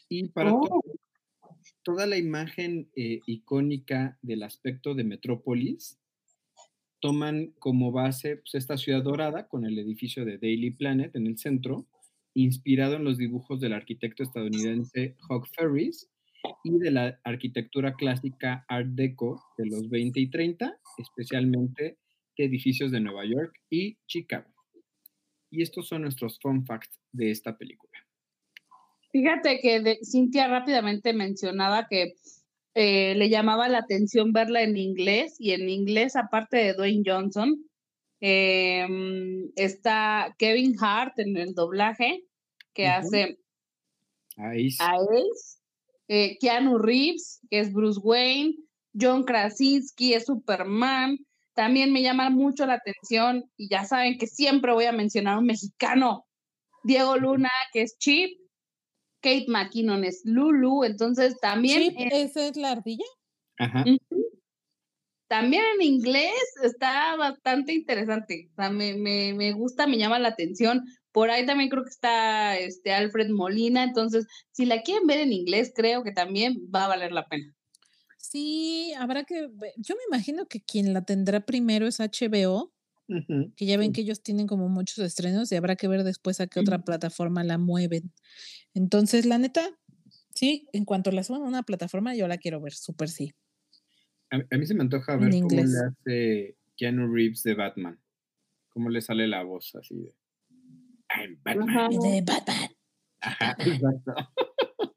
Y 0.08 0.30
para 0.30 0.54
oh. 0.54 0.82
Toda 1.86 2.08
la 2.08 2.18
imagen 2.18 2.90
eh, 2.96 3.22
icónica 3.28 4.18
del 4.24 4.42
aspecto 4.42 4.96
de 4.96 5.04
Metrópolis, 5.04 6.00
toman 7.00 7.54
como 7.60 7.92
base 7.92 8.38
pues, 8.38 8.56
esta 8.56 8.76
ciudad 8.76 9.04
dorada 9.04 9.48
con 9.48 9.66
el 9.66 9.78
edificio 9.78 10.26
de 10.26 10.40
Daily 10.40 10.72
Planet 10.72 11.16
en 11.16 11.28
el 11.28 11.38
centro, 11.38 11.86
inspirado 12.34 12.96
en 12.96 13.04
los 13.04 13.20
dibujos 13.20 13.62
del 13.62 13.74
arquitecto 13.74 14.24
estadounidense 14.24 15.16
Hawk 15.30 15.48
Ferris 15.56 16.10
y 16.64 16.80
de 16.80 16.90
la 16.90 17.20
arquitectura 17.24 17.94
clásica 17.94 18.66
Art 18.68 18.88
Deco 18.90 19.44
de 19.58 19.68
los 19.68 19.88
20 19.88 20.20
y 20.20 20.30
30, 20.30 20.80
especialmente 20.98 22.00
de 22.36 22.46
edificios 22.46 22.92
de 22.92 23.00
Nueva 23.00 23.26
York 23.26 23.54
y 23.70 24.00
Chicago. 24.08 24.52
Y 25.52 25.62
estos 25.62 25.88
son 25.88 26.02
nuestros 26.02 26.40
fun 26.40 26.66
facts 26.66 27.00
de 27.12 27.30
esta 27.30 27.56
película. 27.56 28.05
Fíjate 29.16 29.60
que 29.62 30.00
Cintia 30.04 30.48
rápidamente 30.48 31.14
mencionaba 31.14 31.88
que 31.90 32.16
eh, 32.74 33.16
le 33.16 33.30
llamaba 33.30 33.70
la 33.70 33.78
atención 33.80 34.34
verla 34.34 34.62
en 34.62 34.76
inglés 34.76 35.36
y 35.40 35.52
en 35.52 35.70
inglés, 35.70 36.18
aparte 36.18 36.58
de 36.58 36.74
Dwayne 36.74 37.04
Johnson, 37.06 37.66
Em, 38.28 39.52
está 39.56 40.34
Kevin 40.40 40.76
Hart 40.80 41.20
en 41.20 41.38
el 41.38 41.54
doblaje, 41.54 42.24
que 42.74 42.88
hace 42.88 43.38
a 44.38 44.50
Ace. 44.50 45.60
Eh, 46.08 46.38
Keanu 46.40 46.78
Reeves, 46.78 47.40
que 47.50 47.60
es 47.60 47.72
Bruce 47.72 48.00
Wayne. 48.02 48.56
John 49.00 49.24
Krasinski 49.24 50.14
es 50.14 50.26
Superman. 50.26 51.20
También 51.54 51.92
me 51.94 52.02
llama 52.02 52.30
mucho 52.30 52.66
la 52.66 52.74
atención, 52.74 53.50
y 53.58 53.70
ya 53.70 53.86
saben 53.86 54.18
que 54.18 54.28
siempre 54.28 54.74
voy 54.74 54.86
a 54.86 54.92
mencionar 54.92 55.38
un 55.38 55.46
mexicano, 55.46 56.26
Diego 56.84 57.18
Luna, 57.18 57.52
que 57.74 57.84
es 57.84 57.98
Chip. 57.98 58.40
Kate 59.26 59.46
McKinnon 59.48 60.04
es 60.04 60.22
Lulu, 60.24 60.84
entonces 60.84 61.36
también. 61.42 61.82
¿Chip, 61.82 61.96
¿Esa 61.98 62.48
es 62.48 62.58
la 62.58 62.74
ardilla? 62.74 63.06
Ajá. 63.58 63.84
También 65.28 65.64
en 65.74 65.82
inglés 65.82 66.36
está 66.62 67.16
bastante 67.16 67.74
interesante. 67.74 68.52
O 68.52 68.56
sea, 68.62 68.70
me, 68.70 68.94
me, 68.94 69.34
me, 69.34 69.52
gusta, 69.54 69.88
me 69.88 69.98
llama 69.98 70.20
la 70.20 70.28
atención. 70.28 70.84
Por 71.12 71.32
ahí 71.32 71.44
también 71.44 71.72
creo 71.72 71.84
que 71.84 71.90
está 71.90 72.60
este 72.60 72.94
Alfred 72.94 73.32
Molina. 73.32 73.84
Entonces, 73.84 74.28
si 74.52 74.68
la 74.68 74.84
quieren 74.84 75.08
ver 75.08 75.18
en 75.22 75.34
inglés, 75.34 75.74
creo 75.76 76.04
que 76.04 76.12
también 76.12 76.70
va 76.74 76.86
a 76.86 76.90
valer 76.90 77.12
la 77.12 77.26
pena. 77.26 77.52
Sí, 78.20 78.94
habrá 78.94 79.24
que. 79.24 79.50
Yo 79.78 79.96
me 79.96 80.04
imagino 80.08 80.46
que 80.48 80.62
quien 80.62 80.94
la 80.94 81.04
tendrá 81.04 81.40
primero 81.48 81.88
es 81.88 82.00
HBO, 82.00 82.75
que 83.08 83.66
ya 83.66 83.78
ven 83.78 83.94
que 83.94 84.02
ellos 84.02 84.22
tienen 84.24 84.48
como 84.48 84.68
muchos 84.70 85.00
estrenos 85.00 85.52
y 85.52 85.56
habrá 85.56 85.76
que 85.76 85.88
ver 85.88 86.04
después 86.04 86.40
a 86.42 86.48
qué 86.48 86.60
otra 86.60 86.80
plataforma 86.80 87.44
la 87.44 87.58
mueven. 87.58 88.12
Entonces, 88.74 89.26
la 89.26 89.38
neta, 89.38 89.70
sí, 90.34 90.68
en 90.74 90.86
cuanto 90.86 91.12
la 91.12 91.24
suban 91.24 91.44
a 91.44 91.48
una 91.48 91.64
plataforma, 91.64 92.16
yo 92.16 92.28
la 92.28 92.38
quiero 92.38 92.62
ver, 92.62 92.74
súper 92.74 93.10
sí. 93.10 93.34
A, 94.32 94.58
mí 94.58 94.66
se 94.66 94.74
me 94.74 94.82
antoja 94.82 95.16
ver 95.18 95.32
cómo 95.32 95.50
le 95.50 95.62
hace 95.62 96.58
Keanu 96.76 97.14
Reeves 97.14 97.44
de 97.44 97.54
Batman. 97.54 98.00
Cómo 98.70 98.90
le 98.90 99.02
sale 99.02 99.28
la 99.28 99.44
voz 99.44 99.76
así 99.76 99.96
de. 99.96 100.14
I'm 101.16 101.40
Batman. 101.44 101.90
De 101.92 102.24
Batman. 102.26 102.70
Ajá, 103.22 103.56
exacto. 103.60 104.14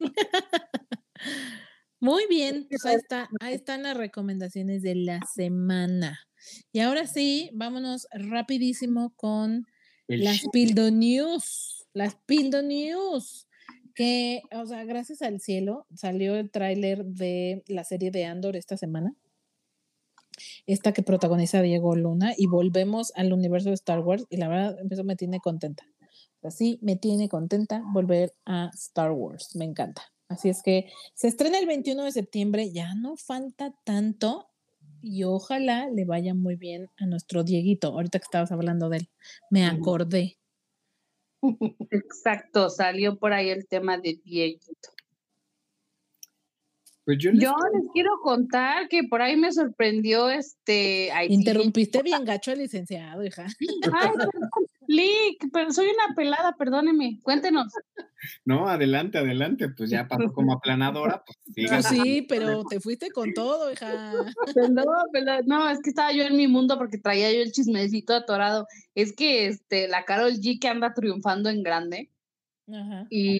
Muy 2.01 2.27
bien, 2.29 2.67
pues 2.69 2.85
ahí, 2.87 2.97
está, 2.97 3.29
ahí 3.41 3.55
están 3.55 3.83
las 3.83 3.97
recomendaciones 3.97 4.83
de 4.83 4.95
la 4.95 5.21
semana. 5.35 6.21
Y 6.73 6.81
ahora 6.81 7.07
sí, 7.07 7.51
vámonos 7.53 8.07
rapidísimo 8.13 9.13
con 9.17 9.67
las 10.07 10.43
Pildo 10.53 10.91
News. 10.91 11.87
Las 11.93 12.17
Pildo 12.27 12.63
News. 12.63 13.47
Que, 13.95 14.43
o 14.53 14.65
sea, 14.65 14.85
gracias 14.85 15.23
al 15.23 15.41
cielo, 15.41 15.87
salió 15.93 16.37
el 16.37 16.53
tráiler 16.53 17.05
de 17.05 17.65
la 17.67 17.83
serie 17.83 18.13
de 18.13 18.27
Andor 18.27 18.55
esta 18.55 18.77
semana 18.77 19.17
esta 20.67 20.93
que 20.93 21.03
protagoniza 21.03 21.63
Diego 21.63 21.97
Luna, 21.97 22.33
y 22.37 22.47
volvemos 22.47 23.13
al 23.17 23.33
universo 23.33 23.71
de 23.71 23.75
Star 23.75 24.01
Wars, 24.01 24.27
y 24.31 24.37
la 24.37 24.49
verdad, 24.49 24.77
eso 24.91 25.05
me 25.05 25.17
tiene 25.17 25.41
contenta. 25.41 25.85
Así 26.43 26.79
me 26.83 26.97
tiene 26.97 27.29
contenta 27.29 27.83
volver 27.93 28.35
a 28.45 28.71
Star 28.75 29.11
Wars, 29.13 29.57
me 29.57 29.65
encanta. 29.65 30.03
Así 30.29 30.49
es 30.49 30.63
que 30.63 30.91
se 31.15 31.29
estrena 31.29 31.59
el 31.59 31.67
21 31.67 32.05
de 32.05 32.13
septiembre, 32.13 32.71
ya 32.71 32.95
no 32.95 33.17
falta 33.17 33.75
tanto, 33.85 34.49
y 35.01 35.25
ojalá 35.25 35.89
le 35.89 36.05
vaya 36.05 36.35
muy 36.35 36.57
bien 36.57 36.91
a 36.99 37.07
nuestro 37.07 37.45
Dieguito. 37.45 37.89
Ahorita 37.89 38.19
que 38.19 38.25
estabas 38.25 38.53
hablando 38.53 38.89
de 38.89 38.99
él, 38.99 39.09
me 39.51 39.65
acordé. 39.65 40.37
Exacto, 41.91 42.69
salió 42.69 43.19
por 43.19 43.33
ahí 43.33 43.49
el 43.49 43.67
tema 43.67 43.99
de 43.99 44.21
viejito. 44.25 44.91
Pues 47.05 47.17
yo 47.21 47.31
les, 47.33 47.49
quiero 47.95 48.21
contar 48.23 48.87
que 48.89 49.03
por 49.05 49.23
ahí 49.23 49.35
me 49.35 49.51
sorprendió 49.51 50.29
este. 50.29 51.11
Interrumpiste 51.29 52.03
bien 52.03 52.27
gacho 52.27 52.51
al 52.51 52.59
licenciado, 52.59 53.25
hija. 53.25 53.47
Ay, 53.95 54.11
Lick, 54.89 55.51
pero 55.53 55.71
soy 55.71 55.89
una 55.89 56.15
pelada, 56.15 56.57
perdóneme, 56.57 57.21
cuéntenos. 57.23 57.71
No, 58.47 58.71
adelante, 58.71 59.19
adelante, 59.19 59.69
pues 59.69 59.91
ya 59.91 60.09
pasó 60.09 60.33
como 60.33 60.55
aplanadora, 60.55 61.23
pues 61.55 61.71
ah, 61.71 61.83
sí, 61.83 62.23
pero 62.27 62.65
te 62.65 62.81
fuiste 62.81 63.11
con 63.11 63.35
todo, 63.35 63.71
hija. 63.71 64.15
No, 64.71 64.85
no, 65.45 65.69
es 65.69 65.81
que 65.81 65.91
estaba 65.91 66.13
yo 66.13 66.23
en 66.23 66.39
mi 66.39 66.49
mundo 66.49 66.79
porque 66.79 66.97
traía 66.97 67.31
yo 67.31 67.43
el 67.43 67.53
chismecito 67.53 68.15
atorado. 68.15 68.67
Es 68.95 69.15
que 69.15 69.47
este, 69.47 69.89
la 69.89 70.07
Carol 70.07 70.33
G 70.33 70.59
que 70.59 70.69
anda 70.69 70.95
triunfando 70.95 71.51
en 71.51 71.63
grande. 71.63 72.11
Ajá. 72.73 73.07
y, 73.11 73.39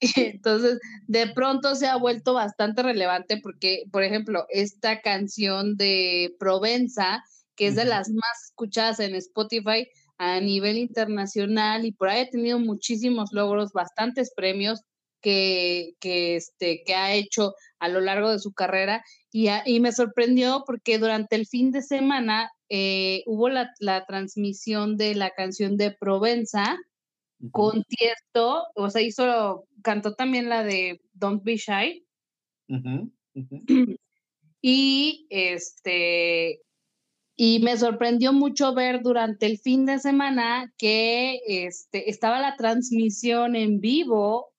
entonces, 0.16 0.78
de 1.06 1.26
pronto 1.28 1.74
se 1.74 1.88
ha 1.88 1.96
vuelto 1.96 2.32
bastante 2.32 2.82
relevante 2.82 3.38
porque, 3.42 3.84
por 3.92 4.02
ejemplo, 4.02 4.46
esta 4.48 5.02
canción 5.02 5.76
de 5.76 6.34
Provenza, 6.38 7.22
que 7.54 7.66
es 7.66 7.76
de 7.76 7.84
las 7.84 8.08
más 8.08 8.44
escuchadas 8.46 8.98
en 9.00 9.14
Spotify 9.14 9.86
a 10.18 10.40
nivel 10.40 10.76
internacional 10.76 11.84
y 11.84 11.92
por 11.92 12.08
ahí 12.08 12.22
ha 12.22 12.30
tenido 12.30 12.58
muchísimos 12.58 13.32
logros, 13.32 13.72
bastantes 13.72 14.32
premios 14.34 14.82
que, 15.20 15.94
que, 16.00 16.36
este, 16.36 16.82
que 16.84 16.94
ha 16.94 17.14
hecho 17.14 17.54
a 17.78 17.88
lo 17.88 18.00
largo 18.00 18.30
de 18.30 18.38
su 18.38 18.52
carrera. 18.52 19.04
Y, 19.30 19.48
y 19.64 19.80
me 19.80 19.92
sorprendió 19.92 20.64
porque 20.66 20.98
durante 20.98 21.36
el 21.36 21.46
fin 21.46 21.70
de 21.70 21.82
semana 21.82 22.50
eh, 22.68 23.22
hubo 23.26 23.48
la, 23.48 23.72
la 23.78 24.04
transmisión 24.06 24.96
de 24.96 25.14
la 25.14 25.30
canción 25.30 25.76
de 25.76 25.92
Provenza 25.92 26.76
con 27.52 27.84
Tiesto, 27.84 28.64
o 28.74 28.90
sea, 28.90 29.00
hizo, 29.00 29.66
cantó 29.82 30.14
también 30.14 30.48
la 30.48 30.64
de 30.64 31.00
Don't 31.12 31.44
Be 31.44 31.56
Shy. 31.56 32.04
Y 34.60 35.28
este, 35.30 36.62
y 37.40 37.60
me 37.60 37.76
sorprendió 37.76 38.32
mucho 38.32 38.74
ver 38.74 39.00
durante 39.00 39.46
el 39.46 39.58
fin 39.58 39.86
de 39.86 40.00
semana 40.00 40.74
que 40.76 41.38
este, 41.46 42.10
estaba 42.10 42.40
la 42.40 42.56
transmisión 42.56 43.54
en 43.54 43.78
vivo 43.78 44.52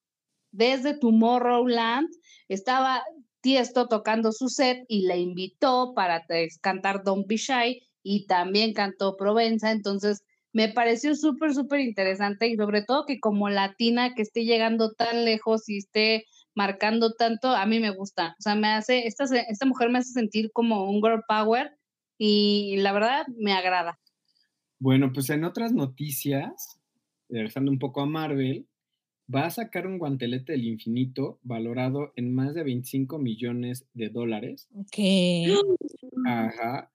desde 0.51 0.97
Tomorrowland. 0.97 2.07
Estaba 2.47 3.03
Tiesto 3.41 3.87
tocando 3.89 4.31
su 4.31 4.47
set 4.47 4.85
y 4.87 5.07
le 5.07 5.17
invitó 5.17 5.91
para 5.93 6.25
cantar 6.61 7.03
Don't 7.03 7.27
Be 7.27 7.35
Shy 7.35 7.81
y 8.01 8.27
también 8.27 8.71
cantó 8.71 9.17
Provenza. 9.17 9.71
Entonces, 9.71 10.23
me 10.53 10.69
pareció 10.69 11.15
súper, 11.15 11.53
súper 11.53 11.81
interesante 11.81 12.47
y 12.47 12.55
sobre 12.55 12.85
todo 12.85 13.05
que 13.05 13.19
como 13.19 13.49
latina 13.49 14.13
que 14.15 14.21
esté 14.21 14.45
llegando 14.45 14.93
tan 14.93 15.25
lejos 15.25 15.67
y 15.67 15.79
esté 15.79 16.23
marcando 16.55 17.11
tanto, 17.11 17.49
a 17.49 17.65
mí 17.65 17.81
me 17.81 17.89
gusta. 17.89 18.37
O 18.39 18.41
sea, 18.41 18.55
me 18.55 18.69
hace, 18.69 19.05
esta, 19.05 19.25
esta 19.49 19.65
mujer 19.65 19.89
me 19.89 19.99
hace 19.99 20.13
sentir 20.13 20.49
como 20.53 20.89
un 20.89 21.01
girl 21.01 21.23
power 21.27 21.77
y 22.19 22.77
la 22.77 22.91
verdad 22.91 23.25
me 23.35 23.53
agrada. 23.53 23.99
Bueno, 24.77 25.11
pues 25.11 25.31
en 25.31 25.43
otras 25.43 25.73
noticias, 25.73 26.79
regresando 27.29 27.71
un 27.71 27.79
poco 27.79 28.01
a 28.01 28.05
Marvel, 28.05 28.67
va 29.33 29.47
a 29.47 29.49
sacar 29.49 29.87
un 29.87 29.97
guantelete 29.97 30.51
del 30.51 30.65
infinito 30.65 31.39
valorado 31.41 32.13
en 32.15 32.35
más 32.35 32.53
de 32.53 32.63
25 32.63 33.17
millones 33.17 33.87
de 33.93 34.09
dólares. 34.09 34.69
¿Qué? 34.91 35.55
Ajá 36.27 36.91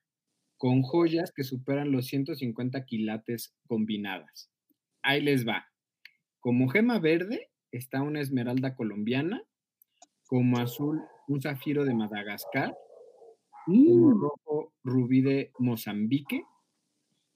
con 0.65 0.81
joyas 0.81 1.31
que 1.31 1.45
superan 1.45 1.93
los 1.93 2.07
150 2.07 2.87
quilates 2.87 3.55
combinadas. 3.67 4.51
Ahí 5.03 5.21
les 5.21 5.47
va. 5.47 5.67
Como 6.41 6.69
gema 6.69 6.99
verde 6.99 7.51
está 7.71 8.01
una 8.01 8.23
esmeralda 8.23 8.75
colombiana, 8.75 9.43
como 10.27 10.59
azul 10.59 11.03
un 11.29 11.43
zafiro 11.43 11.85
de 11.85 11.93
Madagascar, 11.93 12.75
como 13.65 14.09
mm. 14.09 14.21
rojo 14.21 14.73
rubí 14.83 15.21
de 15.23 15.53
Mozambique, 15.59 16.45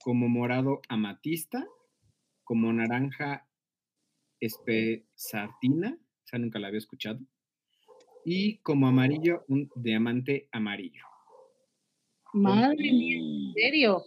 como 0.02 0.28
morado 0.28 0.80
amatista, 0.88 1.66
como 2.44 2.72
naranja 2.72 3.46
espesartina, 4.40 5.98
esa 6.24 6.38
nunca 6.38 6.58
la 6.58 6.68
había 6.68 6.78
escuchado, 6.78 7.20
y 8.24 8.58
como 8.58 8.86
amarillo 8.86 9.44
un 9.48 9.70
diamante 9.74 10.48
amarillo. 10.52 11.02
Madre 12.34 12.76
mía, 12.76 13.16
¿en 13.16 13.54
serio? 13.54 14.04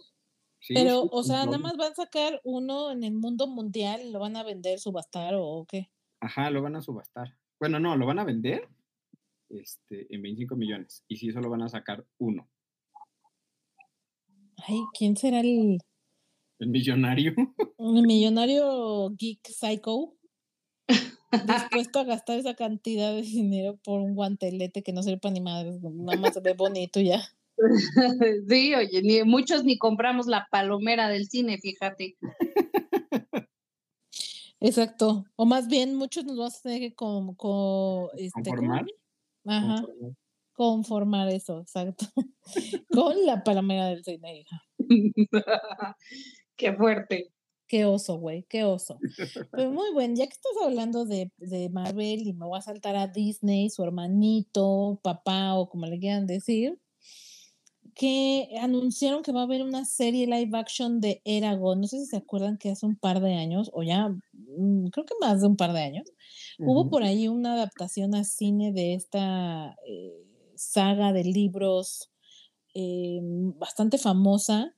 Pero, 0.68 1.02
o 1.10 1.22
sea, 1.24 1.44
nada 1.44 1.58
más 1.58 1.76
van 1.76 1.90
a 1.90 1.94
sacar 1.96 2.40
uno 2.44 2.92
en 2.92 3.02
el 3.02 3.14
mundo 3.14 3.48
mundial, 3.48 4.12
lo 4.12 4.20
van 4.20 4.36
a 4.36 4.44
vender, 4.44 4.78
subastar 4.78 5.34
o 5.36 5.66
qué? 5.68 5.90
Ajá, 6.20 6.50
lo 6.50 6.62
van 6.62 6.76
a 6.76 6.82
subastar. 6.82 7.36
Bueno, 7.58 7.80
no, 7.80 7.96
lo 7.96 8.06
van 8.06 8.20
a 8.20 8.24
vender 8.24 8.68
este, 9.52 10.06
en 10.14 10.22
25 10.22 10.56
millones. 10.56 11.04
Y 11.08 11.16
si 11.16 11.28
eso 11.28 11.40
lo 11.40 11.50
van 11.50 11.62
a 11.62 11.68
sacar 11.68 12.06
uno. 12.18 12.48
Ay, 14.66 14.80
¿quién 14.96 15.16
será 15.16 15.40
el. 15.40 15.78
El 16.58 16.68
millonario. 16.68 17.34
El 17.78 18.06
millonario 18.06 19.10
geek 19.10 19.48
psycho. 19.48 20.14
dispuesto 21.32 22.00
a 22.00 22.04
gastar 22.04 22.38
esa 22.38 22.54
cantidad 22.54 23.14
de 23.14 23.22
dinero 23.22 23.78
por 23.82 24.00
un 24.00 24.14
guantelete 24.14 24.82
que 24.82 24.92
no 24.92 25.02
sirve 25.02 25.18
para 25.18 25.32
ni 25.32 25.40
madre, 25.40 25.78
nada 25.82 26.18
más 26.18 26.34
se 26.34 26.40
ve 26.40 26.52
bonito 26.52 27.00
ya. 27.00 27.22
sí, 28.48 28.74
oye, 28.74 29.02
ni, 29.02 29.22
muchos 29.24 29.64
ni 29.64 29.78
compramos 29.78 30.26
la 30.26 30.46
palomera 30.50 31.08
del 31.08 31.26
cine, 31.26 31.58
fíjate. 31.58 32.16
Exacto. 34.60 35.24
O 35.36 35.44
más 35.44 35.68
bien, 35.68 35.96
muchos 35.96 36.24
nos 36.24 36.36
vamos 36.36 36.58
a 36.58 36.62
tener 36.62 36.80
que 36.80 36.86
este, 36.86 38.42
conformar. 38.42 38.86
Ajá. 39.44 39.82
Conformar. 40.54 41.28
eso, 41.28 41.60
exacto. 41.60 42.06
con 42.90 43.26
la 43.26 43.42
palomera 43.42 43.88
del 43.88 44.04
cine, 44.04 44.40
hija. 44.40 44.62
Qué 46.56 46.72
fuerte. 46.74 47.32
Qué 47.72 47.86
oso, 47.86 48.18
güey, 48.18 48.44
qué 48.50 48.64
oso. 48.64 48.98
Pero 49.50 49.70
muy 49.72 49.90
bueno, 49.94 50.14
ya 50.14 50.26
que 50.26 50.34
estás 50.34 50.52
hablando 50.62 51.06
de, 51.06 51.32
de, 51.38 51.70
Marvel 51.70 52.26
y 52.26 52.34
me 52.34 52.44
voy 52.44 52.58
a 52.58 52.60
saltar 52.60 52.96
a 52.96 53.06
Disney, 53.06 53.70
su 53.70 53.82
hermanito, 53.82 55.00
papá 55.02 55.54
o 55.54 55.70
como 55.70 55.86
le 55.86 55.98
quieran 55.98 56.26
decir, 56.26 56.78
que 57.94 58.48
anunciaron 58.60 59.22
que 59.22 59.32
va 59.32 59.40
a 59.40 59.44
haber 59.44 59.62
una 59.62 59.84
serie 59.84 60.26
live 60.26 60.56
action 60.56 61.00
de 61.00 61.20
Eragon. 61.24 61.80
No 61.80 61.86
sé 61.86 61.98
si 62.00 62.06
se 62.06 62.16
acuerdan 62.16 62.56
que 62.58 62.70
hace 62.70 62.86
un 62.86 62.96
par 62.96 63.20
de 63.20 63.34
años, 63.34 63.70
o 63.74 63.82
ya, 63.82 64.08
mm, 64.32 64.86
creo 64.88 65.06
que 65.06 65.14
más 65.20 65.40
de 65.42 65.48
un 65.48 65.56
par 65.56 65.72
de 65.72 65.80
años, 65.82 66.08
hubo 66.58 66.88
por 66.88 67.02
ahí 67.02 67.28
una 67.28 67.54
adaptación 67.54 68.14
a 68.14 68.24
cine 68.24 68.72
de 68.72 68.94
esta 68.94 69.76
eh, 69.86 70.24
saga 70.56 71.12
de 71.12 71.24
libros 71.24 72.10
eh, 72.74 73.20
bastante 73.22 73.98
famosa, 73.98 74.74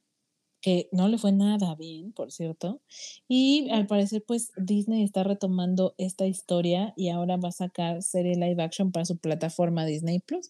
que 0.60 0.88
no 0.92 1.08
le 1.08 1.18
fue 1.18 1.30
nada 1.32 1.74
bien, 1.76 2.12
por 2.12 2.32
cierto. 2.32 2.80
Y 3.28 3.68
al 3.70 3.86
parecer, 3.86 4.24
pues 4.26 4.50
Disney 4.56 5.04
está 5.04 5.22
retomando 5.22 5.94
esta 5.98 6.26
historia 6.26 6.94
y 6.96 7.10
ahora 7.10 7.36
va 7.36 7.50
a 7.50 7.52
sacar 7.52 8.02
serie 8.02 8.34
live 8.36 8.62
action 8.62 8.90
para 8.90 9.04
su 9.04 9.18
plataforma 9.18 9.84
Disney 9.84 10.20
Plus. 10.20 10.48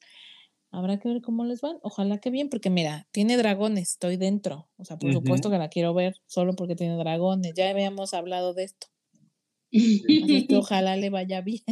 Habrá 0.75 0.99
que 0.99 1.09
ver 1.09 1.23
cómo 1.23 1.45
les 1.45 1.61
van. 1.61 1.77
Ojalá 1.83 2.19
que 2.19 2.31
bien, 2.31 2.49
porque 2.49 2.69
mira, 2.69 3.07
tiene 3.13 3.37
dragones, 3.37 3.93
estoy 3.93 4.17
dentro. 4.17 4.69
O 4.77 4.85
sea, 4.85 4.99
por 4.99 5.13
supuesto 5.13 5.49
que 5.49 5.57
la 5.57 5.69
quiero 5.69 5.95
ver 5.95 6.17
solo 6.27 6.57
porque 6.57 6.75
tiene 6.75 6.97
dragones. 6.97 7.55
Ya 7.55 7.71
habíamos 7.71 8.13
hablado 8.13 8.55
de 8.55 8.65
esto. 8.65 8.89
Así 9.73 10.47
que 10.49 10.57
ojalá 10.57 10.97
le 10.97 11.11
vaya 11.11 11.43
bien. 11.43 11.63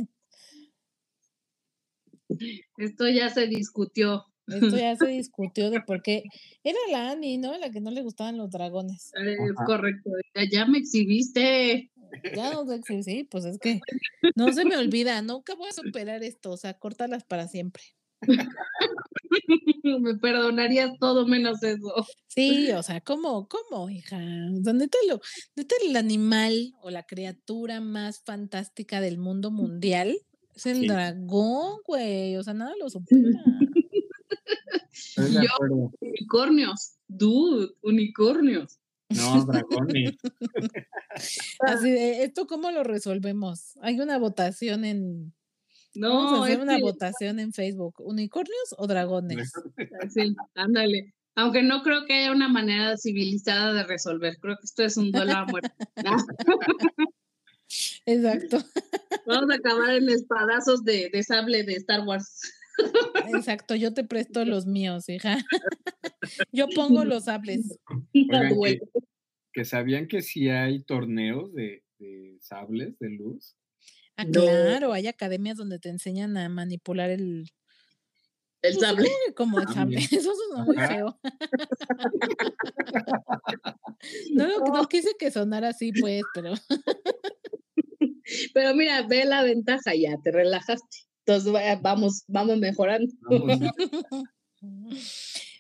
Esto 2.77 3.09
ya 3.09 3.29
se 3.29 3.49
discutió. 3.49 4.25
Esto 4.47 4.77
ya 4.77 4.95
se 4.95 5.07
discutió 5.09 5.71
de 5.71 5.81
por 5.81 6.01
qué. 6.03 6.23
Era 6.63 6.79
la 6.93 7.11
Ani, 7.11 7.39
¿no? 7.39 7.59
La 7.59 7.71
que 7.73 7.81
no 7.81 7.91
le 7.91 8.03
gustaban 8.03 8.37
los 8.37 8.53
dragones. 8.53 9.11
Es 9.15 9.57
correcto. 9.67 10.11
Ya 10.49 10.65
me 10.67 10.79
exhibiste. 10.79 11.91
Ya 12.37 12.53
no 12.53 12.73
exhibiste, 12.73 13.03
sí, 13.03 13.25
pues 13.25 13.47
es 13.47 13.59
que 13.61 13.81
no 14.37 14.53
se 14.53 14.65
me 14.65 14.77
olvida. 14.77 15.21
Nunca 15.23 15.57
voy 15.57 15.71
a 15.71 15.73
superar 15.73 16.23
esto. 16.23 16.53
O 16.53 16.57
sea, 16.57 16.75
córtalas 16.75 17.25
para 17.25 17.49
siempre. 17.49 17.83
Me 20.01 20.15
perdonarías 20.17 20.99
todo 20.99 21.27
menos 21.27 21.63
eso. 21.63 22.07
Sí, 22.29 22.71
o 22.73 22.83
sea, 22.83 23.01
¿cómo, 23.01 23.49
cómo, 23.49 23.91
hija? 23.91 24.19
¿Dónde 24.51 24.89
te 24.89 24.99
lo, 25.09 25.21
dónde 25.57 25.75
el 25.85 25.97
animal 25.97 26.75
o 26.81 26.91
la 26.91 27.05
criatura 27.05 27.81
más 27.81 28.23
fantástica 28.25 29.01
del 29.01 29.19
mundo 29.19 29.51
mundial? 29.51 30.17
Es 30.55 30.67
el 30.67 30.87
dragón, 30.87 31.79
güey. 31.87 32.37
O 32.37 32.43
sea, 32.43 32.55
nada 32.55 32.73
lo 32.79 32.89
supera. 32.91 33.43
Yo, 35.17 35.51
unicornios, 36.01 36.95
dude, 37.09 37.73
unicornios. 37.83 38.79
No, 39.11 39.45
dragones. 39.45 40.17
Así 41.61 41.91
de, 41.91 42.25
¿esto 42.25 42.47
cómo 42.47 42.71
lo 42.71 42.83
resolvemos? 42.83 43.77
Hay 43.83 44.01
una 44.01 44.19
votación 44.19 44.85
en, 44.85 45.35
no, 45.95 46.25
Vamos 46.25 46.41
a 46.41 46.45
hacer 46.45 46.61
una 46.61 46.79
votación 46.79 47.39
en 47.39 47.53
Facebook. 47.53 47.95
¿Unicornios 47.99 48.75
o 48.79 48.87
dragones? 48.87 49.53
Sí, 50.15 50.35
ándale. 50.55 51.15
Aunque 51.35 51.63
no 51.63 51.83
creo 51.83 52.05
que 52.07 52.15
haya 52.15 52.33
una 52.33 52.49
manera 52.49 52.97
civilizada 52.97 53.73
de 53.73 53.85
resolver. 53.85 54.37
Creo 54.39 54.57
que 54.57 54.65
esto 54.65 54.83
es 54.83 54.97
un 54.97 55.11
duelo 55.13 55.33
a 55.33 55.45
muerte. 55.47 55.71
Exacto. 58.07 58.59
Vamos 59.27 59.51
a 59.51 59.55
acabar 59.55 59.95
en 59.95 60.09
espadazos 60.09 60.85
de, 60.85 61.09
de 61.11 61.23
sable 61.23 61.65
de 61.65 61.75
Star 61.75 62.07
Wars. 62.07 62.41
Exacto, 63.35 63.75
yo 63.75 63.93
te 63.93 64.05
presto 64.05 64.45
los 64.45 64.67
míos, 64.67 65.09
hija. 65.09 65.39
Yo 66.53 66.67
pongo 66.75 67.05
los 67.05 67.25
sables. 67.25 67.79
Oigan, 68.15 68.59
que, 68.61 68.81
que 69.53 69.65
sabían 69.65 70.09
que 70.09 70.23
sí 70.23 70.49
hay 70.49 70.83
torneos 70.83 71.53
de, 71.55 71.85
de 71.99 72.39
sables 72.41 72.99
de 72.99 73.11
luz. 73.11 73.57
Ah, 74.17 74.27
claro, 74.27 74.93
hay 74.93 75.07
academias 75.07 75.57
donde 75.57 75.79
te 75.79 75.89
enseñan 75.89 76.37
a 76.37 76.49
manipular 76.49 77.11
el, 77.11 77.51
El 78.63 78.75
pues, 78.75 78.81
sable. 78.81 79.09
como 79.37 79.61
el 79.61 79.69
sable. 79.69 79.97
Eso 80.13 80.33
suena 80.35 80.65
muy 80.65 80.77
Ajá. 80.77 80.89
feo. 80.89 81.21
No, 84.33 84.47
lo- 84.49 84.59
no 84.67 84.89
quise 84.89 85.11
que 85.19 85.31
sonara 85.31 85.69
así, 85.69 85.93
pues, 85.93 86.23
pero 86.35 86.55
Pero 88.55 88.75
mira, 88.75 89.07
ve 89.07 89.25
la 89.25 89.43
ventaja, 89.43 89.95
ya 89.95 90.17
te 90.23 90.33
relajaste. 90.33 90.99
Entonces 91.25 91.55
va- 91.55 91.77
vamos, 91.81 92.25
vamos 92.27 92.59
mejorando. 92.59 93.13
Vamos, 93.31 93.59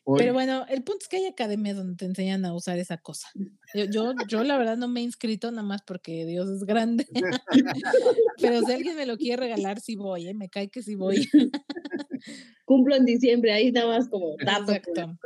hoy- 0.04 0.18
Pero 0.18 0.32
bueno, 0.32 0.66
el 0.68 0.82
punto 0.82 1.02
es 1.02 1.08
que 1.08 1.16
hay 1.18 1.26
academias 1.26 1.76
donde 1.76 1.96
te 1.96 2.04
enseñan 2.04 2.44
a 2.44 2.54
usar 2.54 2.78
esa 2.78 2.98
cosa. 2.98 3.28
Yo, 3.74 3.84
yo, 3.84 4.14
yo 4.28 4.44
la 4.44 4.58
verdad 4.58 4.76
no 4.76 4.88
me 4.88 5.00
he 5.00 5.02
inscrito 5.04 5.50
nada 5.50 5.62
más 5.66 5.82
porque 5.82 6.26
Dios 6.26 6.48
es 6.48 6.64
grande. 6.64 7.06
Pero 8.40 8.62
si 8.62 8.72
alguien 8.72 8.96
me 8.96 9.06
lo 9.06 9.16
quiere 9.16 9.36
regalar, 9.42 9.80
sí 9.80 9.96
voy, 9.96 10.28
¿eh? 10.28 10.34
Me 10.34 10.48
cae 10.48 10.68
que 10.68 10.82
sí 10.82 10.94
voy. 10.94 11.28
Cumplo 12.64 12.94
en 12.96 13.04
diciembre, 13.04 13.52
ahí 13.52 13.72
nada 13.72 13.98
más 13.98 14.08
como 14.08 14.36
dato. 14.44 14.72
Exacto. 14.72 15.18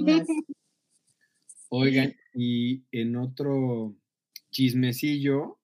Más. 0.00 0.26
Oigan, 1.68 2.14
y 2.34 2.82
en 2.92 3.16
otro 3.16 3.94
chismecillo, 4.50 5.58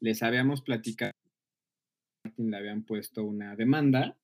les 0.00 0.22
habíamos 0.22 0.62
platicado 0.62 1.12
que 1.12 2.28
a 2.28 2.28
Martin 2.28 2.50
le 2.50 2.56
habían 2.56 2.82
puesto 2.84 3.24
una 3.24 3.56
demanda. 3.56 4.16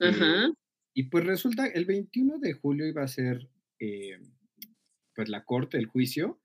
eh, 0.00 0.08
Ajá. 0.10 0.50
Y 0.98 1.04
pues 1.04 1.24
resulta, 1.24 1.64
el 1.64 1.84
21 1.84 2.40
de 2.40 2.54
julio 2.54 2.84
iba 2.84 3.04
a 3.04 3.06
ser 3.06 3.48
eh, 3.78 4.18
pues 5.14 5.28
la 5.28 5.44
corte, 5.44 5.78
el 5.78 5.86
juicio, 5.86 6.40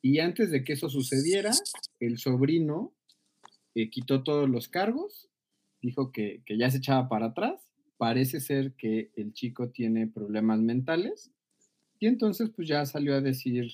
y 0.00 0.20
antes 0.20 0.52
de 0.52 0.62
que 0.62 0.74
eso 0.74 0.88
sucediera, 0.88 1.50
el 1.98 2.18
sobrino 2.18 2.94
eh, 3.74 3.90
quitó 3.90 4.22
todos 4.22 4.48
los 4.48 4.68
cargos, 4.68 5.28
dijo 5.82 6.12
que, 6.12 6.44
que 6.46 6.56
ya 6.56 6.70
se 6.70 6.78
echaba 6.78 7.08
para 7.08 7.26
atrás, 7.26 7.72
parece 7.96 8.38
ser 8.38 8.74
que 8.74 9.10
el 9.16 9.32
chico 9.32 9.70
tiene 9.70 10.06
problemas 10.06 10.60
mentales, 10.60 11.32
y 11.98 12.06
entonces 12.06 12.50
pues 12.54 12.68
ya 12.68 12.86
salió 12.86 13.16
a 13.16 13.20
decir, 13.20 13.68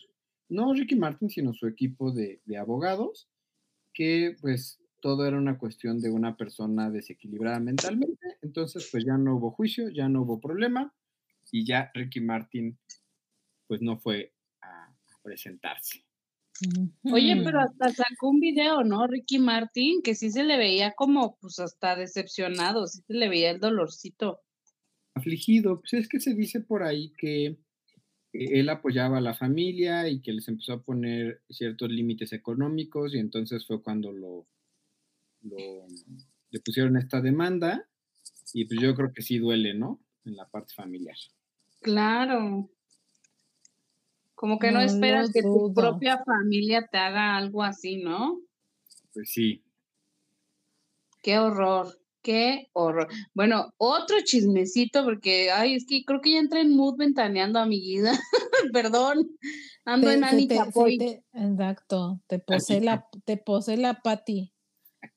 no 0.49 0.72
Ricky 0.72 0.97
Martin, 0.97 1.29
sino 1.29 1.53
su 1.53 1.66
equipo 1.66 2.12
de, 2.12 2.41
de 2.47 2.57
abogados, 2.57 3.29
que 3.93 4.37
pues 4.41 4.81
todo 5.05 5.27
era 5.27 5.37
una 5.37 5.59
cuestión 5.59 6.01
de 6.01 6.11
una 6.11 6.35
persona 6.35 6.91
desequilibrada 6.91 7.61
mentalmente, 7.61 8.39
entonces 8.41 8.89
pues 8.91 9.05
ya 9.05 9.19
no 9.19 9.37
hubo 9.37 9.51
juicio, 9.51 9.91
ya 9.91 10.09
no 10.09 10.23
hubo 10.23 10.41
problema, 10.41 10.95
y 11.53 11.67
ya 11.67 11.91
Ricky 11.93 12.23
Martin 12.23 12.79
pues 13.67 13.83
no 13.83 13.99
fue 13.99 14.33
a, 14.63 14.87
a 14.87 15.23
presentarse. 15.23 16.07
Oye, 17.03 17.37
pero 17.45 17.61
hasta 17.61 17.91
sacó 17.91 18.31
un 18.31 18.41
video, 18.41 18.83
¿no? 18.83 19.07
Ricky 19.07 19.39
Martin, 19.39 20.01
que 20.01 20.15
sí 20.15 20.31
se 20.31 20.43
le 20.43 20.57
veía 20.57 20.93
como, 20.93 21.37
pues 21.39 21.59
hasta 21.59 21.97
decepcionado, 21.97 22.87
sí 22.87 23.03
se 23.07 23.13
le 23.13 23.29
veía 23.29 23.51
el 23.51 23.61
dolorcito. 23.61 24.41
afligido. 25.15 25.81
Pues 25.81 25.93
es 25.93 26.09
que 26.09 26.19
se 26.19 26.35
dice 26.35 26.63
por 26.63 26.83
ahí 26.83 27.13
que 27.19 27.45
eh, 27.47 27.59
él 28.33 28.71
apoyaba 28.71 29.19
a 29.19 29.21
la 29.21 29.35
familia 29.35 30.09
y 30.09 30.23
que 30.23 30.33
les 30.33 30.49
empezó 30.49 30.73
a 30.73 30.83
poner 30.83 31.43
ciertos 31.51 31.91
límites 31.91 32.33
económicos 32.33 33.15
y 33.15 33.19
entonces 33.19 33.67
fue 33.67 33.83
cuando 33.83 34.11
lo, 34.11 34.49
lo- 35.45 35.87
le 36.51 36.61
pusieron 36.61 36.97
esta 36.97 37.21
demanda 37.21 37.87
y 38.53 38.65
pues 38.67 38.81
yo 38.81 38.95
creo 38.95 39.13
que 39.13 39.23
sí 39.23 39.39
duele, 39.39 39.75
¿no? 39.75 40.01
En 40.25 40.37
la 40.37 40.49
parte 40.49 40.75
familiar. 40.75 41.17
Claro. 41.81 42.71
Como 44.35 44.59
que 44.59 44.71
no, 44.71 44.81
No 44.81 44.85
esperas 44.85 45.33
que 45.33 45.43
tu 45.43 45.73
propia 45.75 46.23
familia 46.25 46.87
te 46.91 46.99
haga 46.99 47.37
algo 47.37 47.63
así, 47.63 47.97
¿no? 47.97 48.41
Pues 49.13 49.31
sí. 49.33 49.63
Qué 51.23 51.39
horror, 51.39 51.99
qué 52.23 52.69
horror. 52.73 53.09
Bueno, 53.33 53.73
otro 53.79 54.17
chismecito, 54.25 55.05
porque, 55.05 55.51
ay, 55.51 55.75
es 55.75 55.87
que 55.87 56.05
creo 56.05 56.21
que 56.21 56.33
ya 56.33 56.39
entré 56.39 56.61
en 56.61 56.77
mood 56.77 56.97
ventaneando, 56.97 57.59
amiguita. 57.59 58.13
Perdón, 58.73 59.31
ando 59.85 60.09
Te- 60.09 60.15
en 60.15 60.21
se 60.21 60.27
Ani 60.27 60.49
te- 60.49 60.55
se 60.57 60.65
Chapoy. 60.65 60.99
te- 60.99 61.25
exacto, 61.33 62.21
te 62.27 62.39
posee 62.39 62.81
la, 62.81 63.07
te 63.25 63.37
posee 63.37 63.77
la 63.77 64.01
pati. 64.03 64.53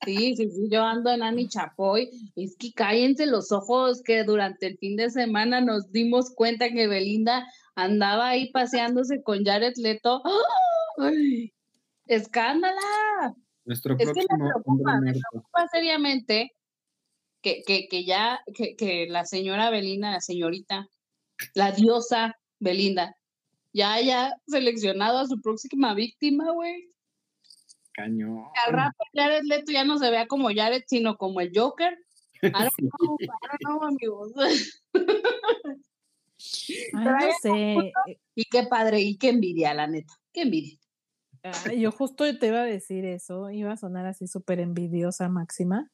Sí, 0.04 0.36
sí, 0.36 0.50
sí, 0.50 0.68
yo 0.70 0.82
ando 0.82 1.10
en 1.10 1.22
Ani 1.22 1.48
Chapoy. 1.48 2.08
Es 2.36 2.56
que 2.56 2.72
cállense 2.72 3.26
los 3.26 3.50
ojos 3.52 4.02
que 4.02 4.22
durante 4.24 4.66
el 4.66 4.78
fin 4.78 4.96
de 4.96 5.10
semana 5.10 5.60
nos 5.60 5.90
dimos 5.90 6.30
cuenta 6.34 6.70
que 6.70 6.86
Belinda 6.86 7.46
andaba 7.74 8.28
ahí 8.28 8.50
paseándose 8.52 9.22
con 9.22 9.44
Jared 9.44 9.74
Leto. 9.76 10.22
¡Ay! 10.98 11.52
¡Escándala! 12.06 13.34
Nuestro 13.64 13.96
Es 13.98 13.98
que 13.98 14.06
me 14.06 14.12
próximo 14.12 14.48
preocupa, 14.48 15.00
me 15.00 15.12
preocupa 15.12 15.68
seriamente 15.68 16.52
que, 17.42 17.62
que, 17.66 17.88
que 17.88 18.04
ya, 18.04 18.40
que, 18.54 18.76
que 18.76 19.06
la 19.08 19.24
señora 19.24 19.70
Belinda, 19.70 20.10
la 20.10 20.20
señorita, 20.20 20.88
la 21.54 21.72
diosa 21.72 22.36
Belinda, 22.58 23.16
ya 23.72 23.92
haya 23.92 24.34
seleccionado 24.46 25.18
a 25.18 25.26
su 25.26 25.40
próxima 25.40 25.94
víctima, 25.94 26.50
güey. 26.52 26.90
Cañón. 27.98 28.44
Que 28.54 28.60
Al 28.66 28.72
rato 28.72 28.96
Jared 29.12 29.42
Leto 29.42 29.72
ya 29.72 29.84
no 29.84 29.98
se 29.98 30.08
vea 30.10 30.28
como 30.28 30.50
Jared, 30.54 30.84
sino 30.86 31.16
como 31.16 31.40
el 31.40 31.50
Joker. 31.52 31.98
I 32.42 32.50
don't 32.52 32.70
know, 32.78 33.16
I 33.20 33.26
don't 33.26 33.60
know, 33.64 33.82
amigos. 33.82 34.32
Ay, 36.94 37.04
no 37.04 37.32
sé. 37.42 37.92
Y 38.36 38.44
qué 38.44 38.62
padre, 38.64 39.00
y 39.00 39.18
qué 39.18 39.30
envidia, 39.30 39.74
la 39.74 39.88
neta. 39.88 40.14
Qué 40.32 40.42
envidia. 40.42 40.78
Ay, 41.42 41.80
yo 41.80 41.90
justo 41.90 42.24
te 42.38 42.46
iba 42.46 42.60
a 42.60 42.64
decir 42.64 43.04
eso, 43.04 43.50
iba 43.50 43.72
a 43.72 43.76
sonar 43.76 44.06
así 44.06 44.28
súper 44.28 44.60
envidiosa 44.60 45.28
máxima. 45.28 45.90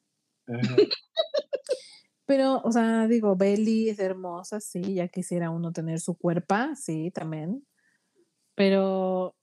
Pero, 2.27 2.61
o 2.63 2.71
sea, 2.71 3.07
digo, 3.07 3.35
Belly 3.35 3.89
es 3.89 3.97
hermosa, 3.97 4.59
sí, 4.59 4.93
ya 4.93 5.07
quisiera 5.07 5.49
uno 5.49 5.71
tener 5.71 5.99
su 5.99 6.15
cuerpo, 6.15 6.55
sí, 6.75 7.09
también. 7.11 7.65
Pero, 8.53 9.35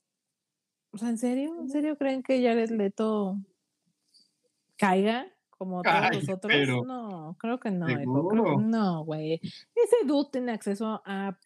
o 0.93 0.97
sea, 0.97 1.09
¿en 1.09 1.17
serio? 1.17 1.55
¿En 1.59 1.69
serio 1.69 1.97
creen 1.97 2.21
que 2.23 2.41
Jared 2.41 2.69
Leto 2.69 3.37
caiga 4.77 5.27
como 5.49 5.81
todos 5.81 5.95
Ay, 5.95 6.19
los 6.21 6.29
otros? 6.29 6.51
pero, 6.53 6.83
No, 6.85 7.35
creo 7.39 7.59
que 7.59 7.71
no, 7.71 7.89
hijo, 7.89 8.59
no, 8.61 9.03
güey. 9.05 9.39
Ese 9.75 10.05
dude 10.05 10.29
tiene 10.31 10.51
acceso 10.51 11.01
a 11.05 11.37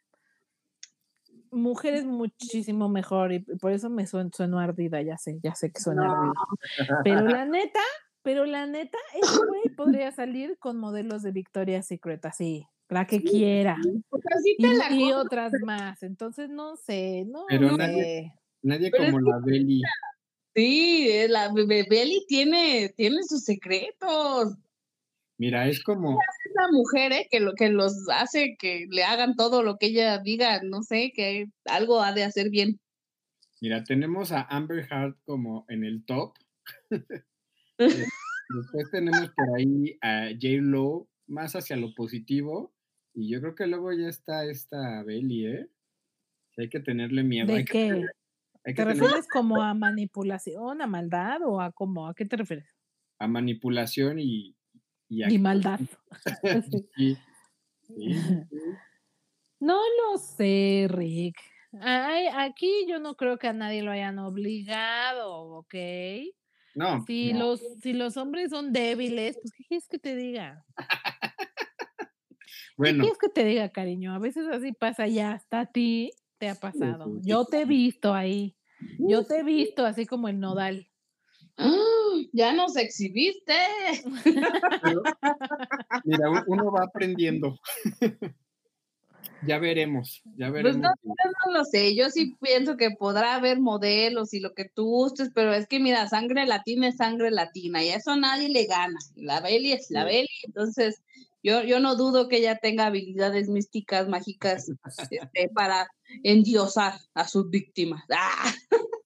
mujeres 1.52 2.06
muchísimo 2.06 2.90
mejor 2.90 3.32
y 3.32 3.40
por 3.40 3.72
eso 3.72 3.90
me 3.90 4.06
sueno, 4.06 4.30
sueno 4.34 4.60
ardida, 4.60 5.02
ya 5.02 5.18
sé, 5.18 5.40
ya 5.42 5.56
sé 5.56 5.72
que 5.72 5.80
suena 5.80 6.06
No. 6.06 6.12
ardida. 6.14 7.02
Pero 7.04 7.22
la 7.22 7.46
neta, 7.46 7.80
pero 8.22 8.46
la 8.46 8.66
neta, 8.66 8.98
ese 9.14 9.38
güey 9.48 9.76
podría 9.76 10.12
salir 10.12 10.58
con 10.60 10.78
modelos 10.78 11.22
de 11.24 11.32
Victoria's 11.32 11.88
Secret, 11.88 12.26
así, 12.26 12.68
la 12.90 13.08
que 13.08 13.24
quiera. 13.24 13.78
O 14.10 14.18
sea, 14.20 14.38
sí 14.44 14.56
Y, 14.58 14.68
la 14.76 14.92
y 14.92 15.14
otras 15.14 15.54
más. 15.64 16.04
Entonces, 16.04 16.50
no 16.50 16.76
sé, 16.76 17.24
no 17.26 17.46
Pero 17.48 17.70
sé. 17.70 17.78
nadie- 17.78 18.34
Nadie 18.68 18.92
Pero 18.92 19.06
como 19.06 19.20
la 19.22 19.40
Belly. 19.46 19.82
Sí, 20.54 21.08
eh, 21.10 21.28
la 21.30 21.54
Be- 21.54 21.86
Beli 21.90 22.26
tiene, 22.28 22.90
tiene 22.98 23.24
sus 23.24 23.44
secretos. 23.44 24.58
Mira, 25.38 25.68
es 25.70 25.82
como, 25.84 26.20
Es 26.20 26.52
la 26.56 26.68
mujer 26.72 27.12
eh, 27.14 27.28
que, 27.32 27.40
lo, 27.40 27.54
que 27.54 27.70
los 27.70 27.94
hace 28.10 28.58
que 28.60 28.88
le 28.90 29.04
hagan 29.04 29.36
todo 29.36 29.64
lo 29.64 29.78
que 29.78 29.86
ella 29.88 30.18
diga. 30.18 30.62
No 30.64 30.82
sé, 30.84 31.14
que 31.16 31.46
algo 31.66 32.02
ha 32.02 32.12
de 32.12 32.24
hacer 32.24 32.50
bien. 32.50 32.80
mira, 33.62 33.84
tenemos 33.84 34.32
a 34.32 34.42
Amber 34.42 34.88
Heard 34.92 35.16
como 35.26 35.66
en 35.70 35.84
el 35.84 36.04
top. 36.06 36.34
Eh, 37.80 38.06
Después 38.50 38.90
tenemos 38.92 39.30
por 39.36 39.56
ahí 39.56 40.00
a 40.02 40.30
J. 40.32 40.48
Lo 40.62 41.08
más 41.28 41.56
hacia 41.56 41.76
lo 41.78 41.94
positivo. 41.94 42.74
Y 43.14 43.30
yo 43.30 43.40
creo 43.40 43.54
que 43.54 43.68
luego 43.68 43.92
ya 43.94 44.08
está 44.10 44.46
esta 44.46 45.04
Belly, 45.04 45.46
¿eh? 45.46 45.68
Hay 46.58 46.70
que 46.70 46.80
tenerle 46.80 47.22
miedo. 47.24 47.48
¿De 47.48 47.60
hay 47.60 47.66
que 47.66 47.72
qué? 47.74 47.88
tener- 47.90 48.12
hay 48.68 48.76
que 48.76 48.84
¿Te 48.84 48.86
tener 48.86 49.10
refieres 49.10 49.28
como 49.28 49.62
a 49.64 49.74
manipulación, 49.74 50.82
a 50.82 50.88
maldad 50.88 51.42
o 51.46 51.62
a 51.62 51.72
cómo? 51.74 52.08
¿A 52.08 52.14
qué 52.16 52.26
te 52.26 52.38
refieres? 52.38 52.76
a 53.20 53.28
manipulación 53.28 54.20
y, 54.20 54.56
y 55.10 55.24
a- 55.24 55.30
Y 55.30 55.38
maldad. 55.40 55.82
Sí, 56.98 57.18
sí, 57.88 58.44
sí. 58.50 58.80
No 59.60 59.82
lo 59.98 60.18
sé, 60.18 60.88
Rick. 60.90 61.38
Ay, 61.82 62.28
aquí 62.34 62.86
yo 62.88 63.00
no 63.00 63.16
creo 63.16 63.38
que 63.38 63.48
a 63.48 63.54
nadie 63.54 63.84
lo 63.84 63.92
hayan 63.92 64.20
obligado, 64.20 65.36
¿ok? 65.58 65.76
No, 66.76 67.06
Si, 67.06 67.34
no. 67.34 67.34
los, 67.34 67.62
si 67.82 67.94
los 67.94 68.18
hombres 68.18 68.50
son 68.52 68.74
débiles, 68.74 69.38
pues 69.42 69.54
¿qué 69.54 69.64
quieres 69.66 69.88
que 69.88 70.00
te 70.00 70.16
diga? 70.16 70.66
Bueno. 72.78 73.06
¿Qué 73.06 73.10
es 73.10 73.18
que 73.18 73.30
te 73.30 73.44
diga, 73.46 73.70
cariño? 73.70 74.14
A 74.14 74.20
veces 74.20 74.48
así 74.48 74.72
pasa 74.74 75.08
ya, 75.08 75.32
hasta 75.34 75.62
a 75.62 75.66
ti 75.72 76.12
te 76.40 76.50
ha 76.50 76.56
pasado. 76.56 77.14
Yo 77.22 77.46
te 77.46 77.62
he 77.62 77.66
visto 77.66 78.14
ahí. 78.14 78.57
Yo 79.00 79.24
te 79.24 79.40
he 79.40 79.44
visto 79.44 79.86
así 79.86 80.06
como 80.06 80.28
el 80.28 80.40
nodal. 80.40 80.88
Ya 82.34 82.54
nos 82.54 82.76
exhibiste. 82.78 83.54
mira, 86.04 86.44
uno 86.46 86.72
va 86.72 86.84
aprendiendo. 86.84 87.60
ya 89.46 89.60
veremos, 89.60 90.22
ya 90.38 90.50
pues 90.50 90.64
veremos. 90.64 90.92
no, 91.06 91.52
lo 91.54 91.64
sé, 91.64 91.96
yo 91.96 92.10
sí 92.10 92.36
pienso 92.42 92.78
que 92.78 92.92
podrá 92.92 93.36
haber 93.36 93.60
modelos 93.60 94.34
y 94.34 94.40
lo 94.40 94.54
que 94.54 94.66
tú 94.66 94.86
gustes, 94.86 95.32
pero 95.34 95.54
es 95.54 95.68
que 95.68 95.80
mira, 95.80 96.08
sangre 96.08 96.46
latina 96.46 96.88
es 96.88 96.98
sangre 96.98 97.32
latina 97.32 97.84
y 97.84 97.90
eso 97.90 98.16
nadie 98.16 98.50
le 98.50 98.66
gana. 98.66 98.98
La 99.16 99.42
Beli 99.42 99.74
es 99.74 99.90
la 99.90 100.06
Beli, 100.06 100.28
entonces 100.44 101.02
yo, 101.44 101.64
yo 101.64 101.80
no 101.80 101.96
dudo 101.96 102.28
que 102.28 102.38
ella 102.38 102.58
tenga 102.58 102.88
habilidades 102.88 103.50
místicas, 103.50 104.08
mágicas, 104.08 104.72
este, 105.12 105.50
para 105.50 105.88
endiosar 106.24 106.94
a 107.14 107.28
sus 107.28 107.50
víctimas. 107.50 108.04
¡Ah! 108.10 108.54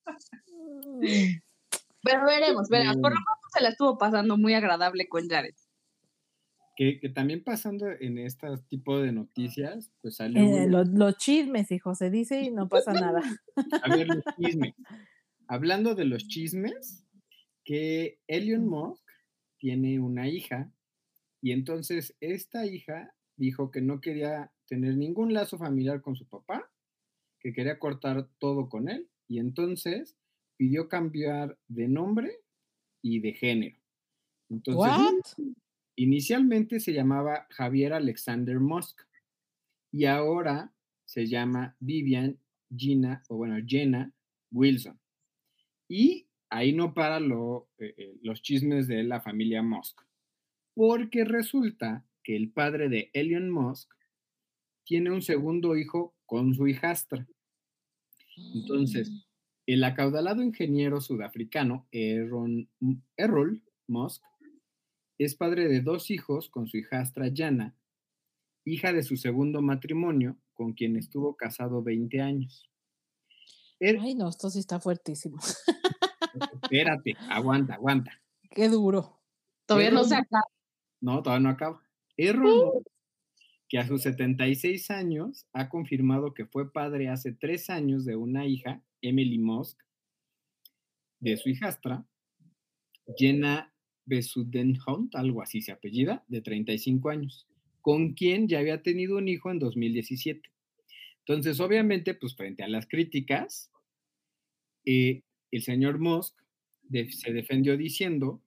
Mm. 1.02 1.40
Pero 2.02 2.26
veremos, 2.26 2.68
veremos. 2.68 2.96
Por 2.96 3.10
lo 3.10 3.16
menos 3.16 3.38
se 3.52 3.62
la 3.62 3.70
estuvo 3.70 3.98
pasando 3.98 4.36
muy 4.36 4.54
agradable 4.54 5.08
con 5.08 5.28
Jared. 5.28 5.54
Que, 6.76 7.00
que 7.00 7.08
también 7.08 7.44
pasando 7.44 7.86
en 7.88 8.18
este 8.18 8.48
tipo 8.68 9.00
de 9.00 9.12
noticias, 9.12 9.90
pues 10.00 10.16
sale. 10.16 10.64
Eh, 10.64 10.68
los, 10.68 11.16
chismes, 11.16 11.70
hijo, 11.70 11.94
se 11.94 12.10
dice 12.10 12.40
y 12.42 12.50
no 12.50 12.68
pasa 12.68 12.92
nada. 12.92 13.20
A 13.82 13.96
ver, 13.96 14.08
los 14.08 14.24
chismes. 14.36 14.74
Hablando 15.48 15.94
de 15.94 16.04
los 16.06 16.26
chismes, 16.28 17.04
que 17.64 18.20
Elon 18.26 18.66
Musk 18.66 19.04
tiene 19.58 20.00
una 20.00 20.28
hija 20.28 20.70
y 21.42 21.50
entonces 21.50 22.16
esta 22.20 22.64
hija 22.66 23.14
dijo 23.36 23.70
que 23.72 23.80
no 23.80 24.00
quería 24.00 24.52
tener 24.66 24.96
ningún 24.96 25.34
lazo 25.34 25.58
familiar 25.58 26.00
con 26.00 26.14
su 26.14 26.26
papá, 26.26 26.70
que 27.40 27.52
quería 27.52 27.80
cortar 27.80 28.28
todo 28.38 28.68
con 28.68 28.88
él 28.88 29.10
y 29.26 29.40
entonces 29.40 30.16
pidió 30.56 30.88
cambiar 30.88 31.58
de 31.66 31.88
nombre 31.88 32.38
y 33.02 33.18
de 33.18 33.32
género. 33.32 33.76
Entonces, 34.48 35.34
inicialmente 35.96 36.78
se 36.78 36.92
llamaba 36.92 37.48
Javier 37.50 37.92
Alexander 37.94 38.60
Musk 38.60 39.00
y 39.90 40.04
ahora 40.04 40.72
se 41.04 41.26
llama 41.26 41.76
Vivian 41.80 42.38
Gina, 42.74 43.24
o 43.28 43.36
bueno, 43.36 43.56
Jenna 43.66 44.12
Wilson. 44.52 44.98
Y 45.88 46.28
ahí 46.50 46.72
no 46.72 46.94
para 46.94 47.18
lo, 47.18 47.68
eh, 47.78 47.94
eh, 47.96 48.18
los 48.22 48.40
chismes 48.42 48.86
de 48.86 49.02
la 49.02 49.20
familia 49.20 49.62
Musk, 49.62 50.00
porque 50.74 51.24
resulta 51.24 52.04
que 52.22 52.36
el 52.36 52.50
padre 52.50 52.88
de 52.88 53.10
Elon 53.12 53.50
Musk 53.50 53.90
tiene 54.84 55.10
un 55.10 55.22
segundo 55.22 55.76
hijo 55.76 56.14
con 56.26 56.54
su 56.54 56.66
hijastra. 56.66 57.26
Entonces, 58.54 59.10
mm. 59.10 59.20
El 59.64 59.84
acaudalado 59.84 60.42
ingeniero 60.42 61.00
sudafricano 61.00 61.86
Errol 61.92 63.62
Musk 63.86 64.22
es 65.18 65.36
padre 65.36 65.68
de 65.68 65.80
dos 65.80 66.10
hijos 66.10 66.48
con 66.48 66.66
su 66.66 66.78
hijastra 66.78 67.30
Jana, 67.32 67.76
hija 68.64 68.92
de 68.92 69.04
su 69.04 69.16
segundo 69.16 69.62
matrimonio, 69.62 70.36
con 70.52 70.72
quien 70.72 70.96
estuvo 70.96 71.36
casado 71.36 71.80
20 71.82 72.20
años. 72.20 72.68
Er 73.78 73.98
Ay, 74.00 74.16
no, 74.16 74.28
esto 74.28 74.50
sí 74.50 74.58
está 74.58 74.80
fuertísimo. 74.80 75.38
Espérate, 76.62 77.14
aguanta, 77.28 77.74
aguanta. 77.74 78.20
Qué 78.50 78.68
duro. 78.68 79.20
Todavía 79.66 79.92
no 79.92 80.02
se 80.02 80.16
acaba. 80.16 80.42
No, 81.02 81.22
todavía 81.22 81.42
no 81.42 81.50
acaba. 81.50 81.82
Errol 82.16 82.82
que 83.68 83.78
a 83.78 83.86
sus 83.86 84.02
76 84.02 84.90
años 84.90 85.46
ha 85.52 85.68
confirmado 85.68 86.34
que 86.34 86.46
fue 86.46 86.72
padre 86.72 87.08
hace 87.08 87.32
tres 87.32 87.70
años 87.70 88.04
de 88.04 88.16
una 88.16 88.46
hija 88.46 88.82
Emily 89.00 89.38
Musk, 89.38 89.78
de 91.20 91.36
su 91.38 91.48
hijastra, 91.48 92.04
Jenna 93.16 93.72
Besudenhout, 94.04 95.14
algo 95.14 95.42
así 95.42 95.62
se 95.62 95.72
apellida, 95.72 96.24
de 96.28 96.42
35 96.42 97.10
años, 97.10 97.46
con 97.80 98.12
quien 98.12 98.46
ya 98.46 98.58
había 98.58 98.82
tenido 98.82 99.16
un 99.16 99.28
hijo 99.28 99.50
en 99.50 99.58
2017. 99.58 100.50
Entonces, 101.20 101.58
obviamente, 101.58 102.14
pues 102.14 102.36
frente 102.36 102.62
a 102.62 102.68
las 102.68 102.86
críticas, 102.86 103.70
eh, 104.84 105.22
el 105.50 105.62
señor 105.62 105.98
Musk 105.98 106.36
se 106.90 107.32
defendió 107.32 107.76
diciendo 107.76 108.42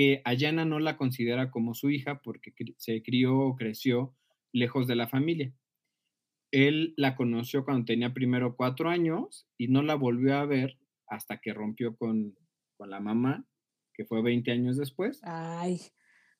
que 0.00 0.22
a 0.24 0.34
Jenna 0.34 0.64
no 0.64 0.78
la 0.78 0.96
considera 0.96 1.50
como 1.50 1.74
su 1.74 1.90
hija 1.90 2.22
porque 2.22 2.54
se 2.78 3.02
crió 3.02 3.38
o 3.38 3.54
creció 3.54 4.16
lejos 4.50 4.86
de 4.86 4.96
la 4.96 5.08
familia. 5.08 5.52
Él 6.50 6.94
la 6.96 7.14
conoció 7.16 7.66
cuando 7.66 7.84
tenía 7.84 8.14
primero 8.14 8.56
cuatro 8.56 8.88
años 8.88 9.46
y 9.58 9.68
no 9.68 9.82
la 9.82 9.96
volvió 9.96 10.36
a 10.36 10.46
ver 10.46 10.78
hasta 11.06 11.42
que 11.42 11.52
rompió 11.52 11.98
con, 11.98 12.34
la 12.78 12.98
mamá, 12.98 13.46
que 13.92 14.06
fue 14.06 14.22
20 14.22 14.50
años 14.50 14.78
después. 14.78 15.20
Ay. 15.22 15.78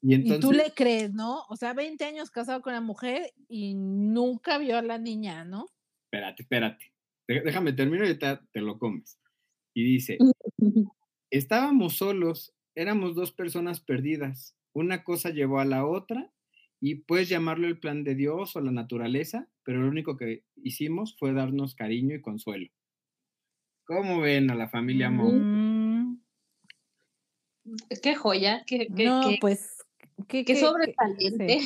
Y, 0.01 0.41
tú 0.41 0.53
le 0.53 0.73
crees, 0.75 1.13
¿no? 1.13 1.43
O 1.51 1.57
sea, 1.57 1.75
20 1.75 2.03
años 2.07 2.31
casado 2.31 2.63
con 2.63 2.73
la 2.73 2.81
mujer 2.81 3.31
y 3.47 3.75
nunca 3.75 4.57
vio 4.57 4.79
a 4.79 4.83
la 4.83 4.97
niña, 4.97 5.45
¿no? 5.45 5.67
Espérate, 6.05 6.45
espérate. 6.45 6.95
Déjame 7.29 7.75
terminar 7.75 8.09
y 8.09 8.19
te, 8.19 8.39
te 8.53 8.63
lo 8.63 8.79
comes. 8.79 9.21
Y 9.75 9.85
dice, 9.85 10.17
estábamos 11.31 11.99
solos, 11.99 12.55
éramos 12.75 13.15
dos 13.15 13.33
personas 13.33 13.81
perdidas. 13.81 14.57
Una 14.73 15.05
cosa 15.05 15.31
llevó 15.31 15.61
a 15.61 15.65
la 15.65 15.87
otra 15.87 16.31
y 16.81 16.97
puedes 16.97 17.29
llamarlo 17.29 17.67
el 17.67 17.79
plan 17.79 18.05
de 18.05 18.15
Dios 18.15 18.57
o 18.57 18.61
la 18.61 18.73
naturaleza, 18.73 19.49
pero 19.65 19.81
lo 19.81 19.89
único 19.89 20.17
que 20.17 20.45
hicimos 20.57 21.17
fue 21.19 21.33
darnos 21.33 21.75
cariño 21.75 22.15
y 22.15 22.23
consuelo. 22.23 22.69
¿Cómo 23.85 24.21
ven 24.21 24.51
a 24.51 24.55
la 24.55 24.69
familia 24.69 25.11
Mo? 25.11 25.31
Mm. 25.33 26.21
Qué 28.03 28.15
joya, 28.15 28.65
qué, 28.67 28.87
no, 28.89 29.23
pues, 29.41 29.85
qué, 30.29 30.45
qué, 30.45 30.57
sobresaliente. 30.57 31.61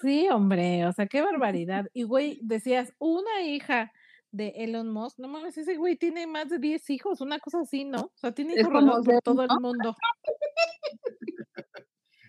Sí. 0.00 0.28
hombre, 0.30 0.86
o 0.86 0.92
sea, 0.92 1.06
qué 1.06 1.22
barbaridad. 1.22 1.88
Y 1.92 2.02
güey, 2.02 2.38
decías, 2.42 2.92
una 2.98 3.42
hija 3.42 3.92
de 4.32 4.48
Elon 4.56 4.90
Musk, 4.90 5.18
no 5.18 5.28
mames, 5.28 5.56
ese 5.58 5.76
güey 5.76 5.96
tiene 5.96 6.26
más 6.26 6.48
de 6.48 6.58
10 6.58 6.90
hijos, 6.90 7.20
una 7.20 7.38
cosa 7.38 7.60
así, 7.60 7.84
¿no? 7.84 8.00
O 8.00 8.12
sea, 8.16 8.32
tiene 8.32 8.54
hijos 8.54 8.72
por 9.04 9.22
todo 9.22 9.42
el 9.42 9.50
mundo. 9.60 9.94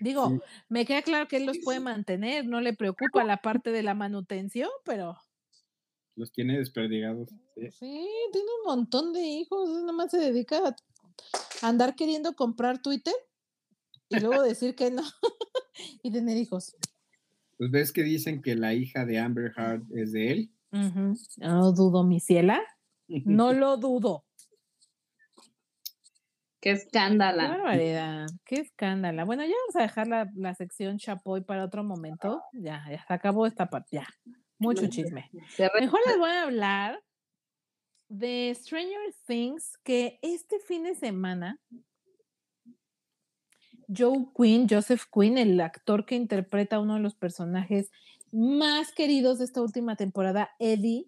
Digo, 0.01 0.41
me 0.67 0.85
queda 0.85 1.01
claro 1.01 1.29
que 1.29 1.37
él 1.37 1.45
los 1.45 1.59
puede 1.63 1.79
mantener, 1.79 2.45
no 2.45 2.59
le 2.59 2.73
preocupa 2.73 3.23
la 3.23 3.37
parte 3.37 3.71
de 3.71 3.83
la 3.83 3.93
manutención, 3.93 4.69
pero... 4.83 5.17
Los 6.15 6.31
tiene 6.33 6.57
desperdigados. 6.57 7.29
Sí, 7.55 8.07
tiene 8.31 8.47
un 8.59 8.65
montón 8.65 9.13
de 9.13 9.21
hijos, 9.21 9.69
nada 9.69 9.93
más 9.93 10.11
se 10.11 10.17
dedica 10.17 10.75
a 11.61 11.67
andar 11.67 11.95
queriendo 11.95 12.35
comprar 12.35 12.81
Twitter 12.81 13.13
y 14.09 14.19
luego 14.19 14.43
decir 14.43 14.75
que 14.75 14.91
no 14.91 15.03
y 16.03 16.11
tener 16.11 16.37
hijos. 16.37 16.75
Pues 17.57 17.71
ves 17.71 17.93
que 17.93 18.03
dicen 18.03 18.41
que 18.41 18.55
la 18.55 18.73
hija 18.73 19.05
de 19.05 19.19
Amber 19.19 19.53
Heard 19.55 19.83
es 19.95 20.11
de 20.11 20.31
él. 20.31 20.51
No 20.73 21.71
dudo, 21.71 22.03
mi 22.03 22.19
ciela. 22.19 22.61
No 23.07 23.53
lo 23.53 23.77
dudo. 23.77 24.25
Qué 26.59 26.71
escándala. 26.71 27.43
Qué 27.43 27.49
barbaridad, 27.49 28.27
qué 28.45 28.55
escándala. 28.61 29.25
Bueno, 29.25 29.43
ya 29.43 29.53
vamos 29.65 29.75
a 29.75 29.81
dejar 29.81 30.07
la, 30.07 30.55
sección 30.55 30.97
Chapoy 30.97 31.41
para 31.43 31.65
otro 31.65 31.83
momento. 31.83 32.41
Ya, 32.53 32.83
ya 32.89 33.05
se 33.05 33.13
acabó 33.13 33.45
esta 33.45 33.69
parte. 33.69 33.97
Ya, 33.97 34.07
mucho 34.57 34.87
chisme. 34.87 35.29
Mejor 35.79 35.99
les 36.07 36.17
voy 36.17 36.29
a 36.29 36.43
hablar 36.43 37.03
de 38.07 38.53
Stranger 38.55 39.13
Things, 39.27 39.77
que 39.83 40.19
este 40.21 40.59
fin 40.59 40.83
de 40.83 40.95
semana 40.95 41.59
Joe 43.95 44.25
Quinn, 44.35 44.67
Joseph 44.69 45.03
Quinn, 45.11 45.37
el 45.37 45.59
actor 45.59 46.05
que 46.05 46.15
interpreta 46.15 46.77
a 46.77 46.79
uno 46.79 46.95
de 46.95 47.01
los 47.01 47.15
personajes 47.15 47.91
más 48.33 48.91
queridos 48.91 49.37
de 49.37 49.45
esta 49.45 49.61
última 49.61 49.95
temporada, 49.95 50.49
Eddie, 50.59 51.05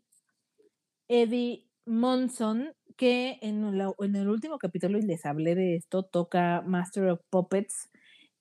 Eddie 1.07 1.68
Monson, 1.85 2.73
que 2.97 3.39
en, 3.41 3.65
en, 3.65 4.15
el 4.15 4.30
último 4.30 4.60
capítulo, 4.60 4.99
y 4.99 5.02
les 5.02 5.26
hablé 5.26 5.56
de 5.56 5.76
esto, 5.76 6.03
toca 6.03 6.61
Master 6.65 7.10
of 7.10 7.22
Puppets, 7.30 7.89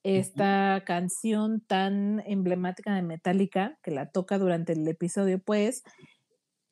esta 0.02 0.82
canción 0.86 1.62
tan 1.62 2.23
emblemática 2.27 2.94
de 2.94 3.01
Metallica, 3.01 3.78
que 3.82 3.90
la 3.90 4.11
toca 4.11 4.39
durante 4.39 4.74
el 4.74 4.86
episodio, 4.86 5.39
pues 5.39 5.82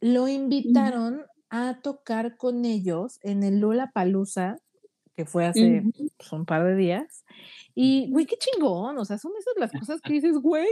lo 0.01 0.29
invitaron 0.29 1.23
a 1.49 1.81
tocar 1.81 2.37
con 2.37 2.67
ellos 2.67 3.19
en 3.23 3.43
el 3.43 3.61
Lola 3.61 3.91
Palusa, 3.95 4.59
que 5.17 5.25
fue 5.25 5.47
hace 5.47 5.83
pues, 6.19 6.33
un 6.33 6.45
par 6.45 6.65
de 6.65 6.77
días. 6.77 7.25
Y, 7.75 8.11
güey, 8.11 8.27
qué 8.27 8.37
chingón, 8.37 8.99
o 8.99 9.05
sea, 9.07 9.17
son 9.17 9.33
esas 9.39 9.55
las 9.57 9.73
cosas 9.73 10.01
que 10.03 10.13
dices, 10.13 10.37
güey, 10.37 10.69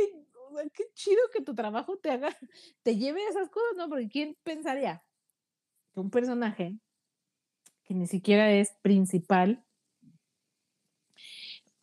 qué 0.72 0.84
chido 0.94 1.20
que 1.32 1.42
tu 1.42 1.54
trabajo 1.54 1.98
te 1.98 2.10
haga, 2.10 2.28
te 2.82 2.96
lleve 2.96 3.24
a 3.24 3.30
esas 3.30 3.48
cosas, 3.50 3.76
¿no? 3.76 3.88
Porque 3.88 4.08
¿quién 4.08 4.36
pensaría 4.42 5.02
que 5.92 6.00
un 6.00 6.10
personaje 6.10 6.78
que 7.90 7.94
ni 7.94 8.06
siquiera 8.06 8.52
es 8.52 8.70
principal, 8.82 9.64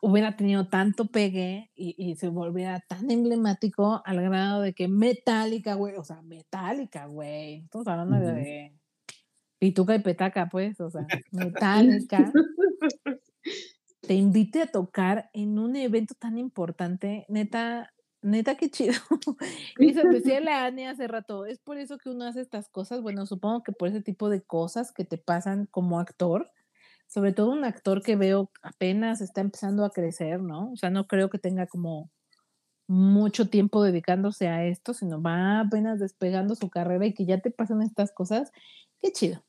hubiera 0.01 0.37
tenido 0.37 0.69
tanto 0.69 1.07
pegue 1.07 1.69
y, 1.75 2.15
se 2.15 2.29
volviera 2.29 2.79
tan 2.87 3.11
emblemático 3.11 4.01
al 4.05 4.21
grado 4.21 4.61
de 4.61 4.73
que 4.73 4.87
Metallica, 4.87 5.73
güey, 5.73 5.95
o 5.95 6.05
sea, 6.05 6.21
Metallica, 6.21 7.07
güey, 7.07 7.63
estamos 7.63 7.87
hablando 7.87 8.19
de 8.19 8.73
Pituca 9.59 9.95
y 9.95 9.99
Petaca, 9.99 10.47
pues, 10.49 10.79
o 10.79 10.89
sea, 10.89 11.05
Metallica, 11.31 12.31
te 14.01 14.13
invite 14.13 14.61
a 14.61 14.67
tocar 14.67 15.29
en 15.33 15.59
un 15.59 15.75
evento 15.75 16.13
tan 16.17 16.37
importante, 16.37 17.25
neta, 17.27 17.91
neta, 18.27 18.55
qué 18.55 18.69
chido. 18.69 18.93
y 19.79 19.93
se 19.93 20.03
decía 20.07 20.39
la 20.39 20.65
Ane 20.65 20.87
hace 20.87 21.07
rato, 21.07 21.45
es 21.45 21.59
por 21.59 21.77
eso 21.77 21.97
que 21.97 22.09
uno 22.09 22.25
hace 22.25 22.41
estas 22.41 22.69
cosas, 22.69 23.01
bueno, 23.01 23.25
supongo 23.25 23.63
que 23.63 23.71
por 23.71 23.89
ese 23.89 24.01
tipo 24.01 24.29
de 24.29 24.41
cosas 24.41 24.91
que 24.91 25.05
te 25.05 25.17
pasan 25.17 25.65
como 25.67 25.99
actor, 25.99 26.51
sobre 27.07 27.31
todo 27.31 27.51
un 27.51 27.63
actor 27.63 28.01
que 28.01 28.15
veo 28.15 28.51
apenas 28.61 29.21
está 29.21 29.41
empezando 29.41 29.85
a 29.85 29.91
crecer, 29.91 30.41
¿no? 30.41 30.71
O 30.71 30.75
sea, 30.75 30.89
no 30.89 31.07
creo 31.07 31.29
que 31.29 31.39
tenga 31.39 31.67
como 31.67 32.11
mucho 32.87 33.49
tiempo 33.49 33.83
dedicándose 33.83 34.47
a 34.47 34.65
esto, 34.65 34.93
sino 34.93 35.21
va 35.21 35.61
apenas 35.61 35.99
despegando 35.99 36.55
su 36.55 36.69
carrera 36.69 37.05
y 37.05 37.13
que 37.13 37.25
ya 37.25 37.39
te 37.39 37.51
pasan 37.51 37.81
estas 37.81 38.11
cosas, 38.11 38.51
qué 39.01 39.11
chido. 39.11 39.43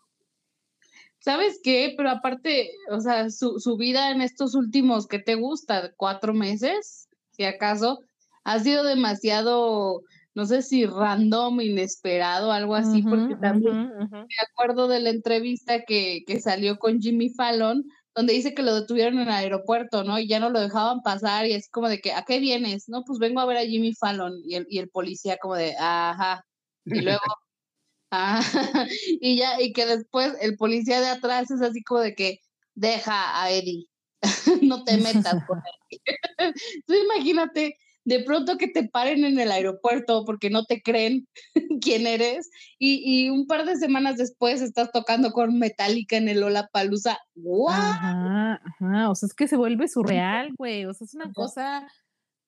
¿Sabes 1.20 1.60
qué? 1.62 1.94
Pero 1.96 2.10
aparte, 2.10 2.70
o 2.90 3.00
sea, 3.00 3.28
su, 3.30 3.58
su 3.58 3.76
vida 3.76 4.12
en 4.12 4.22
estos 4.22 4.54
últimos, 4.54 5.06
¿qué 5.06 5.18
te 5.18 5.34
gusta? 5.34 5.92
¿Cuatro 5.96 6.32
meses? 6.32 7.08
Si 7.32 7.44
acaso, 7.44 8.00
ha 8.48 8.58
sido 8.60 8.82
demasiado 8.82 10.02
no 10.34 10.46
sé 10.46 10.62
si 10.62 10.86
random, 10.86 11.60
inesperado, 11.60 12.52
algo 12.52 12.76
así, 12.76 13.02
porque 13.02 13.34
también 13.34 13.92
me 13.98 14.36
acuerdo 14.48 14.86
de 14.86 15.00
la 15.00 15.10
entrevista 15.10 15.82
que, 15.82 16.22
que, 16.28 16.40
salió 16.40 16.78
con 16.78 17.00
Jimmy 17.00 17.30
Fallon, 17.30 17.84
donde 18.14 18.34
dice 18.34 18.54
que 18.54 18.62
lo 18.62 18.72
detuvieron 18.72 19.14
en 19.14 19.26
el 19.26 19.34
aeropuerto, 19.34 20.04
¿no? 20.04 20.16
Y 20.20 20.28
ya 20.28 20.38
no 20.38 20.48
lo 20.50 20.60
dejaban 20.60 21.00
pasar 21.02 21.46
y 21.46 21.54
así 21.54 21.68
como 21.70 21.88
de 21.88 21.98
que, 21.98 22.12
¿a 22.12 22.22
qué 22.22 22.38
vienes? 22.38 22.88
No, 22.88 23.02
pues 23.04 23.18
vengo 23.18 23.40
a 23.40 23.46
ver 23.46 23.56
a 23.56 23.64
Jimmy 23.64 23.94
Fallon 23.94 24.40
y 24.44 24.54
el, 24.54 24.66
y 24.70 24.78
el 24.78 24.88
policía 24.90 25.38
como 25.38 25.56
de, 25.56 25.74
ajá. 25.76 26.44
Y 26.84 27.00
luego, 27.00 27.20
ah, 28.12 28.40
y 29.20 29.38
ya, 29.38 29.60
y 29.60 29.72
que 29.72 29.86
después 29.86 30.34
el 30.40 30.56
policía 30.56 31.00
de 31.00 31.08
atrás 31.08 31.50
es 31.50 31.62
así 31.62 31.82
como 31.82 31.98
de 32.00 32.14
que, 32.14 32.38
deja 32.76 33.42
a 33.42 33.50
Eddie, 33.50 33.88
no 34.62 34.84
te 34.84 34.98
metas 34.98 35.44
con 35.48 35.58
él. 35.58 36.00
Entonces 36.38 37.04
imagínate 37.04 37.76
de 38.08 38.24
pronto 38.24 38.56
que 38.56 38.68
te 38.68 38.88
paren 38.88 39.24
en 39.24 39.38
el 39.38 39.52
aeropuerto 39.52 40.24
porque 40.24 40.48
no 40.48 40.64
te 40.64 40.80
creen 40.80 41.28
quién 41.82 42.06
eres 42.06 42.50
y, 42.78 43.28
un 43.28 43.46
par 43.46 43.66
de 43.66 43.76
semanas 43.76 44.16
después 44.16 44.62
estás 44.62 44.90
tocando 44.92 45.32
con 45.32 45.58
Metallica 45.58 46.16
en 46.16 46.28
el 46.28 46.42
Palusa. 46.72 47.18
¡Wow! 47.34 47.68
Ajá, 47.68 48.62
ajá, 48.64 49.10
o 49.10 49.14
sea, 49.14 49.26
es 49.26 49.34
que 49.34 49.46
se 49.46 49.56
vuelve 49.56 49.88
surreal, 49.88 50.54
güey, 50.56 50.86
o 50.86 50.94
sea, 50.94 51.04
es 51.04 51.14
una 51.14 51.30
cosa 51.32 51.86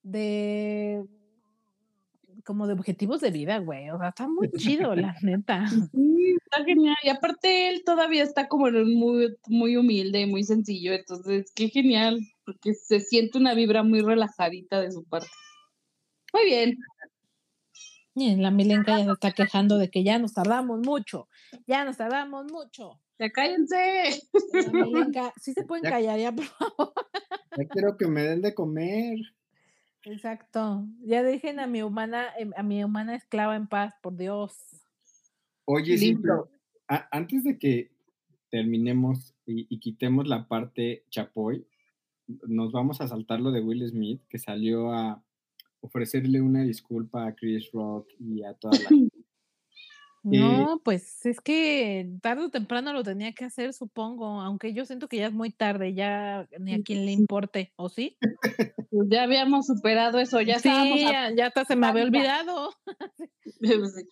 de 0.01 1.03
como 2.43 2.65
de 2.65 2.73
objetivos 2.73 3.21
de 3.21 3.29
vida, 3.29 3.59
güey, 3.59 3.91
o 3.91 3.99
sea, 3.99 4.09
está 4.09 4.27
muy 4.27 4.49
chido, 4.57 4.95
la 4.95 5.15
neta. 5.21 5.65
Sí, 5.93 6.37
está 6.43 6.63
genial, 6.65 6.95
y 7.03 7.09
aparte 7.09 7.69
él 7.69 7.83
todavía 7.85 8.23
está 8.23 8.47
como 8.47 8.71
muy, 8.71 9.35
muy 9.47 9.77
humilde, 9.77 10.25
muy 10.25 10.43
sencillo, 10.43 10.93
entonces, 10.93 11.51
qué 11.53 11.69
genial, 11.69 12.19
porque 12.45 12.73
se 12.73 12.99
siente 12.99 13.37
una 13.37 13.53
vibra 13.53 13.83
muy 13.83 14.01
relajadita 14.01 14.81
de 14.81 14.91
su 14.91 15.03
parte. 15.03 15.27
Muy 16.33 16.45
bien. 16.45 16.77
Bien, 18.13 18.41
la 18.41 18.51
Milenka 18.51 18.97
ya 18.97 19.05
se 19.05 19.11
está 19.11 19.31
quejando 19.31 19.77
de 19.77 19.89
que 19.89 20.03
ya 20.03 20.19
nos 20.19 20.33
tardamos 20.33 20.85
mucho, 20.85 21.29
ya 21.65 21.85
nos 21.85 21.97
tardamos 21.97 22.51
mucho. 22.51 22.99
Ya 23.17 23.29
cállense. 23.29 24.21
La 24.53 24.71
Milenka, 24.73 25.33
sí 25.39 25.53
se 25.53 25.63
pueden 25.63 25.89
callar 25.89 26.19
ya, 26.19 26.31
por 26.31 26.45
favor. 26.45 26.93
Ya 27.57 27.65
quiero 27.69 27.95
que 27.95 28.07
me 28.07 28.23
den 28.23 28.41
de 28.41 28.53
comer. 28.53 29.17
Exacto. 30.03 30.87
Ya 31.01 31.23
dejen 31.23 31.59
a 31.59 31.67
mi 31.67 31.83
humana, 31.83 32.27
em, 32.37 32.51
a 32.57 32.63
mi 32.63 32.83
humana 32.83 33.15
esclava 33.15 33.55
en 33.55 33.67
paz, 33.67 33.93
por 34.01 34.17
Dios. 34.17 34.57
Oye, 35.65 35.97
sí, 35.97 36.15
pero 36.15 36.49
antes 36.87 37.43
de 37.43 37.57
que 37.57 37.91
terminemos 38.49 39.35
y, 39.45 39.67
y, 39.69 39.79
quitemos 39.79 40.27
la 40.27 40.47
parte 40.47 41.05
chapoy, 41.09 41.65
nos 42.27 42.71
vamos 42.71 42.99
a 42.99 43.07
saltar 43.07 43.39
lo 43.39 43.51
de 43.51 43.61
Will 43.61 43.87
Smith, 43.87 44.21
que 44.27 44.39
salió 44.39 44.91
a, 44.91 45.23
ofrecerle 45.81 46.41
una 46.41 46.63
disculpa 46.63 47.27
a 47.27 47.35
Chris 47.35 47.69
Rock 47.71 48.07
y 48.19 48.43
a 48.43 48.53
toda 48.53 48.77
la 48.79 48.89
No, 50.23 50.79
pues 50.83 51.25
es 51.25 51.41
que 51.41 52.07
tarde 52.21 52.45
o 52.45 52.49
temprano 52.49 52.93
lo 52.93 53.01
tenía 53.01 53.33
que 53.33 53.45
hacer, 53.45 53.73
supongo, 53.73 54.39
aunque 54.41 54.71
yo 54.73 54.85
siento 54.85 55.07
que 55.07 55.17
ya 55.17 55.27
es 55.27 55.33
muy 55.33 55.49
tarde, 55.49 55.95
ya 55.95 56.47
ni 56.59 56.75
a 56.75 56.83
quien 56.83 57.05
le 57.05 57.11
importe, 57.11 57.73
¿o 57.75 57.89
sí? 57.89 58.17
Pues 58.91 59.07
ya 59.09 59.23
habíamos 59.23 59.65
superado 59.65 60.19
eso, 60.19 60.39
ya 60.41 60.59
sí, 60.59 60.69
ya, 60.69 61.47
hasta 61.47 61.65
se 61.65 61.75
me 61.75 61.87
había 61.87 62.03
olvidado. 62.03 62.71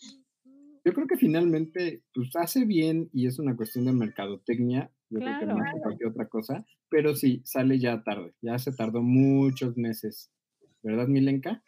Yo 0.85 0.93
creo 0.93 1.07
que 1.07 1.17
finalmente, 1.17 2.01
pues 2.13 2.35
hace 2.35 2.65
bien 2.65 3.09
y 3.13 3.27
es 3.27 3.37
una 3.37 3.55
cuestión 3.55 3.85
de 3.85 3.91
mercadotecnia, 3.91 4.89
yo 5.09 5.19
creo 5.19 5.39
que 5.39 5.45
más 5.45 5.73
que 5.73 5.81
cualquier 5.81 6.09
otra 6.09 6.27
cosa, 6.29 6.65
pero 6.89 7.15
sí, 7.15 7.41
sale 7.43 7.77
ya 7.79 8.01
tarde, 8.01 8.33
ya 8.41 8.57
se 8.57 8.71
tardó 8.71 9.03
muchos 9.03 9.75
meses 9.77 10.31
¿verdad, 10.81 11.07
Milenka? 11.07 11.61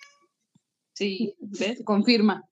Sí, 0.93 1.35
¿ves? 1.39 1.81
Confirma. 1.83 2.47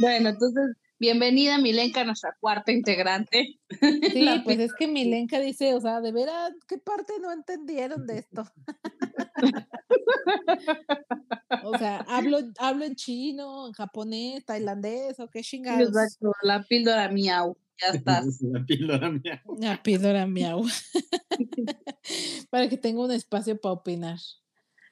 bueno, 0.00 0.30
entonces, 0.30 0.76
bienvenida 0.98 1.58
Milenka, 1.58 2.04
nuestra 2.04 2.36
cuarta 2.40 2.72
integrante. 2.72 3.60
Sí, 4.12 4.40
pues 4.44 4.58
es 4.58 4.74
que 4.74 4.88
Milenka 4.88 5.38
dice, 5.40 5.74
o 5.74 5.80
sea, 5.80 6.00
de 6.00 6.12
veras, 6.12 6.52
¿qué 6.68 6.78
parte 6.78 7.14
no 7.20 7.32
entendieron 7.32 8.06
de 8.06 8.18
esto? 8.18 8.44
o 11.64 11.78
sea, 11.78 11.98
hablo, 12.08 12.38
hablo 12.58 12.84
en 12.84 12.94
chino, 12.94 13.66
en 13.66 13.72
japonés, 13.72 14.44
tailandés, 14.44 15.18
o 15.20 15.28
qué 15.28 15.42
chingados. 15.42 15.88
Exacto, 15.88 16.32
la 16.42 16.62
píldora 16.62 17.08
miau. 17.08 17.56
Ya 17.80 17.88
estás. 17.94 18.40
La 18.42 18.64
píldora 18.64 19.10
miau. 19.10 19.56
La 19.58 19.82
píldora 19.82 20.26
miau. 20.26 20.64
para 22.50 22.68
que 22.68 22.76
tenga 22.76 23.02
un 23.02 23.12
espacio 23.12 23.60
para 23.60 23.72
opinar. 23.74 24.18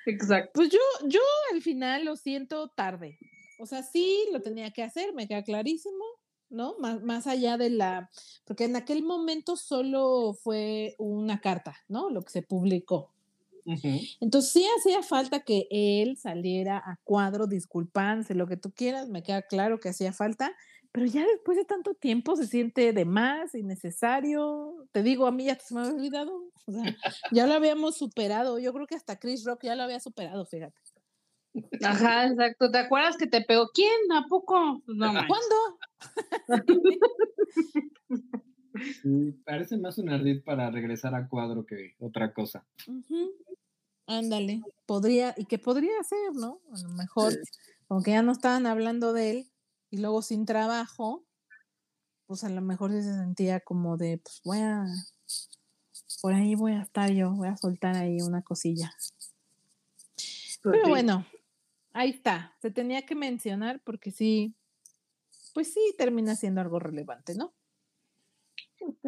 Exacto. 0.07 0.51
Pues 0.55 0.71
yo, 0.71 0.79
yo 1.09 1.21
al 1.53 1.63
final 1.63 2.05
lo 2.05 2.17
siento 2.17 2.69
tarde. 2.69 3.19
O 3.59 3.67
sea, 3.67 3.83
sí 3.83 4.27
lo 4.33 4.41
tenía 4.41 4.71
que 4.71 4.83
hacer, 4.83 5.13
me 5.13 5.29
queda 5.29 5.43
clarísimo, 5.43 6.05
¿no? 6.49 6.77
Más, 6.79 7.03
más 7.03 7.27
allá 7.27 7.59
de 7.59 7.71
la. 7.71 8.11
Porque 8.45 8.65
en 8.65 8.77
aquel 8.77 9.03
momento 9.03 9.57
solo 9.57 10.33
fue 10.33 10.95
una 10.99 11.41
carta, 11.41 11.77
¿no? 11.89 12.09
Lo 12.09 12.23
que 12.23 12.33
se 12.33 12.43
publicó. 12.43 13.13
Entonces 14.21 14.53
sí 14.53 14.67
hacía 14.79 15.03
falta 15.03 15.41
que 15.41 15.67
él 15.71 16.17
saliera 16.17 16.79
a 16.79 16.99
cuadro, 17.05 17.47
disculpándose, 17.47 18.35
lo 18.35 18.47
que 18.47 18.57
tú 18.57 18.73
quieras, 18.73 19.09
me 19.09 19.23
queda 19.23 19.43
claro 19.43 19.81
que 19.81 19.91
hacía 19.91 20.13
falta, 20.13 20.53
pero 20.93 21.07
ya 21.07 21.25
después 21.25 21.57
de 21.57 21.65
tanto 21.65 21.95
tiempo 21.95 22.35
se 22.37 22.47
siente 22.47 22.93
de 22.93 23.05
más, 23.05 23.55
innecesario. 23.55 24.89
Te 24.93 25.03
digo, 25.03 25.27
a 25.27 25.33
mí 25.33 25.45
ya 25.45 25.57
se 25.59 25.75
me 25.75 25.81
había 25.81 25.93
olvidado. 25.95 26.51
O 26.67 26.73
sea, 26.73 26.97
ya 27.31 27.47
lo 27.47 27.55
habíamos 27.55 27.97
superado. 27.97 28.59
Yo 28.59 28.73
creo 28.73 28.87
que 28.87 28.97
hasta 28.97 29.19
Chris 29.19 29.45
Rock 29.45 29.65
ya 29.65 29.77
lo 29.77 29.85
había 29.85 30.01
superado, 30.01 30.45
fíjate. 30.47 30.81
Ajá, 31.85 32.27
exacto. 32.27 32.71
¿Te 32.71 32.79
acuerdas 32.79 33.17
que 33.17 33.27
te 33.27 33.43
pegó? 33.43 33.69
¿Quién? 33.73 34.13
¿A 34.13 34.27
poco? 34.29 34.83
No, 34.87 35.13
¿Cuándo? 35.13 35.57
parece 39.45 39.77
más 39.77 39.99
un 39.99 40.11
ardid 40.11 40.43
para 40.43 40.71
regresar 40.71 41.15
a 41.15 41.29
cuadro 41.29 41.67
que 41.67 41.95
otra 41.99 42.33
cosa. 42.33 42.65
Ándale, 44.07 44.63
podría, 44.87 45.35
y 45.37 45.45
que 45.45 45.59
podría 45.59 46.03
ser, 46.03 46.35
¿no? 46.35 46.61
A 46.73 46.81
lo 46.83 46.89
mejor, 46.91 47.33
aunque 47.89 48.13
ya 48.13 48.23
no 48.23 48.33
estaban 48.33 48.67
hablando 48.67 49.13
de 49.13 49.31
él, 49.31 49.50
y 49.91 49.99
luego 49.99 50.23
sin 50.23 50.47
trabajo, 50.47 51.27
pues 52.27 52.45
a 52.45 52.49
lo 52.49 52.61
mejor 52.61 52.93
se 52.93 53.03
sentía 53.03 53.61
como 53.61 53.97
de, 53.97 54.19
pues 54.19 54.41
voy 54.45 54.59
a, 54.59 54.85
por 56.23 56.33
ahí 56.33 56.55
voy 56.55 56.73
a 56.73 56.83
estar 56.83 57.11
yo, 57.11 57.33
voy 57.33 57.49
a 57.49 57.57
soltar 57.57 57.97
ahí 57.97 58.21
una 58.21 58.43
cosilla. 58.43 58.93
Pues 60.15 60.61
Pero 60.63 60.89
bueno, 60.89 61.27
ahí 61.93 62.11
está, 62.11 62.57
se 62.63 62.71
tenía 62.71 63.05
que 63.05 63.15
mencionar 63.15 63.83
porque 63.85 64.13
sí, 64.13 64.55
pues 65.55 65.73
sí 65.73 65.81
termina 65.99 66.37
siendo 66.37 66.61
algo 66.61 66.79
relevante, 66.79 67.35
¿no? 67.35 67.53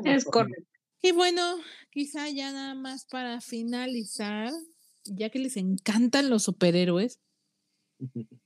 Es 0.05 0.25
correcto. 0.25 0.69
Y 1.01 1.11
bueno, 1.13 1.59
quizá 1.91 2.29
ya 2.29 2.53
nada 2.53 2.75
más 2.75 3.07
para 3.07 3.41
finalizar, 3.41 4.53
ya 5.05 5.31
que 5.31 5.41
les 5.41 5.57
encantan 5.57 6.31
los 6.31 6.45
superhéroes, 6.45 7.21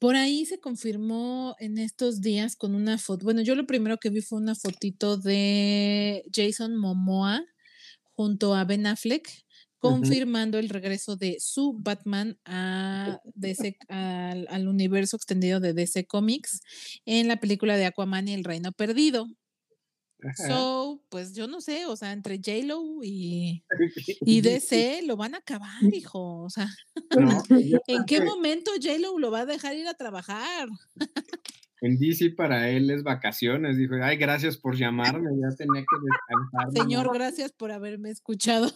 por 0.00 0.16
ahí 0.16 0.46
se 0.46 0.58
confirmó 0.58 1.54
en 1.60 1.76
estos 1.76 2.22
días 2.22 2.56
con 2.56 2.74
una 2.74 2.96
foto. 2.96 3.24
Bueno, 3.24 3.42
yo 3.42 3.54
lo 3.54 3.66
primero 3.66 3.98
que 3.98 4.08
vi 4.08 4.22
fue 4.22 4.38
una 4.38 4.54
fotito 4.54 5.18
de 5.18 6.24
Jason 6.34 6.74
Momoa 6.74 7.44
junto 8.14 8.54
a 8.54 8.64
Ben 8.64 8.86
Affleck, 8.86 9.28
confirmando 9.78 10.58
el 10.58 10.70
regreso 10.70 11.16
de 11.16 11.36
su 11.38 11.76
Batman 11.78 12.38
a 12.46 13.20
DC, 13.34 13.76
al, 13.88 14.46
al, 14.48 14.68
universo 14.68 15.16
extendido 15.16 15.60
de 15.60 15.74
DC 15.74 16.06
Comics 16.06 16.60
en 17.04 17.28
la 17.28 17.36
película 17.36 17.76
de 17.76 17.84
Aquaman 17.84 18.26
y 18.26 18.32
el 18.32 18.44
Reino 18.44 18.72
Perdido. 18.72 19.26
So, 20.36 21.02
pues 21.08 21.34
yo 21.34 21.46
no 21.46 21.60
sé, 21.60 21.86
o 21.86 21.96
sea, 21.96 22.12
entre 22.12 22.36
J-Lo 22.36 23.02
y, 23.02 23.64
y 24.20 24.40
DC 24.40 25.02
lo 25.06 25.16
van 25.16 25.34
a 25.34 25.38
acabar, 25.38 25.70
hijo. 25.92 26.42
O 26.42 26.50
sea, 26.50 26.68
¿en 27.86 28.04
qué 28.04 28.22
momento 28.22 28.70
J-Lo 28.80 29.18
lo 29.18 29.30
va 29.30 29.40
a 29.40 29.46
dejar 29.46 29.76
ir 29.76 29.88
a 29.88 29.94
trabajar? 29.94 30.68
En 31.82 31.98
DC 31.98 32.30
para 32.30 32.68
él 32.68 32.90
es 32.90 33.02
vacaciones. 33.02 33.76
Dijo, 33.76 33.94
ay, 34.02 34.16
gracias 34.16 34.56
por 34.58 34.76
llamarme, 34.76 35.30
ya 35.40 35.56
tenía 35.56 35.80
que 35.80 35.96
descansar. 36.02 36.72
Señor, 36.72 37.12
gracias 37.14 37.52
por 37.52 37.72
haberme 37.72 38.10
escuchado. 38.10 38.70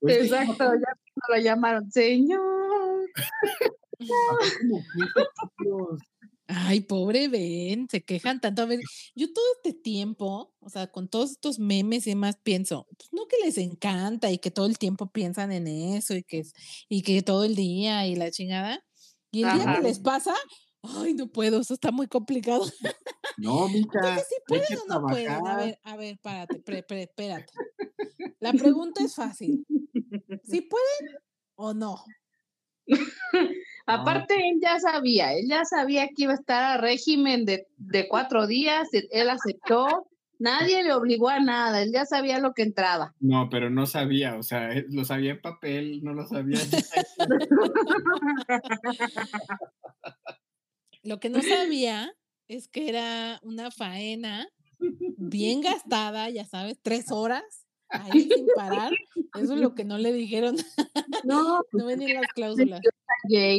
Pues 0.00 0.24
Exacto, 0.24 0.64
ya 0.74 1.36
lo 1.36 1.40
llamaron, 1.40 1.90
señor. 1.92 3.08
Ay, 6.54 6.80
pobre 6.80 7.28
Ben, 7.28 7.88
se 7.88 8.02
quejan 8.02 8.40
tanto. 8.40 8.62
A 8.62 8.66
ver, 8.66 8.80
yo 9.14 9.32
todo 9.32 9.44
este 9.56 9.72
tiempo, 9.72 10.54
o 10.60 10.68
sea, 10.68 10.86
con 10.88 11.08
todos 11.08 11.30
estos 11.30 11.58
memes 11.58 12.06
y 12.06 12.10
demás, 12.10 12.36
pienso, 12.42 12.86
pues 12.98 13.08
no 13.10 13.26
que 13.26 13.36
les 13.42 13.56
encanta 13.56 14.30
y 14.30 14.38
que 14.38 14.50
todo 14.50 14.66
el 14.66 14.78
tiempo 14.78 15.10
piensan 15.10 15.50
en 15.52 15.66
eso 15.66 16.14
y 16.14 16.22
que, 16.22 16.42
y 16.88 17.02
que 17.02 17.22
todo 17.22 17.44
el 17.44 17.54
día 17.54 18.06
y 18.06 18.16
la 18.16 18.30
chingada. 18.30 18.84
Y 19.30 19.44
el 19.44 19.54
día 19.54 19.76
que 19.76 19.82
les 19.82 19.98
pasa, 19.98 20.34
ay, 20.82 21.14
no 21.14 21.28
puedo, 21.28 21.60
eso 21.60 21.72
está 21.72 21.90
muy 21.90 22.06
complicado. 22.06 22.64
No, 23.38 23.66
mija. 23.68 24.18
si 24.18 24.34
pueden 24.46 24.78
o 24.78 25.00
no 25.00 25.06
pueden. 25.06 25.32
A 25.32 25.56
ver, 25.56 25.78
a 25.82 25.96
ver, 25.96 26.18
párate, 26.18 26.56
espérate. 26.56 27.46
La 28.40 28.52
pregunta 28.52 29.02
es 29.02 29.14
fácil. 29.14 29.64
¿Si 30.44 30.60
pueden 30.60 31.16
o 31.54 31.72
no? 31.72 32.04
Aparte, 33.86 34.34
él 34.34 34.60
ya 34.60 34.78
sabía, 34.78 35.34
él 35.34 35.46
ya 35.48 35.64
sabía 35.64 36.08
que 36.08 36.24
iba 36.24 36.32
a 36.32 36.36
estar 36.36 36.62
a 36.62 36.80
régimen 36.80 37.44
de, 37.44 37.66
de 37.76 38.08
cuatro 38.08 38.46
días, 38.46 38.88
él 38.92 39.30
aceptó, 39.30 40.08
nadie 40.38 40.82
le 40.82 40.92
obligó 40.92 41.28
a 41.28 41.40
nada, 41.40 41.82
él 41.82 41.92
ya 41.92 42.04
sabía 42.04 42.38
lo 42.38 42.52
que 42.52 42.62
entraba. 42.62 43.14
No, 43.20 43.48
pero 43.50 43.70
no 43.70 43.86
sabía, 43.86 44.36
o 44.36 44.42
sea, 44.42 44.70
lo 44.88 45.04
sabía 45.04 45.32
en 45.32 45.40
papel, 45.40 46.02
no 46.02 46.14
lo 46.14 46.26
sabía. 46.26 46.58
lo 51.02 51.20
que 51.20 51.30
no 51.30 51.42
sabía 51.42 52.12
es 52.48 52.68
que 52.68 52.88
era 52.88 53.40
una 53.42 53.70
faena 53.70 54.46
bien 55.16 55.60
gastada, 55.62 56.28
ya 56.30 56.44
sabes, 56.44 56.78
tres 56.82 57.10
horas 57.10 57.61
ahí 57.92 58.28
sin 58.28 58.46
parar. 58.54 58.92
Eso 59.40 59.54
es 59.54 59.60
lo 59.60 59.74
que 59.74 59.84
no 59.84 59.98
le 59.98 60.12
dijeron. 60.12 60.56
No, 61.24 61.62
no 61.72 61.86
venían 61.86 62.20
las 62.20 62.32
cláusulas. 62.32 62.80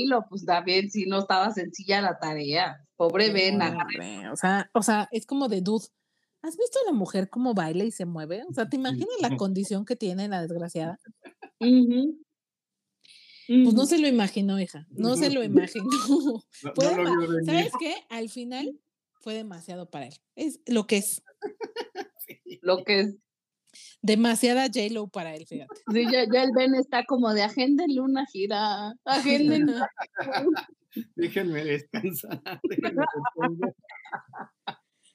lo 0.07 0.25
pues 0.29 0.45
también 0.45 0.91
si 0.91 1.05
no 1.05 1.19
estaba 1.19 1.51
sencilla 1.51 2.01
la 2.01 2.19
tarea. 2.19 2.85
Pobre 2.95 3.31
Vena. 3.31 3.87
O 4.31 4.35
sea, 4.35 4.69
o 4.73 4.81
sea, 4.81 5.07
es 5.11 5.25
como 5.25 5.47
de 5.47 5.61
dud. 5.61 5.81
¿Has 6.41 6.57
visto 6.57 6.77
a 6.83 6.91
la 6.91 6.97
mujer 6.97 7.29
cómo 7.29 7.53
baila 7.53 7.85
y 7.85 7.91
se 7.91 8.05
mueve? 8.05 8.43
O 8.49 8.53
sea, 8.53 8.67
¿te 8.67 8.75
imaginas 8.75 9.15
la 9.21 9.37
condición 9.37 9.85
que 9.85 9.95
tiene 9.95 10.27
la 10.27 10.41
desgraciada? 10.41 10.99
Pues 13.47 13.73
no 13.73 13.85
se 13.85 13.99
lo 13.99 14.07
imaginó, 14.07 14.59
hija. 14.59 14.87
No 14.89 15.15
se 15.15 15.29
lo 15.29 15.43
imaginó. 15.43 15.89
¿Sabes 17.45 17.71
qué? 17.79 17.95
Al 18.09 18.29
final 18.29 18.79
fue 19.21 19.33
demasiado 19.33 19.89
para 19.89 20.07
él. 20.07 20.15
Es 20.35 20.59
lo 20.67 20.85
que 20.87 20.97
es. 20.97 21.23
Lo 22.61 22.83
que 22.85 22.99
es. 23.01 23.15
Demasiada 24.03 24.65
J-Lo 24.65 25.07
para 25.07 25.33
él, 25.33 25.47
fíjate. 25.47 25.73
Sí, 25.91 26.05
ya, 26.11 26.23
el 26.23 26.51
Ben 26.51 26.75
está 26.75 27.05
como 27.05 27.33
de 27.33 27.41
agéndenle 27.41 28.01
una 28.01 28.25
gira. 28.25 28.93
Agéndenle. 29.05 29.75
Déjenme 31.15 31.63
descansar. 31.63 32.41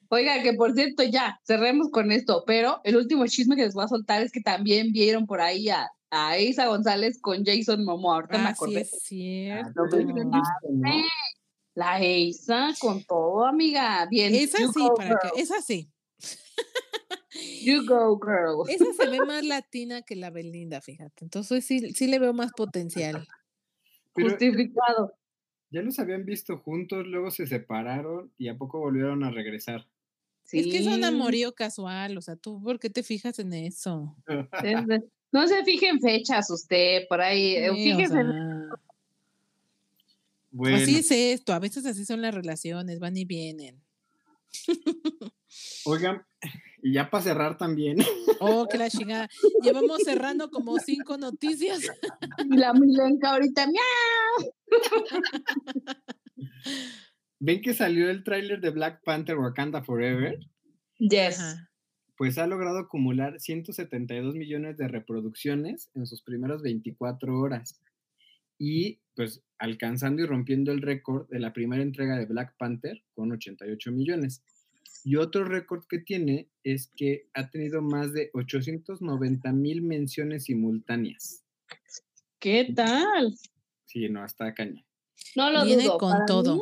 Oiga, 0.09 0.41
que 0.41 0.53
por 0.53 0.73
cierto, 0.73 1.03
ya, 1.03 1.39
cerremos 1.45 1.91
con 1.91 2.11
esto, 2.11 2.43
pero 2.47 2.81
el 2.83 2.95
último 2.95 3.27
chisme 3.27 3.55
que 3.55 3.61
les 3.61 3.75
voy 3.75 3.85
a 3.85 3.89
soltar 3.89 4.23
es 4.23 4.31
que 4.31 4.41
también 4.41 4.91
vieron 4.91 5.27
por 5.27 5.39
ahí 5.39 5.69
a, 5.69 5.87
a 6.09 6.39
Isa 6.39 6.65
González 6.65 7.19
con 7.21 7.45
Jason 7.45 7.85
Momoa. 7.85 8.15
Ahorita 8.15 8.39
me 8.39 8.49
acordé. 8.49 8.85
Sí 8.85 8.95
es 8.95 9.03
cierto. 9.03 9.83
Ah, 10.33 11.07
la 11.75 12.03
Isa 12.03 12.73
con 12.79 13.03
todo, 13.03 13.45
amiga. 13.45 14.07
Bien. 14.09 14.33
Esa 14.33 14.57
sí, 14.57 14.87
para 14.97 15.15
que, 15.19 15.39
esa 15.39 15.61
sí. 15.61 15.91
You 17.31 17.85
go, 17.85 18.19
girl. 18.19 18.67
Esa 18.69 18.91
se 18.93 19.09
ve 19.09 19.19
más 19.25 19.45
latina 19.45 20.01
que 20.01 20.15
la 20.15 20.31
Belinda, 20.31 20.81
fíjate. 20.81 21.23
Entonces 21.23 21.65
sí, 21.65 21.93
sí 21.93 22.07
le 22.07 22.19
veo 22.19 22.33
más 22.33 22.51
potencial. 22.53 23.27
Justificado. 24.13 25.13
Ya 25.71 25.81
los 25.83 25.99
habían 25.99 26.25
visto 26.25 26.57
juntos, 26.57 27.05
luego 27.05 27.29
se 27.29 27.45
separaron 27.45 28.33
y 28.37 28.47
a 28.49 28.57
poco 28.57 28.79
volvieron 28.79 29.23
a 29.23 29.29
regresar. 29.29 29.87
Es 30.51 30.65
que 30.65 30.79
es 30.79 30.87
un 30.87 31.03
amorío 31.03 31.53
casual, 31.53 32.17
o 32.17 32.21
sea, 32.21 32.35
tú, 32.35 32.61
¿por 32.63 32.79
qué 32.79 32.89
te 32.89 33.03
fijas 33.03 33.37
en 33.37 33.53
eso? 33.53 34.15
No 35.31 35.47
se 35.47 35.63
fijen 35.63 35.99
fechas 35.99 36.49
usted, 36.49 37.07
por 37.07 37.21
ahí, 37.21 37.55
eh, 37.55 37.71
fíjese. 37.71 38.23
Bueno. 40.49 40.77
Así 40.77 40.95
es 40.95 41.11
esto, 41.11 41.53
a 41.53 41.59
veces 41.59 41.85
así 41.85 42.03
son 42.03 42.23
las 42.23 42.33
relaciones, 42.33 42.97
van 42.97 43.15
y 43.15 43.25
vienen. 43.25 43.79
Oigan, 45.85 46.25
y 46.81 46.93
ya 46.93 47.09
para 47.09 47.23
cerrar 47.23 47.57
también. 47.57 47.97
Oh, 48.39 48.67
que 48.67 48.77
la 48.77 48.89
chingada. 48.89 49.27
Llevamos 49.61 50.01
cerrando 50.03 50.49
como 50.49 50.77
cinco 50.77 51.17
noticias. 51.17 51.79
La 52.49 52.73
milenca 52.73 53.31
ahorita, 53.31 53.67
miau. 53.67 54.53
¿Ven 57.39 57.61
que 57.61 57.73
salió 57.73 58.09
el 58.09 58.23
tráiler 58.23 58.61
de 58.61 58.69
Black 58.69 59.01
Panther 59.03 59.37
Wakanda 59.37 59.83
Forever? 59.83 60.39
Yes. 60.97 61.57
Pues 62.17 62.37
ha 62.37 62.47
logrado 62.47 62.79
acumular 62.79 63.39
172 63.39 64.35
millones 64.35 64.77
de 64.77 64.87
reproducciones 64.87 65.89
en 65.95 66.05
sus 66.05 66.21
primeras 66.21 66.61
24 66.61 67.37
horas. 67.39 67.79
Y 68.57 68.99
pues 69.15 69.41
alcanzando 69.57 70.21
y 70.21 70.25
rompiendo 70.25 70.71
el 70.71 70.81
récord 70.81 71.29
de 71.29 71.39
la 71.39 71.53
primera 71.53 71.81
entrega 71.81 72.17
de 72.17 72.25
Black 72.25 72.55
Panther 72.57 73.03
con 73.13 73.31
88 73.31 73.91
millones. 73.91 74.43
Y 75.03 75.15
otro 75.15 75.43
récord 75.45 75.83
que 75.87 75.99
tiene 75.99 76.49
es 76.63 76.91
que 76.95 77.29
ha 77.33 77.49
tenido 77.49 77.81
más 77.81 78.13
de 78.13 78.29
890 78.33 79.51
mil 79.53 79.81
menciones 79.81 80.45
simultáneas. 80.45 81.43
¿Qué 82.39 82.71
tal? 82.75 83.35
Sí, 83.85 84.09
no, 84.09 84.23
hasta 84.23 84.53
caña. 84.53 84.85
No 85.35 85.51
lo 85.51 85.65
Viene 85.65 85.83
dudo. 85.83 85.97
con 85.97 86.25
todo. 86.25 86.61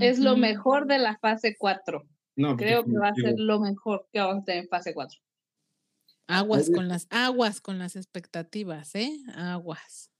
Es 0.00 0.18
lo 0.18 0.36
mejor 0.36 0.86
de 0.86 0.98
la 0.98 1.18
fase 1.18 1.56
4. 1.58 2.02
No, 2.36 2.56
Creo 2.56 2.84
que 2.84 2.92
va 2.92 3.08
a 3.08 3.14
ser 3.14 3.38
lo 3.38 3.60
mejor 3.60 4.08
que 4.12 4.20
vamos 4.20 4.42
a 4.42 4.44
tener 4.44 4.64
en 4.64 4.68
fase 4.68 4.94
4. 4.94 5.20
Aguas 6.28 6.70
con 6.70 6.88
las 6.88 7.06
aguas 7.10 7.60
con 7.60 7.78
las 7.78 7.96
expectativas, 7.96 8.94
¿eh? 8.94 9.18
Aguas. 9.34 10.10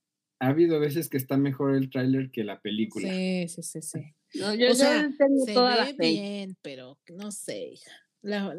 Ha 0.40 0.48
habido 0.48 0.78
veces 0.78 1.08
que 1.08 1.16
está 1.16 1.36
mejor 1.36 1.74
el 1.74 1.88
tráiler 1.88 2.30
que 2.30 2.44
la 2.44 2.60
película. 2.60 3.08
Sí, 3.08 3.46
sí, 3.48 3.62
sí, 3.62 3.80
sí. 3.80 4.00
No, 4.34 4.54
yo, 4.54 4.72
o 4.72 4.74
sea, 4.74 5.10
se 5.44 5.54
ve 5.54 5.96
bien, 5.98 6.56
pero 6.62 6.98
no 7.14 7.30
sé, 7.32 7.74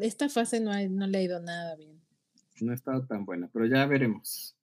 esta 0.00 0.28
fase 0.28 0.60
no, 0.60 0.72
no 0.88 1.06
le 1.06 1.18
ha 1.18 1.22
ido 1.22 1.40
nada 1.40 1.74
bien. 1.76 2.00
No 2.60 2.72
ha 2.72 2.74
estado 2.74 3.04
tan 3.06 3.24
buena, 3.24 3.50
pero 3.52 3.66
ya 3.66 3.84
veremos. 3.86 4.56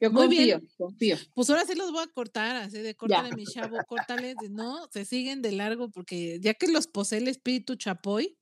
Yo 0.00 0.12
Muy 0.12 0.26
confío, 0.26 0.58
bien. 0.58 0.68
confío. 0.76 1.16
Pues 1.34 1.50
ahora 1.50 1.64
sí 1.64 1.74
los 1.74 1.90
voy 1.90 2.04
a 2.04 2.12
cortar, 2.12 2.54
así 2.56 2.78
de 2.78 2.94
córtale 2.94 3.34
mi 3.34 3.44
chavo, 3.44 3.76
córtale, 3.88 4.36
no, 4.50 4.86
se 4.92 5.04
siguen 5.04 5.42
de 5.42 5.50
largo 5.50 5.90
porque 5.90 6.38
ya 6.40 6.54
que 6.54 6.68
los 6.68 6.86
posee 6.86 7.18
el 7.18 7.26
espíritu 7.26 7.74
chapoy, 7.74 8.37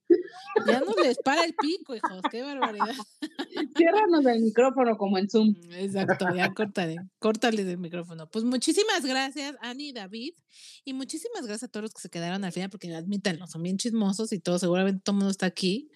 ya 0.67 0.81
no 0.81 0.95
les 1.03 1.19
para 1.19 1.45
el 1.45 1.55
pico, 1.55 1.95
hijos, 1.95 2.23
qué 2.31 2.43
barbaridad. 2.43 2.95
Ciérranos 3.77 4.27
el 4.27 4.43
micrófono 4.43 4.97
como 4.97 5.19
en 5.19 5.29
Zoom. 5.29 5.49
Mm, 5.49 5.73
exacto, 5.73 6.27
ya 6.35 6.53
córtale, 6.55 6.97
córtale 7.19 7.65
del 7.65 7.79
micrófono. 7.79 8.29
Pues 8.31 8.45
muchísimas 8.45 9.05
gracias, 9.05 9.57
Ani 9.61 9.89
y 9.89 9.93
David, 9.93 10.35
y 10.85 10.93
muchísimas 10.93 11.47
gracias 11.47 11.65
a 11.65 11.69
todos 11.69 11.85
los 11.85 11.95
que 11.95 12.03
se 12.03 12.11
quedaron 12.11 12.45
al 12.45 12.53
final, 12.53 12.71
porque 12.71 12.95
admítanlo, 12.95 13.47
son 13.47 13.63
bien 13.63 13.79
chismosos 13.79 14.33
y 14.33 14.39
todo, 14.39 14.59
seguramente 14.59 15.03
todo 15.05 15.15
el 15.15 15.19
mundo 15.19 15.31
está 15.31 15.47
aquí, 15.47 15.91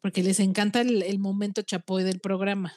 porque 0.00 0.22
les 0.22 0.40
encanta 0.40 0.80
el, 0.80 1.02
el 1.02 1.18
momento 1.18 1.62
chapoy 1.62 2.02
del 2.04 2.20
programa. 2.20 2.74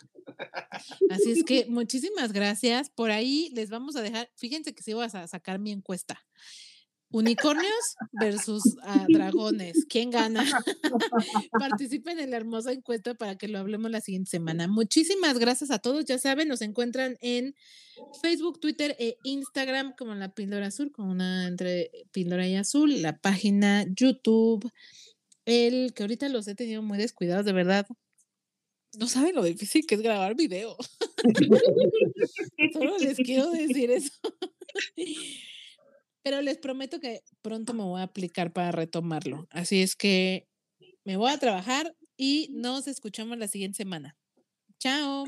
Así 1.10 1.32
es 1.32 1.44
que 1.44 1.66
muchísimas 1.70 2.32
gracias. 2.32 2.90
Por 2.90 3.12
ahí 3.12 3.52
les 3.54 3.70
vamos 3.70 3.96
a 3.96 4.02
dejar, 4.02 4.30
fíjense 4.36 4.74
que 4.74 4.84
si 4.84 4.94
vas 4.94 5.16
a 5.16 5.28
sacar 5.28 5.60
mi 5.60 5.72
encuesta. 5.72 6.24
Unicornios 7.16 7.96
versus 8.12 8.62
ah, 8.84 9.06
dragones. 9.08 9.86
¿Quién 9.90 10.12
gana? 10.12 10.44
Participen 11.52 12.20
en 12.20 12.32
la 12.32 12.36
hermosa 12.36 12.74
encuesta 12.74 13.14
para 13.14 13.38
que 13.38 13.48
lo 13.48 13.58
hablemos 13.60 13.90
la 13.90 14.02
siguiente 14.02 14.32
semana. 14.32 14.68
Muchísimas 14.68 15.40
gracias 15.40 15.72
a 15.72 15.80
todos. 15.80 16.04
Ya 16.04 16.18
saben, 16.18 16.50
nos 16.50 16.62
encuentran 16.62 17.18
en 17.22 17.56
Facebook, 18.22 18.60
Twitter 18.60 18.98
e 19.00 19.18
Instagram 19.24 19.96
como 19.98 20.14
la 20.14 20.34
píldora 20.34 20.68
azul, 20.68 20.92
con 20.92 21.08
una 21.08 21.48
entre 21.48 21.90
píldora 22.12 22.46
y 22.50 22.56
azul, 22.58 23.02
la 23.02 23.18
página 23.18 23.86
YouTube, 23.96 24.70
el 25.46 25.94
que 25.94 26.04
ahorita 26.04 26.28
los 26.28 26.50
he 26.50 26.56
tenido 26.56 26.82
muy 26.82 26.98
descuidados, 26.98 27.46
de 27.46 27.54
verdad 27.54 27.88
no 28.98 29.08
saben 29.08 29.36
lo 29.36 29.44
difícil 29.44 29.86
que 29.86 29.96
es 29.96 30.02
grabar 30.02 30.36
video. 30.36 30.76
Solo 32.74 32.98
les 32.98 33.18
quiero 33.18 33.52
decir 33.52 33.92
eso 33.92 34.12
pero 36.26 36.42
les 36.42 36.58
prometo 36.58 37.00
que 37.00 37.22
pronto 37.44 37.76
me 37.76 37.84
voy 37.84 38.02
a 38.02 38.06
aplicar 38.06 38.52
para 38.52 38.72
retomarlo. 38.72 39.48
Así 39.52 39.84
es 39.84 39.96
que 39.96 40.48
me 41.04 41.18
voy 41.18 41.32
a 41.32 41.38
trabajar 41.38 41.96
y 42.18 42.50
nos 42.52 42.88
escuchamos 42.88 43.38
la 43.38 43.48
siguiente 43.48 43.78
semana. 43.78 44.18
Chao. 44.80 45.26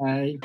Bye. 0.00 0.40